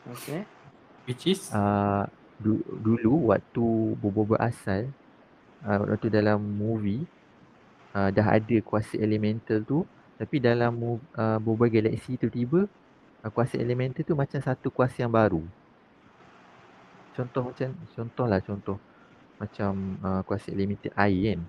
Okay. 0.08 0.48
Which 1.04 1.28
is? 1.28 1.52
Uh, 1.52 2.08
du- 2.40 2.64
dulu 2.80 3.36
waktu 3.36 3.66
berbobot 4.00 4.40
asal, 4.40 4.88
uh, 5.60 5.76
waktu 5.84 6.08
dalam 6.08 6.40
movie, 6.40 7.04
uh, 7.92 8.08
dah 8.08 8.40
ada 8.40 8.56
kuasa 8.64 8.96
elemental 8.96 9.60
tu, 9.60 9.84
tapi 10.16 10.40
dalam 10.40 10.72
uh, 11.12 11.36
Boba 11.36 11.68
Galaxy 11.68 12.16
tu 12.16 12.32
tiba 12.32 12.64
uh, 13.20 13.30
kuasa 13.30 13.60
elemental 13.60 14.08
tu 14.08 14.16
macam 14.16 14.40
satu 14.40 14.72
kuasa 14.72 15.04
yang 15.04 15.12
baru. 15.12 15.44
Contoh 17.12 17.52
macam 17.52 17.76
contohlah 17.92 18.40
contoh 18.40 18.80
macam 19.36 20.00
uh, 20.00 20.24
kuasa 20.24 20.48
elemental 20.48 20.96
air 20.96 21.36
kan. 21.36 21.40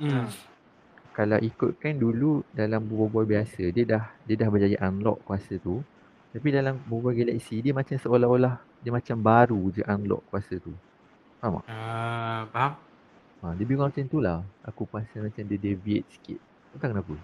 Hmm. 0.00 0.24
Kalau 1.12 1.36
ikutkan 1.36 2.00
dulu 2.00 2.40
dalam 2.56 2.88
Boba 2.88 3.28
biasa 3.28 3.68
dia 3.68 3.84
dah 3.84 4.04
dia 4.24 4.40
dah 4.40 4.48
berjaya 4.48 4.80
unlock 4.88 5.20
kuasa 5.28 5.60
tu. 5.60 5.84
Tapi 6.32 6.48
dalam 6.48 6.80
Boba 6.88 7.12
Galaxy 7.12 7.60
dia 7.60 7.76
macam 7.76 8.00
seolah-olah 8.00 8.56
dia 8.80 8.88
macam 8.88 9.20
baru 9.20 9.60
je 9.68 9.84
unlock 9.84 10.24
kuasa 10.32 10.56
tu. 10.56 10.72
Faham 11.44 11.60
tak? 11.60 11.64
Uh, 11.68 12.42
faham. 12.48 12.72
Ha, 13.40 13.56
dia 13.56 13.64
bingung 13.64 13.88
macam 13.88 14.04
tu 14.08 14.20
lah. 14.20 14.44
Aku 14.64 14.84
pasal 14.88 15.28
macam 15.28 15.44
dia 15.44 15.58
deviate 15.60 16.08
sikit. 16.12 16.40
Tak 16.80 16.92
kenapa. 16.92 17.16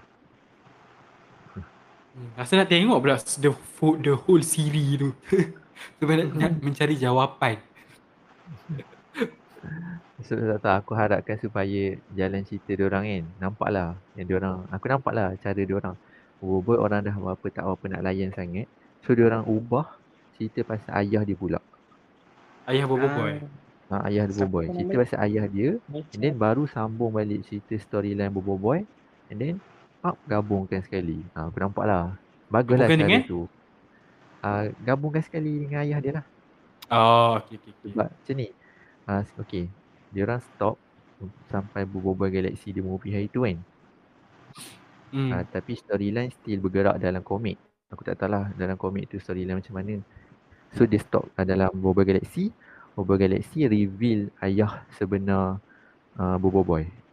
Hmm, 2.16 2.32
rasa 2.32 2.56
nak 2.56 2.72
tengok 2.72 2.98
pula 3.04 3.20
the, 3.20 3.52
full, 3.76 4.00
the 4.00 4.16
whole 4.16 4.40
series 4.40 4.96
tu. 4.96 5.12
Sebab 6.00 6.14
nak, 6.16 6.28
nak 6.36 6.52
mencari 6.64 6.96
jawapan. 6.96 7.60
So, 10.24 10.32
tak 10.32 10.64
tahu, 10.64 10.74
aku 10.80 10.92
harapkan 10.96 11.36
supaya 11.36 11.98
jalan 12.16 12.40
cerita 12.48 12.72
dia 12.72 12.88
orang 12.88 13.04
kan. 13.04 13.24
Nampaklah 13.36 14.00
yang 14.16 14.24
dia 14.24 14.36
orang, 14.40 14.64
aku 14.72 14.84
nampaklah 14.88 15.36
cara 15.36 15.60
dia 15.60 15.76
orang. 15.76 15.96
Buat 16.40 16.78
orang 16.78 17.00
dah 17.00 17.16
apa 17.16 17.46
tak 17.48 17.64
apa 17.64 17.84
nak 17.88 18.04
layan 18.04 18.28
sangat. 18.32 18.68
So 19.04 19.16
dia 19.16 19.24
orang 19.24 19.48
ubah 19.48 19.88
cerita 20.36 20.60
pasal 20.68 20.92
ayah 21.00 21.24
dia 21.24 21.32
pula. 21.32 21.64
Ayah 22.68 22.84
Bobo 22.84 23.08
Boy. 23.08 23.40
Ha, 23.88 24.10
ayah 24.10 24.28
Bobo 24.28 24.60
Boy. 24.60 24.68
Cerita 24.68 24.94
pasal 25.00 25.18
ayah 25.30 25.44
dia. 25.48 25.80
And 25.88 26.20
then 26.20 26.36
baru 26.36 26.68
sambung 26.68 27.16
balik 27.16 27.46
cerita 27.48 27.72
storyline 27.80 28.28
Bobo 28.28 28.60
Boy. 28.60 28.84
And 29.32 29.38
then 29.40 29.54
up 30.04 30.20
gabungkan 30.28 30.84
sekali. 30.84 31.24
Ha, 31.32 31.48
aku 31.48 31.56
nampak 31.56 31.84
lah. 31.88 32.12
Baguslah 32.52 32.90
cara 32.90 33.00
dengan? 33.00 33.24
tu. 33.24 33.48
Uh, 34.44 34.70
gabungkan 34.84 35.24
sekali 35.24 35.64
dengan 35.64 35.88
ayah 35.88 35.98
dia 36.04 36.12
lah. 36.20 36.24
Oh, 36.92 37.40
okey 37.42 37.58
okey. 37.58 37.72
Okay. 37.72 37.90
Sebab 37.96 38.08
macam 38.12 38.34
ni. 38.36 38.48
Uh, 39.08 39.22
okay. 39.40 39.64
Dia 40.10 40.28
orang 40.28 40.42
stop 40.42 40.76
sampai 41.48 41.88
berbual 41.88 42.28
galaksi 42.28 42.70
di 42.70 42.84
movie 42.84 43.14
hari 43.14 43.28
tu 43.32 43.46
kan. 43.46 43.58
Hmm. 45.14 45.30
Uh, 45.32 45.44
tapi 45.48 45.78
storyline 45.78 46.34
still 46.34 46.60
bergerak 46.60 46.98
dalam 46.98 47.22
komik. 47.24 47.56
Aku 47.88 48.02
tak 48.02 48.18
tahu 48.18 48.34
lah 48.34 48.50
dalam 48.58 48.74
komik 48.74 49.08
tu 49.08 49.22
storyline 49.22 49.58
macam 49.58 49.74
mana. 49.78 50.02
So 50.74 50.84
dia 50.84 51.00
stop 51.00 51.30
uh, 51.38 51.46
dalam 51.46 51.70
Boba 51.72 52.02
Galaxy. 52.02 52.50
Boba 52.92 53.16
Galaxy 53.16 53.64
reveal 53.64 54.34
ayah 54.42 54.84
sebenar 54.92 55.62
uh, 56.18 56.36
Bobo 56.36 56.66
Boy 56.66 57.06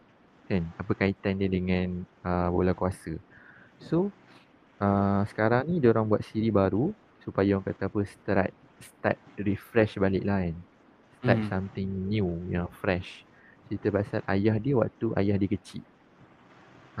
kan 0.48 0.62
apa 0.76 0.92
kaitan 0.92 1.40
dia 1.40 1.48
dengan 1.48 2.04
uh, 2.20 2.48
bola 2.52 2.76
kuasa 2.76 3.16
so 3.80 4.12
uh, 4.78 5.24
sekarang 5.28 5.64
ni 5.68 5.80
dia 5.80 5.90
orang 5.92 6.04
buat 6.04 6.20
siri 6.20 6.52
baru 6.52 6.92
supaya 7.24 7.56
orang 7.56 7.72
kata 7.72 7.88
apa 7.88 8.00
start 8.04 8.52
start 8.80 9.18
refresh 9.40 9.96
balik 9.96 10.24
lah 10.24 10.44
kan 10.44 10.56
start 11.24 11.40
hmm. 11.40 11.48
something 11.48 11.88
new 12.12 12.28
yang 12.52 12.68
fresh 12.68 13.24
cerita 13.72 13.88
pasal 13.88 14.20
ayah 14.28 14.60
dia 14.60 14.76
waktu 14.76 15.06
ayah 15.16 15.40
dia 15.40 15.48
kecil 15.48 15.80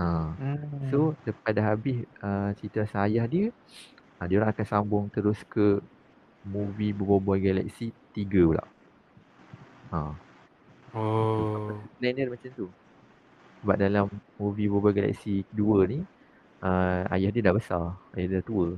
ha. 0.00 0.32
hmm. 0.32 0.88
so 0.88 1.12
pada 1.44 1.60
habis 1.60 2.08
uh, 2.24 2.56
cerita 2.56 2.88
pasal 2.88 3.12
ayah 3.12 3.28
dia 3.28 3.52
uh, 4.16 4.24
dia 4.24 4.40
orang 4.40 4.56
akan 4.56 4.64
sambung 4.64 5.04
terus 5.12 5.44
ke 5.44 5.84
movie 6.48 6.96
Bobo 6.96 7.36
Galaxy 7.36 7.92
3 8.16 8.48
pula 8.48 8.64
ha. 9.92 10.16
Oh. 10.94 11.74
Planner 11.98 12.30
macam 12.30 12.50
tu. 12.54 12.70
Sebab 13.64 13.76
dalam 13.80 14.06
movie 14.38 14.70
Boba 14.70 14.94
Galaxy 14.94 15.42
2 15.56 15.90
ni 15.90 16.04
uh, 16.60 17.00
Ayah 17.08 17.32
dia 17.32 17.42
dah 17.48 17.56
besar 17.56 17.96
Ayah 18.12 18.26
dia 18.28 18.36
dah 18.38 18.44
tua 18.44 18.76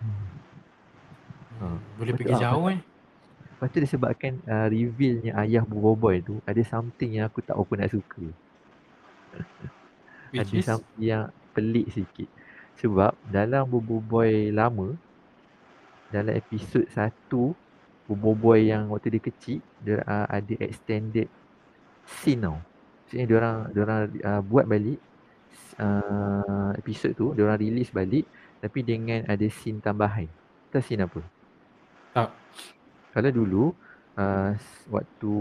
hmm. 0.00 0.26
uh, 1.60 1.78
Boleh 2.00 2.12
pergi 2.16 2.34
jauh 2.40 2.64
kan 2.72 2.78
Lepas 3.64 3.80
tu 3.80 3.80
disebabkan 3.80 4.44
uh, 4.44 4.68
revealnya 4.68 5.40
ayah 5.40 5.64
Boba 5.64 5.96
Boy 5.96 6.20
tu 6.20 6.36
Ada 6.44 6.60
something 6.68 7.16
yang 7.16 7.32
aku 7.32 7.40
tak 7.40 7.56
apa 7.56 7.72
nak 7.80 7.96
suka 7.96 8.20
Which 10.36 10.52
Ada 10.52 10.60
is? 10.60 10.68
something 10.68 11.00
yang 11.00 11.32
pelik 11.56 11.88
sikit 11.88 12.28
Sebab 12.76 13.16
dalam 13.24 13.64
Boba 13.64 14.04
Boy 14.04 14.52
lama 14.52 14.92
Dalam 16.12 16.36
episod 16.36 16.84
1 16.92 17.08
Boba 18.04 18.30
Boy 18.36 18.68
yang 18.68 18.92
waktu 18.92 19.16
dia 19.16 19.24
kecil 19.24 19.64
Dia 19.80 20.04
uh, 20.04 20.28
ada 20.28 20.60
extended 20.60 21.32
scene 22.04 22.44
tau 22.44 22.60
Maksudnya 22.60 23.24
dia 23.24 23.36
orang 23.40 23.56
dia 23.72 23.80
orang 23.80 24.00
uh, 24.28 24.42
buat 24.44 24.64
balik 24.68 25.00
uh, 25.80 26.70
episod 26.76 27.16
tu, 27.16 27.32
dia 27.32 27.42
orang 27.46 27.60
release 27.60 27.90
balik 27.90 28.26
tapi 28.60 28.80
dengan 28.80 29.28
ada 29.28 29.46
scene 29.52 29.76
tambahan. 29.76 30.28
Tahu 30.72 30.80
scene 30.80 31.04
apa? 31.04 31.20
Tak. 32.16 32.43
Kalau 33.14 33.30
dulu 33.30 33.64
uh, 34.18 34.50
waktu 34.90 35.34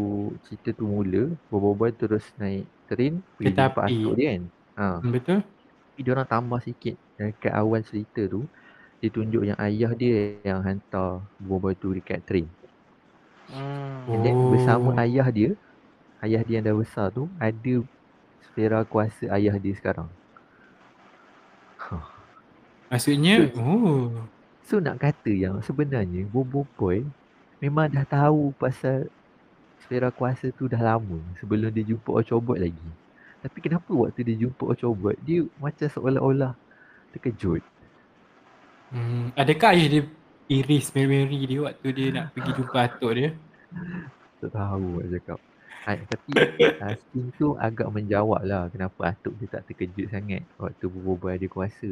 cerita 0.46 0.70
tu 0.78 0.86
mula, 0.86 1.34
Bobo 1.50 1.90
terus 1.90 2.22
naik 2.38 2.70
train 2.86 3.18
pergi 3.42 3.50
jumpa 3.50 3.82
atuk 3.90 4.14
dia 4.14 4.28
kan. 4.30 4.44
Ha. 4.78 4.86
Betul. 5.02 5.40
Tapi 5.42 6.00
dia 6.06 6.12
orang 6.14 6.30
tambah 6.30 6.60
sikit 6.62 6.96
dekat 7.18 7.54
awal 7.54 7.82
cerita 7.82 8.22
tu 8.30 8.46
dia 9.02 9.10
tunjuk 9.10 9.44
yang 9.44 9.58
ayah 9.60 9.92
dia 9.98 10.38
yang 10.46 10.62
hantar 10.62 11.26
Bobo 11.42 11.74
tu 11.74 11.98
dekat 11.98 12.22
train. 12.30 12.46
Hmm. 13.50 14.08
Oh. 14.08 14.56
bersama 14.56 14.96
ayah 15.04 15.28
dia 15.34 15.52
ayah 16.24 16.42
dia 16.46 16.62
yang 16.62 16.66
dah 16.72 16.78
besar 16.78 17.12
tu 17.12 17.28
ada 17.42 17.76
sfera 18.46 18.86
kuasa 18.86 19.28
ayah 19.34 19.58
dia 19.58 19.74
sekarang. 19.74 20.08
Maksudnya, 22.94 23.50
so, 23.50 23.58
oh. 23.58 24.06
So 24.64 24.74
nak 24.78 25.02
kata 25.02 25.34
yang 25.34 25.60
sebenarnya 25.66 26.30
Bobo 26.30 26.64
Boy 26.78 27.04
memang 27.64 27.88
dah 27.88 28.04
tahu 28.04 28.52
pasal 28.60 29.08
sfera 29.80 30.12
kuasa 30.12 30.52
tu 30.52 30.68
dah 30.68 30.84
lama 30.84 31.16
sebelum 31.40 31.72
dia 31.72 31.88
jumpa 31.88 32.12
Ochobot 32.12 32.60
lagi. 32.60 32.90
Tapi 33.40 33.58
kenapa 33.64 33.88
waktu 33.96 34.20
dia 34.28 34.36
jumpa 34.44 34.68
Ochobot 34.68 35.16
dia 35.24 35.48
macam 35.64 35.88
seolah-olah 35.88 36.60
terkejut. 37.16 37.64
Hmm, 38.92 39.32
adakah 39.40 39.72
ayah 39.80 39.88
dia 39.88 40.02
iris 40.52 40.92
memory 40.92 41.48
dia 41.48 41.60
waktu 41.64 41.88
dia 41.96 42.08
nak 42.12 42.36
pergi 42.36 42.52
jumpa 42.52 42.78
atuk 42.84 43.12
dia? 43.16 43.30
Tak 44.44 44.52
tahu 44.52 45.00
nak 45.00 45.10
cakap. 45.16 45.40
Ha, 45.84 46.00
tapi 46.00 46.32
uh, 46.80 46.96
Sting 46.96 47.28
tu 47.36 47.60
agak 47.60 47.92
menjawab 47.92 48.44
lah 48.48 48.72
kenapa 48.72 49.12
atuk 49.12 49.36
dia 49.40 49.52
tak 49.52 49.68
terkejut 49.72 50.12
sangat 50.12 50.44
waktu 50.60 50.88
Boy 50.92 51.40
ada 51.40 51.48
kuasa. 51.48 51.92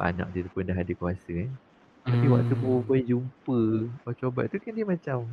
Anak 0.00 0.32
dia 0.32 0.48
pun 0.48 0.64
dah 0.64 0.72
ada 0.72 0.92
kuasa 0.96 1.28
kan. 1.28 1.52
Tapi 2.00 2.26
hmm. 2.26 2.32
waktu 2.32 2.54
Boy 2.56 3.00
jumpa 3.04 3.58
Ochobot 4.08 4.48
tu 4.48 4.56
kan 4.56 4.72
dia 4.72 4.86
macam 4.88 5.28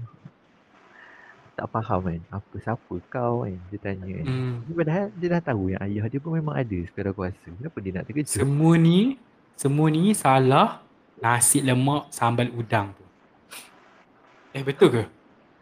tak 1.58 1.74
faham 1.74 2.06
kan 2.06 2.22
apa 2.30 2.56
siapa 2.62 2.94
kau 3.10 3.42
kan? 3.42 3.58
dia 3.74 3.80
tanya 3.82 4.14
kan. 4.22 4.26
Hmm. 4.30 4.62
padahal 4.78 5.10
dia 5.18 5.28
dah 5.34 5.42
tahu 5.42 5.74
yang 5.74 5.82
ayah 5.90 6.06
dia 6.06 6.22
pun 6.22 6.38
memang 6.38 6.54
ada 6.54 6.78
sfera 6.86 7.10
kuasa. 7.10 7.50
Kenapa 7.50 7.78
dia 7.82 7.92
nak 7.98 8.06
terkejut? 8.06 8.30
Semua 8.30 8.78
ni 8.78 9.18
semua 9.58 9.90
ni 9.90 10.14
salah 10.14 10.86
nasi 11.18 11.66
lemak 11.66 12.14
sambal 12.14 12.54
udang 12.54 12.94
tu 12.94 13.06
eh 14.54 14.62
betul 14.62 15.02
ke? 15.02 15.04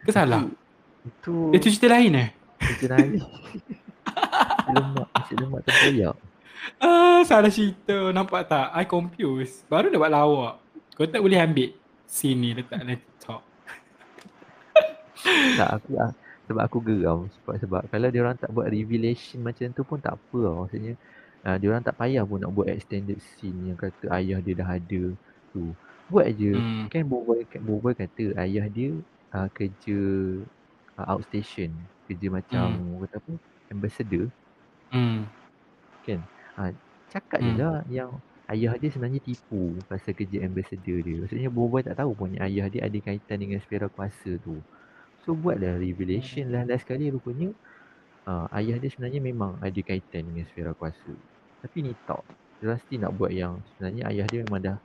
Ke 0.04 0.10
salah? 0.12 0.44
itu 1.00 1.34
itu 1.56 1.66
cerita 1.72 1.96
lain 1.96 2.12
eh? 2.12 2.28
cerita 2.76 3.00
lain. 3.00 3.10
Lemak 4.76 5.08
nasi 5.16 5.32
lemak 5.32 5.60
tempoyak 5.64 6.16
ah 6.82 7.20
salah 7.24 7.48
cerita. 7.48 8.12
Nampak 8.12 8.50
tak? 8.50 8.68
I 8.74 8.84
confused. 8.84 9.64
Baru 9.70 9.88
dapat 9.88 10.10
lawak 10.12 10.54
kau 10.96 11.04
tak 11.04 11.20
boleh 11.20 11.38
ambil 11.38 11.70
sini 12.08 12.56
letak 12.56 12.80
TikTok 12.82 13.42
tak 15.58 15.70
aku 15.80 15.90
lah. 15.96 16.12
Sebab 16.46 16.62
aku 16.62 16.78
geram 16.78 17.26
sebab 17.26 17.54
sebab 17.58 17.82
kalau 17.90 18.08
dia 18.08 18.22
orang 18.22 18.38
tak 18.38 18.50
buat 18.54 18.70
revelation 18.70 19.42
macam 19.42 19.66
tu 19.74 19.82
pun 19.82 19.98
tak 19.98 20.14
apa 20.14 20.38
lah. 20.38 20.54
Maksudnya 20.62 20.94
uh, 21.42 21.56
dia 21.58 21.66
orang 21.74 21.82
tak 21.82 21.96
payah 21.98 22.22
pun 22.22 22.38
nak 22.38 22.52
buat 22.54 22.70
extended 22.70 23.18
scene 23.18 23.74
yang 23.74 23.78
kata 23.78 24.06
ayah 24.14 24.38
dia 24.38 24.54
dah 24.54 24.70
ada 24.70 25.02
tu. 25.50 25.74
Buat 26.06 26.30
aje. 26.30 26.54
Hmm. 26.54 26.86
Kan 26.86 27.10
Boboiboy 27.10 27.42
kan 27.50 27.60
Boboiboy 27.66 27.94
kata 27.98 28.24
ayah 28.46 28.66
dia 28.70 28.94
uh, 29.34 29.48
kerja 29.50 30.00
uh, 31.02 31.06
outstation, 31.18 31.74
kerja 32.06 32.26
macam 32.30 32.66
hmm. 32.70 33.02
kata 33.06 33.16
apa? 33.18 33.32
ambassador. 33.74 34.30
Hmm. 34.94 35.26
Kan? 36.06 36.22
Uh, 36.54 36.70
cakap 37.10 37.42
hmm. 37.42 37.46
je 37.50 37.54
lah 37.58 37.82
yang 37.90 38.10
ayah 38.52 38.78
dia 38.78 38.90
sebenarnya 38.94 39.18
tipu 39.22 39.74
pasal 39.90 40.14
kerja 40.14 40.46
ambassador 40.46 40.98
dia. 41.02 41.16
Maksudnya 41.22 41.50
Boboiboy 41.50 41.82
tak 41.82 41.98
tahu 41.98 42.14
pun 42.14 42.30
ayah 42.38 42.66
dia 42.70 42.86
ada 42.86 42.98
kaitan 43.02 43.38
dengan 43.42 43.58
sfera 43.58 43.90
kuasa 43.90 44.38
tu. 44.38 44.62
So 45.26 45.34
buatlah 45.34 45.82
revelation 45.82 46.54
lah 46.54 46.62
last 46.62 46.86
sekali 46.86 47.10
rupanya 47.10 47.50
uh, 48.30 48.46
ayah 48.54 48.78
dia 48.78 48.90
sebenarnya 48.90 49.18
memang 49.18 49.58
ada 49.58 49.80
kaitan 49.82 50.30
dengan 50.30 50.46
sfera 50.46 50.70
kuasa. 50.70 51.12
Tapi 51.62 51.76
ni 51.82 51.92
tak. 52.06 52.22
Pasti 52.62 52.96
nak 52.96 53.12
buat 53.14 53.34
yang 53.34 53.60
sebenarnya 53.74 54.02
ayah 54.14 54.26
dia 54.30 54.40
memang 54.46 54.62
dah 54.62 54.78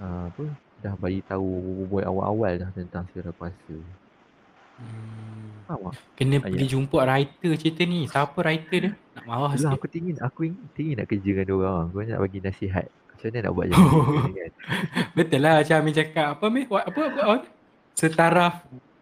uh, 0.00 0.24
apa 0.30 0.44
dah 0.80 0.94
bagi 0.96 1.20
tahu 1.26 1.84
buat 1.90 2.06
awal-awal 2.06 2.56
dah 2.56 2.70
tentang 2.72 3.04
sfera 3.10 3.34
kuasa. 3.34 3.76
Hmm. 4.80 5.68
Faham 5.70 5.94
Kena 6.18 6.42
ayah. 6.42 6.42
pergi 6.50 6.66
jumpa 6.66 6.98
writer 7.06 7.52
cerita 7.54 7.82
ni. 7.86 8.10
Siapa 8.10 8.38
writer 8.42 8.78
dia? 8.82 8.92
Nak 9.14 9.24
marah 9.28 9.52
sikit. 9.54 9.76
Aku 9.78 9.86
tinggi 9.86 10.12
aku 10.18 10.40
tinggi 10.74 10.92
nak 10.98 11.06
kerja 11.06 11.28
dengan 11.30 11.44
dia 11.46 11.54
orang. 11.54 11.84
Aku 11.92 11.98
nak 12.02 12.20
bagi 12.26 12.40
nasihat. 12.42 12.86
Macam 12.90 13.26
mana 13.28 13.38
nak 13.44 13.52
buat 13.52 13.66
macam 13.68 14.24
ni 14.26 14.32
kan? 14.34 14.52
Betul 15.16 15.40
lah 15.44 15.54
macam 15.62 15.76
Amin 15.78 15.92
cakap. 15.94 16.26
Apa 16.34 16.44
Amin? 16.48 16.64
Apa, 16.66 16.78
apa, 16.88 17.00
apa, 17.06 17.20
apa? 17.20 17.36
Setaraf 17.94 18.54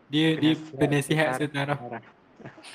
dia 0.08 0.28
dia 0.40 0.52
penasihat 0.76 1.36
setaraf. 1.36 1.78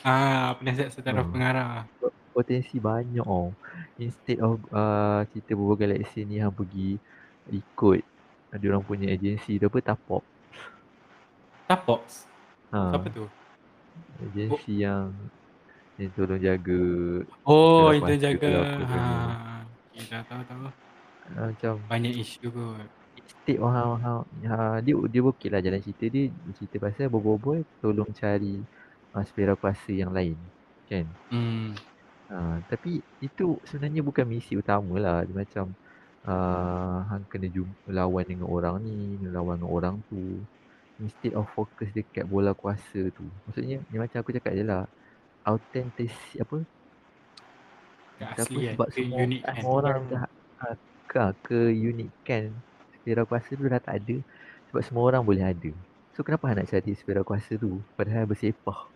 Ah, 0.06 0.58
penasihat 0.58 0.90
setaraf 0.94 1.26
hmm. 1.28 1.34
pengarah. 1.34 1.86
Potensi 2.34 2.82
banyak 2.82 3.26
oh. 3.26 3.54
Instead 4.02 4.42
of 4.42 4.58
uh, 4.74 5.22
cerita 5.30 5.54
Bobo 5.54 5.78
Galaxy 5.78 6.26
ni 6.26 6.42
hang 6.42 6.50
pergi 6.50 6.98
ikut 7.54 8.02
ada 8.54 8.66
orang 8.70 8.86
punya 8.86 9.10
agensi 9.10 9.58
tu 9.58 9.66
apa 9.66 9.80
Tapop. 9.82 10.24
Tapop. 11.66 12.06
Ha. 12.74 12.82
Siapa 12.90 13.08
tu? 13.14 13.26
Agensi 14.18 14.74
oh. 14.74 14.82
yang 14.82 15.06
yang 16.02 16.10
tolong 16.18 16.42
jaga 16.42 16.82
Oh, 17.46 17.94
itu 17.94 18.14
jaga. 18.18 18.82
Ha. 18.82 19.00
Kita 19.94 20.26
tahu 20.26 20.42
tahu. 20.50 20.66
Macam 21.38 21.74
banyak 21.88 22.14
isu 22.20 22.50
kot 22.50 22.90
instead 23.24 23.60
of 23.60 23.72
how, 23.72 23.92
how, 24.00 24.20
ha, 24.48 24.80
dia 24.80 24.96
dia 25.12 25.22
okey 25.24 25.50
lah 25.52 25.60
jalan 25.60 25.80
cerita 25.84 26.06
dia, 26.08 26.32
cerita 26.56 26.76
pasal 26.80 27.12
bobo 27.12 27.60
tolong 27.84 28.10
cari 28.16 28.60
uh, 29.14 29.24
sfera 29.24 29.56
kuasa 29.56 29.92
yang 29.92 30.12
lain 30.12 30.36
kan 30.88 31.06
hmm. 31.32 31.72
uh, 32.32 32.58
tapi 32.68 33.00
itu 33.24 33.60
sebenarnya 33.68 34.02
bukan 34.04 34.26
misi 34.28 34.56
utama 34.56 35.00
lah 35.00 35.24
dia 35.24 35.36
macam 35.36 35.66
uh, 36.28 37.04
hang 37.12 37.24
kena 37.28 37.48
jumpa 37.52 37.88
lawan 37.92 38.26
dengan 38.28 38.48
orang 38.48 38.76
ni 38.84 39.20
lawan 39.28 39.60
dengan 39.60 39.72
orang 39.72 39.96
tu 40.08 40.40
instead 41.02 41.34
of 41.34 41.50
fokus 41.54 41.90
dekat 41.94 42.28
bola 42.28 42.54
kuasa 42.54 43.10
tu 43.14 43.26
maksudnya 43.50 43.82
ni 43.90 43.98
macam 43.98 44.22
aku 44.22 44.36
cakap 44.36 44.54
je 44.54 44.64
lah 44.66 44.86
authentic 45.44 46.14
apa 46.38 46.62
Asli 48.24 48.72
sebab 48.72 48.88
kan? 48.88 48.96
semua, 48.96 49.22
semua 49.52 49.74
orang 49.84 50.00
dah 50.08 50.24
ke, 51.10 51.20
ke 51.44 51.60
unique 51.74 52.14
kan 52.24 52.54
sfera 53.04 53.28
kuasa 53.28 53.52
tu 53.54 53.68
dah 53.68 53.82
tak 53.84 54.00
ada 54.00 54.18
sebab 54.72 54.82
semua 54.82 55.04
orang 55.12 55.22
boleh 55.22 55.44
ada. 55.44 55.72
So 56.16 56.24
kenapa 56.24 56.56
nak 56.56 56.72
cari 56.72 56.96
sfera 56.96 57.22
kuasa 57.22 57.60
tu 57.60 57.84
padahal 58.00 58.26
bersepah. 58.26 58.90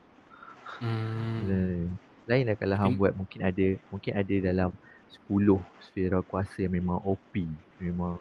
Hmm. 0.79 1.91
Lain 2.25 2.43
lah 2.47 2.55
kalau 2.55 2.75
hang 2.79 2.95
buat 2.95 3.13
mungkin 3.13 3.43
ada 3.43 3.67
mungkin 3.91 4.13
ada 4.15 4.35
dalam 4.39 4.71
10 5.27 5.59
sfera 5.83 6.23
kuasa 6.23 6.65
yang 6.65 6.79
memang 6.79 7.03
OP, 7.03 7.43
memang 7.83 8.17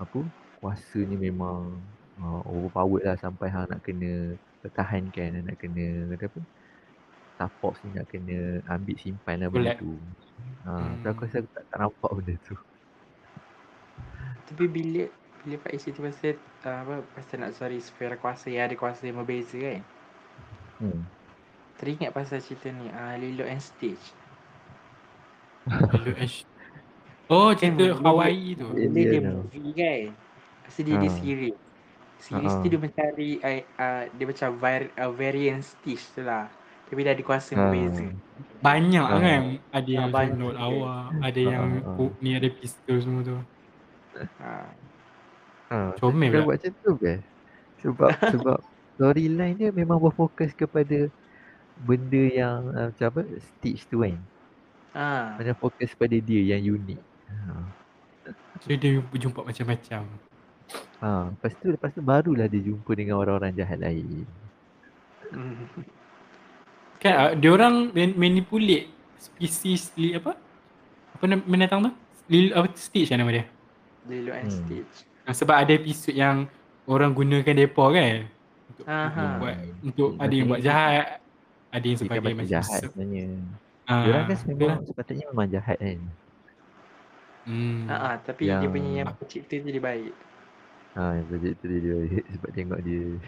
apa? 0.00 0.20
Kuasa 0.58 0.98
ni 1.04 1.14
memang 1.20 1.76
uh, 2.20 2.42
overpowered 2.46 3.04
lah 3.06 3.16
sampai 3.18 3.50
hang 3.50 3.66
nak 3.70 3.80
kena 3.82 4.38
pertahankan, 4.62 5.44
nak 5.44 5.56
kena 5.58 6.10
kata 6.14 6.30
apa? 6.30 6.40
Support 7.34 7.74
ni 7.82 7.88
nak 7.98 8.06
kena 8.10 8.62
ambil 8.70 8.96
simpan 8.98 9.42
lah 9.42 9.48
benda 9.50 9.74
tu. 9.74 9.98
Ha, 10.64 10.70
hmm. 10.70 10.94
so 11.02 11.06
aku 11.10 11.26
rasa 11.26 11.36
aku 11.42 11.50
tak, 11.50 11.64
tak 11.68 11.78
nampak 11.82 12.10
benda 12.14 12.34
tu. 12.46 12.54
Tapi 14.44 14.64
bila 14.70 15.02
bila 15.44 15.56
Pak 15.60 15.72
Isi 15.76 15.92
tu 15.92 16.00
pasal 16.00 16.40
uh, 16.64 16.78
apa 16.86 16.94
pasal 17.12 17.36
nak 17.42 17.52
cari 17.58 17.78
sfera 17.82 18.16
kuasa 18.16 18.48
yang 18.48 18.70
ada 18.70 18.74
kuasa 18.78 19.04
yang 19.04 19.20
berbeza 19.20 19.58
kan. 19.58 19.82
Hmm. 20.80 21.02
Teringat 21.76 22.14
pasal 22.14 22.38
cerita 22.38 22.70
ni 22.70 22.86
uh, 22.88 23.14
Lilo 23.18 23.44
and 23.44 23.60
Stitch. 23.60 24.14
Lilo 25.68 26.12
and 26.16 26.30
Oh 27.32 27.50
cerita 27.56 27.96
Hawaii 28.04 28.52
tu. 28.52 28.68
Dia 28.76 29.04
dia 29.16 29.20
movie 29.24 29.72
kan. 29.72 30.12
Pasti 30.64 30.80
dia 30.84 30.96
dia 31.00 31.08
ah. 31.08 31.16
series. 31.16 31.63
Series 32.24 32.48
uh-huh. 32.48 32.64
tu 32.64 32.72
dia 32.72 32.80
mencari 32.80 33.30
uh, 33.44 33.60
uh, 33.76 34.02
dia 34.16 34.24
macam 34.24 34.48
var- 34.56 34.92
uh, 34.96 35.12
variant 35.12 35.60
Stitch 35.60 36.08
tu 36.16 36.24
lah. 36.24 36.48
Tapi 36.88 37.04
dia 37.04 37.12
ada 37.12 37.20
kuasa 37.20 37.52
uh. 37.52 37.60
berbeza. 37.60 38.08
Banyak 38.64 39.08
uh. 39.12 39.20
kan. 39.20 39.42
Ada 39.76 39.90
yang 39.92 40.08
uh, 40.08 40.28
note 40.32 40.56
awak, 40.56 41.04
ada 41.20 41.40
uh. 41.44 41.52
yang 41.52 41.66
uh. 41.84 42.10
ni 42.24 42.32
ada 42.32 42.48
pistol 42.48 42.96
semua 43.04 43.20
tu. 43.20 43.36
Ha. 44.40 44.50
Ha, 45.68 45.76
Comel 46.00 46.30
pula. 46.32 46.46
buat 46.48 46.56
macam 46.62 46.72
tu 46.80 46.92
ke? 46.96 47.14
Sebab 47.84 48.10
sebab 48.32 48.58
storyline 48.96 49.56
dia 49.58 49.68
memang 49.74 50.00
berfokus 50.00 50.56
kepada 50.56 51.12
benda 51.84 52.24
yang 52.24 52.72
uh, 52.72 52.88
macam 52.88 53.06
apa? 53.12 53.22
Stitch 53.36 53.84
tu 53.92 54.00
kan. 54.00 54.16
Ha. 54.96 55.36
Macam 55.36 55.54
fokus 55.60 55.92
pada 55.92 56.16
dia 56.16 56.56
yang 56.56 56.80
unik. 56.80 57.00
Ha. 57.28 57.52
So 58.64 58.72
dia 58.72 59.02
jumpa 59.12 59.44
macam-macam. 59.44 60.08
Ha, 61.04 61.28
lepas 61.30 61.52
tu 61.60 61.66
lepas 61.68 61.90
tu 61.92 62.00
barulah 62.00 62.48
dia 62.48 62.60
jumpa 62.64 62.90
dengan 62.96 63.20
orang-orang 63.20 63.52
jahat 63.52 63.78
lain. 63.82 64.24
kan 67.02 67.14
uh, 67.20 67.32
dia 67.36 67.50
orang 67.52 67.92
manipulate 68.16 68.88
spesies 69.20 69.92
li 70.00 70.16
apa? 70.16 70.36
Apa 71.14 71.24
nama 71.28 71.42
binatang 71.44 71.80
tu? 71.84 71.92
Lil 72.32 72.56
apa 72.56 72.72
Stitch 72.72 73.12
kan 73.12 73.20
nama 73.20 73.32
dia? 73.32 73.44
Lilo 74.08 74.32
and 74.32 74.48
hmm. 74.48 74.56
Stitch. 74.64 74.96
Nah, 75.24 75.34
sebab 75.36 75.56
ada 75.56 75.72
episod 75.76 76.12
yang 76.16 76.48
orang 76.84 77.12
gunakan 77.12 77.52
depa 77.56 77.84
kan 77.92 78.28
untuk, 78.68 78.84
untuk 78.88 79.30
buat 79.40 79.56
untuk 79.84 80.08
hmm. 80.16 80.22
ada 80.24 80.32
yang 80.32 80.46
buat 80.48 80.60
jahat, 80.64 81.06
ada 81.72 81.84
yang 81.84 81.98
sebagai 82.00 82.32
macam 82.32 82.48
jahat 82.48 82.80
sebenarnya. 82.80 83.26
Ah, 83.84 84.00
dia 84.00 84.10
orang 84.16 84.26
kan 84.28 84.36
memang 84.48 84.80
sepatutnya 84.88 85.24
memang 85.28 85.48
jahat 85.52 85.76
kan. 85.76 86.00
Hmm. 87.44 87.84
Ah, 87.88 87.96
ah 88.00 88.14
tapi 88.24 88.48
yang... 88.48 88.60
dia 88.64 88.68
punya 88.72 88.90
yang 89.04 89.08
pencipta 89.16 89.54
tu 89.60 89.68
dia 89.68 89.82
baik. 89.84 90.12
Ah, 90.94 91.18
yang 91.18 91.26
pencipta 91.26 91.66
dia, 91.66 91.78
dia 91.82 91.94
baik 91.98 92.24
sebab 92.38 92.50
tengok 92.54 92.80
dia. 92.86 93.04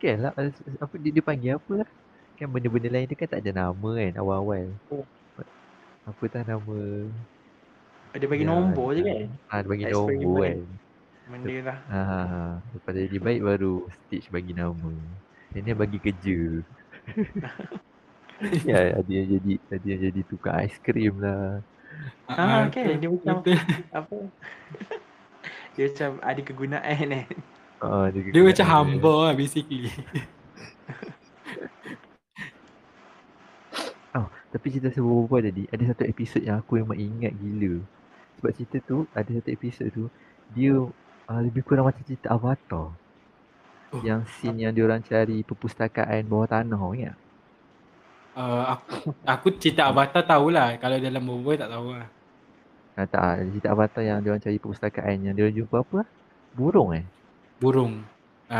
kan 0.00 0.16
lah 0.24 0.32
apa 0.80 0.94
dia, 0.96 1.10
dia 1.12 1.24
panggil 1.24 1.60
apa 1.60 1.84
lah 1.84 1.88
kan 2.36 2.48
benda-benda 2.48 2.88
lain 2.92 3.08
tu 3.08 3.16
kan 3.16 3.28
tak 3.28 3.40
ada 3.44 3.52
nama 3.52 3.90
kan 3.96 4.12
awal-awal 4.20 4.72
oh. 4.92 5.04
apa 6.04 6.22
tak 6.28 6.48
nama 6.48 6.78
Dia 8.16 8.28
bagi 8.32 8.48
Ya, 8.48 8.52
nombor 8.52 8.96
je 8.96 9.02
kan. 9.04 9.28
Ah, 9.52 9.60
dia 9.60 9.68
bagi 9.68 9.84
nombor 9.92 10.40
kan. 10.40 10.58
Benda 11.26 11.56
lah. 11.68 11.78
Ha, 11.92 12.00
ha, 12.00 12.20
ha. 12.24 12.42
Lepas 12.72 12.92
dia 12.96 13.04
jadi 13.12 13.18
baik 13.20 13.40
baru 13.44 13.74
stage 13.92 14.32
bagi 14.32 14.56
nama. 14.56 14.92
Ini 15.52 15.76
bagi 15.76 15.98
kerja. 16.00 16.64
ya, 18.72 18.96
ada 18.96 19.10
yang 19.10 19.26
jadi 19.36 19.52
ada 19.68 19.84
yang 19.84 20.00
jadi 20.08 20.20
tukang 20.32 20.56
aiskrim 20.64 21.20
lah. 21.20 21.60
Ah, 22.26 22.66
kan? 22.68 22.70
betul, 22.70 22.98
Dia 22.98 23.08
macam- 23.10 23.38
betul. 23.42 23.58
Apa? 23.92 24.16
dia 25.76 25.84
macam 25.92 26.10
ada 26.24 26.40
kegunaan 26.42 26.96
kan. 27.12 27.26
Ah, 27.76 28.06
Dia 28.08 28.20
kena- 28.26 28.48
macam 28.50 28.66
hamba 28.66 29.14
lah 29.28 29.34
basically. 29.36 29.90
Tapi 34.56 34.72
cerita 34.72 34.88
sebab 34.88 35.36
tadi 35.44 35.68
ada 35.68 35.84
satu 35.92 36.08
episod 36.08 36.40
yang 36.40 36.64
aku 36.64 36.80
memang 36.80 36.96
ingat 36.96 37.36
gila. 37.36 37.76
Sebab 38.40 38.50
cerita 38.56 38.80
tu 38.88 39.04
ada 39.12 39.28
satu 39.28 39.52
episod 39.52 39.84
tu 39.92 40.08
dia 40.56 40.72
uh, 41.28 41.40
lebih 41.44 41.60
kurang 41.60 41.84
macam 41.84 42.00
cerita 42.00 42.32
Avatar. 42.32 42.88
Oh, 43.92 44.00
yang 44.00 44.24
scene 44.24 44.64
yang 44.64 44.72
diorang 44.72 45.04
cari 45.04 45.44
perpustakaan 45.44 46.24
bawah 46.24 46.48
tanah 46.48 46.80
ingat? 46.96 47.16
Uh, 48.36 48.64
aku, 48.76 49.16
aku 49.24 49.46
cerita 49.56 49.88
Avatar 49.88 50.20
tahulah. 50.22 50.76
Kalau 50.76 51.00
dalam 51.00 51.24
Boboiboy 51.24 51.56
tak 51.56 51.72
tahu 51.72 51.96
lah. 51.96 52.08
Ah, 52.96 53.06
tak, 53.08 53.20
ah, 53.20 53.34
cerita 53.40 53.68
Avatar 53.72 54.02
yang 54.04 54.18
diorang 54.20 54.40
cari 54.40 54.56
perpustakaan 54.60 55.16
yang 55.24 55.34
diorang 55.36 55.56
jumpa 55.56 55.76
apa? 55.84 56.00
Burung 56.52 56.90
eh? 56.96 57.04
Burung. 57.60 58.04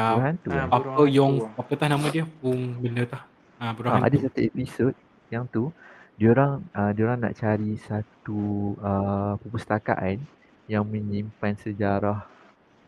Burung 0.09 0.19
Uh, 0.19 0.19
hantu 0.19 0.51
ah, 0.51 0.67
eh? 0.67 0.67
apa 0.67 0.99
burung 0.99 1.09
yang 1.15 1.33
hantu. 1.39 1.61
apa 1.63 1.73
tah 1.79 1.87
nama 1.87 2.07
dia? 2.11 2.25
Burung 2.43 2.75
benda 2.83 3.05
tah. 3.07 3.23
Ah, 3.57 3.71
burung 3.71 3.95
Ah, 3.95 4.03
ada 4.03 4.17
hantu. 4.19 4.27
satu 4.27 4.41
episod 4.43 4.93
yang 5.31 5.45
tu 5.47 5.71
diorang 6.19 6.65
uh, 6.75 6.91
diorang 6.91 7.23
nak 7.23 7.39
cari 7.39 7.79
satu 7.79 8.75
uh, 8.83 9.39
perpustakaan 9.39 10.19
yang 10.67 10.83
menyimpan 10.83 11.55
sejarah 11.55 12.27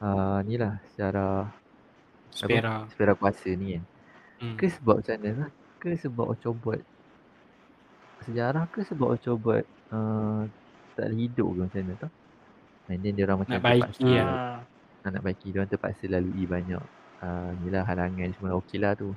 uh, 0.03 0.39
ni 0.43 0.59
lah 0.59 0.83
sejarah 0.91 1.47
Spera. 2.35 2.89
sejarah 2.91 3.15
kuasa 3.15 3.51
ni 3.55 3.79
kan. 3.79 3.85
Hmm. 4.43 4.57
Ke 4.59 4.67
sebab 4.67 4.99
macam 4.99 5.15
mana 5.23 5.31
lah? 5.47 5.51
Ke 5.79 5.95
sebab 5.95 6.35
Ocho 6.35 6.51
buat 6.55 6.81
sejarah 8.27 8.67
ke 8.69 8.83
sebab 8.83 9.15
Ocho 9.15 9.39
buat 9.39 9.63
uh, 9.95 10.43
tak 10.99 11.07
boleh 11.07 11.19
hidup 11.23 11.49
ke 11.49 11.61
macam 11.65 11.81
mana 11.87 11.95
tau? 11.97 12.13
And 12.89 12.99
then 13.05 13.15
diorang 13.15 13.39
macam 13.39 13.55
Nak 13.55 13.63
baiki 13.63 14.11
lah. 14.11 14.27
Ah, 14.27 14.59
Ah, 15.07 15.11
nak 15.15 15.23
baiki 15.23 15.55
diorang 15.55 15.71
terpaksa 15.71 16.11
lalui 16.11 16.45
banyak 16.45 16.83
uh, 17.23 17.51
ni 17.63 17.71
lah 17.71 17.87
halangan 17.87 18.29
semua 18.35 18.59
okey 18.59 18.83
lah 18.83 18.99
tu. 18.99 19.15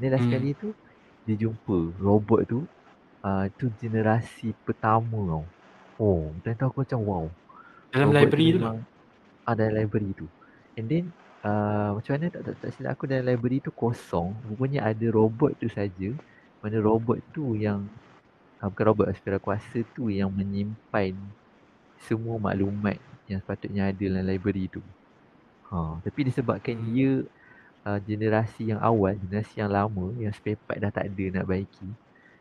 Then 0.00 0.16
last 0.16 0.24
Hmm. 0.24 0.32
sekali 0.32 0.50
tu 0.56 0.68
dia 1.28 1.36
jumpa 1.36 1.76
robot 2.00 2.40
tu 2.48 2.64
uh, 3.20 3.44
tu 3.60 3.68
generasi 3.76 4.56
pertama 4.64 5.18
tau. 5.28 5.44
Oh, 5.98 6.32
dan 6.40 6.56
tu 6.56 6.64
aku 6.64 6.86
macam 6.86 7.00
wow. 7.04 7.24
Dalam 7.92 8.08
Robot 8.08 8.16
library 8.16 8.48
tu 8.48 8.58
lah. 8.58 8.72
memang- 8.72 8.86
Ah, 9.44 9.54
dalam 9.54 9.72
library 9.76 10.10
tu. 10.16 10.26
And 10.78 10.86
then 10.88 11.04
uh, 11.48 11.90
macam 11.96 12.12
mana 12.20 12.26
tak, 12.28 12.42
tak, 12.44 12.54
tak 12.60 12.70
silap 12.76 12.92
aku 12.92 13.08
dalam 13.08 13.24
library 13.24 13.64
tu 13.64 13.72
kosong. 13.72 14.36
Rupanya 14.52 14.84
ada 14.92 15.06
robot 15.08 15.56
tu 15.56 15.66
saja. 15.72 16.12
Mana 16.60 16.76
robot 16.84 17.24
tu 17.32 17.56
yang 17.56 17.88
uh, 18.60 18.68
bukan 18.68 18.84
robot 18.92 19.06
aspira 19.08 19.40
kuasa 19.40 19.80
tu 19.96 20.12
yang 20.12 20.28
menyimpan 20.28 21.16
semua 22.04 22.36
maklumat 22.38 23.00
yang 23.26 23.40
sepatutnya 23.40 23.88
ada 23.88 24.04
dalam 24.04 24.24
library 24.28 24.68
tu. 24.68 24.82
Ha, 25.68 26.00
tapi 26.00 26.24
disebabkan 26.24 26.80
dia 26.88 27.28
uh, 27.84 27.98
generasi 28.00 28.72
yang 28.72 28.80
awal, 28.80 29.12
generasi 29.20 29.60
yang 29.60 29.68
lama 29.68 30.16
yang 30.16 30.32
spare 30.32 30.56
part 30.56 30.80
dah 30.80 30.88
tak 30.88 31.12
ada 31.12 31.24
nak 31.40 31.44
baiki. 31.44 31.88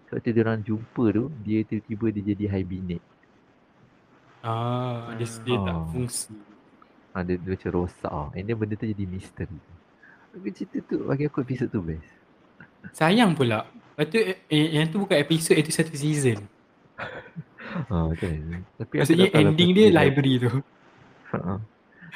Sebab 0.07 0.19
tu 0.23 0.31
dia 0.31 0.41
orang 0.47 0.63
jumpa 0.63 1.03
tu, 1.11 1.27
dia 1.43 1.59
tiba-tiba 1.67 2.05
dia 2.15 2.23
jadi 2.31 2.45
hibernate. 2.47 3.03
Ah, 4.39 5.11
dia, 5.19 5.27
dia 5.43 5.57
tak 5.59 5.75
Ah. 5.75 5.83
fungsi. 5.91 6.31
Ha, 7.15 7.23
dia, 7.23 7.35
dia 7.39 7.51
macam 7.55 7.71
rosak 7.71 8.11
ah. 8.11 8.29
And 8.35 8.43
then 8.45 8.57
benda 8.59 8.75
tu 8.75 8.87
jadi 8.87 9.03
misteri. 9.07 9.59
Tapi 10.33 10.47
cerita 10.53 10.77
tu 10.85 11.07
bagi 11.07 11.25
aku 11.25 11.41
episod 11.41 11.67
tu 11.71 11.81
best. 11.81 12.09
Sayang 12.93 13.33
pula. 13.33 13.65
Lepas 13.97 14.05
tu 14.13 14.17
eh, 14.21 14.37
eh, 14.51 14.77
yang 14.77 14.87
tu 14.91 15.01
bukan 15.01 15.17
episod, 15.17 15.57
itu 15.57 15.71
satu 15.73 15.93
season. 15.93 16.43
Ha, 17.67 18.09
kan. 18.15 18.63
Tapi 18.79 18.95
Maksudnya 19.03 19.27
ending 19.37 19.75
dia 19.75 19.91
library 19.91 20.39
tu. 20.39 20.49
Ha. 21.35 21.59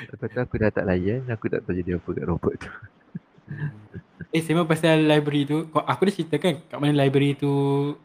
Lepas 0.09 0.27
tu 0.31 0.39
aku 0.39 0.55
dah 0.57 0.71
tak 0.71 0.87
layan, 0.87 1.27
aku 1.27 1.51
tak 1.51 1.67
tahu 1.67 1.75
jadi 1.75 1.99
apa 1.99 2.07
kat 2.07 2.25
robot 2.25 2.55
tu. 2.55 2.71
Eh 4.31 4.39
sembang 4.39 4.63
pasal 4.63 5.03
library 5.03 5.43
tu 5.43 5.67
Aku 5.75 6.07
dah 6.07 6.13
cerita 6.15 6.39
kan 6.39 6.55
Kat 6.63 6.79
mana 6.79 7.03
library 7.03 7.35
tu 7.35 7.51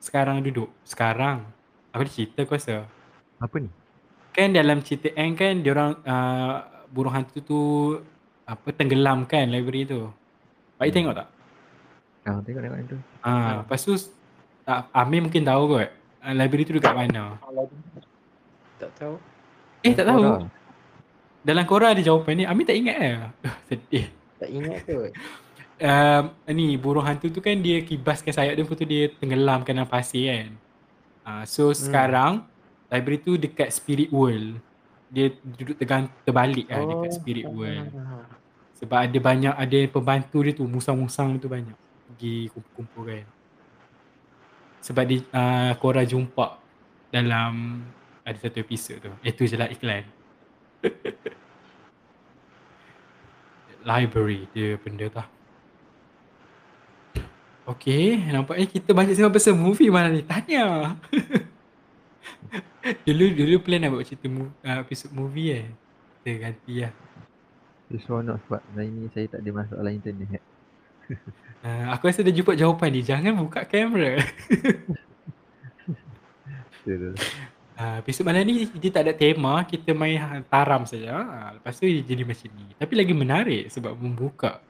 Sekarang 0.02 0.42
duduk 0.42 0.74
Sekarang 0.82 1.46
Aku 1.94 2.02
dah 2.02 2.12
cerita 2.12 2.42
kau 2.42 2.58
rasa 2.58 2.82
Apa 3.38 3.62
ni? 3.62 3.70
Kan 4.34 4.50
dalam 4.50 4.82
cerita 4.82 5.14
N 5.14 5.38
kan 5.38 5.62
Diorang 5.62 6.02
uh, 6.02 6.66
Burung 6.88 7.12
hantu 7.12 7.38
tu 7.40 7.60
Apa 8.44 8.70
Tenggelam 8.70 9.24
kan 9.24 9.46
library 9.46 9.84
tu 9.84 10.06
Pak 10.76 10.86
Hmm. 10.86 10.94
tengok 10.94 11.14
tak? 11.16 11.28
Ah, 12.22 12.38
tengok 12.42 12.60
tengok 12.60 12.78
tu. 12.86 12.98
Ah, 13.20 13.64
Lepas 13.64 13.80
tu 13.80 13.92
uh, 14.66 14.82
Amir 14.92 15.20
mungkin 15.20 15.42
tahu 15.42 15.62
kot 15.72 15.88
uh, 16.20 16.34
Library 16.34 16.64
tu 16.64 16.74
dekat 16.74 16.92
mana 16.92 17.38
tak 18.76 18.90
tahu. 18.94 19.16
Eh 19.80 19.92
tak 19.94 20.04
tahu 20.04 20.20
Korang. 20.20 20.44
Dalam 21.40 21.64
korang 21.64 21.90
ada 21.94 22.02
jawapan 22.02 22.34
ni 22.34 22.44
Amir 22.44 22.66
tak 22.66 22.76
ingat 22.76 22.96
lah 22.98 23.30
Sedih 23.70 24.06
Tak 24.36 24.50
ingat 24.50 24.78
kot. 24.84 25.10
um, 25.80 26.22
ni 26.50 26.76
burung 26.76 27.06
hantu 27.06 27.30
tu 27.30 27.40
kan 27.40 27.56
dia 27.56 27.80
kibaskan 27.80 28.34
sayap 28.34 28.52
dia 28.52 28.62
lepas 28.62 28.76
tu 28.76 28.84
dia 28.84 29.08
tenggelamkan 29.12 29.72
dalam 29.72 29.88
pasir 29.88 30.28
kan. 30.28 30.48
Uh, 31.22 31.42
so 31.42 31.70
hmm. 31.70 31.78
sekarang 31.78 32.32
library 32.86 33.18
tu 33.18 33.34
dekat 33.34 33.72
spirit 33.72 34.10
world. 34.10 34.58
Dia 35.06 35.30
duduk 35.42 35.78
tegang 35.78 36.10
terbalik 36.26 36.66
lah 36.66 36.82
oh, 36.82 36.88
dekat 36.90 37.12
spirit 37.14 37.46
world. 37.46 37.90
Sebab 38.76 38.98
ada 39.08 39.18
banyak 39.18 39.54
ada 39.56 39.78
pembantu 39.88 40.44
dia 40.44 40.52
tu 40.52 40.68
musang-musang 40.68 41.40
tu 41.40 41.48
banyak 41.48 41.72
pergi 42.16 42.50
kumpul-kumpul 42.52 43.02
kan. 43.08 43.26
Sebab 44.84 45.04
dia 45.08 45.18
uh, 45.32 45.72
korang 45.80 46.06
jumpa 46.06 46.58
dalam 47.10 47.82
ada 48.26 48.38
satu 48.38 48.60
episod 48.60 48.98
tu. 48.98 49.10
Itu 49.22 49.46
je 49.46 49.56
lah 49.56 49.70
iklan. 49.70 50.04
Library 53.86 54.50
dia 54.50 54.74
benda 54.76 55.06
tu. 55.08 55.24
Okay, 57.66 58.14
nampaknya 58.30 58.66
kita 58.70 58.94
banyak 58.94 59.18
sembang 59.18 59.34
pasal 59.34 59.58
movie 59.58 59.90
malam 59.90 60.14
ni. 60.14 60.22
Tanya. 60.22 60.94
dulu 63.02 63.24
dulu 63.32 63.56
plan 63.58 63.78
nak 63.78 63.90
buat 63.92 64.04
cerita 64.04 64.26
mu, 64.26 64.48
uh, 64.56 64.78
episod 64.80 65.10
movie 65.10 65.50
eh. 65.52 65.66
Kita 66.20 66.30
ganti 66.40 66.74
lah. 66.80 66.92
Seronok 67.88 68.36
sebab 68.42 68.60
hari 68.72 68.88
ni 68.88 69.06
saya 69.10 69.26
tak 69.28 69.40
ada 69.40 69.50
masalah 69.52 69.90
internet. 69.90 70.42
Uh, 71.56 71.90
aku 71.90 72.06
rasa 72.06 72.22
dah 72.22 72.30
jumpa 72.30 72.54
jawapan 72.54 72.94
ni. 72.94 73.02
Jangan 73.02 73.34
buka 73.34 73.66
kamera. 73.66 74.22
Betul. 76.84 77.14
Uh, 77.74 77.96
episod 78.00 78.22
malam 78.22 78.46
ni 78.46 78.64
dia 78.70 78.90
tak 78.90 79.02
ada 79.02 79.12
tema. 79.12 79.60
Kita 79.62 79.90
main 79.90 80.16
ha- 80.16 80.46
taram 80.46 80.86
saja. 80.86 81.10
Uh, 81.16 81.50
lepas 81.58 81.74
tu 81.74 81.84
dia 81.84 82.00
jadi 82.00 82.22
macam 82.22 82.48
ni. 82.54 82.70
Tapi 82.72 82.92
lagi 82.94 83.12
menarik 83.12 83.64
sebab 83.68 83.98
membuka. 83.98 84.62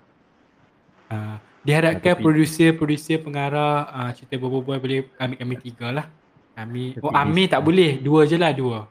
Uh, 1.06 1.36
diharapkan 1.62 2.00
Ah, 2.00 2.16
tapi- 2.16 2.24
producer-producer 2.24 3.20
pengarah 3.20 3.86
uh, 3.86 4.10
cerita 4.10 4.34
Bobo-Boy 4.36 4.78
boleh 4.80 4.98
ambil 5.20 5.36
kami 5.36 5.54
tiga 5.60 5.92
lah. 5.92 6.06
Tapi 6.57 6.97
oh 7.05 7.12
Amir 7.12 7.53
tak 7.53 7.61
boleh. 7.61 8.01
Dua 8.01 8.24
je 8.24 8.41
lah 8.41 8.57
dua. 8.57 8.89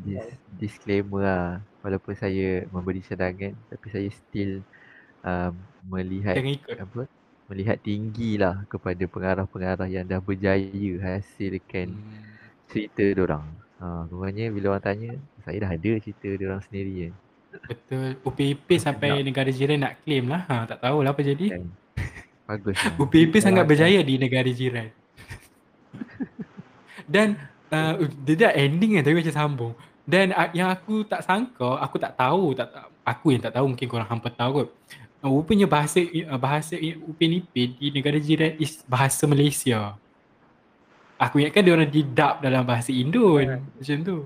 Dis, 0.00 0.24
disclaimer 0.56 1.20
lah. 1.20 1.46
Walaupun 1.84 2.16
saya 2.16 2.64
memberi 2.72 3.04
cadangan 3.04 3.52
tapi 3.68 3.86
saya 3.92 4.08
still 4.10 4.64
um, 5.22 5.52
melihat 5.86 6.34
apa 6.80 7.06
melihat 7.46 7.78
tinggi 7.78 8.34
lah 8.34 8.66
kepada 8.66 9.06
pengarah-pengarah 9.06 9.86
yang 9.86 10.02
dah 10.02 10.18
berjaya 10.18 10.90
hasilkan 10.98 11.94
Hmm. 11.94 12.24
cerita 12.66 13.06
diorang. 13.06 13.46
Ha, 13.78 14.08
Rupanya 14.10 14.50
bila 14.50 14.74
orang 14.74 14.82
tanya, 14.82 15.12
saya 15.44 15.62
dah 15.62 15.70
ada 15.70 15.92
cerita 16.02 16.26
diorang 16.26 16.58
sendiri 16.64 17.06
kan. 17.06 17.14
Betul. 17.70 18.08
UPIP 18.26 18.68
sampai 18.76 19.22
negara 19.22 19.46
jiran 19.54 19.78
nak 19.78 20.02
claim 20.02 20.26
lah. 20.26 20.42
Ha, 20.48 20.54
tak 20.66 20.78
tahulah 20.82 21.14
apa 21.14 21.22
jadi. 21.22 21.46
kan. 21.54 21.62
Bagus 22.50 22.76
lah. 22.82 22.94
UPIP 22.98 23.38
sangat 23.38 23.62
berjaya 23.62 24.00
di 24.02 24.18
negara 24.18 24.50
jiran. 24.50 24.90
Dan 27.06 27.38
uh, 27.70 27.94
dia 28.26 28.34
dah 28.46 28.52
ending 28.54 28.98
kan 28.98 29.02
tapi 29.06 29.16
macam 29.22 29.34
sambung. 29.34 29.72
Dan 30.06 30.30
uh, 30.30 30.50
yang 30.54 30.70
aku 30.70 31.02
tak 31.06 31.22
sangka, 31.26 31.78
aku 31.82 31.98
tak 31.98 32.14
tahu, 32.14 32.54
tak 32.54 32.70
tak- 32.70 32.90
aku 33.06 33.26
yang 33.34 33.42
tak 33.42 33.54
tahu 33.54 33.66
mungkin 33.70 33.86
korang 33.86 34.06
hampa 34.10 34.30
tahu 34.30 34.50
kot. 34.62 34.68
Uh, 35.22 35.30
rupanya 35.30 35.66
bahasa 35.66 36.02
uh, 36.02 36.38
bahasa 36.38 36.74
Upin 37.06 37.38
Ipin 37.42 37.74
di 37.78 37.88
negara 37.94 38.18
jiran 38.18 38.54
is 38.58 38.82
bahasa 38.86 39.24
Malaysia. 39.26 39.94
Aku 41.16 41.40
ingatkan 41.40 41.64
dia 41.64 41.72
orang 41.72 41.88
didub 41.88 42.34
dalam 42.44 42.62
bahasa 42.66 42.92
Indon 42.92 43.64
macam 43.80 43.98
tu. 44.04 44.18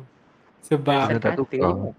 Sebab 0.67 1.17
Dia 1.17 1.23
tak 1.23 1.39
tukar. 1.39 1.71
je. 1.71 1.91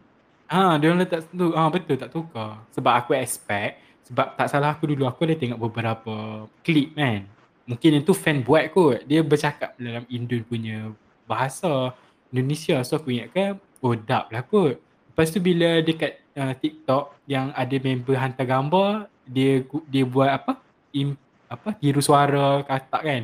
Ha, 0.52 0.76
dia 0.76 0.92
orang 0.92 1.00
letak 1.08 1.32
tu. 1.32 1.48
Ah 1.56 1.72
betul 1.72 1.96
tak 1.96 2.12
tukar. 2.12 2.60
Sebab 2.76 2.94
aku 3.00 3.16
expect 3.16 3.80
sebab 4.12 4.36
tak 4.36 4.52
salah 4.52 4.76
aku 4.76 4.92
dulu 4.92 5.08
aku 5.08 5.24
ada 5.24 5.40
tengok 5.40 5.72
beberapa 5.72 6.44
klip 6.68 6.92
kan. 7.00 7.24
Mungkin 7.66 8.02
itu 8.02 8.12
fan 8.12 8.42
buat 8.42 8.70
kot. 8.74 9.06
Dia 9.06 9.22
bercakap 9.22 9.78
dalam 9.78 10.04
Indon 10.10 10.42
punya 10.46 10.92
bahasa 11.30 11.94
Indonesia. 12.34 12.82
So 12.82 12.98
aku 12.98 13.14
ingatkan 13.14 13.62
oh 13.84 13.94
dap 13.96 14.32
lah 14.34 14.44
kot. 14.46 14.82
Lepas 15.12 15.28
tu 15.30 15.44
bila 15.44 15.84
dekat 15.84 16.24
uh, 16.36 16.54
TikTok 16.56 17.20
yang 17.28 17.52
ada 17.52 17.76
member 17.78 18.16
hantar 18.16 18.48
gambar, 18.48 19.12
dia 19.28 19.62
dia 19.92 20.04
buat 20.08 20.32
apa? 20.32 20.58
Im, 20.96 21.20
apa? 21.52 21.76
Tiru 21.78 22.00
suara 22.00 22.64
katak 22.64 23.02
kan. 23.04 23.24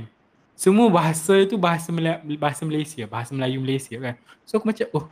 Semua 0.58 0.90
bahasa 0.90 1.46
tu 1.46 1.56
bahasa 1.56 1.90
Mel- 1.94 2.22
bahasa 2.38 2.66
Malaysia, 2.68 3.06
bahasa 3.08 3.32
Melayu 3.32 3.64
Malaysia 3.64 3.96
kan. 3.98 4.16
So 4.44 4.60
aku 4.60 4.68
macam 4.70 4.88
oh 4.94 5.06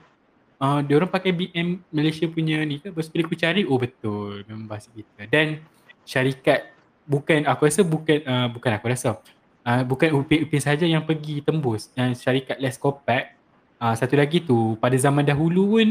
uh, 0.60 0.80
dia 0.84 0.96
orang 1.00 1.12
pakai 1.12 1.32
BM 1.32 1.80
Malaysia 1.90 2.28
punya 2.28 2.60
ni 2.68 2.84
ke? 2.84 2.92
Lepas 2.92 3.08
bila 3.08 3.24
aku 3.24 3.38
cari, 3.40 3.62
oh 3.64 3.80
betul 3.80 4.44
memang 4.48 4.68
bahasa 4.68 4.92
kita. 4.92 5.24
Dan 5.32 5.64
syarikat 6.04 6.75
bukan 7.06 7.46
aku 7.46 7.70
rasa 7.70 7.82
bukan 7.86 8.20
uh, 8.26 8.48
bukan 8.52 8.72
aku 8.76 8.86
rasa. 8.90 9.22
Uh, 9.66 9.82
bukan 9.82 10.14
Upin-Upin 10.14 10.62
saja 10.62 10.86
yang 10.86 11.02
pergi 11.06 11.42
tembus. 11.42 11.90
Yang 11.98 12.22
syarikat 12.22 12.58
Lescopac 12.62 13.34
uh, 13.82 13.94
satu 13.98 14.18
lagi 14.18 14.42
tu 14.42 14.78
pada 14.78 14.94
zaman 14.98 15.26
dahulu 15.26 15.78
pun 15.78 15.90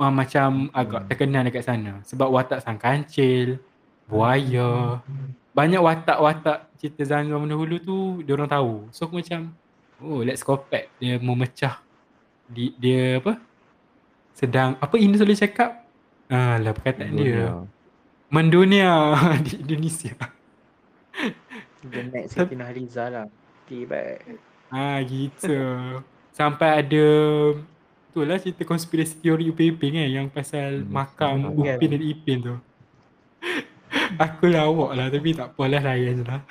uh, 0.00 0.12
macam 0.12 0.72
agak 0.72 1.08
terkenal 1.08 1.44
dekat 1.44 1.64
sana. 1.64 2.00
Sebab 2.04 2.28
watak 2.32 2.64
sang 2.64 2.80
kancil 2.80 3.60
buaya. 4.08 5.00
Banyak 5.52 5.84
watak-watak 5.84 6.72
cerita 6.80 7.04
zaman 7.04 7.44
dahulu 7.48 7.76
tu 7.80 7.98
dia 8.24 8.32
orang 8.36 8.48
tahu. 8.48 8.72
So 8.92 9.04
aku 9.04 9.20
macam 9.20 9.52
oh 10.00 10.24
Lescopac 10.24 10.88
dia 10.96 11.20
memecah 11.20 11.80
di, 12.48 12.72
dia 12.80 13.20
apa? 13.20 13.36
Sedang 14.32 14.80
apa 14.80 14.96
ini 14.96 15.16
boleh 15.16 15.36
cakap? 15.36 15.84
Ah 16.32 16.56
lah 16.56 16.72
perkataan 16.72 17.12
dia 17.12 17.68
mendunia 18.32 19.12
di 19.46 19.60
Indonesia 19.60 20.16
The 21.82 22.00
next 22.08 22.38
Siti 22.38 22.54
Nurhaliza 22.56 23.10
lah. 23.12 23.26
Tiba. 23.66 24.16
Ah 24.72 25.02
gitu. 25.04 25.58
Sampai 26.32 26.80
ada 26.80 27.06
tu 28.12 28.18
lah 28.22 28.38
cerita 28.38 28.62
konspirasi 28.64 29.18
teori 29.18 29.50
Upin 29.50 29.76
kan 29.76 30.08
yang 30.08 30.26
pasal 30.30 30.80
hmm. 30.80 30.88
makam 30.88 31.52
hmm. 31.52 31.58
Upin 31.58 31.88
dan 31.92 32.02
Ipin 32.02 32.38
tu. 32.40 32.54
Aku 34.24 34.48
lawak 34.48 34.94
lah 34.94 35.06
tapi 35.10 35.34
tak 35.36 35.52
apalah 35.52 35.82
layan 35.82 36.22
je 36.22 36.24
lah. 36.24 36.42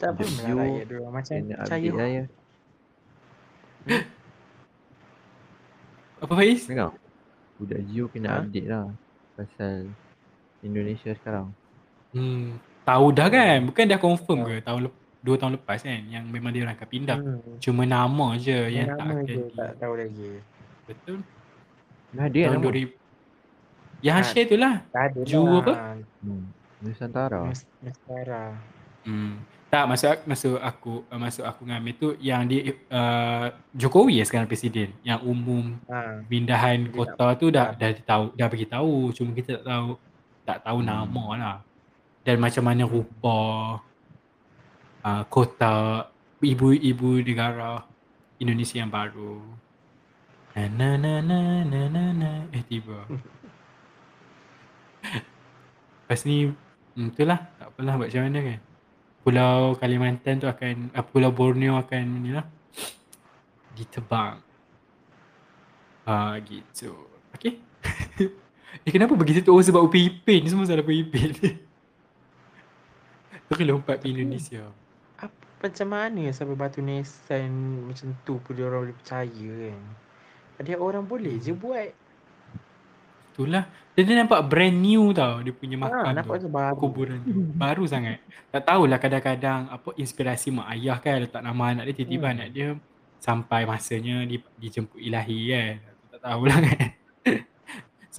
Tak 0.00 0.16
apa 0.16 0.24
lah 0.24 0.64
layan 0.64 0.84
dulu 0.88 1.12
macam 1.12 1.36
percaya. 1.44 1.90
Lah, 1.92 2.08
Apa 6.20 6.32
Faiz? 6.36 6.64
Tengok. 6.64 6.92
Budak 7.60 7.80
Gio 7.84 8.08
kena 8.08 8.28
ha? 8.28 8.36
update 8.40 8.68
lah 8.68 8.88
pasal 9.36 9.92
Indonesia 10.60 11.10
sekarang. 11.16 11.52
Hmm. 12.12 12.58
Tahu 12.84 13.06
dah 13.14 13.28
kan? 13.30 13.58
Bukan 13.70 13.84
dah 13.86 14.00
confirm 14.00 14.38
ke 14.46 14.54
tahun 14.64 14.90
lep- 14.90 15.00
dua 15.20 15.36
tahun 15.36 15.60
lepas 15.60 15.84
kan 15.84 16.00
yang 16.08 16.24
memang 16.26 16.50
dia 16.50 16.64
orang 16.64 16.76
akan 16.76 16.88
pindah. 16.88 17.18
Hmm. 17.20 17.60
Cuma 17.60 17.82
nama 17.84 18.26
je 18.40 18.56
nama 18.56 18.72
yang 18.72 18.86
tak 18.88 19.04
akan 19.04 19.16
je, 19.28 19.42
tak 19.52 19.70
tahu 19.76 19.94
lagi. 20.00 20.30
Betul. 20.88 21.18
Nah 22.16 22.26
dia 22.32 22.44
tahun 22.50 22.58
nama. 22.58 22.72
2000. 22.72 23.00
Yang 24.00 24.16
ha. 24.16 24.28
share 24.32 24.48
tu 24.48 24.56
lah. 24.56 24.74
Ju 25.28 25.42
lah. 25.44 25.60
apa? 25.60 25.74
Hmm. 26.24 26.44
Nusantara. 26.80 27.40
Nusantara. 27.44 28.44
Hmm. 29.04 29.44
Tak 29.70 29.86
masuk 29.86 30.26
masuk 30.26 30.58
aku 30.58 31.06
masuk 31.14 31.46
aku 31.46 31.62
ngambil 31.62 31.94
tu 31.94 32.08
yang 32.18 32.42
dia 32.42 32.74
uh, 32.90 33.54
Jokowi 33.70 34.18
ya 34.18 34.26
sekarang 34.26 34.50
presiden 34.50 34.90
yang 35.06 35.22
umum 35.22 35.78
ha. 35.86 36.26
pindahan 36.26 36.90
kota 36.90 37.38
tu 37.38 37.54
dah 37.54 37.78
dah 37.78 37.94
tahu 38.02 38.34
dah 38.34 38.50
bagi 38.50 38.66
tahu 38.66 39.14
cuma 39.14 39.30
kita 39.30 39.62
tak 39.62 39.70
tahu 39.70 39.94
tak 40.50 40.66
tahu 40.66 40.82
hmm. 40.82 40.88
nama 40.90 41.24
lah 41.38 41.56
dan 42.26 42.36
macam 42.42 42.64
mana 42.66 42.82
rupa 42.84 43.38
uh, 45.06 45.22
kota 45.30 46.06
ibu-ibu 46.42 47.22
negara 47.22 47.84
Indonesia 48.40 48.80
yang 48.80 48.90
baru. 48.92 49.40
Na 50.56 50.66
na 50.66 50.98
na 50.98 51.22
na 51.22 51.62
na 51.64 51.80
na, 51.88 52.04
na. 52.12 52.30
eh 52.52 52.64
tiba. 52.66 53.06
Lepas 56.04 56.26
ni 56.26 56.50
hmm, 56.50 57.14
itulah 57.14 57.38
tak 57.56 57.70
apalah 57.70 57.94
buat 57.96 58.10
macam 58.10 58.24
mana 58.26 58.40
kan. 58.42 58.60
Pulau 59.20 59.76
Kalimantan 59.78 60.40
tu 60.42 60.48
akan 60.48 60.90
uh, 60.96 61.04
Pulau 61.06 61.30
Borneo 61.30 61.78
akan 61.78 62.04
ni 62.20 62.34
lah 62.34 62.44
ditebang. 63.78 64.42
Ah 66.04 66.34
uh, 66.34 66.34
gitu. 66.42 67.06
Okay. 67.38 67.69
Eh 68.84 68.92
kenapa 68.92 69.12
begitu 69.12 69.44
tu? 69.44 69.52
Oh 69.52 69.60
sebab 69.60 69.84
Upin 69.84 70.08
Ipin 70.08 70.40
ni 70.44 70.48
semua 70.48 70.64
salah 70.64 70.80
Upin 70.80 71.04
Ipin. 71.04 71.30
Terus 73.46 73.60
lompat 73.68 74.00
pergi 74.00 74.16
Indonesia. 74.16 74.64
Apa, 75.20 75.68
macam 75.68 75.88
mana 75.92 76.22
sampai 76.32 76.56
batu 76.56 76.80
nisan 76.80 77.50
macam 77.84 78.16
tu 78.24 78.40
pun 78.40 78.56
dia 78.56 78.64
orang 78.64 78.88
boleh 78.88 78.96
percaya 78.96 79.52
kan? 79.68 79.82
Ada 80.60 80.80
orang 80.80 81.04
boleh 81.04 81.36
je 81.40 81.52
buat. 81.52 81.92
Itulah. 83.32 83.64
Dia, 83.96 84.02
dia 84.06 84.16
nampak 84.16 84.40
brand 84.48 84.76
new 84.80 85.12
tau 85.12 85.44
dia 85.44 85.52
punya 85.52 85.76
makam 85.76 86.08
ha, 86.08 86.16
nampak 86.16 86.40
tu. 86.40 86.48
baru. 86.48 86.76
Kuburan 86.80 87.18
tu. 87.20 87.36
baru 87.62 87.84
sangat. 87.84 88.24
Tak 88.48 88.64
tahulah 88.64 88.96
kadang-kadang 88.96 89.68
apa 89.68 89.90
inspirasi 90.00 90.48
mak 90.52 90.72
ayah 90.72 90.96
kan 91.00 91.20
letak 91.20 91.42
nama 91.44 91.62
anak 91.76 91.84
dia 91.92 91.94
tiba-tiba 92.00 92.26
hmm. 92.26 92.34
anak 92.36 92.48
dia 92.52 92.68
sampai 93.20 93.68
masanya 93.68 94.24
di, 94.24 94.40
dijemput 94.56 94.96
ilahi 94.96 95.38
kan. 95.52 95.74
Tak 96.16 96.20
tahulah 96.24 96.58
kan. 96.68 96.88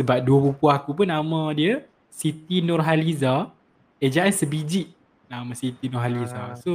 Sebab 0.02 0.18
dua 0.26 0.40
buku 0.49 0.65
aku 0.65 0.98
pun 0.98 1.06
nama 1.06 1.53
dia 1.53 1.86
Siti 2.10 2.57
Nurhaliza 2.65 3.53
ejaan 4.02 4.34
sebiji 4.34 4.90
nama 5.30 5.53
Siti 5.53 5.86
Nurhaliza. 5.86 6.41
Uh. 6.41 6.57
So 6.57 6.72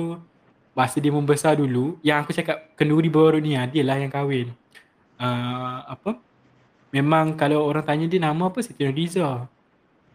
masa 0.78 1.03
dia 1.03 1.11
membesar 1.11 1.59
dulu, 1.59 1.98
yang 2.07 2.23
aku 2.23 2.31
cakap 2.31 2.70
kenduri 2.78 3.11
baru 3.11 3.43
ni 3.43 3.59
dia 3.74 3.82
lah 3.82 3.98
yang 3.98 4.12
kahwin. 4.12 4.55
Uh, 5.19 5.82
apa? 5.90 6.20
Memang 6.94 7.35
kalau 7.35 7.66
orang 7.66 7.82
tanya 7.82 8.07
dia 8.07 8.23
nama 8.23 8.47
apa 8.47 8.62
Siti 8.62 8.86
Nurhaliza. 8.86 9.51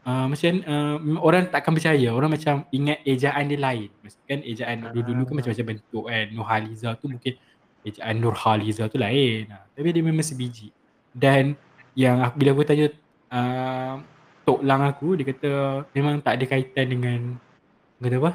Uh, 0.01 0.25
macam 0.25 0.65
uh, 0.65 0.97
orang 1.21 1.45
takkan 1.53 1.77
percaya 1.77 2.09
orang 2.09 2.33
macam 2.33 2.65
ingat 2.73 3.05
ejaan 3.05 3.45
dia 3.53 3.61
lain 3.61 3.85
kan 4.25 4.41
ejaan 4.41 4.89
uh. 4.89 4.97
dulu-dulu 4.97 5.29
kan 5.29 5.33
macam-macam 5.37 5.65
bentuk 5.77 6.03
kan 6.09 6.25
Nurhaliza 6.33 6.89
tu 6.97 7.05
mungkin 7.05 7.37
ejaan 7.85 8.15
Nurhaliza 8.17 8.89
tu 8.89 8.97
lain 8.97 9.45
tapi 9.77 9.93
dia 9.93 10.01
memang 10.01 10.25
sebiji 10.25 10.73
dan 11.13 11.53
yang 11.95 12.23
aku, 12.23 12.35
bila 12.39 12.49
aku 12.55 12.63
tanya 12.63 12.87
uh, 13.31 13.95
Tok 14.41 14.61
Lang 14.63 14.81
aku 14.81 15.07
dia 15.19 15.25
kata 15.27 15.49
memang 15.93 16.23
tak 16.23 16.39
ada 16.39 16.45
kaitan 16.47 16.85
dengan 16.87 17.19
kata 18.01 18.17
apa? 18.17 18.31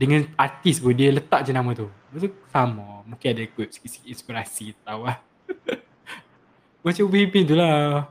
Dengan 0.00 0.20
artis 0.36 0.80
pun 0.80 0.96
dia 0.96 1.12
letak 1.12 1.44
je 1.44 1.52
nama 1.52 1.70
tu. 1.76 1.88
Lepas 2.10 2.20
tu 2.26 2.30
sama 2.50 3.04
mungkin 3.04 3.28
ada 3.32 3.42
ikut 3.44 3.68
sikit-sikit 3.68 4.08
inspirasi 4.08 4.76
tahu 4.84 5.08
lah. 5.08 5.18
Macam 6.84 7.06
Ubin 7.06 7.44
tu 7.44 7.56
lah. 7.56 8.08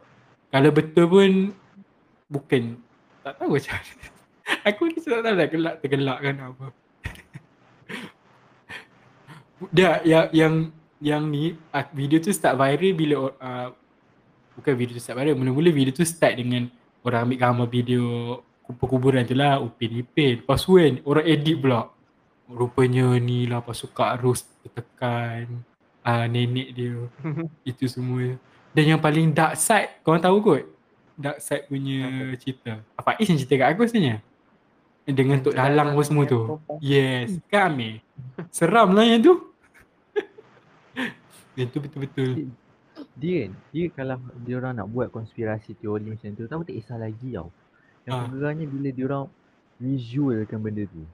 Kalau 0.49 0.69
betul 0.73 1.05
pun 1.09 1.31
bukan. 2.29 2.77
Tak 3.25 3.33
tahu 3.37 3.57
macam 3.57 3.73
mana. 3.77 4.05
Aku 4.69 4.81
ni 4.89 4.97
tak 4.97 5.21
tahu 5.21 5.35
lah 5.35 5.47
gelak 5.49 5.75
tergelak 5.81 6.19
kan 6.21 6.35
apa. 6.41 6.65
Dia 9.75 10.01
yang 10.07 10.25
yang 10.33 10.53
yang 10.99 11.23
ni 11.29 11.53
ah, 11.69 11.85
video 11.91 12.17
tu 12.21 12.33
start 12.33 12.57
viral 12.57 12.93
bila 12.95 13.15
uh, 13.37 13.69
bukan 14.59 14.73
video 14.75 14.93
tu 14.99 15.01
start 15.01 15.17
viral 15.23 15.39
mula-mula 15.39 15.69
video 15.71 15.95
tu 15.95 16.03
start 16.03 16.35
dengan 16.35 16.67
orang 17.07 17.31
ambil 17.31 17.37
gambar 17.39 17.67
video 17.71 18.03
kuburan 18.77 19.25
tu 19.25 19.33
lah 19.33 19.57
Upin 19.57 20.05
Ipin 20.05 20.45
Lepas 20.45 20.61
tu 20.61 20.77
kan 20.77 21.01
orang 21.07 21.25
edit 21.25 21.55
pula. 21.57 21.89
Rupanya 22.49 23.17
ni 23.21 23.45
lah 23.45 23.61
pas 23.61 23.77
Kak 23.77 24.25
Ros 24.25 24.45
tekan 24.73 25.61
uh, 26.01 26.25
nenek 26.25 26.67
dia. 26.73 26.97
Itu 27.69 27.85
semua. 27.89 28.37
Dan 28.73 28.97
yang 28.97 29.01
paling 29.01 29.33
dark 29.33 29.57
side 29.57 30.01
korang 30.01 30.21
tahu 30.21 30.37
kot? 30.41 30.63
Dark 31.13 31.37
side 31.41 31.69
punya 31.69 32.33
cerita. 32.41 32.81
Apa 32.97 33.17
Is 33.21 33.29
yang 33.29 33.37
cerita 33.37 33.53
kat 33.65 33.69
aku 33.73 33.85
sebenarnya. 33.85 34.21
Dengan 35.09 35.41
Tok 35.41 35.57
Dalang 35.57 35.97
pun 35.97 36.05
semua 36.05 36.23
tu. 36.29 36.61
Yes 36.81 37.37
kan 37.49 37.73
Amir? 37.73 38.01
Seram 38.55 38.93
lah 38.93 39.05
yang 39.05 39.21
tu. 39.21 39.33
Yang 41.57 41.69
tu 41.75 41.77
betul-betul 41.83 42.29
Dia 43.19 43.45
kan 43.45 43.51
Dia 43.75 43.85
kalau 43.91 44.17
dia 44.47 44.55
orang 44.57 44.73
nak 44.79 44.87
buat 44.87 45.11
konspirasi 45.11 45.75
teori 45.75 46.07
macam 46.07 46.31
tu 46.33 46.47
Tahu 46.47 46.63
tak 46.63 46.75
kisah 46.79 46.97
lagi 46.97 47.35
tau 47.35 47.51
yang 48.09 48.25
ha. 48.25 48.29
gegarnya 48.33 48.65
bila 48.65 48.89
dia 48.89 49.05
orang 49.05 49.25
visualkan 49.77 50.59
benda 50.59 50.83
tu. 50.89 51.05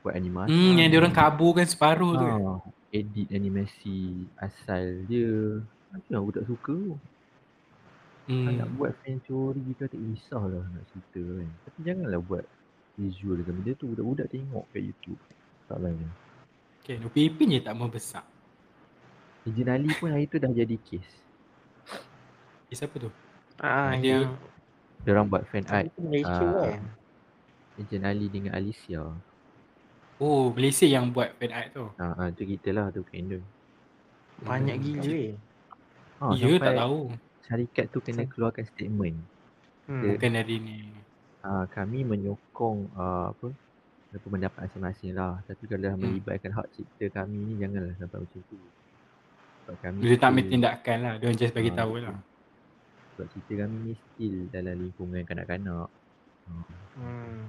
Buat 0.00 0.14
animasi. 0.16 0.50
Hmm, 0.50 0.72
yang 0.80 0.88
dia 0.88 0.98
orang 0.98 1.14
kaburkan 1.14 1.66
separuh 1.68 2.12
ha. 2.16 2.20
tu. 2.20 2.26
Kan? 2.26 2.42
Edit 2.92 3.28
animasi 3.32 4.28
asal 4.40 5.04
dia. 5.08 5.60
Macam 5.92 6.08
yang 6.08 6.22
aku 6.24 6.32
tak 6.32 6.46
suka 6.48 6.72
tu. 6.72 6.96
Hmm. 8.30 8.54
Nak 8.54 8.68
buat 8.78 8.92
fan 9.02 9.18
teori 9.26 9.60
ke 9.76 9.84
tak 9.90 9.98
kisah 9.98 10.42
lah 10.46 10.64
nak 10.64 10.84
cerita 10.94 11.20
kan. 11.20 11.50
Tapi 11.68 11.78
janganlah 11.84 12.20
buat 12.22 12.44
visual 12.96 13.36
dengan 13.44 13.54
benda 13.60 13.72
tu. 13.76 13.84
Budak-budak 13.92 14.26
tengok 14.32 14.64
kat 14.72 14.82
YouTube. 14.82 15.20
Tak 15.68 15.78
lain. 15.84 16.08
Okay, 16.82 16.98
Nupi 16.98 17.30
Ipin 17.30 17.54
je 17.54 17.60
tak 17.62 17.76
mau 17.78 17.86
besar. 17.86 18.26
Ali 19.42 19.90
pun 19.98 20.10
hari 20.14 20.30
tu 20.30 20.38
dah 20.38 20.50
jadi 20.50 20.78
kes. 20.78 21.06
Kes 22.72 22.80
apa 22.80 22.96
tu? 22.96 23.10
Ah, 23.60 23.92
dia, 24.00 24.24
yang 24.24 24.32
dia 25.04 25.10
orang 25.12 25.28
buat 25.28 25.44
fan 25.44 25.60
art. 25.68 25.92
Malaysia 26.00 26.40
uh, 26.40 26.64
kan. 26.64 26.80
Ejen 27.76 28.00
Ali 28.00 28.32
dengan 28.32 28.56
Alicia. 28.56 29.04
Oh, 30.16 30.48
Malaysia 30.56 30.88
yang 30.88 31.12
buat 31.12 31.36
fan 31.36 31.52
art 31.52 31.68
tu. 31.76 31.84
Ha, 32.00 32.04
uh, 32.16 32.28
tu 32.32 32.48
kita 32.48 32.72
lah 32.72 32.88
tu 32.88 33.04
bukan 33.04 33.44
Banyak 34.40 34.76
hmm. 34.80 34.84
gila 34.88 35.12
eh. 35.12 35.34
Ha, 36.16 36.32
Ya, 36.32 36.48
tak 36.56 36.74
tahu. 36.80 36.98
syarikat 37.44 37.86
tu 37.92 37.98
kena 38.00 38.24
keluarkan 38.24 38.64
statement. 38.64 39.20
Hmm. 39.84 40.00
Dia- 40.00 40.16
Bukan 40.16 40.30
dari 40.32 40.56
ni. 40.56 40.78
Uh, 41.42 41.66
kami 41.68 42.08
menyokong 42.08 42.88
uh, 42.94 43.34
apa 43.34 43.52
apa 44.12 44.26
pendapat 44.30 44.64
masing-masing 44.64 45.12
lah. 45.12 45.44
Tapi 45.44 45.62
kalau 45.68 45.82
dah 45.82 45.92
Hmm. 45.92 46.08
melibatkan 46.08 46.56
hak 46.56 46.72
cipta 46.72 47.20
kami 47.20 47.36
ni 47.36 47.52
janganlah 47.60 47.92
sampai 48.00 48.16
macam 48.16 48.40
tu. 48.48 48.56
Sebab 49.60 49.76
kami 49.76 49.98
Dia 50.00 50.16
tak 50.16 50.28
ambil 50.32 50.44
tindakan 50.48 50.96
lah. 51.04 51.14
Dia 51.20 51.28
just 51.36 51.52
bagi 51.52 51.68
Ah, 51.68 51.76
tahu 51.84 51.92
lah. 52.00 52.16
Sebab 53.22 53.38
cerita 53.38 53.52
kami 53.62 53.76
ni 53.86 53.94
still 53.94 54.50
dalam 54.50 54.74
lingkungan 54.82 55.22
kanak-kanak. 55.22 55.86
Hmm. 56.50 56.66
Hmm. 56.98 57.46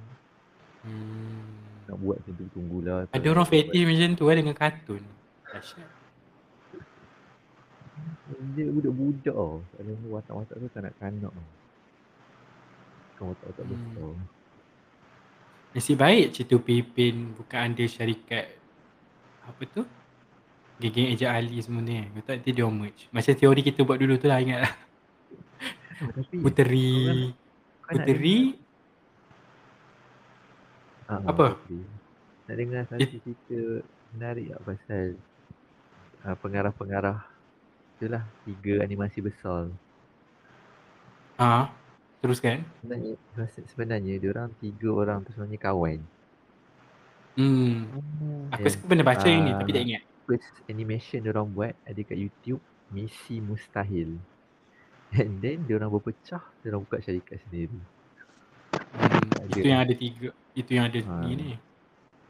Hmm. 0.86 1.42
Nak 1.90 1.96
buat 1.98 2.22
macam 2.22 2.32
tu 2.38 2.46
tunggulah. 2.54 3.10
Ada 3.10 3.26
orang 3.26 3.48
fetish 3.50 3.82
macam 3.82 4.14
tu 4.14 4.24
lah 4.30 4.36
dengan 4.38 4.54
kartun. 4.54 5.02
Dahsyat. 5.50 5.90
Dia 8.54 8.70
budak-budak 8.70 9.34
tau. 9.34 9.66
Ada 9.82 9.90
watak-watak 10.06 10.56
tu 10.62 10.68
kanak-kanak 10.70 11.32
tau. 11.34 11.48
Bukan 13.10 13.24
watak-watak 13.34 13.64
Hmm. 13.66 13.74
besar. 13.74 14.14
Nasib 15.74 15.96
baik 15.98 16.26
cerita 16.38 16.54
Pipin 16.62 17.34
bukan 17.34 17.58
under 17.66 17.90
syarikat 17.90 18.46
apa 19.42 19.62
tu? 19.74 19.82
Geng-geng 20.78 21.18
Eja 21.18 21.34
Ali 21.34 21.58
semua 21.58 21.82
ni. 21.82 21.98
Kau 22.14 22.22
tak 22.22 22.38
nanti 22.38 22.54
dia 22.54 22.70
merge. 22.70 23.10
Macam 23.10 23.34
teori 23.34 23.66
kita 23.66 23.82
buat 23.82 23.98
dulu 23.98 24.14
tu 24.22 24.30
lah 24.30 24.38
ingat 24.38 24.70
lah. 24.70 24.74
Puteri. 26.42 27.30
Puteri. 27.84 28.38
Ah, 31.06 31.20
Apa? 31.28 31.54
Puteri. 31.60 31.80
Nak 32.44 32.54
dengar 32.60 32.82
satu 32.88 33.00
It- 33.00 33.12
cerita 33.24 33.60
menarik 34.14 34.46
tak 34.52 34.62
pasal 34.68 35.04
uh, 36.22 36.36
pengarah-pengarah 36.38 37.18
itulah 37.96 38.22
tiga 38.44 38.74
animasi 38.84 39.18
besar. 39.24 39.72
Ha. 41.40 41.72
Teruskan. 42.20 42.64
Sebenarnya 42.80 43.14
sebenarnya 43.68 44.14
dia 44.16 44.30
orang 44.32 44.52
tiga 44.60 44.88
orang 44.92 45.24
tu 45.24 45.32
sebenarnya 45.32 45.60
kawan. 45.60 45.98
Hmm. 47.34 47.90
Hmm. 47.90 48.46
Aku 48.54 48.68
yeah. 48.70 48.86
pernah 48.86 49.04
baca 49.04 49.26
yang 49.26 49.42
ni 49.44 49.52
tapi 49.52 49.70
Ah. 49.72 49.74
tak 49.74 49.84
ingat. 49.88 50.02
First 50.24 50.56
animation 50.70 51.20
dia 51.20 51.30
orang 51.36 51.48
buat 51.52 51.74
ada 51.84 52.00
kat 52.00 52.16
YouTube 52.16 52.62
Misi 52.88 53.42
Mustahil. 53.44 54.16
And 55.14 55.38
then 55.38 55.62
dia 55.64 55.78
orang 55.78 55.94
berpecah, 55.94 56.42
dia 56.42 56.66
orang 56.74 56.82
buka 56.82 56.98
syarikat 56.98 57.38
sendiri. 57.46 57.78
Hmm. 58.74 59.50
Itu 59.54 59.66
yang 59.66 59.80
ada 59.86 59.94
tiga. 59.94 60.28
Itu 60.54 60.70
yang 60.74 60.84
ada 60.90 60.98
Ha. 60.98 61.14
ni 61.22 61.32
ni. 61.38 61.50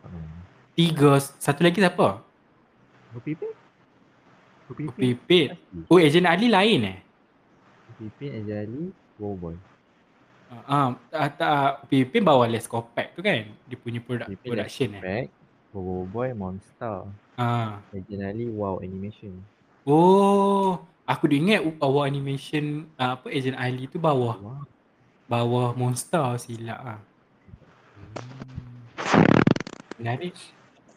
Hmm. 0.05 0.28
Tiga. 0.77 1.16
Satu 1.20 1.65
lagi 1.65 1.81
siapa? 1.81 2.20
Pipit. 3.24 3.52
Pasti. 4.65 5.86
Oh, 5.93 6.01
Ejen 6.01 6.24
Ali 6.24 6.48
lain 6.48 6.81
eh? 6.89 6.98
Berpipin 7.94 8.43
Ajali, 8.43 8.85
Wow 9.20 9.35
Boy. 9.39 9.56
Ah, 10.69 10.94
uh, 10.94 11.28
tak 11.31 11.89
Pipin 11.89 12.23
bawa 12.23 12.47
Les 12.51 12.66
Kopak 12.66 13.16
tu 13.16 13.23
kan? 13.24 13.48
Dia 13.70 13.77
punya 13.78 14.01
produk, 14.02 14.28
Pipin 14.28 14.51
production 14.51 14.89
eh. 14.98 15.01
Back, 15.01 15.27
Wow 15.73 16.05
Boy, 16.11 16.28
Monster. 16.35 17.06
Ah. 17.39 17.81
Originally 17.94 18.51
Wow 18.51 18.82
Animation. 18.82 19.40
Oh, 19.85 20.81
aku 21.05 21.29
dia 21.29 21.39
ingat 21.41 21.61
bawah 21.77 22.09
animation 22.09 22.89
uh, 22.97 23.17
apa 23.21 23.29
Agent 23.29 23.57
Ali 23.61 23.85
tu 23.89 24.01
bawah 24.01 24.37
Wow. 24.41 24.65
bawah 25.29 25.69
monster 25.77 26.37
silap 26.41 26.81
ah. 26.81 27.01
Hmm. 27.97 29.41
Menarik. 30.01 30.37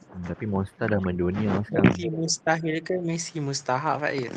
Hmm, 0.08 0.24
tapi 0.26 0.44
Monster 0.48 0.88
dah 0.90 1.00
mendunia 1.04 1.62
sekarang. 1.68 1.94
Messi 1.94 2.08
mustahil 2.10 2.76
ke 2.82 2.96
Messi 2.98 3.38
mustahak 3.38 4.02
Faiz? 4.02 4.34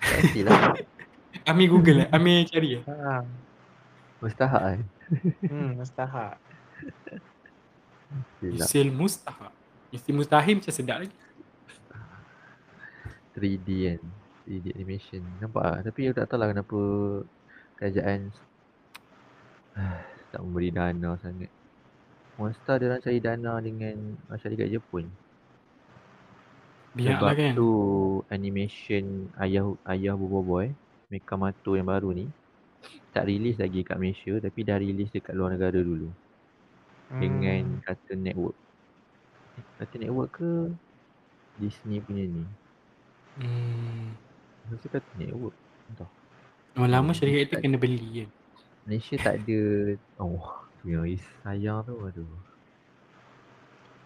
Pastilah. 0.00 0.74
Ami 1.50 1.68
Google 1.68 2.06
eh. 2.06 2.08
Ami 2.14 2.46
cari 2.48 2.80
eh. 2.80 2.82
Ha. 2.88 3.20
Mustahak 4.22 4.62
kan? 4.62 4.80
Hmm, 5.44 5.76
mustahak. 5.76 6.40
Isil 8.40 8.88
Mustahil. 8.88 9.52
Isil 9.92 10.14
Mustahil 10.16 10.54
macam 10.60 10.72
sedap 10.72 10.96
lagi. 11.04 11.14
3D 13.34 13.68
kan. 13.90 14.00
3D 14.46 14.66
animation. 14.76 15.22
Nampak 15.40 15.62
lah. 15.64 15.78
Tapi 15.82 15.98
aku 16.08 16.16
tak 16.16 16.26
tahu 16.30 16.38
lah 16.40 16.48
kenapa 16.52 16.78
kerajaan 17.78 18.18
tak 20.32 20.40
memberi 20.42 20.70
dana 20.70 21.10
sangat. 21.18 21.50
Monster 22.34 22.74
dia 22.82 22.86
orang 22.90 23.02
cari 23.02 23.18
dana 23.22 23.52
dengan 23.62 23.96
syarikat 24.34 24.68
Jepun. 24.70 25.06
Biar 26.94 27.18
Sebab 27.18 27.26
lah 27.26 27.34
kan. 27.34 27.52
tu 27.54 27.68
animation 28.30 29.04
ayah 29.42 29.66
ayah 29.90 30.14
Bobo 30.14 30.42
Boy, 30.42 30.70
Mekamato 31.10 31.74
yang 31.74 31.90
baru 31.90 32.14
ni 32.14 32.26
tak 33.10 33.26
release 33.26 33.56
lagi 33.56 33.80
kat 33.82 33.96
Malaysia 33.96 34.34
tapi 34.38 34.60
dah 34.62 34.76
release 34.76 35.10
dekat 35.10 35.34
luar 35.34 35.54
negara 35.54 35.78
dulu 35.80 36.10
Hmm. 37.04 37.20
dengan 37.20 37.62
Cartoon 37.84 38.20
Network. 38.22 38.56
Eh, 39.54 39.64
Cartoon 39.78 40.00
Network 40.02 40.30
ke 40.34 40.50
Disney 41.60 42.02
punya 42.02 42.24
ni? 42.26 42.42
Hmm. 43.34 44.14
Masa 44.70 44.86
Cartoon 44.88 45.16
Network. 45.18 45.56
Entah. 45.90 46.10
Lama-lama 46.74 47.10
Hmm. 47.10 47.18
syarikat 47.18 47.42
itu 47.46 47.54
kena 47.60 47.78
beli 47.78 48.08
kan. 48.24 48.30
Malaysia 48.84 49.14
tak 49.16 49.34
ada 49.40 49.60
oh 50.20 50.48
tu 50.82 50.92
is- 51.08 51.34
sayang 51.40 51.80
tu 51.82 51.96
aduh. 51.96 52.28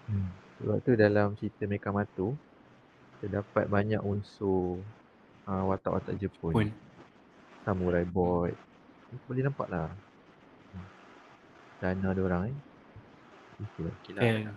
Hmm. 0.08 0.30
Sebab 0.58 0.76
tu 0.82 0.90
dalam 0.94 1.34
cerita 1.36 1.66
Mekamato 1.66 2.34
terdapat 3.18 3.66
banyak 3.66 4.00
unsur 4.00 4.78
uh, 5.44 5.64
watak-watak 5.68 6.16
Jepun. 6.16 6.52
Pun. 6.54 6.68
Samurai 7.66 8.06
Boy. 8.06 8.54
Boleh 9.26 9.42
nampak 9.44 9.68
lah. 9.68 9.90
Hmm. 10.72 10.86
Dana 11.80 12.08
dia 12.14 12.22
orang 12.22 12.42
eh. 12.48 12.56
Itulah. 13.58 13.94
Okay 14.02 14.12
lah. 14.14 14.22
Kan. 14.22 14.54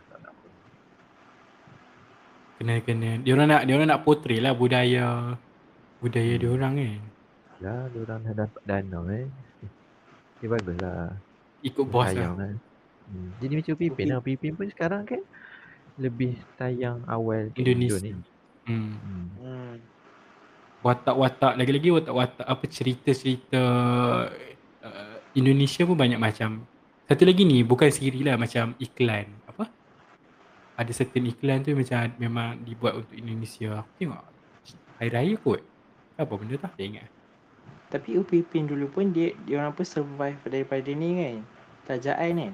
Kena 2.61 2.77
kena. 2.85 3.17
Dia 3.25 3.33
orang 3.33 3.49
nak 3.49 3.61
dia 3.65 3.73
orang 3.73 3.89
nak 3.89 4.05
portray 4.05 4.38
lah 4.38 4.53
budaya 4.53 5.33
budaya 5.97 6.33
dia 6.38 6.49
orang 6.53 6.77
kan. 6.77 7.01
Ya, 7.57 7.73
dia 7.89 7.99
orang 8.05 8.19
dah 8.21 8.33
dapat 8.45 8.61
dana 8.69 8.99
eh. 9.09 9.25
Okay, 10.38 10.45
bagus 10.45 10.77
lah. 10.77 11.09
Ikut 11.65 11.85
bos 11.89 12.05
lah. 12.13 12.38
lah. 12.38 12.53
Hmm. 13.09 13.33
Jadi 13.41 13.53
macam 13.57 13.73
Pipin 13.81 14.05
lah. 14.13 14.21
Pipin 14.21 14.53
pun 14.53 14.69
sekarang 14.69 15.09
kan 15.09 15.25
lebih 15.97 16.38
tayang 16.53 17.01
awal 17.09 17.49
Indonesia. 17.57 17.97
Indo 17.97 18.05
ni. 18.05 18.11
Hmm. 18.69 18.93
Hmm. 18.93 19.25
Hmm. 19.41 19.75
watak-watak 20.85 21.57
lagi-lagi 21.57 21.89
watak-watak 21.89 22.45
apa 22.45 22.65
cerita-cerita 22.69 23.61
uh, 24.85 25.17
Indonesia 25.33 25.81
pun 25.81 25.97
banyak 25.97 26.21
macam 26.21 26.61
satu 27.09 27.25
lagi 27.25 27.41
ni 27.41 27.65
bukan 27.65 27.89
siri 27.89 28.21
lah 28.21 28.38
macam 28.38 28.77
iklan 28.77 29.29
ada 30.81 30.91
certain 30.91 31.29
iklan 31.29 31.61
tu 31.61 31.77
macam 31.77 32.09
memang 32.17 32.57
dibuat 32.65 32.97
untuk 32.97 33.13
Indonesia 33.13 33.85
aku 33.85 33.91
tengok 34.01 34.23
hari 34.97 35.09
raya 35.13 35.33
kot 35.37 35.61
apa 36.17 36.33
benda 36.37 36.57
tu 36.57 36.65
tak 36.65 36.81
ingat 36.81 37.09
Tapi 37.91 38.15
Upipin 38.15 38.71
dulu 38.71 38.87
pun 38.87 39.11
dia 39.11 39.35
dia 39.43 39.59
orang 39.59 39.75
pun 39.75 39.83
survive 39.83 40.39
daripada 40.47 40.87
ni 40.95 41.09
kan. 41.19 41.37
Tajaan 41.83 42.39
kan. 42.39 42.53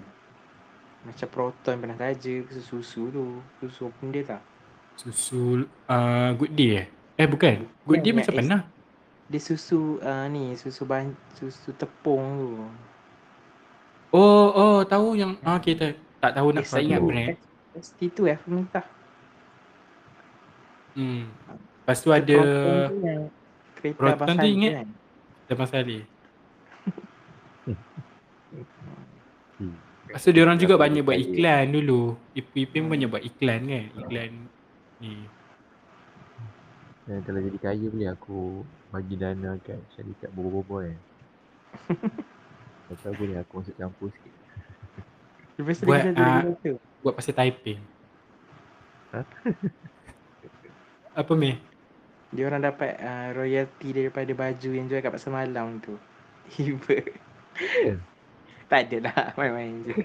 Macam 1.05 1.27
Proton 1.29 1.77
pernah 1.77 1.93
taja 1.93 2.33
susu 2.57 3.13
tu. 3.13 3.37
Susu 3.61 3.93
pun 4.01 4.09
dia 4.09 4.25
tak. 4.25 4.41
susul 4.97 5.69
uh, 5.85 6.33
good 6.33 6.57
day 6.57 6.81
eh 6.81 6.85
eh 7.21 7.27
bukan 7.29 7.69
good 7.85 8.01
day 8.01 8.17
macam 8.17 8.33
pernah 8.33 8.61
Dia 9.29 9.37
susu 9.37 10.01
uh, 10.01 10.25
ni 10.25 10.57
susu 10.57 10.89
ban 10.89 11.13
susu 11.37 11.69
tepung 11.77 12.25
tu. 12.41 12.49
oh 14.17 14.47
oh 14.57 14.77
tahu 14.89 15.13
yang 15.13 15.37
ah 15.45 15.61
kita 15.61 15.93
tak 16.17 16.33
tahu 16.33 16.49
nak 16.49 16.65
tak 16.65 16.81
ingat. 16.81 17.37
Brand 17.77 17.85
ST2 17.85 18.17
F 18.33 18.41
mentah. 18.49 18.85
hmm 20.97 21.29
lepas 21.85 21.97
tu 22.01 22.09
ada 22.09 22.37
tu 22.89 22.97
kereta 23.77 23.97
Proton 24.01 24.35
tu 24.41 24.49
ingat? 24.49 24.73
kan. 24.81 24.87
Abang 25.53 25.69
Saleh 25.69 26.03
Hmm. 29.57 29.73
Lepas 30.05 30.21
tu 30.21 30.29
dia 30.29 30.45
orang 30.45 30.61
juga 30.61 30.77
banyak 30.77 31.01
buat 31.01 31.17
iklan 31.17 31.73
dulu. 31.73 32.13
Ipin 32.37 32.85
pun 32.85 32.93
banyak 32.93 33.09
buat 33.09 33.25
iklan 33.25 33.65
kan. 33.65 33.85
Iklan 33.89 34.29
ni. 35.01 35.25
Dan 37.09 37.25
kalau 37.25 37.41
jadi 37.41 37.57
kaya 37.57 37.85
boleh 37.89 38.09
aku 38.13 38.61
bagi 38.93 39.17
dana 39.17 39.57
kat 39.65 39.81
syarikat 39.97 40.29
bobo-bobo 40.29 40.85
kan. 40.85 40.97
Atau 42.93 43.17
boleh 43.17 43.41
aku 43.41 43.65
masuk 43.65 43.73
campur 43.81 44.13
sikit. 44.13 44.33
Lepas 45.57 45.75
tu 45.81 45.85
Buat, 45.89 46.01
dia 46.05 46.21
ah, 46.21 46.41
tu. 46.61 46.77
Buat 47.07 47.23
pasal 47.23 47.39
typing. 47.39 47.79
Ha? 49.15 49.23
Apa 51.23 51.31
meh? 51.39 51.55
Dia 52.35 52.51
orang 52.51 52.67
dapat 52.67 52.99
uh, 52.99 53.31
royalty 53.31 53.95
daripada 53.95 54.27
baju 54.35 54.69
yang 54.75 54.91
jual 54.91 54.99
kat 54.99 55.15
pasar 55.15 55.31
malam 55.31 55.79
tu. 55.79 55.95
Tiba. 56.51 56.99
Ya. 57.79 57.95
tak 58.75 58.91
ada 58.91 59.07
lah. 59.07 59.31
Main-main 59.39 59.87
je. 59.87 59.95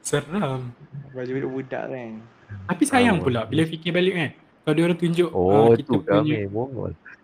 Seram. 0.08 0.72
Baju 1.12 1.30
budak-budak 1.36 1.84
kan. 1.92 2.12
Tapi 2.64 2.82
sayang 2.88 3.20
pula 3.20 3.44
bila 3.44 3.68
fikir 3.68 3.92
balik 3.92 4.16
kan. 4.16 4.30
Kalau 4.64 4.72
dia 4.72 4.84
orang 4.88 5.00
tunjuk 5.04 5.28
Oh 5.36 5.68
ah, 5.68 5.76
kita 5.76 5.84
tu 5.84 6.00
punya 6.00 6.48
kami 6.48 6.48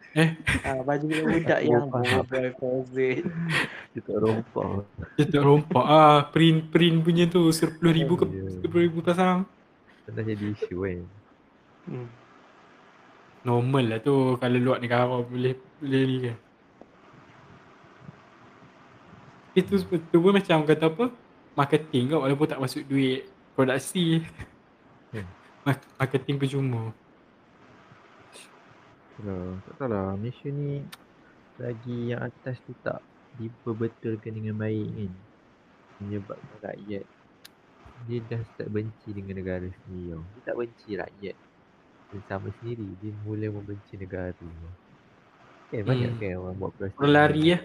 Mongol. 0.09 0.65
Ah, 0.65 0.81
baju 0.81 1.05
budak 1.05 1.61
yang 1.63 1.87
faham. 1.87 2.23
boy 2.25 2.47
frozen. 2.55 3.23
Kita 3.93 4.13
rompak. 4.15 4.69
Dia 5.15 5.25
tak 5.27 5.43
rompak 5.43 5.85
ah 5.85 6.27
print 6.27 6.69
print 6.69 6.97
punya 7.03 7.25
tu 7.27 7.49
10,000 7.49 7.77
ke 8.09 8.25
Oh, 8.25 8.29
ya. 8.29 8.89
10,000 8.89 9.05
pasang. 9.05 9.39
Pernah 10.03 10.23
jadi 10.25 10.47
isu 10.51 10.77
kan. 10.79 11.01
Hmm. 11.85 12.09
Normal 13.41 13.85
lah 13.87 13.99
tu 13.99 14.15
kalau 14.37 14.59
luar 14.59 14.79
negara 14.79 15.21
boleh 15.21 15.55
boleh 15.79 16.03
ni 16.03 16.17
kan. 16.25 16.37
Itu 19.55 19.75
tu 19.83 20.17
pun 20.17 20.33
macam 20.33 20.63
kata 20.63 20.87
apa? 20.87 21.05
Marketing 21.53 22.05
kan 22.09 22.19
walaupun 22.23 22.47
tak 22.47 22.61
masuk 22.61 22.83
duit 22.85 23.27
produksi. 23.53 24.23
Hmm. 25.11 25.27
Ma- 25.63 25.89
Marketing 25.97 26.37
percuma. 26.39 26.95
Itulah, 29.19 29.59
tak 29.67 29.75
tahu 29.83 29.89
lah 29.91 30.15
Malaysia 30.15 30.47
ni 30.47 30.87
lagi 31.59 32.15
yang 32.15 32.23
atas 32.23 32.63
tu 32.63 32.71
tak 32.87 33.03
diperbetulkan 33.35 34.31
dengan 34.31 34.55
baik 34.55 34.89
kan. 34.95 35.13
Menyebabkan 35.99 36.59
rakyat 36.63 37.05
dia 38.07 38.23
dah 38.31 38.39
start 38.55 38.71
benci 38.71 39.11
dengan 39.11 39.43
negara 39.43 39.67
sendiri 39.67 40.15
tau. 40.15 40.23
Dia 40.23 40.41
tak 40.47 40.55
benci 40.55 40.91
rakyat 40.95 41.37
bersama 42.15 42.47
sendiri. 42.63 42.87
Dia 43.03 43.11
mula 43.27 43.51
membenci 43.51 43.99
negara 43.99 44.31
tu. 44.39 44.47
Kan 45.75 45.83
banyak 45.83 46.15
Hmm. 46.15 46.21
kan 46.23 46.33
orang 46.39 46.57
buat 46.63 46.73
plastik. 46.79 46.99
Orang 47.03 47.15
lari 47.19 47.43
ya. 47.43 47.59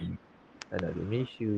Tak 0.74 0.76
nak 0.82 0.90
duduk 0.90 1.06
Malaysia. 1.06 1.52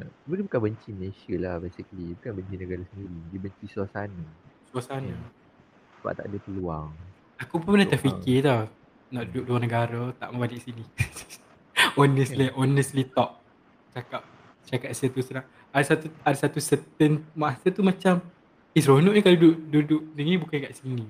Nak, 0.00 0.10
dia 0.24 0.42
bukan 0.48 0.60
benci 0.64 0.88
Malaysia 0.96 1.34
lah 1.36 1.54
basically. 1.60 2.16
Bukan 2.16 2.32
benci 2.40 2.54
negara 2.56 2.82
sendiri. 2.88 3.18
Dia 3.28 3.38
benci 3.44 3.64
suasana. 3.68 4.24
Suasana. 4.72 5.12
Sebab 6.00 6.12
tak 6.16 6.26
ada 6.32 6.38
peluang. 6.40 6.88
Aku 7.36 7.60
pun 7.60 7.76
pernah 7.76 7.90
terfikir 7.92 8.48
tau 8.48 8.64
nak 9.12 9.28
duduk 9.28 9.44
luar 9.52 9.60
negara 9.60 10.02
tak 10.16 10.32
mau 10.32 10.40
balik 10.40 10.64
sini. 10.64 10.82
honestly, 12.00 12.48
honestly 12.56 13.04
talk. 13.04 13.38
Cakap 13.92 14.24
cakap 14.64 14.90
saya 14.96 15.08
tu 15.12 15.20
serang. 15.20 15.46
Ada 15.68 15.84
satu 15.94 16.06
ada 16.24 16.36
satu 16.36 16.58
certain 16.58 17.20
masa 17.36 17.68
tu 17.68 17.84
macam 17.84 18.24
eh 18.72 18.80
seronok 18.80 19.12
ni 19.12 19.20
kalau 19.20 19.36
duduk 19.36 19.58
duduk 19.68 20.02
sini 20.16 20.32
bukan 20.40 20.58
kat 20.64 20.72
sini. 20.72 21.06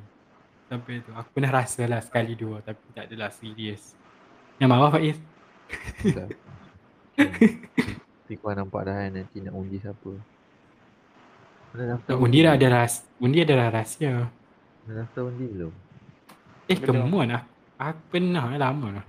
Sampai 0.67 0.99
tu 1.07 1.15
aku 1.15 1.29
pernah 1.31 1.53
rasa 1.63 1.87
lah 1.87 2.03
sekali 2.03 2.35
dua 2.35 2.59
tapi 2.61 2.83
tak 2.91 3.07
adalah 3.07 3.31
serius. 3.31 3.95
Yang 4.59 4.69
marah 4.69 4.91
Faiz. 4.91 5.19
Tak. 6.03 6.29
Tapi 8.27 8.35
kau 8.41 8.51
nampak 8.51 8.83
dah 8.89 8.95
kan 8.99 9.11
nanti 9.15 9.39
nak 9.39 9.55
undi 9.55 9.79
siapa. 9.79 10.13
Daftar 11.73 12.21
Undi 12.21 12.45
dah 12.45 12.53
ada 12.53 12.69
rahsia. 12.69 13.09
Undi 13.17 13.39
ada 13.41 13.73
rahsia. 13.73 14.29
Mana 14.85 14.93
daftar 15.05 15.23
undi 15.29 15.47
belum? 15.49 15.73
Eh 16.69 16.77
come 16.77 17.09
on 17.17 17.29
lah. 17.33 17.43
Aku 17.83 17.99
pernah 18.15 18.55
lama 18.55 19.03
lah. 19.03 19.07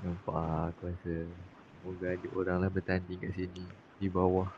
Nampak 0.00 0.32
lah 0.32 0.72
aku 0.72 0.88
rasa. 0.88 1.28
Semoga 1.76 2.16
ada 2.16 2.28
orang 2.32 2.64
lah 2.64 2.72
bertanding 2.72 3.20
kat 3.20 3.36
sini. 3.36 3.68
Di 4.00 4.08
bawah 4.08 4.48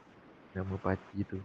nama 0.55 0.79
parti 0.79 1.27
tu. 1.27 1.43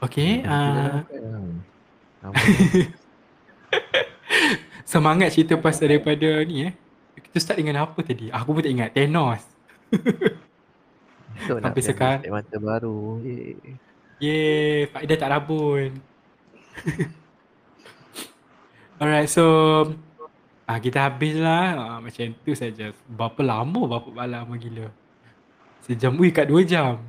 Okay. 0.00 0.40
Uh, 0.46 1.02
dapat 1.02 1.18
lah. 1.26 1.42
Semangat 4.90 5.34
cerita 5.34 5.58
pasal 5.58 5.90
daripada 5.90 6.46
ni 6.46 6.70
eh. 6.70 6.72
Kita 7.18 7.42
start 7.42 7.58
dengan 7.58 7.82
apa 7.84 7.98
tadi? 8.06 8.30
Aku 8.30 8.54
pun 8.54 8.62
tak 8.62 8.70
ingat. 8.70 8.94
Thanos. 8.94 9.42
Nak 11.48 11.72
Sampai 11.72 11.82
sekarang. 11.82 12.20
set 12.20 12.32
mata 12.32 12.56
baru. 12.60 13.00
Eh. 13.24 13.56
Yeay, 14.20 14.92
Faedah 14.92 15.16
tak 15.16 15.30
rabun. 15.32 15.96
Alright, 19.00 19.32
so 19.32 19.44
ah, 20.68 20.76
kita 20.76 21.08
habis 21.08 21.40
lah. 21.40 21.72
Ah, 21.76 21.98
macam 22.04 22.36
tu 22.44 22.52
saja. 22.52 22.92
Berapa 23.08 23.40
lama 23.40 23.80
berapa 23.88 24.28
lama 24.28 24.52
gila. 24.60 24.92
Sejam, 25.88 26.12
ui 26.20 26.28
kat 26.28 26.44
dua 26.44 26.60
jam. 26.62 27.00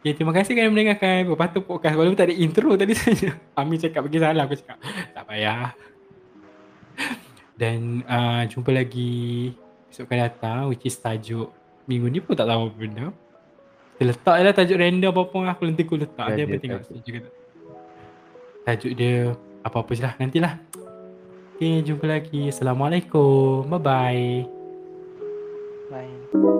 Okay, 0.00 0.16
terima 0.16 0.32
kasih 0.32 0.56
kerana 0.56 0.72
mendengarkan 0.72 1.28
Berpatut 1.28 1.62
Podcast. 1.62 1.94
Walaupun 1.94 2.16
tak 2.16 2.32
ada 2.32 2.34
intro 2.34 2.72
tadi 2.74 2.96
saja. 2.96 3.36
Amin 3.60 3.78
cakap 3.78 4.08
bagi 4.08 4.18
salah. 4.18 4.48
Aku 4.48 4.56
cakap, 4.56 4.80
tak 5.12 5.24
payah. 5.28 5.76
Dan 7.54 8.00
uh, 8.08 8.42
jumpa 8.48 8.72
lagi 8.72 9.52
esok 9.92 10.08
akan 10.08 10.18
datang 10.24 10.60
which 10.72 10.88
is 10.88 10.96
tajuk 10.96 11.52
minggu 11.84 12.08
ni 12.08 12.24
pun 12.24 12.32
tak 12.32 12.48
tahu 12.48 12.72
apa 12.72 12.76
benda. 12.80 13.12
Kita 14.00 14.16
letak 14.16 14.36
je 14.40 14.44
lah 14.48 14.54
tajuk 14.56 14.80
random 14.80 15.12
apa 15.12 15.22
pun 15.28 15.44
aku 15.44 15.62
nanti 15.68 15.84
aku 15.84 16.00
letak 16.00 16.26
dia 16.32 16.48
apa 16.48 16.56
tengok 16.56 16.80
tajuk. 16.88 17.20
tak. 17.20 17.32
Tajuk 18.64 18.92
dia 18.96 19.12
apa-apa 19.60 19.90
je 19.92 20.00
lah 20.00 20.12
nantilah. 20.16 20.54
Okay 21.60 21.84
jumpa 21.84 22.08
lagi. 22.08 22.48
Assalamualaikum. 22.48 23.68
Bye 23.68 23.76
bye. 23.76 24.24
Bye. 25.92 26.59